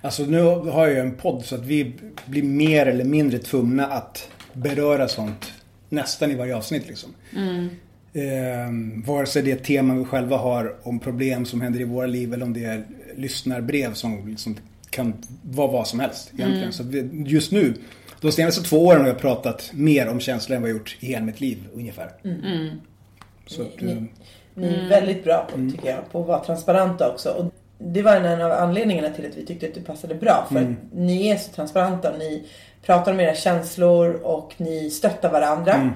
Alltså 0.00 0.22
nu 0.22 0.42
har 0.42 0.86
jag 0.86 0.90
ju 0.94 0.98
en 1.00 1.14
podd 1.14 1.44
så 1.44 1.54
att 1.54 1.64
vi 1.66 1.92
blir 2.26 2.42
mer 2.42 2.86
eller 2.86 3.04
mindre 3.04 3.38
tvungna 3.38 3.86
att 3.86 4.28
beröra 4.52 5.08
sånt 5.08 5.52
nästan 5.88 6.30
i 6.30 6.34
varje 6.34 6.56
avsnitt 6.56 6.88
liksom. 6.88 7.10
Eh, 8.12 8.72
vare 9.06 9.26
sig 9.26 9.42
det 9.42 9.50
är 9.52 9.56
ett 9.56 9.64
tema 9.64 9.94
vi 9.94 10.04
själva 10.04 10.36
har 10.36 10.76
om 10.82 10.98
problem 10.98 11.44
som 11.44 11.60
händer 11.60 11.80
i 11.80 11.84
våra 11.84 12.06
liv 12.06 12.34
eller 12.34 12.44
om 12.44 12.52
det 12.52 12.64
är 12.64 12.84
lyssnarbrev 13.16 13.92
som 13.94 14.28
liksom 14.28 14.56
kan 14.90 15.14
vara 15.42 15.70
vad 15.72 15.86
som 15.88 16.00
helst 16.00 16.30
egentligen. 16.34 16.72
Så 16.72 16.82
vi, 16.82 17.08
just 17.26 17.52
nu, 17.52 17.74
de 18.24 18.32
senaste 18.32 18.62
två 18.62 18.86
åren 18.86 19.00
har 19.00 19.08
jag 19.08 19.18
pratat 19.18 19.70
mer 19.74 20.08
om 20.08 20.20
känslor 20.20 20.56
än 20.56 20.62
vad 20.62 20.70
jag 20.70 20.76
gjort 20.76 20.96
i 21.00 21.06
hela 21.06 21.24
mitt 21.24 21.40
liv 21.40 21.58
ungefär. 21.74 22.10
Så 23.46 23.62
att, 23.62 23.82
eh, 23.82 24.02
Ni 24.54 24.66
är 24.66 24.88
väldigt 24.88 25.24
bra 25.24 25.48
på, 25.52 25.56
tycker 25.56 25.90
jag, 25.90 26.12
på 26.12 26.20
att 26.20 26.26
vara 26.26 26.44
transparenta 26.44 27.10
också. 27.10 27.30
Och 27.30 27.52
det 27.78 28.02
var 28.02 28.16
en 28.16 28.40
av 28.40 28.52
anledningarna 28.52 29.10
till 29.10 29.26
att 29.26 29.36
vi 29.36 29.46
tyckte 29.46 29.66
att 29.66 29.74
du 29.74 29.80
passade 29.80 30.14
bra. 30.14 30.46
För 30.48 30.56
att 30.60 30.92
ni 30.92 31.28
är 31.28 31.36
så 31.36 31.52
transparenta. 31.52 32.16
Ni 32.18 32.44
pratar 32.82 33.12
om 33.12 33.20
era 33.20 33.34
känslor 33.34 34.12
och 34.22 34.54
ni 34.56 34.90
stöttar 34.90 35.32
varandra 35.32 35.90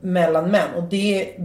mellan 0.00 0.50
män. 0.50 0.74
Och 0.76 0.82
det 0.82 1.36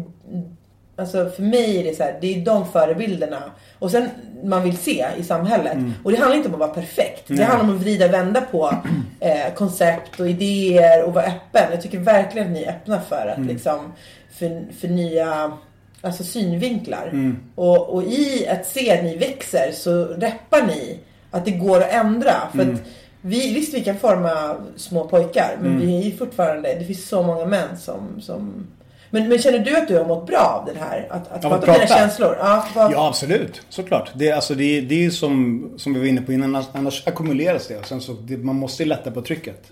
Alltså 0.95 1.29
för 1.29 1.43
mig 1.43 1.79
är 1.79 1.83
det 1.83 1.95
så 1.95 2.03
här, 2.03 2.17
det 2.21 2.35
är 2.35 2.45
de 2.45 2.67
förebilderna. 2.67 3.43
Och 3.79 3.91
sen 3.91 4.09
man 4.43 4.63
vill 4.63 4.77
se 4.77 5.05
i 5.17 5.23
samhället. 5.23 5.77
Och 6.03 6.11
det 6.11 6.17
handlar 6.17 6.37
inte 6.37 6.49
om 6.49 6.53
att 6.53 6.59
vara 6.59 6.73
perfekt. 6.73 7.23
Det 7.27 7.43
handlar 7.43 7.69
om 7.69 7.75
att 7.75 7.81
vrida 7.81 8.05
och 8.05 8.13
vända 8.13 8.41
på 8.41 8.75
eh, 9.19 9.53
koncept 9.55 10.19
och 10.19 10.29
idéer 10.29 11.03
och 11.03 11.13
vara 11.13 11.25
öppen. 11.25 11.71
Jag 11.71 11.81
tycker 11.81 11.99
verkligen 11.99 12.47
att 12.47 12.53
ni 12.53 12.63
är 12.63 12.69
öppna 12.69 13.01
för 13.01 13.33
att 13.37 13.45
liksom 13.45 13.93
för, 14.31 14.73
för 14.79 14.87
nya 14.87 15.53
alltså 16.01 16.23
synvinklar. 16.23 17.11
Och, 17.55 17.89
och 17.89 18.03
i 18.03 18.47
att 18.47 18.67
se 18.67 18.97
att 18.97 19.03
ni 19.03 19.17
växer 19.17 19.71
så 19.71 20.05
reppar 20.05 20.67
ni 20.67 20.99
att 21.31 21.45
det 21.45 21.51
går 21.51 21.77
att 21.77 21.93
ändra. 21.93 22.33
För 22.51 22.61
att 22.61 22.81
vi, 23.21 23.53
visst 23.53 23.73
vi 23.73 23.83
kan 23.83 23.97
forma 23.97 24.55
små 24.75 25.07
pojkar 25.07 25.57
men 25.61 25.79
vi 25.79 26.07
är 26.07 26.17
fortfarande, 26.17 26.75
det 26.79 26.85
finns 26.85 27.09
så 27.09 27.23
många 27.23 27.45
män 27.45 27.77
som, 27.77 28.21
som 28.21 28.67
men, 29.13 29.29
men 29.29 29.37
känner 29.39 29.59
du 29.59 29.75
att 29.77 29.87
du 29.87 29.97
har 29.97 30.05
mått 30.05 30.27
bra 30.27 30.37
av 30.67 30.73
det 30.73 30.79
här? 30.79 31.07
Att, 31.09 31.31
att 31.31 31.41
prata 31.41 31.55
om 31.71 31.73
dina 31.73 31.87
känslor? 31.87 32.35
Ja, 32.39 32.65
vad, 32.75 32.91
Ja, 32.91 33.07
absolut. 33.07 33.61
Såklart. 33.69 34.11
Det, 34.15 34.29
är- 34.29 34.35
alltså, 34.35 34.55
det, 34.55 34.81
det 34.81 35.05
är 35.05 35.09
som, 35.09 35.69
som 35.77 35.93
vi 35.93 35.99
var 35.99 36.07
inne 36.07 36.21
på 36.21 36.33
innan. 36.33 36.63
Annars, 36.73 37.07
ackumuleras 37.07 37.67
det. 37.67 37.77
Och 37.77 37.85
sen 37.85 38.01
så, 38.01 38.13
det. 38.13 38.37
Man 38.37 38.55
måste 38.55 38.85
lätta 38.85 39.11
på 39.11 39.21
trycket. 39.21 39.63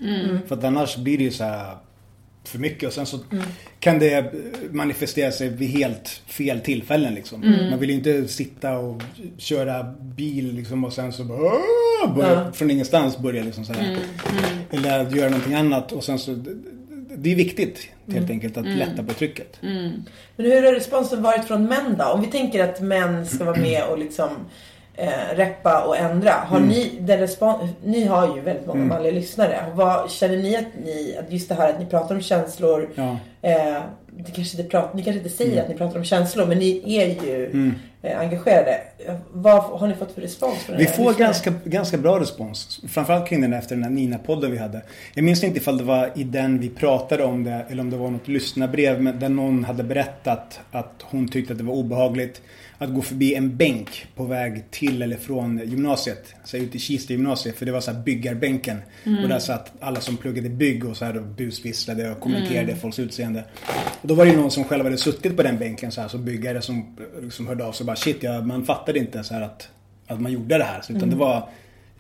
För 0.48 0.56
att 0.58 0.64
annars 0.64 0.98
blir 0.98 1.18
det 1.18 1.24
ju 1.24 1.32
så 1.32 1.44
här 1.44 1.76
för 2.44 2.60
mycket. 2.60 2.88
Och 2.88 2.94
sen 2.94 3.06
så 3.06 3.20
kan 3.80 4.00
det 4.00 4.34
manifestera 4.72 5.32
sig 5.32 5.50
vid 5.50 5.70
helt 5.70 6.08
fel 6.28 6.60
tillfällen. 6.60 7.14
Liksom. 7.14 7.68
Man 7.70 7.80
vill 7.80 7.90
ju 7.90 7.96
inte 7.96 8.28
sitta 8.28 8.78
och 8.78 9.02
köra 9.38 9.84
bil 10.02 10.54
liksom, 10.56 10.84
och 10.84 10.94
sen 10.94 11.14
så 11.14 11.24
börja, 12.16 12.52
från 12.54 12.72
ingenstans 12.72 13.18
börja 13.18 13.44
liksom 13.44 13.66
så 13.66 13.74
här. 13.74 13.98
Eller 14.72 15.16
göra 15.16 15.30
någonting 15.30 15.54
annat. 15.54 15.92
Och 15.92 16.04
sen 16.04 16.20
så, 16.20 16.36
det 17.18 17.32
är 17.32 17.36
viktigt 17.36 17.88
helt 18.14 18.30
enkelt 18.30 18.58
att 18.58 18.66
lätta 18.66 19.04
på 19.04 19.14
trycket. 19.14 19.58
Men 19.62 20.06
hur 20.36 20.64
har 20.64 20.74
responsen 20.74 21.24
varit 21.24 21.46
från 21.46 21.66
män 21.66 21.96
då? 22.00 22.06
Om 22.06 22.22
vi 22.22 22.28
tänker 22.28 22.64
att 22.64 22.82
män 22.82 23.26
ska 23.28 23.44
vara 23.46 23.58
med 23.62 23.84
och 23.92 23.98
liksom 23.98 24.30
eh, 24.96 25.10
reppa 25.36 25.82
och 25.84 25.98
ändra. 25.98 26.32
Har 26.32 26.58
Mm. 26.58 26.70
ni 26.70 26.92
den 27.00 27.20
respons... 27.20 27.62
Ni 27.84 28.06
har 28.06 28.36
ju 28.36 28.42
väldigt 28.42 28.68
många 28.68 28.86
manliga 28.86 29.14
lyssnare. 29.14 29.66
Vad, 29.74 30.12
känner 30.12 30.38
ni 30.38 30.56
att 30.56 30.66
ni, 30.86 31.16
att 31.20 31.32
just 31.32 31.50
det 31.50 31.56
här 31.56 31.70
att 31.70 31.80
ni 31.80 31.86
pratar 31.86 32.16
om 32.16 32.22
känslor. 32.22 32.90
Ja. 32.96 33.18
Eh, 33.42 33.82
det 34.26 34.32
kanske 34.32 34.58
inte 34.58 34.72
prat, 34.72 34.94
ni 34.94 35.04
kanske 35.04 35.18
inte 35.18 35.30
säger 35.30 35.62
att 35.62 35.70
ni 35.70 35.76
pratar 35.76 35.98
om 35.98 36.06
känslor 36.06 36.46
men 36.46 36.58
ni 36.58 36.82
är 36.86 37.06
ju 37.06 37.74
eh, 38.02 38.20
engagerade. 38.20 38.82
Vad 39.32 39.64
har 39.64 39.88
ni 39.88 39.94
fått 39.94 40.12
för 40.12 40.22
respons? 40.22 40.58
Från 40.58 40.78
Vi 40.78 40.84
era 40.84 40.92
får 40.92 41.14
ganska, 41.14 41.54
ganska 41.64 41.98
bra 41.98 42.20
respons. 42.20 42.82
Framförallt 42.88 43.30
kring 43.30 43.42
den 43.42 43.54
efter 43.54 43.76
den 43.76 43.84
här 43.84 43.92
Nina-podden 43.92 44.52
vi 44.52 44.58
hade. 44.58 44.82
Jag 45.14 45.24
minns 45.24 45.44
inte 45.44 45.60
ifall 45.60 45.78
det 45.78 45.84
var 45.84 46.12
i 46.16 46.24
den 46.24 46.60
vi 46.60 46.70
pratade 46.70 47.24
om 47.24 47.44
det 47.44 47.66
eller 47.70 47.82
om 47.82 47.90
det 47.90 47.98
var 47.98 48.10
något 48.10 48.28
lyssnarbrev 48.28 49.20
där 49.20 49.30
någon 49.30 49.64
hade 49.64 49.84
berättat 49.84 50.60
att 50.72 51.02
hon 51.02 51.28
tyckte 51.28 51.54
att 51.54 51.60
det 51.60 51.66
var 51.66 51.74
obehagligt 51.74 52.42
att 52.82 52.94
gå 52.94 53.02
förbi 53.02 53.36
en 53.36 53.58
bänk 53.58 54.06
på 54.16 54.24
väg 54.26 54.72
till 54.72 55.02
eller 55.02 55.18
från 55.18 55.62
gymnasiet. 55.66 56.36
Så 56.44 56.58
ut 56.58 56.76
i 56.76 56.80
Kista 56.80 57.14
gymnasiet 57.14 57.56
för 57.56 57.66
det 57.66 57.72
var 57.72 57.82
så 57.82 57.92
här 57.92 58.04
byggarbänken. 58.04 58.78
Och 59.24 59.30
där 59.30 59.40
satt 59.40 59.72
alla 59.80 60.02
som 60.02 60.18
pluggade 60.18 60.50
bygg 60.50 60.86
och 60.86 60.98
så 60.98 61.06
här 61.06 61.18
och 61.18 61.24
busvisslade 61.24 62.12
och 62.12 62.20
kommenterade 62.20 62.76
folks 62.76 63.00
utseende. 63.00 63.44
Och 64.02 64.08
då 64.08 64.14
var 64.14 64.26
det 64.26 64.36
någon 64.36 64.52
som 64.52 64.64
själv 64.64 64.84
hade 64.84 64.98
suttit 64.98 65.38
på 65.38 65.44
den 65.44 65.58
bänken 65.58 65.92
så 65.92 66.02
här, 66.02 66.08
så 66.08 66.18
byggare 66.18 66.62
som, 66.62 66.98
som 67.30 67.48
hörde 67.48 67.66
av 67.66 67.72
sig 67.72 67.84
och 67.84 67.88
bara 67.88 67.96
shit, 67.96 68.18
ja, 68.24 68.42
man 68.42 68.66
fattade 68.66 69.00
inte 69.00 69.24
så 69.24 69.34
här 69.34 69.42
att, 69.42 69.70
att 70.08 70.22
man 70.22 70.32
gjorde 70.32 70.58
det 70.58 70.64
här. 70.64 70.82
Så, 70.82 70.94
utan 70.94 71.10
det 71.10 71.16
var 71.16 71.50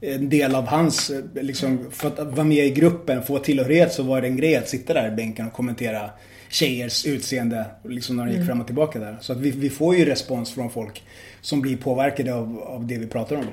en 0.01 0.29
del 0.29 0.55
av 0.55 0.67
hans, 0.67 1.11
liksom, 1.34 1.86
för 1.91 2.07
att 2.07 2.19
vara 2.19 2.43
med 2.43 2.65
i 2.65 2.69
gruppen, 2.71 3.23
få 3.23 3.39
tillhörighet 3.39 3.93
så 3.93 4.03
var 4.03 4.21
det 4.21 4.27
en 4.27 4.38
grej 4.38 4.55
att 4.55 4.69
sitta 4.69 4.93
där 4.93 5.11
i 5.11 5.15
bänken 5.15 5.47
och 5.47 5.53
kommentera 5.53 6.09
tjejers 6.52 7.06
utseende 7.06 7.66
liksom 7.84 8.18
när 8.18 8.26
de 8.26 8.32
gick 8.32 8.45
fram 8.45 8.62
och 8.62 8.66
tillbaka 8.66 8.99
där. 8.99 9.18
Så 9.22 9.34
att 9.34 9.39
vi, 9.39 9.52
vi 9.52 9.70
får 9.70 9.95
ju 9.95 10.06
respons 10.06 10.52
från 10.52 10.70
folk 10.70 11.04
som 11.41 11.62
blir 11.62 11.78
påverkade 11.78 12.34
av, 12.34 12.60
av 12.60 12.88
det 12.88 12.97
vi 12.97 13.08
pratar 13.08 13.36
om. 13.36 13.45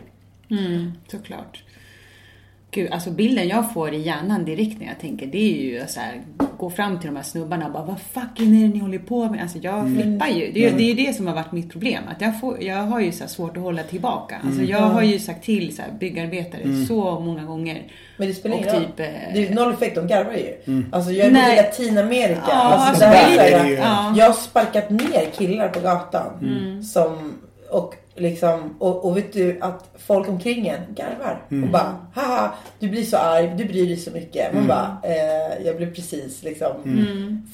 Mm, 0.51 0.93
såklart. 1.11 1.65
Gud, 2.71 2.93
alltså 2.93 3.11
bilden 3.11 3.49
jag 3.49 3.73
får 3.75 3.95
i 3.95 4.01
hjärnan 4.03 4.45
direkt 4.45 4.81
när 4.81 4.87
jag 4.87 5.01
tänker 5.01 5.27
det 5.27 5.39
är 5.39 5.63
ju 5.63 5.83
så 5.89 6.01
här, 6.01 6.21
gå 6.59 6.71
fram 6.71 6.99
till 7.01 7.07
de 7.07 7.17
här 7.17 7.23
snubbarna 7.23 7.67
och 7.67 7.73
bara 7.73 7.85
vad 7.85 8.01
fucking 8.01 8.57
är 8.63 8.69
det 8.69 8.75
ni 8.75 8.79
håller 8.79 8.99
på 8.99 9.29
med? 9.31 9.43
Alltså 9.43 9.59
jag 9.59 9.87
flippar 9.97 10.29
ju. 10.29 10.53
Det 10.53 10.65
är, 10.67 10.73
det 10.77 10.83
är 10.83 10.95
ju 10.95 11.07
det 11.07 11.13
som 11.13 11.27
har 11.27 11.35
varit 11.35 11.53
mitt 11.53 11.71
problem. 11.73 12.03
Att 12.09 12.21
jag, 12.21 12.41
får, 12.41 12.63
jag 12.63 12.77
har 12.77 13.01
ju 13.01 13.13
så 13.13 13.21
här 13.21 13.29
svårt 13.29 13.57
att 13.57 13.63
hålla 13.63 13.83
tillbaka. 13.83 14.37
Alltså 14.45 14.63
jag 14.63 14.79
har 14.81 15.03
ju 15.03 15.19
sagt 15.19 15.45
till 15.45 15.77
så 15.77 15.83
här, 15.83 15.91
byggarbetare 16.01 16.87
så 16.89 17.21
många 17.21 17.45
gånger. 17.45 17.83
Men 18.17 18.29
det 18.29 18.35
spelar 18.35 18.57
ingen 18.57 18.75
roll. 18.75 18.85
typ, 18.85 19.01
eh, 19.01 19.07
Det 19.35 19.47
är 19.49 19.55
noll 19.55 19.73
effekt, 19.73 19.95
de 19.95 20.07
garvar 20.07 20.33
ju. 20.33 20.83
Alltså 20.93 21.11
jag 21.13 21.27
är 21.27 21.31
Nej. 21.31 21.53
i 21.53 21.57
Latinamerika. 21.57 22.43
Ja, 22.49 22.55
alltså, 22.55 22.89
alltså, 22.89 23.01
det 23.05 23.07
här 23.11 23.37
det 23.37 23.43
är 23.43 23.59
är 23.59 23.63
så 23.65 23.69
ju- 23.71 23.77
här, 23.77 23.83
ja. 24.11 24.15
Jag 24.17 24.27
har 24.27 24.33
sparkat 24.33 24.91
ner 24.91 25.31
killar 25.39 25.69
på 25.69 25.81
gatan. 25.81 26.27
Mm. 26.43 26.83
Som, 26.83 27.33
och 27.71 27.95
liksom, 28.21 28.77
och, 28.79 29.05
och 29.05 29.17
vet 29.17 29.33
du 29.33 29.59
att 29.61 29.91
folk 30.07 30.29
omkring 30.29 30.67
en 30.67 30.81
garvar. 30.95 31.43
Mm. 31.51 31.65
Och 31.65 31.71
bara, 31.71 31.97
haha, 32.15 32.55
du 32.79 32.89
blir 32.89 33.05
så 33.05 33.17
arg, 33.17 33.55
du 33.57 33.65
bryr 33.65 33.87
dig 33.87 33.97
så 33.97 34.11
mycket. 34.11 34.53
Mm. 34.53 34.57
Man 34.57 34.69
bara, 34.69 35.11
eh, 35.13 35.67
jag 35.67 35.77
blev 35.77 35.95
precis 35.95 36.43
liksom 36.43 36.73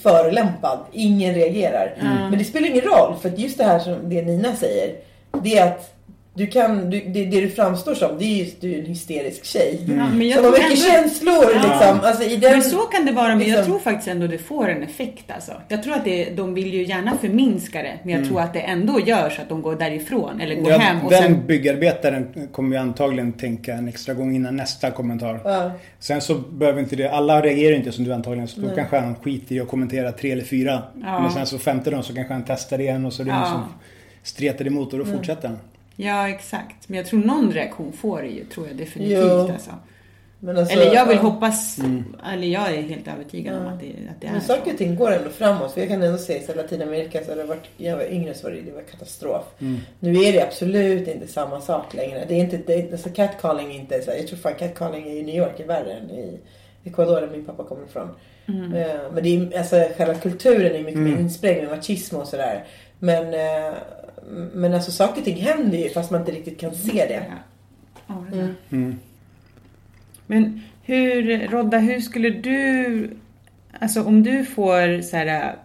förolämpad. 0.02 0.78
Ingen 0.92 1.34
reagerar. 1.34 1.96
Men 2.30 2.38
det 2.38 2.44
spelar 2.44 2.68
ingen 2.68 2.84
roll, 2.84 3.16
för 3.22 3.28
att 3.28 3.38
just 3.38 3.58
det 3.58 3.64
här 3.64 3.78
som 3.78 4.10
det 4.10 4.22
Nina 4.22 4.56
säger. 4.56 4.96
Det 5.42 5.58
är 5.58 5.66
att 5.66 5.93
du 6.36 6.46
kan, 6.46 6.90
du, 6.90 7.00
det, 7.00 7.24
det 7.24 7.40
du 7.40 7.48
framstår 7.48 7.94
som, 7.94 8.18
det 8.18 8.24
är 8.24 8.44
ju 8.44 8.50
du 8.60 8.74
är 8.74 8.78
en 8.78 8.86
hysterisk 8.86 9.44
tjej. 9.44 9.80
Ja, 9.88 10.06
men 10.14 10.28
jag 10.28 10.36
som 10.36 10.44
har 10.44 10.52
mycket 10.52 10.70
ändå- 10.70 10.82
känslor 10.92 11.54
liksom. 11.54 12.00
Alltså, 12.02 12.22
i 12.24 12.36
den, 12.36 12.52
Men 12.52 12.62
så 12.62 12.78
kan 12.78 13.06
det 13.06 13.12
vara, 13.12 13.28
men 13.28 13.38
jag 13.40 13.46
liksom- 13.46 13.64
tror 13.66 13.78
faktiskt 13.78 14.08
ändå 14.08 14.26
det 14.26 14.38
får 14.38 14.68
en 14.68 14.82
effekt 14.82 15.30
alltså. 15.30 15.52
Jag 15.68 15.82
tror 15.82 15.94
att 15.94 16.04
det, 16.04 16.30
de 16.30 16.54
vill 16.54 16.74
ju 16.74 16.82
gärna 16.86 17.16
förminska 17.20 17.82
det, 17.82 17.98
men 18.02 18.14
jag 18.14 18.24
tror 18.28 18.40
att 18.40 18.52
det 18.52 18.60
ändå 18.60 19.00
gör 19.00 19.30
så 19.30 19.42
att 19.42 19.48
de 19.48 19.62
går 19.62 19.76
därifrån 19.76 20.40
eller 20.40 20.54
går 20.54 20.70
Ja, 20.70 20.78
hem 20.78 21.04
och 21.04 21.10
den 21.10 21.22
sen... 21.22 21.46
byggarbetaren 21.46 22.48
kommer 22.52 22.76
ju 22.76 22.82
antagligen 22.82 23.32
tänka 23.32 23.74
en 23.74 23.88
extra 23.88 24.14
gång 24.14 24.36
innan 24.36 24.56
nästa 24.56 24.90
kommentar. 24.90 25.40
Ja. 25.44 25.70
Sen 25.98 26.20
så 26.20 26.34
behöver 26.34 26.80
inte 26.80 26.96
det, 26.96 27.08
alla 27.10 27.42
reagerar 27.42 27.76
inte 27.76 27.92
som 27.92 28.04
du 28.04 28.12
antagligen, 28.14 28.48
så 28.48 28.60
då 28.60 28.68
kanske 28.74 28.98
han 28.98 29.14
skiter 29.14 29.54
i 29.54 29.60
att 29.60 29.68
kommentera 29.68 30.12
tre 30.12 30.30
eller 30.32 30.44
fyra. 30.44 30.82
Ja. 31.02 31.20
Men 31.22 31.30
sen 31.30 31.46
så 31.46 31.58
femte 31.58 31.90
dagen 31.90 32.02
så 32.02 32.14
kanske 32.14 32.32
han 32.32 32.44
testar 32.46 32.80
igen 32.80 33.06
och 33.06 33.12
så 33.12 33.22
är 33.22 33.26
det 33.26 33.30
Ja. 33.30 33.40
någon 33.40 33.48
som 33.50 33.64
stretar 34.22 34.66
emot 34.66 34.92
och 34.92 34.98
då 34.98 35.04
Mm. 35.04 35.16
fortsätter 35.16 35.48
han. 35.48 35.58
Ja, 35.96 36.28
exakt. 36.28 36.88
Men 36.88 36.96
jag 36.96 37.06
tror 37.06 37.20
någon 37.20 37.52
reaktion 37.52 37.92
får 37.92 38.22
det 38.22 38.28
ju, 38.28 38.44
tror 38.44 38.66
jag 38.68 38.76
definitivt 38.76 39.18
Jo. 39.22 39.52
alltså. 39.52 39.70
Men 40.40 40.56
alltså, 40.58 40.74
Eller 40.80 40.94
jag 40.94 41.06
vill 41.06 41.16
ja. 41.16 41.22
hoppas, 41.22 41.78
Mm. 41.78 42.16
eller 42.32 42.46
jag 42.48 42.74
är 42.74 42.82
helt 42.82 43.08
övertygad 43.08 43.56
om 43.58 43.66
att 43.66 43.80
det, 43.80 43.86
att 43.86 44.20
det 44.20 44.26
är 44.26 44.32
Men 44.32 44.40
saker 44.40 44.72
och 44.72 44.78
ting 44.78 44.96
går 44.96 45.10
ändå 45.12 45.30
framåt. 45.30 45.72
För 45.72 45.80
jag 45.80 45.88
kan 45.88 46.02
ändå 46.02 46.18
säga 46.18 46.40
att 46.50 46.56
Latinamerika 46.56 47.24
så 47.24 47.30
har 47.30 47.36
det 47.36 47.44
varit, 47.44 47.64
jag 47.76 47.96
var 47.96 48.04
yngre 48.12 48.34
så 48.34 48.42
var 48.46 48.50
det, 48.54 48.60
det 48.60 48.72
var 48.72 48.82
katastrof. 48.82 49.42
Mm. 49.60 49.80
Nu 50.00 50.22
är 50.24 50.32
det 50.32 50.42
absolut 50.42 51.08
inte 51.08 51.26
samma 51.26 51.60
sak 51.60 51.94
längre. 51.94 52.24
Det 52.28 52.34
är 52.34 52.38
inte, 52.38 52.56
det 52.56 52.92
alltså 52.92 53.08
catcalling 53.10 53.70
är 53.70 53.74
inte 53.80 54.02
så 54.02 54.10
jag 54.10 54.26
tror 54.28 54.38
fan 54.38 54.54
catcalling 54.58 55.06
i 55.06 55.22
New 55.22 55.34
York 55.36 55.60
är 55.60 55.66
värre 55.66 55.92
än 55.92 56.10
i 56.10 56.40
Ecuador 56.84 57.20
där 57.20 57.28
min 57.28 57.44
pappa 57.44 57.64
kommer 57.64 57.84
ifrån. 57.84 58.08
Eh, 58.48 59.12
Men 59.12 59.22
det 59.22 59.28
är, 59.36 59.58
alltså 59.58 59.76
själva 59.96 60.14
kulturen 60.14 60.72
är 60.76 60.82
mycket 60.82 61.00
mer 61.00 61.16
insprängd 61.18 61.62
med 61.68 61.76
machismo 61.76 62.18
och 62.20 62.28
sådär. 62.28 62.64
Men, 62.98 63.34
eh, 63.34 63.72
men 64.52 64.74
alltså 64.74 64.90
saker 64.90 65.18
och 65.18 65.24
ting 65.24 65.36
händer 65.36 65.78
ju 65.78 65.88
fast 65.88 66.10
man 66.10 66.20
inte 66.20 66.32
riktigt 66.32 66.60
kan 66.60 66.74
se 66.74 67.06
det. 67.06 67.24
Ja, 68.06 68.24
det 68.32 68.38
är 68.38 68.54
det. 68.68 68.94
Men 70.26 70.62
hur, 70.82 71.48
Rodda, 71.48 71.78
hur 71.78 72.00
skulle 72.00 72.30
du, 72.30 73.10
alltså 73.78 74.02
om 74.02 74.22
du 74.22 74.44
får 74.44 75.02
så 75.02 75.16
här, 75.16 75.56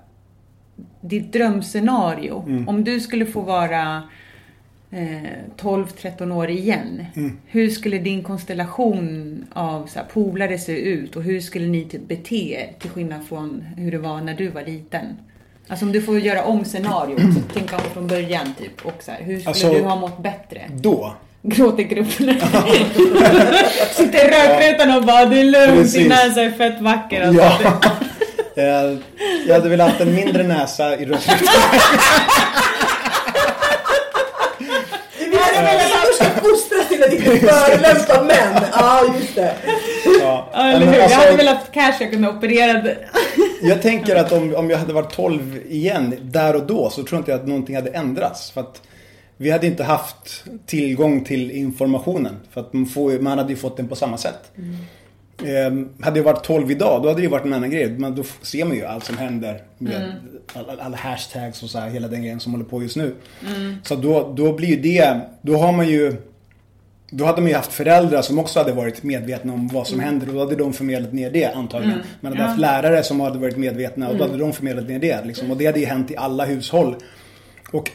ditt 1.01 1.33
drömscenario, 1.33 2.65
om 2.67 2.83
du 2.83 2.99
skulle 2.99 3.25
få 3.25 3.41
vara 3.41 4.03
eh, 4.91 5.23
12-13 5.57 6.31
år 6.31 6.49
igen, 6.49 7.05
hur 7.45 7.69
skulle 7.69 7.97
din 7.97 8.23
konstellation 8.23 9.45
av 9.53 9.85
så 9.87 9.99
här, 9.99 10.05
polare 10.05 10.57
se 10.57 10.79
ut 10.79 11.15
och 11.15 11.23
hur 11.23 11.39
skulle 11.39 11.67
ni 11.67 11.85
typ 11.85 12.07
bete 12.07 12.51
er 12.51 12.73
till 12.79 12.89
skillnad 12.89 13.25
från 13.25 13.61
hur 13.61 13.91
det 13.91 13.97
var 13.97 14.21
när 14.21 14.33
du 14.33 14.47
var 14.47 14.63
liten? 14.63 15.05
Alltså 15.69 15.85
om 15.85 15.91
du 15.91 16.01
får 16.01 16.19
göra 16.19 16.43
om 16.43 16.65
scenariot, 16.65 17.19
tänka 17.53 17.75
om 17.75 17.81
från 17.93 18.07
början 18.07 18.53
typ 18.59 18.85
och 18.85 19.03
så 19.05 19.11
här, 19.11 19.19
hur 19.23 19.35
skulle 19.39 19.49
Alltså- 19.49 19.73
du 19.73 19.81
ha 19.81 19.95
mått 19.95 20.23
bättre? 20.23 20.61
Då, 20.73 21.13
Gråter 21.41 21.83
grupperna. 21.83 22.33
Sitter 23.93 24.25
i 24.25 24.31
rökrutan 24.31 24.97
och 24.97 25.03
bara 25.03 25.25
det 25.25 25.39
är 25.39 25.43
lugnt, 25.43 25.81
Precis. 25.81 25.93
din 25.93 26.07
näsa 26.07 26.41
är 26.41 26.51
fett 26.51 26.81
vacker. 26.81 27.21
Alltså. 27.27 27.43
ja. 27.43 27.85
Jag 29.47 29.53
hade 29.55 29.69
velat 29.69 29.89
haft 29.89 30.01
en 30.01 30.15
mindre 30.15 30.43
näsa 30.43 30.95
i 30.97 31.05
rösten. 31.05 31.35
Vi 35.19 35.37
hade 35.37 35.61
velat 35.61 35.93
att 35.93 36.07
du 36.07 36.25
ska 36.25 36.25
fostras 36.49 36.87
till 36.87 37.03
att 37.03 37.13
inte 37.13 37.47
förolämpa 37.47 38.23
män. 38.23 38.63
Ja, 38.73 39.03
just 39.19 39.35
det. 39.35 39.55
Ja. 40.21 40.49
Eller 40.55 40.85
hur? 40.85 40.93
Jag 40.93 41.01
alltså- 41.01 41.19
hade 41.19 41.35
velat 41.37 41.69
jag 41.73 42.11
kunde 42.11 42.29
operera 42.29 42.73
det. 42.73 42.97
Jag 43.61 43.81
tänker 43.81 44.15
att 44.15 44.31
om, 44.31 44.55
om 44.55 44.69
jag 44.69 44.77
hade 44.77 44.93
varit 44.93 45.11
12 45.11 45.59
igen, 45.69 46.15
där 46.21 46.55
och 46.55 46.67
då, 46.67 46.89
så 46.89 47.03
tror 47.03 47.19
inte 47.19 47.31
jag 47.31 47.39
att 47.39 47.47
någonting 47.47 47.75
hade 47.75 47.89
ändrats. 47.89 48.51
För 48.51 48.61
att 48.61 48.81
vi 49.37 49.51
hade 49.51 49.67
inte 49.67 49.83
haft 49.83 50.43
tillgång 50.65 51.23
till 51.23 51.51
informationen. 51.51 52.35
För 52.51 52.61
att 52.61 52.73
man, 52.73 52.85
får, 52.85 53.19
man 53.19 53.37
hade 53.37 53.49
ju 53.49 53.57
fått 53.57 53.77
den 53.77 53.87
på 53.87 53.95
samma 53.95 54.17
sätt. 54.17 54.51
Ehm, 55.45 55.89
hade 55.99 56.19
jag 56.19 56.23
varit 56.23 56.43
12 56.43 56.71
idag, 56.71 57.01
då 57.03 57.09
hade 57.09 57.19
det 57.19 57.23
ju 57.23 57.29
varit 57.29 57.45
en 57.45 57.53
annan 57.53 57.69
grej. 57.69 57.89
Men 57.89 58.15
då 58.15 58.23
ser 58.41 58.65
man 58.65 58.75
ju 58.75 58.85
allt 58.85 59.03
som 59.03 59.17
händer 59.17 59.61
med 59.77 60.13
alla, 60.53 60.83
alla 60.83 60.97
hashtags 60.97 61.63
och 61.63 61.69
så 61.69 61.79
här, 61.79 61.89
hela 61.89 62.07
den 62.07 62.21
grejen 62.21 62.39
som 62.39 62.51
håller 62.51 62.65
på 62.65 62.83
just 62.83 62.95
nu. 62.95 63.15
Så 63.83 63.95
då, 63.95 64.33
då 64.37 64.53
blir 64.53 64.67
ju 64.67 64.75
det, 64.75 65.19
då 65.41 65.57
har 65.57 65.71
man 65.71 65.87
ju 65.87 66.15
då 67.11 67.25
hade 67.25 67.41
man 67.41 67.49
ju 67.49 67.55
haft 67.55 67.73
föräldrar 67.73 68.21
som 68.21 68.39
också 68.39 68.59
hade 68.59 68.71
varit 68.71 69.03
medvetna 69.03 69.53
om 69.53 69.67
vad 69.67 69.87
som 69.87 69.99
händer 69.99 70.27
och 70.27 70.33
då 70.33 70.39
hade 70.39 70.55
de 70.55 70.73
förmedlat 70.73 71.13
ner 71.13 71.31
det 71.31 71.45
antagligen. 71.45 71.99
Man 72.21 72.31
hade 72.31 72.43
haft 72.43 72.59
lärare 72.59 73.03
som 73.03 73.19
hade 73.19 73.39
varit 73.39 73.57
medvetna 73.57 74.09
och 74.09 74.17
då 74.17 74.23
hade 74.23 74.37
de 74.37 74.53
förmedlat 74.53 74.87
ner 74.87 74.99
det. 74.99 75.25
Liksom. 75.25 75.51
Och 75.51 75.57
det 75.57 75.65
hade 75.65 75.79
ju 75.79 75.85
hänt 75.85 76.11
i 76.11 76.17
alla 76.17 76.45
hushåll. 76.45 76.95
Och 77.71 77.91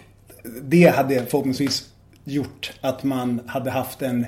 det 0.63 0.87
hade 0.87 1.27
förhoppningsvis 1.27 1.89
gjort 2.25 2.73
att 2.81 3.05
man 3.05 3.41
hade 3.47 3.71
haft 3.71 4.03
en, 4.03 4.27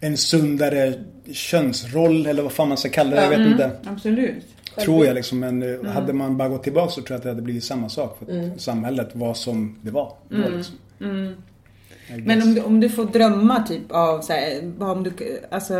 en 0.00 0.16
sundare 0.16 0.94
könsroll 1.32 2.26
eller 2.26 2.42
vad 2.42 2.52
fan 2.52 2.68
man 2.68 2.78
ska 2.78 2.88
kalla 2.88 3.16
det. 3.16 3.22
Jag 3.22 3.30
vet 3.30 3.46
inte. 3.46 3.70
Absolut. 3.84 4.44
Tror 4.84 5.06
jag 5.06 5.14
liksom. 5.14 5.38
Men 5.38 5.62
eh, 5.62 5.92
hade 5.92 6.12
man 6.12 6.36
bara 6.36 6.48
gått 6.48 6.62
tillbaka 6.62 6.90
så 6.90 7.02
tror 7.02 7.10
jag 7.10 7.16
att 7.16 7.22
det 7.22 7.28
hade 7.28 7.42
blivit 7.42 7.64
samma 7.64 7.88
sak. 7.88 8.18
För 8.18 8.52
att 8.52 8.60
samhället 8.60 9.10
var 9.12 9.34
som 9.34 9.78
det 9.82 9.90
var. 9.90 10.12
Det 10.28 10.40
var 10.42 10.50
liksom. 10.50 10.76
Men 12.08 12.42
om 12.42 12.54
du, 12.54 12.60
om 12.60 12.80
du 12.80 12.88
får 12.88 13.04
drömma 13.04 13.62
typ 13.62 13.92
av 13.92 14.20
så 14.20 14.32
här, 14.32 14.72
om 14.78 15.02
du, 15.02 15.12
alltså, 15.50 15.74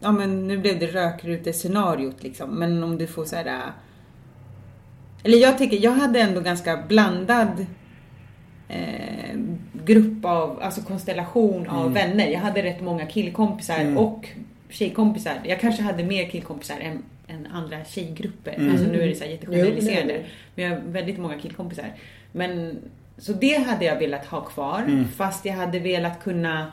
ja 0.00 0.12
men 0.12 0.48
nu 0.48 0.58
blev 0.58 0.78
det 0.78 0.86
rökrutescenariot 0.86 2.22
liksom, 2.22 2.50
men 2.50 2.84
om 2.84 2.98
du 2.98 3.06
får 3.06 3.24
så 3.24 3.36
här. 3.36 3.72
Eller 5.22 5.38
jag 5.38 5.58
tycker, 5.58 5.84
jag 5.84 5.90
hade 5.90 6.20
ändå 6.20 6.40
ganska 6.40 6.84
blandad 6.88 7.66
eh, 8.68 9.38
grupp 9.84 10.24
av, 10.24 10.58
alltså 10.62 10.80
konstellation 10.80 11.68
av 11.68 11.92
vänner. 11.92 12.26
Jag 12.26 12.40
hade 12.40 12.62
rätt 12.62 12.80
många 12.80 13.06
killkompisar 13.06 13.98
och 13.98 14.28
tjejkompisar. 14.68 15.40
Jag 15.44 15.60
kanske 15.60 15.82
hade 15.82 16.04
mer 16.04 16.28
killkompisar 16.28 16.76
än, 16.80 17.02
än 17.26 17.46
andra 17.46 17.84
tjejgrupper. 17.84 18.70
Alltså 18.70 18.86
nu 18.86 19.02
är 19.02 19.06
det 19.06 19.14
så 19.14 19.24
det. 20.06 20.24
Men 20.54 20.64
jag 20.64 20.70
har 20.70 20.82
väldigt 20.86 21.18
många 21.18 21.38
killkompisar. 21.38 21.92
Men, 22.32 22.78
så 23.18 23.32
det 23.32 23.64
hade 23.66 23.84
jag 23.84 23.98
velat 23.98 24.26
ha 24.26 24.40
kvar. 24.40 25.04
Fast 25.16 25.44
jag 25.44 25.54
hade 25.54 25.78
velat 25.78 26.22
kunna 26.22 26.72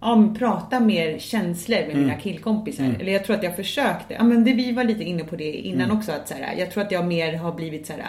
ja, 0.00 0.34
prata 0.38 0.80
mer 0.80 1.18
känslor 1.18 1.78
med 1.86 1.96
mina 1.96 2.14
killkompisar. 2.14 2.94
Eller 3.00 3.12
jag 3.12 3.24
tror 3.24 3.36
att 3.36 3.42
jag 3.42 3.56
försökte. 3.56 4.14
Ja, 4.14 4.24
men 4.24 4.44
det, 4.44 4.52
vi 4.52 4.72
var 4.72 4.84
lite 4.84 5.04
inne 5.04 5.24
på 5.24 5.36
det 5.36 5.52
innan 5.52 5.90
också. 5.90 6.12
Att 6.12 6.28
så 6.28 6.34
här, 6.34 6.54
jag 6.58 6.70
tror 6.70 6.84
att 6.84 6.92
jag 6.92 7.06
mer 7.06 7.36
har 7.36 7.52
blivit 7.52 7.86
så 7.86 7.92
här 7.92 8.02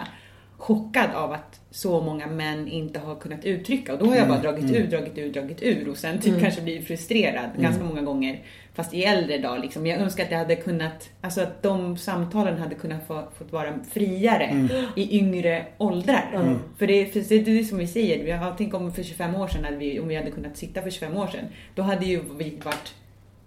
chockad 0.64 1.10
av 1.14 1.32
att 1.32 1.60
så 1.70 2.00
många 2.00 2.26
män 2.26 2.68
inte 2.68 2.98
har 2.98 3.14
kunnat 3.14 3.44
uttrycka. 3.44 3.92
Och 3.92 3.98
då 3.98 4.06
har 4.06 4.16
jag 4.16 4.28
bara 4.28 4.38
dragit 4.38 4.70
ur, 4.76 4.86
dragit 4.86 5.18
ur, 5.18 5.32
dragit 5.32 5.62
ur 5.62 5.88
och 5.88 5.96
sen 5.96 6.18
typ 6.20 6.40
kanske 6.40 6.60
blivit 6.60 6.86
frustrerad 6.86 7.50
ganska 7.58 7.84
många 7.84 8.02
gånger. 8.02 8.42
Fast 8.74 8.94
i 8.94 9.04
äldre 9.04 9.38
dag 9.38 9.60
liksom. 9.60 9.86
Jag 9.86 9.98
önskar 10.00 10.24
att 10.24 10.30
jag 10.30 10.38
hade 10.38 10.56
kunnat, 10.56 11.08
alltså 11.20 11.40
att 11.40 11.62
de 11.62 11.96
samtalen 11.96 12.58
hade 12.58 12.74
kunnat 12.74 13.06
få, 13.06 13.22
fått 13.38 13.52
vara 13.52 13.74
friare 13.90 14.68
i 14.96 15.18
yngre 15.18 15.66
åldrar. 15.78 16.56
För, 16.78 16.86
det, 16.86 17.06
för 17.06 17.20
det 17.28 17.34
är 17.34 17.44
det 17.44 17.64
som 17.64 17.78
vi 17.78 17.86
säger, 17.86 18.26
jag 18.26 18.58
tänk 18.58 18.74
om 18.74 18.92
för 18.92 19.02
25 19.02 19.34
år 19.34 19.48
sedan, 19.48 19.64
hade 19.64 19.76
vi, 19.76 20.00
om 20.00 20.08
vi 20.08 20.16
hade 20.16 20.30
kunnat 20.30 20.56
sitta 20.56 20.82
för 20.82 20.90
25 20.90 21.16
år 21.16 21.26
sedan, 21.26 21.44
då 21.74 21.82
hade 21.82 22.06
ju 22.06 22.20
vi 22.38 22.58
varit 22.64 22.94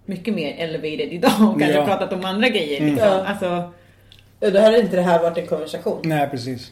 mycket 0.06 0.34
mer 0.34 0.56
elevated 0.58 1.14
idag 1.14 1.32
och 1.54 1.60
kanske 1.60 1.78
Ja. 1.80 1.86
pratat 1.86 2.14
om 2.14 2.26
andra 2.26 2.50
grejer. 2.50 2.82
Liksom. 2.86 3.08
Ja. 3.08 3.26
Alltså, 3.26 3.72
Ja, 4.40 4.50
Då 4.50 4.60
hade 4.60 4.80
inte 4.80 4.96
det 4.96 5.02
här 5.02 5.22
varit 5.22 5.38
en 5.38 5.48
konversation. 5.48 6.02
Nej, 6.04 6.30
precis. 6.30 6.72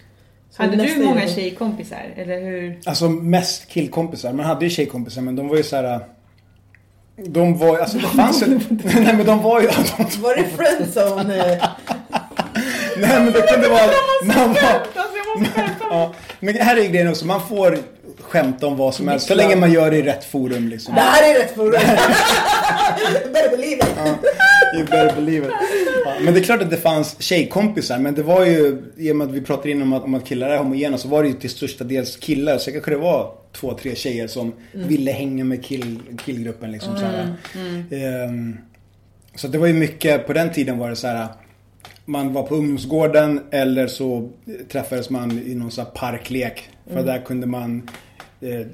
Så 0.56 0.64
hade 0.64 0.76
du 0.76 1.04
många 1.06 1.24
är- 1.24 1.28
tjejkompisar? 1.28 2.14
Eller 2.16 2.42
hur? 2.42 2.80
Alltså 2.86 3.10
mest 3.10 3.68
killkompisar. 3.70 4.34
Man 4.34 4.46
hade 4.46 4.66
ju 4.66 4.70
tjejkompisar 4.72 5.22
men 5.22 5.36
de 5.36 5.48
var 5.48 5.58
ju 5.58 5.64
så 5.64 5.76
här. 5.76 6.00
De 7.28 7.58
var 7.58 7.78
alltså 7.78 7.98
det 7.98 8.08
fanns 8.08 8.42
ju... 8.42 8.48
Nej 8.84 9.14
men 9.18 9.26
de 9.26 9.42
var 9.44 9.62
ju... 9.62 9.68
De, 9.68 10.22
Var 10.22 10.36
det 10.36 10.44
friendzone? 10.44 11.38
eh, 11.54 11.64
nej 12.98 13.20
men 13.20 13.26
det 13.34 13.42
kunde 13.54 13.70
vara... 13.70 13.82
Man 14.24 14.36
var, 14.54 14.54
Alltså 14.54 15.18
jag 15.18 15.40
måste 15.40 15.54
skärpa 15.62 15.86
ja, 15.90 16.14
men 16.40 16.56
här 16.56 16.78
är 16.78 16.82
ju 16.82 16.88
grejen 16.90 17.08
också. 17.10 17.26
Man 17.26 17.42
får 17.48 17.78
skämta 18.30 18.68
om 18.68 18.78
vad 18.78 18.94
som 18.94 19.08
helst. 19.08 19.28
Så 19.28 19.36
länge 19.36 19.56
man 19.56 19.72
gör 19.72 19.92
det 19.92 19.98
i 19.98 20.02
rätt 20.02 20.24
forum 20.24 20.68
liksom. 20.68 20.96
Det 20.96 21.02
här 21.02 21.36
är 21.36 21.40
rätt 21.40 21.56
forum. 21.56 21.72
Better 23.34 23.58
believe 23.58 23.78
it. 23.78 23.86
You 24.76 24.86
better 24.86 25.16
believe 25.16 25.48
it. 25.48 25.54
Ja, 26.06 26.16
men 26.22 26.34
det 26.34 26.40
är 26.40 26.44
klart 26.44 26.62
att 26.62 26.70
det 26.70 26.78
fanns 26.78 27.22
tjejkompisar. 27.22 28.00
Men 28.00 28.16
det 28.16 28.24
var 28.24 28.46
ju, 28.46 28.82
i 28.98 29.12
och 29.12 29.16
med 29.16 29.28
att 29.28 29.34
vi 29.34 29.42
pratade 29.42 29.72
innan 29.72 29.88
om 29.88 29.94
att, 29.94 30.04
om 30.04 30.14
att 30.14 30.26
killar 30.26 30.50
är 30.50 30.58
homogena, 30.58 30.98
så 30.98 31.08
var 31.08 31.24
det 31.24 31.30
ju 31.30 31.36
till 31.36 31.50
största 31.50 31.84
dels 31.84 32.18
killar. 32.18 32.58
Så 32.58 32.72
kanske 32.72 32.92
det 32.92 32.98
var 32.98 33.32
två, 33.52 33.74
tre 33.74 33.96
tjejer 33.96 34.28
som 34.28 34.54
ville 34.72 35.12
hänga 35.12 35.44
med 35.44 35.66
kill, 35.66 36.00
killgruppen 36.26 36.72
liksom. 36.72 36.98
Så, 36.98 37.06
här. 37.06 37.36
Ehm, 37.92 38.58
så 39.36 39.48
det 39.48 39.58
var 39.58 39.68
ju 39.68 39.74
mycket, 39.74 40.28
på 40.28 40.34
den 40.34 40.52
tiden 40.52 40.78
var 40.78 40.90
det 40.90 40.96
så 40.96 41.08
här. 41.08 41.28
Man 42.06 42.34
var 42.34 42.44
på 42.44 42.56
ungdomsgården 42.56 43.42
eller 43.52 43.88
så 43.88 44.30
träffades 44.72 45.10
man 45.10 45.32
i 45.46 45.56
någon 45.56 45.72
sån 45.72 45.86
här 45.86 45.92
parklek. 45.92 46.70
För 46.94 47.04
där 47.04 47.22
kunde 47.26 47.48
man 47.48 47.90
eh, 48.46 48.66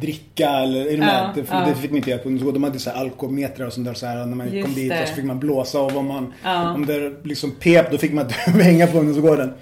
dricka 0.00 0.48
eller, 0.50 0.86
är 0.86 0.90
du 0.90 0.96
med? 0.98 1.08
Ja, 1.08 1.32
det, 1.34 1.44
ja. 1.50 1.64
det 1.68 1.74
fick 1.74 1.90
man 1.90 1.96
inte 1.96 2.10
göra 2.10 2.20
på 2.20 2.28
ungdomsgården. 2.28 2.60
De 2.62 2.66
hade 2.66 2.78
så 2.78 2.90
här 2.90 2.96
alkometrar 3.00 3.66
och 3.66 3.72
sånt 3.72 3.86
där 3.86 3.94
så 3.94 4.06
här 4.06 4.26
när 4.26 4.36
man 4.36 4.52
Just 4.52 4.66
kom 4.66 4.74
dit 4.74 4.90
det. 4.90 5.02
och 5.02 5.08
så 5.08 5.14
fick 5.14 5.24
man 5.24 5.38
blåsa 5.40 5.80
och 5.80 5.96
om 5.96 6.06
man, 6.06 6.32
Ja. 6.44 6.74
om 6.74 6.86
det 6.86 7.12
liksom 7.24 7.50
pep 7.60 7.90
då 7.90 7.98
fick 7.98 8.12
man 8.12 8.28
hänga 8.60 8.86
på 8.86 8.98
ungdomsgården. 8.98 9.52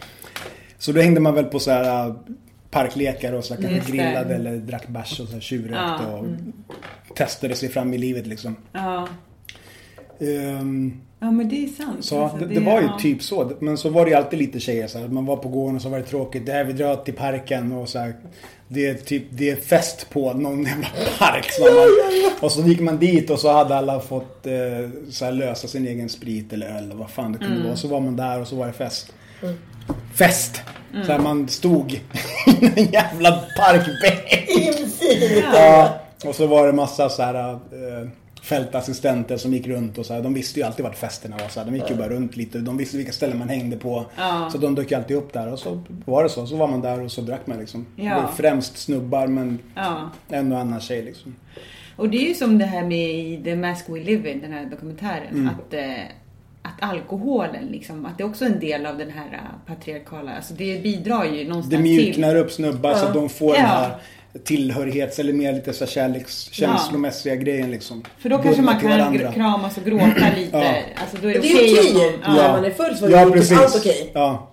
Så 0.78 0.92
då 0.92 1.00
hängde 1.00 1.20
man 1.20 1.34
väl 1.34 1.44
på 1.44 1.58
så 1.58 1.70
här 1.70 2.06
äh, 2.08 2.14
parklekar 2.70 3.32
och 3.32 3.44
så 3.44 3.54
här, 3.54 3.62
kanske 3.62 3.92
det. 3.92 3.98
grillade 3.98 4.34
eller 4.34 4.56
drack 4.56 4.88
bärs 4.88 5.20
och 5.20 5.26
så 5.28 5.32
här 5.32 5.40
tjuvrökte 5.40 6.04
Ja. 6.04 6.24
och 7.08 7.16
testade 7.16 7.54
sig 7.54 7.68
fram 7.68 7.94
i 7.94 7.98
livet 7.98 8.26
liksom. 8.26 8.56
Ja. 10.22 10.40
Ehm, 10.40 11.00
ja, 11.20 11.30
men 11.30 11.48
det 11.48 11.64
är 11.64 11.68
sant. 11.68 12.04
så 12.04 12.22
Alltså, 12.22 12.38
det, 12.38 12.54
det 12.54 12.60
var 12.60 12.80
ju 12.80 12.86
ja. 12.86 12.98
typ 13.00 13.22
så. 13.22 13.52
Men 13.60 13.78
så 13.78 13.88
var 13.88 14.04
det 14.04 14.10
ju 14.10 14.16
alltid 14.16 14.38
lite 14.38 14.60
tjejer 14.60 14.86
så 14.86 14.98
här. 14.98 15.08
Man 15.08 15.26
var 15.26 15.36
på 15.36 15.48
gården 15.48 15.76
och 15.76 15.82
så 15.82 15.88
var 15.88 15.98
det 15.98 16.04
tråkigt. 16.04 16.46
Det 16.46 16.52
här 16.52 16.64
vi 16.64 16.72
drar 16.72 16.96
till 16.96 17.14
parken 17.14 17.72
och 17.72 17.88
så 17.88 17.98
här. 17.98 18.14
Det 18.68 18.86
är 18.88 18.94
typ, 18.94 19.22
det 19.30 19.50
är 19.50 19.56
fest 19.56 20.06
på 20.10 20.32
någon 20.32 20.64
jävla 20.64 20.86
park. 21.18 21.50
Så 21.52 21.62
man, 21.62 22.32
och 22.40 22.52
så 22.52 22.60
gick 22.62 22.80
man 22.80 22.98
dit 22.98 23.30
och 23.30 23.38
så 23.38 23.52
hade 23.52 23.76
alla 23.76 24.00
fått 24.00 24.46
eh, 24.46 24.52
så 25.10 25.24
här, 25.24 25.32
lösa 25.32 25.68
sin 25.68 25.86
egen 25.86 26.08
sprit 26.08 26.52
eller 26.52 26.66
öl 26.66 26.84
eller 26.84 26.94
vad 26.94 27.10
fan 27.10 27.32
det 27.32 27.38
kunde 27.38 27.54
Mm. 27.54 27.66
vara. 27.66 27.76
Så 27.76 27.88
var 27.88 28.00
man 28.00 28.16
där 28.16 28.40
och 28.40 28.46
så 28.48 28.56
var 28.56 28.66
det 28.66 28.72
fest. 28.72 29.12
Fest! 30.14 30.60
Så 31.06 31.12
här, 31.12 31.18
man 31.18 31.48
stod 31.48 31.92
i 32.46 32.66
en 32.76 32.84
jävla 32.92 33.30
parkbänk. 33.58 34.48
Ja, 35.54 36.00
och 36.24 36.34
så 36.34 36.46
var 36.46 36.66
det 36.66 36.72
massa 36.72 37.08
så 37.08 37.22
här 37.22 37.52
eh, 37.52 38.08
fältassistenter 38.42 39.36
som 39.36 39.52
gick 39.52 39.66
runt 39.66 39.98
och 39.98 40.06
så 40.06 40.14
här. 40.14 40.22
De 40.22 40.34
visste 40.34 40.60
ju 40.60 40.66
alltid 40.66 40.84
vart 40.84 40.96
festerna 40.96 41.36
var. 41.36 41.48
Så 41.48 41.60
här. 41.60 41.66
De 41.66 41.76
gick 41.76 41.90
ju 41.90 41.96
bara 41.96 42.08
runt 42.08 42.36
lite. 42.36 42.58
De 42.58 42.76
visste 42.76 42.96
vilka 42.96 43.12
ställen 43.12 43.38
man 43.38 43.48
hängde 43.48 43.76
på. 43.76 44.06
Ja. 44.16 44.48
Så 44.52 44.58
de 44.58 44.74
dök 44.74 44.90
ju 44.90 44.96
alltid 44.96 45.16
upp 45.16 45.32
där. 45.32 45.52
Och 45.52 45.58
så 45.58 45.82
var 46.04 46.22
det 46.22 46.28
så. 46.28 46.46
Så 46.46 46.56
var 46.56 46.68
man 46.68 46.80
där 46.80 47.00
och 47.00 47.12
så 47.12 47.20
drack 47.20 47.46
man 47.46 47.58
liksom. 47.58 47.86
Ja. 47.96 48.30
Främst 48.36 48.76
snubbar 48.76 49.26
men 49.26 49.58
Ja. 49.74 50.10
en 50.28 50.52
och 50.52 50.58
annan 50.58 50.80
tjej 50.80 51.02
liksom. 51.02 51.36
Och 51.96 52.08
det 52.08 52.16
är 52.24 52.28
ju 52.28 52.34
som 52.34 52.58
det 52.58 52.64
här 52.64 52.84
med 52.84 53.44
The 53.44 53.56
Mask 53.56 53.88
We 53.88 54.00
Live 54.00 54.30
In, 54.30 54.40
den 54.40 54.52
här 54.52 54.64
dokumentären. 54.66 55.28
Mm. 55.30 55.48
Att, 55.48 55.74
eh, 55.74 56.04
att 56.62 56.82
alkoholen, 56.92 57.66
liksom, 57.66 58.06
att 58.06 58.18
det 58.18 58.24
är 58.24 58.28
också 58.28 58.44
en 58.44 58.60
del 58.60 58.86
av 58.86 58.98
den 58.98 59.10
här 59.10 59.32
eh, 59.32 59.74
patriarkala, 59.74 60.32
alltså 60.36 60.54
det 60.54 60.82
bidrar 60.82 61.24
ju 61.24 61.48
någonstans 61.48 61.74
Det 61.76 61.82
mjuknar 61.82 62.36
upp 62.36 62.50
snubbar 62.52 62.94
så 62.94 63.06
att 63.06 63.14
de 63.14 63.28
får 63.28 63.52
den 63.52 63.64
här 63.64 63.94
tillhörighets 64.44 65.18
eller 65.18 65.32
mer 65.32 65.52
lite 65.52 65.72
så 65.72 65.84
här 65.84 65.92
kärleks, 65.92 66.48
känslomässiga 66.52 67.34
grejen 67.34 67.70
liksom. 67.70 68.04
För 68.18 68.28
då 68.28 68.38
kanske 68.38 68.62
man 68.62 68.80
kan 68.80 69.32
kramas 69.34 69.76
och 69.76 69.84
gråta 69.84 70.06
lite. 70.36 70.58
Ja. 70.58 70.74
Alltså 71.02 71.16
då 71.22 71.28
är 71.30 71.34
det, 71.34 71.40
Det 71.40 71.48
är 71.48 71.54
okej 71.54 71.86
ju. 71.86 71.92
någon- 71.94 72.34
När 72.36 72.42
ja. 72.42 72.52
man 72.52 72.64
är 72.64 72.70
full 72.70 72.96
så 72.96 73.06
är 73.06 73.10
Ja, 73.10 73.24
det 73.24 73.30
precis. 73.32 73.58
allt 73.58 73.76
okej. 73.76 74.10
Ja. 74.14 74.48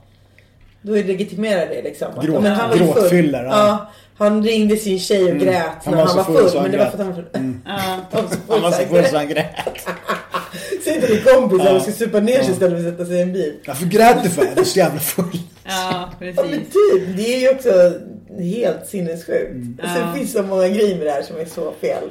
Då 0.82 0.98
är 0.98 1.02
det 1.04 1.08
legitimerar 1.08 1.66
det 1.68 1.82
liksom. 1.82 2.08
Gråt- 2.22 2.34
ja, 2.34 2.40
men 2.40 2.52
han 2.52 2.70
var 2.70 2.78
full. 2.78 2.86
gråtfyller, 2.88 3.44
ja. 3.44 3.52
Ja. 3.68 3.92
Han 4.18 4.44
ringde 4.44 4.78
sin 4.78 5.00
tjej 5.00 5.32
och 5.32 5.40
grät 5.40 5.64
Han 5.86 5.94
när 5.94 6.02
var 6.02 6.08
han 6.08 6.18
var 6.18 6.24
full 6.24 6.36
full. 6.36 6.50
så 6.50 6.58
han 6.58 6.64
men 6.64 6.72
det 6.72 6.78
var 6.78 6.86
för 6.86 6.92
att 6.94 7.00
han 7.00 7.08
var 7.08 7.16
full. 7.16 7.26
Ja. 7.66 7.72
Han 8.12 8.24
var 8.24 8.30
så 8.30 8.54
Han 8.54 8.62
var 8.62 8.72
så 8.72 8.78
full 8.84 9.04
så 9.04 9.10
full. 9.10 9.18
han 9.18 9.28
grät. 9.28 9.46
Sitter 10.84 11.08
din 11.08 11.22
kompis 11.36 11.68
och 11.70 11.82
ska 11.82 11.92
supa 11.92 12.20
ner 12.20 12.44
sig 12.44 12.52
istället 12.52 12.82
för 12.84 12.90
att 12.90 12.94
sätta 12.94 13.06
sig 13.06 13.16
i 13.18 13.22
en 13.22 13.34
bil. 13.34 13.54
Varför 13.68 13.86
grät 13.86 14.24
du 14.24 14.30
för? 14.30 14.46
Du 14.56 14.62
är 14.62 14.66
så 14.66 14.80
jävla 14.80 15.00
full. 15.00 15.38
Ja, 15.70 16.10
precis. 16.20 16.56
typ, 16.56 17.18
det 17.18 17.36
är 17.36 17.40
ju 17.40 17.50
också 17.56 17.94
helt 18.40 18.88
sinnessjukt. 18.88 19.80
Alltså, 19.82 20.00
Ja. 20.00 20.06
det 20.08 20.18
finns 20.18 20.32
så 20.32 20.44
många 20.44 20.68
grejer 20.70 20.98
med 20.98 21.06
det 21.08 21.12
här 21.12 21.22
som 21.22 21.38
är 21.38 21.46
så 21.46 21.72
fel. 21.72 22.10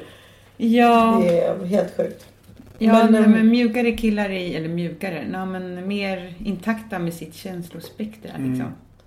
Ja, 0.57 1.23
Det 1.27 1.41
är 1.41 1.65
helt 1.65 1.97
sjukt. 1.97 2.27
ja 2.79 2.93
Men, 2.93 3.13
men, 3.13 3.25
ehm, 3.25 3.31
men 3.31 3.49
mjukare 3.49 3.93
killar 3.93 4.31
i, 4.31 4.55
eller 4.55 4.69
mjukare, 4.69 5.25
nej, 5.31 5.47
men 5.47 5.89
mer 5.89 6.35
intakta 6.45 6.99
med 6.99 7.15
sitt 7.15 7.35
känslospektra 7.35 8.31
Mm. 8.37 8.63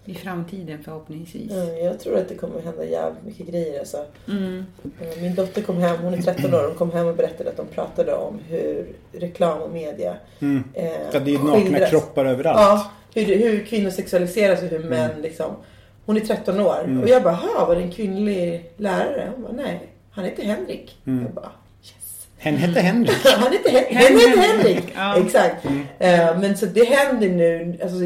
I 0.05 0.15
framtiden 0.15 0.83
förhoppningsvis. 0.83 1.51
Ja, 1.51 1.63
Jag 1.63 1.99
tror 1.99 2.17
att 2.17 2.29
det 2.29 2.35
kommer 2.35 2.61
hända 2.61 2.85
jävligt 2.85 3.23
mycket 3.25 3.47
grejer 3.47 3.79
alltså. 3.79 4.05
Mm. 4.27 4.65
Eh, 5.01 5.21
Min 5.21 5.35
dotter 5.35 5.61
kom 5.61 5.77
hem, 5.77 5.97
hon 6.01 6.13
är 6.13 6.21
13 6.21 6.53
år, 6.53 6.63
hon 6.67 6.75
kom 6.75 6.91
hem 6.91 7.07
och 7.07 7.15
berättade 7.15 7.49
att 7.49 7.57
de 7.57 7.67
pratade 7.67 8.13
om 8.13 8.39
hur 8.49 8.87
reklam 9.11 9.61
och 9.61 9.71
media 9.71 10.15
Mm. 10.39 10.63
eh, 10.73 10.83
det 11.11 11.17
är 11.17 11.39
nakna 11.39 11.53
skildras. 11.61 11.89
kroppar 11.89 12.25
överallt. 12.25 12.59
Ja, 12.59 12.91
hur, 13.21 13.35
hur 13.35 13.65
kvinnor 13.65 13.89
sexualiseras 13.89 14.61
och 14.61 14.67
hur 14.67 14.79
män 14.79 15.11
liksom. 15.21 15.51
Hon 16.05 16.17
är 16.17 16.21
13 16.21 16.59
år 16.59 16.99
och 17.03 17.09
jag 17.09 17.23
bara, 17.23 17.33
"Ha, 17.33 17.65
var 17.65 17.75
det 17.75 17.81
en 17.81 17.91
kvinnlig 17.91 18.71
lärare? 18.77 19.31
Hon 19.35 19.43
bara, 19.43 19.51
nej, 19.53 19.79
han 20.11 20.25
heter 20.25 20.43
Henrik. 20.43 20.97
Jag 21.03 21.31
bara, 21.33 21.51
yes. 21.83 22.27
Hen 22.37 22.55
hette 22.57 22.79
Henrik. 22.81 23.11
Han 23.37 23.51
heter, 23.51 23.69
Hen- 23.69 23.95
Henrik, 23.95 24.37
Henrik. 24.37 24.83
ja. 24.95 25.17
Exakt. 25.17 25.65
Eh, 25.99 26.39
men 26.39 26.57
så 26.57 26.65
det 26.65 26.83
händer 26.85 27.29
nu. 27.29 27.77
Alltså, 27.83 27.97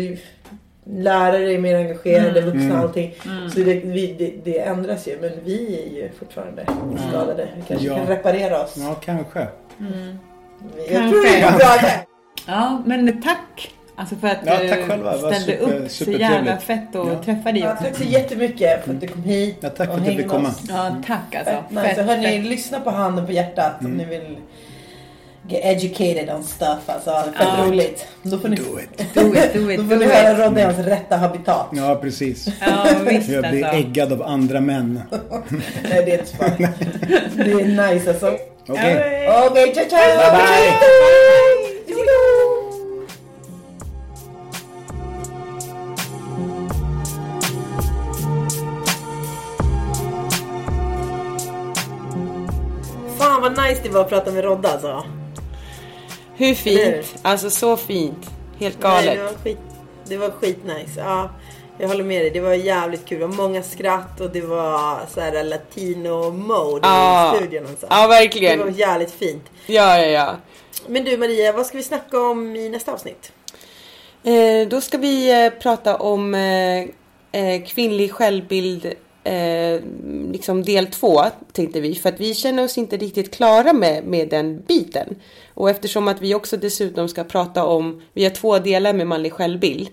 lärare 0.89 1.51
är 1.53 1.57
mer 1.59 1.75
engagerade, 1.75 2.41
vuxna 2.41 2.73
och 2.73 2.79
allting. 2.79 3.15
Så 3.53 3.59
det, 3.59 3.73
vi, 3.75 4.15
det, 4.19 4.33
det 4.51 4.59
ändras 4.59 5.07
ju. 5.07 5.17
Men 5.21 5.31
vi 5.45 5.81
är 5.87 5.95
ju 5.95 6.09
fortfarande 6.19 6.65
skadade. 7.09 7.47
Vi 7.55 7.61
kanske 7.67 7.87
Ja. 7.87 7.95
kan 7.95 8.07
reparera 8.07 8.63
oss. 8.63 8.75
Ja, 8.77 8.95
kanske. 9.05 9.39
Jag 9.39 10.87
Kanske. 10.89 11.09
tror 11.09 11.23
det 11.23 11.39
är 11.41 11.51
bra 11.51 11.77
där. 11.81 12.05
Ja, 12.47 12.81
men 12.85 13.21
tack! 13.21 13.71
Alltså 13.97 14.15
för 14.15 14.27
att 14.27 14.37
Ja, 14.45 14.57
du 14.63 14.69
tack 14.69 14.79
själva. 14.79 15.11
Det 15.15 15.21
var 15.21 15.31
ställde 15.31 15.57
super- 15.65 15.73
upp 15.83 15.91
så 15.91 16.11
jävla 16.11 16.57
fett 16.57 16.95
och 16.95 17.07
Ja. 17.09 17.23
träffa 17.23 17.51
dig 17.51 17.61
Ja, 17.61 17.71
också. 17.71 17.83
tack 17.83 17.95
så 17.95 18.03
jättemycket 18.03 18.83
för 18.85 18.91
att 18.93 19.01
du 19.01 19.07
kom 19.07 19.23
hit. 19.23 19.57
Ja, 19.59 19.69
tack 19.69 19.87
för 19.87 19.93
och 19.93 19.99
att 19.99 20.05
du 20.05 20.15
fick 20.15 20.27
komma. 20.27 20.51
Ja, 20.69 20.95
tack 21.07 21.35
alltså. 21.35 21.51
Fett 21.53 21.71
nice. 21.71 21.95
Så 21.95 22.01
hörni, 22.01 22.41
lyssna 22.41 22.79
på 22.79 22.89
handen 22.89 23.25
på 23.25 23.31
hjärtat 23.31 23.71
om 23.79 23.91
ni 23.91 24.05
vill 24.05 24.37
get 25.47 25.61
educated 25.63 26.29
on 26.35 26.43
stuff. 26.43 26.79
Alltså, 26.85 27.11
fett 27.11 27.47
Ja. 27.57 27.65
roligt. 27.67 28.05
Då 28.23 28.37
får 28.37 28.47
ni, 28.49 28.55
Do 28.55 28.63
it. 28.79 28.97
Do 29.13 29.21
it, 29.35 29.53
do 29.53 29.71
it, 29.71 29.77
då 29.77 29.83
do 29.83 29.89
får 29.89 29.95
ni 29.95 30.05
höra 30.05 30.45
Rodde 30.47 30.61
i 30.61 30.63
hans 30.63 30.77
rätta 30.77 31.15
habitat. 31.17 31.67
Ja, 31.71 31.95
precis. 32.01 32.47
Ja, 32.61 32.85
visst 33.09 33.29
Jag 33.29 33.49
blir 33.49 33.65
alltså. 33.65 33.79
äggad 33.79 34.13
av 34.13 34.23
andra 34.23 34.61
män. 34.61 35.01
Nej, 35.49 36.03
det 36.05 36.11
är 36.11 36.19
inte 36.19 36.25
spart. 36.25 36.57
Det 36.57 37.51
är 37.51 37.93
nice 37.93 38.09
alltså. 38.09 38.37
Okej. 38.67 39.29
Okej, 39.49 39.73
ciao 39.73 39.85
ciao! 39.89 40.31
Bye, 40.31 40.31
bye. 40.31 41.95
Fan 53.17 53.41
vad 53.41 53.51
nice 53.51 53.81
det 53.83 53.89
var 53.89 54.01
att 54.01 54.09
prata 54.09 54.31
med 54.31 54.43
Rodda 54.43 54.69
alltså. 54.69 55.03
Hur 56.37 56.53
fint? 56.53 57.15
Alltså 57.21 57.49
så 57.49 57.77
fint. 57.77 58.29
Helt 58.59 58.81
Nej, 58.83 58.91
galet. 59.05 59.17
det 59.17 59.23
var 59.23 59.33
skit, 59.43 59.57
det 60.07 60.17
var 60.17 60.29
skitnice. 60.29 60.99
Ja, 60.99 61.29
jag 61.79 61.87
håller 61.87 62.03
med 62.03 62.21
dig. 62.21 62.29
Det 62.31 62.39
var 62.39 62.53
jävligt 62.53 63.05
kul. 63.05 63.19
Det 63.19 63.27
var 63.27 63.35
många 63.35 63.63
skratt 63.63 64.21
och 64.21 64.29
det 64.29 64.41
var 64.41 64.99
så 65.13 65.21
här 65.21 65.43
latino 65.43 66.31
mode 66.31 66.87
Ja. 66.87 67.33
i 67.35 67.37
studion. 67.37 67.67
Alltså. 67.67 67.87
Ja, 67.89 68.01
Det 68.01 68.07
verkligen. 68.07 68.59
var 68.59 68.67
jävligt 68.67 69.11
fint. 69.11 69.43
Ja, 69.67 69.97
ja, 69.99 70.05
ja. 70.05 70.35
Men 70.87 71.03
du 71.03 71.17
Maria, 71.17 71.51
vad 71.51 71.65
ska 71.65 71.77
vi 71.77 71.83
snacka 71.83 72.19
om 72.21 72.55
i 72.55 72.69
nästa 72.69 72.93
avsnitt? 72.93 73.31
Eh, 74.23 74.67
då 74.67 74.81
ska 74.81 74.97
vi 74.97 75.45
eh, 75.45 75.49
prata 75.61 75.95
om 75.95 76.35
eh, 76.35 76.79
eh, 77.41 77.63
kvinnlig 77.67 78.11
självbild 78.11 78.85
eh, 79.23 79.79
liksom 80.31 80.63
del 80.63 80.87
två 80.87 81.21
tänkte 81.53 81.79
vi 81.79 81.95
för 81.95 82.09
att 82.09 82.19
vi 82.19 82.33
känner 82.33 82.63
oss 82.63 82.77
inte 82.77 82.97
riktigt 82.97 83.33
klara 83.35 83.73
med, 83.73 84.03
med 84.03 84.29
den 84.29 84.61
biten. 84.61 85.15
Och 85.55 85.69
eftersom 85.69 86.07
att 86.07 86.21
vi 86.21 86.35
också 86.35 86.57
dessutom 86.57 87.07
ska 87.09 87.23
prata 87.23 87.65
om, 87.65 88.01
vi 88.13 88.23
har 88.23 88.31
två 88.31 88.59
delar 88.59 88.93
med 88.93 89.07
manlig 89.07 89.33
självbild. 89.33 89.89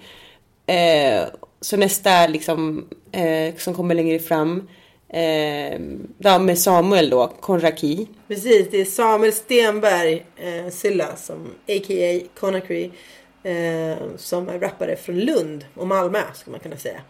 Eh, 0.66 1.24
så 1.60 1.76
nästa 1.76 2.26
liksom 2.26 2.88
eh, 3.12 3.54
som 3.56 3.74
kommer 3.74 3.94
längre 3.94 4.18
fram 4.18 4.68
eh, 5.08 5.80
med 6.40 6.58
Samuel 6.58 7.10
då, 7.10 7.32
Konraki. 7.40 8.06
Precis, 8.28 8.68
det 8.70 8.80
är 8.80 8.84
Samuel 8.84 9.32
Stenberg 9.32 10.26
eh, 10.36 10.70
Silla 10.70 11.16
som 11.16 11.46
a.k.a. 11.68 12.20
Konraki, 12.40 12.90
eh, 13.42 13.96
som 14.16 14.48
är 14.48 14.58
rappare 14.58 14.96
från 14.96 15.20
Lund 15.20 15.64
och 15.74 15.86
Malmö 15.86 16.22
skulle 16.34 16.52
man 16.52 16.60
kunna 16.60 16.76
säga. 16.76 17.00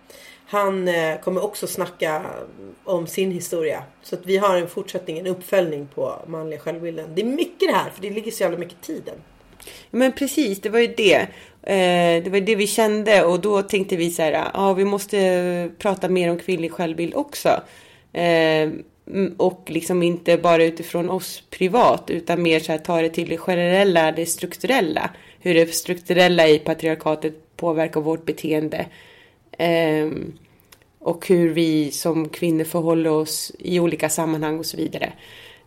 Han 0.53 0.89
eh, 0.89 1.21
kommer 1.21 1.45
också 1.45 1.67
snacka 1.67 2.23
om 2.85 3.07
sin 3.07 3.31
historia. 3.31 3.83
Så 4.03 4.15
att 4.15 4.27
vi 4.27 4.37
har 4.37 4.57
en 4.57 4.69
fortsättning, 4.69 5.19
en 5.19 5.27
uppföljning 5.27 5.89
på 5.95 6.23
manliga 6.27 6.61
självbilden. 6.61 7.15
Det 7.15 7.23
är 7.23 7.27
mycket 7.27 7.69
det 7.69 7.75
här, 7.75 7.91
för 7.91 8.03
det 8.03 8.11
ligger 8.11 8.31
så 8.31 8.43
jävla 8.43 8.59
mycket 8.59 8.75
i 8.83 8.87
tiden. 8.87 9.15
Men 9.91 10.13
precis, 10.13 10.61
det 10.61 10.69
var 10.69 10.79
ju 10.79 10.87
det. 10.87 11.21
Eh, 11.63 12.25
det 12.25 12.31
var 12.31 12.41
det 12.41 12.55
vi 12.55 12.67
kände 12.67 13.25
och 13.25 13.41
då 13.41 13.63
tänkte 13.63 13.97
vi 13.97 14.11
så 14.11 14.23
här, 14.23 14.33
ja 14.33 14.51
ah, 14.55 14.73
vi 14.73 14.85
måste 14.85 15.71
prata 15.79 16.09
mer 16.09 16.31
om 16.31 16.39
kvinnlig 16.39 16.73
självbild 16.73 17.15
också. 17.15 17.49
Eh, 18.13 18.71
och 19.37 19.63
liksom 19.67 20.03
inte 20.03 20.37
bara 20.39 20.65
utifrån 20.65 21.11
oss 21.11 21.43
privat 21.51 22.11
utan 22.11 22.43
mer 22.43 22.61
så 22.61 22.73
här 22.73 22.79
ta 22.79 23.03
det 23.03 23.09
till 23.09 23.29
det 23.29 23.39
generella, 23.39 24.13
det 24.13 24.27
strukturella. 24.27 25.11
Hur 25.41 25.55
det 25.55 25.75
strukturella 25.75 26.49
i 26.49 26.59
patriarkatet 26.59 27.57
påverkar 27.57 28.01
vårt 28.01 28.25
beteende. 28.25 28.87
Um, 29.59 30.39
och 30.99 31.29
hur 31.29 31.51
vi 31.51 31.91
som 31.91 32.29
kvinnor 32.29 32.65
förhåller 32.65 33.11
oss 33.11 33.53
i 33.59 33.81
olika 33.81 34.09
sammanhang 34.09 34.59
och 34.59 34.67
så 34.67 34.77
vidare. 34.77 35.13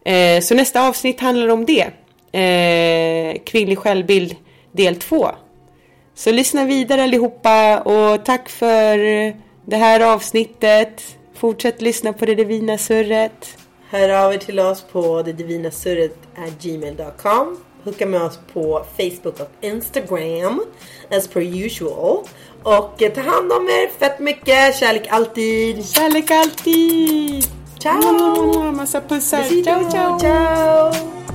Uh, 0.09 0.41
så 0.41 0.55
nästa 0.55 0.87
avsnitt 0.87 1.19
handlar 1.19 1.47
om 1.47 1.65
det. 1.65 1.85
Uh, 1.85 3.43
kvinnlig 3.43 3.77
självbild 3.77 4.35
del 4.71 4.95
2. 4.95 5.29
Så 6.13 6.31
lyssna 6.31 6.65
vidare 6.65 7.03
allihopa 7.03 7.79
och 7.79 8.25
tack 8.25 8.49
för 8.49 8.97
det 9.65 9.75
här 9.75 10.13
avsnittet. 10.13 11.17
Fortsätt 11.33 11.81
lyssna 11.81 12.13
på 12.13 12.25
det 12.25 12.35
divina 12.35 12.77
surret. 12.77 13.57
Hör 13.89 14.09
av 14.09 14.33
er 14.33 14.37
till 14.37 14.59
oss 14.59 14.85
på 14.91 15.21
detdivinasurret.gmail.com. 15.21 16.55
gmail.com. 16.61 17.57
Hooka 17.83 18.05
med 18.05 18.21
oss 18.21 18.39
på 18.53 18.85
Facebook 18.97 19.39
och 19.39 19.51
Instagram 19.61 20.65
as 21.11 21.27
per 21.27 21.41
usual. 21.41 22.17
Och 22.65 23.03
ta 23.15 23.21
hand 23.21 23.51
om 23.51 23.67
er 23.67 23.99
fett 23.99 24.19
mycket. 24.19 24.75
Kärlek 24.75 25.07
alltid. 25.09 25.89
Kärlek 25.89 26.31
alltid. 26.31 27.45
Ciao. 27.79 28.71
Massa 28.71 29.01
pussar. 29.01 29.63
Ciao, 29.63 29.91
ciao, 29.91 30.19
ciao. 30.19 31.34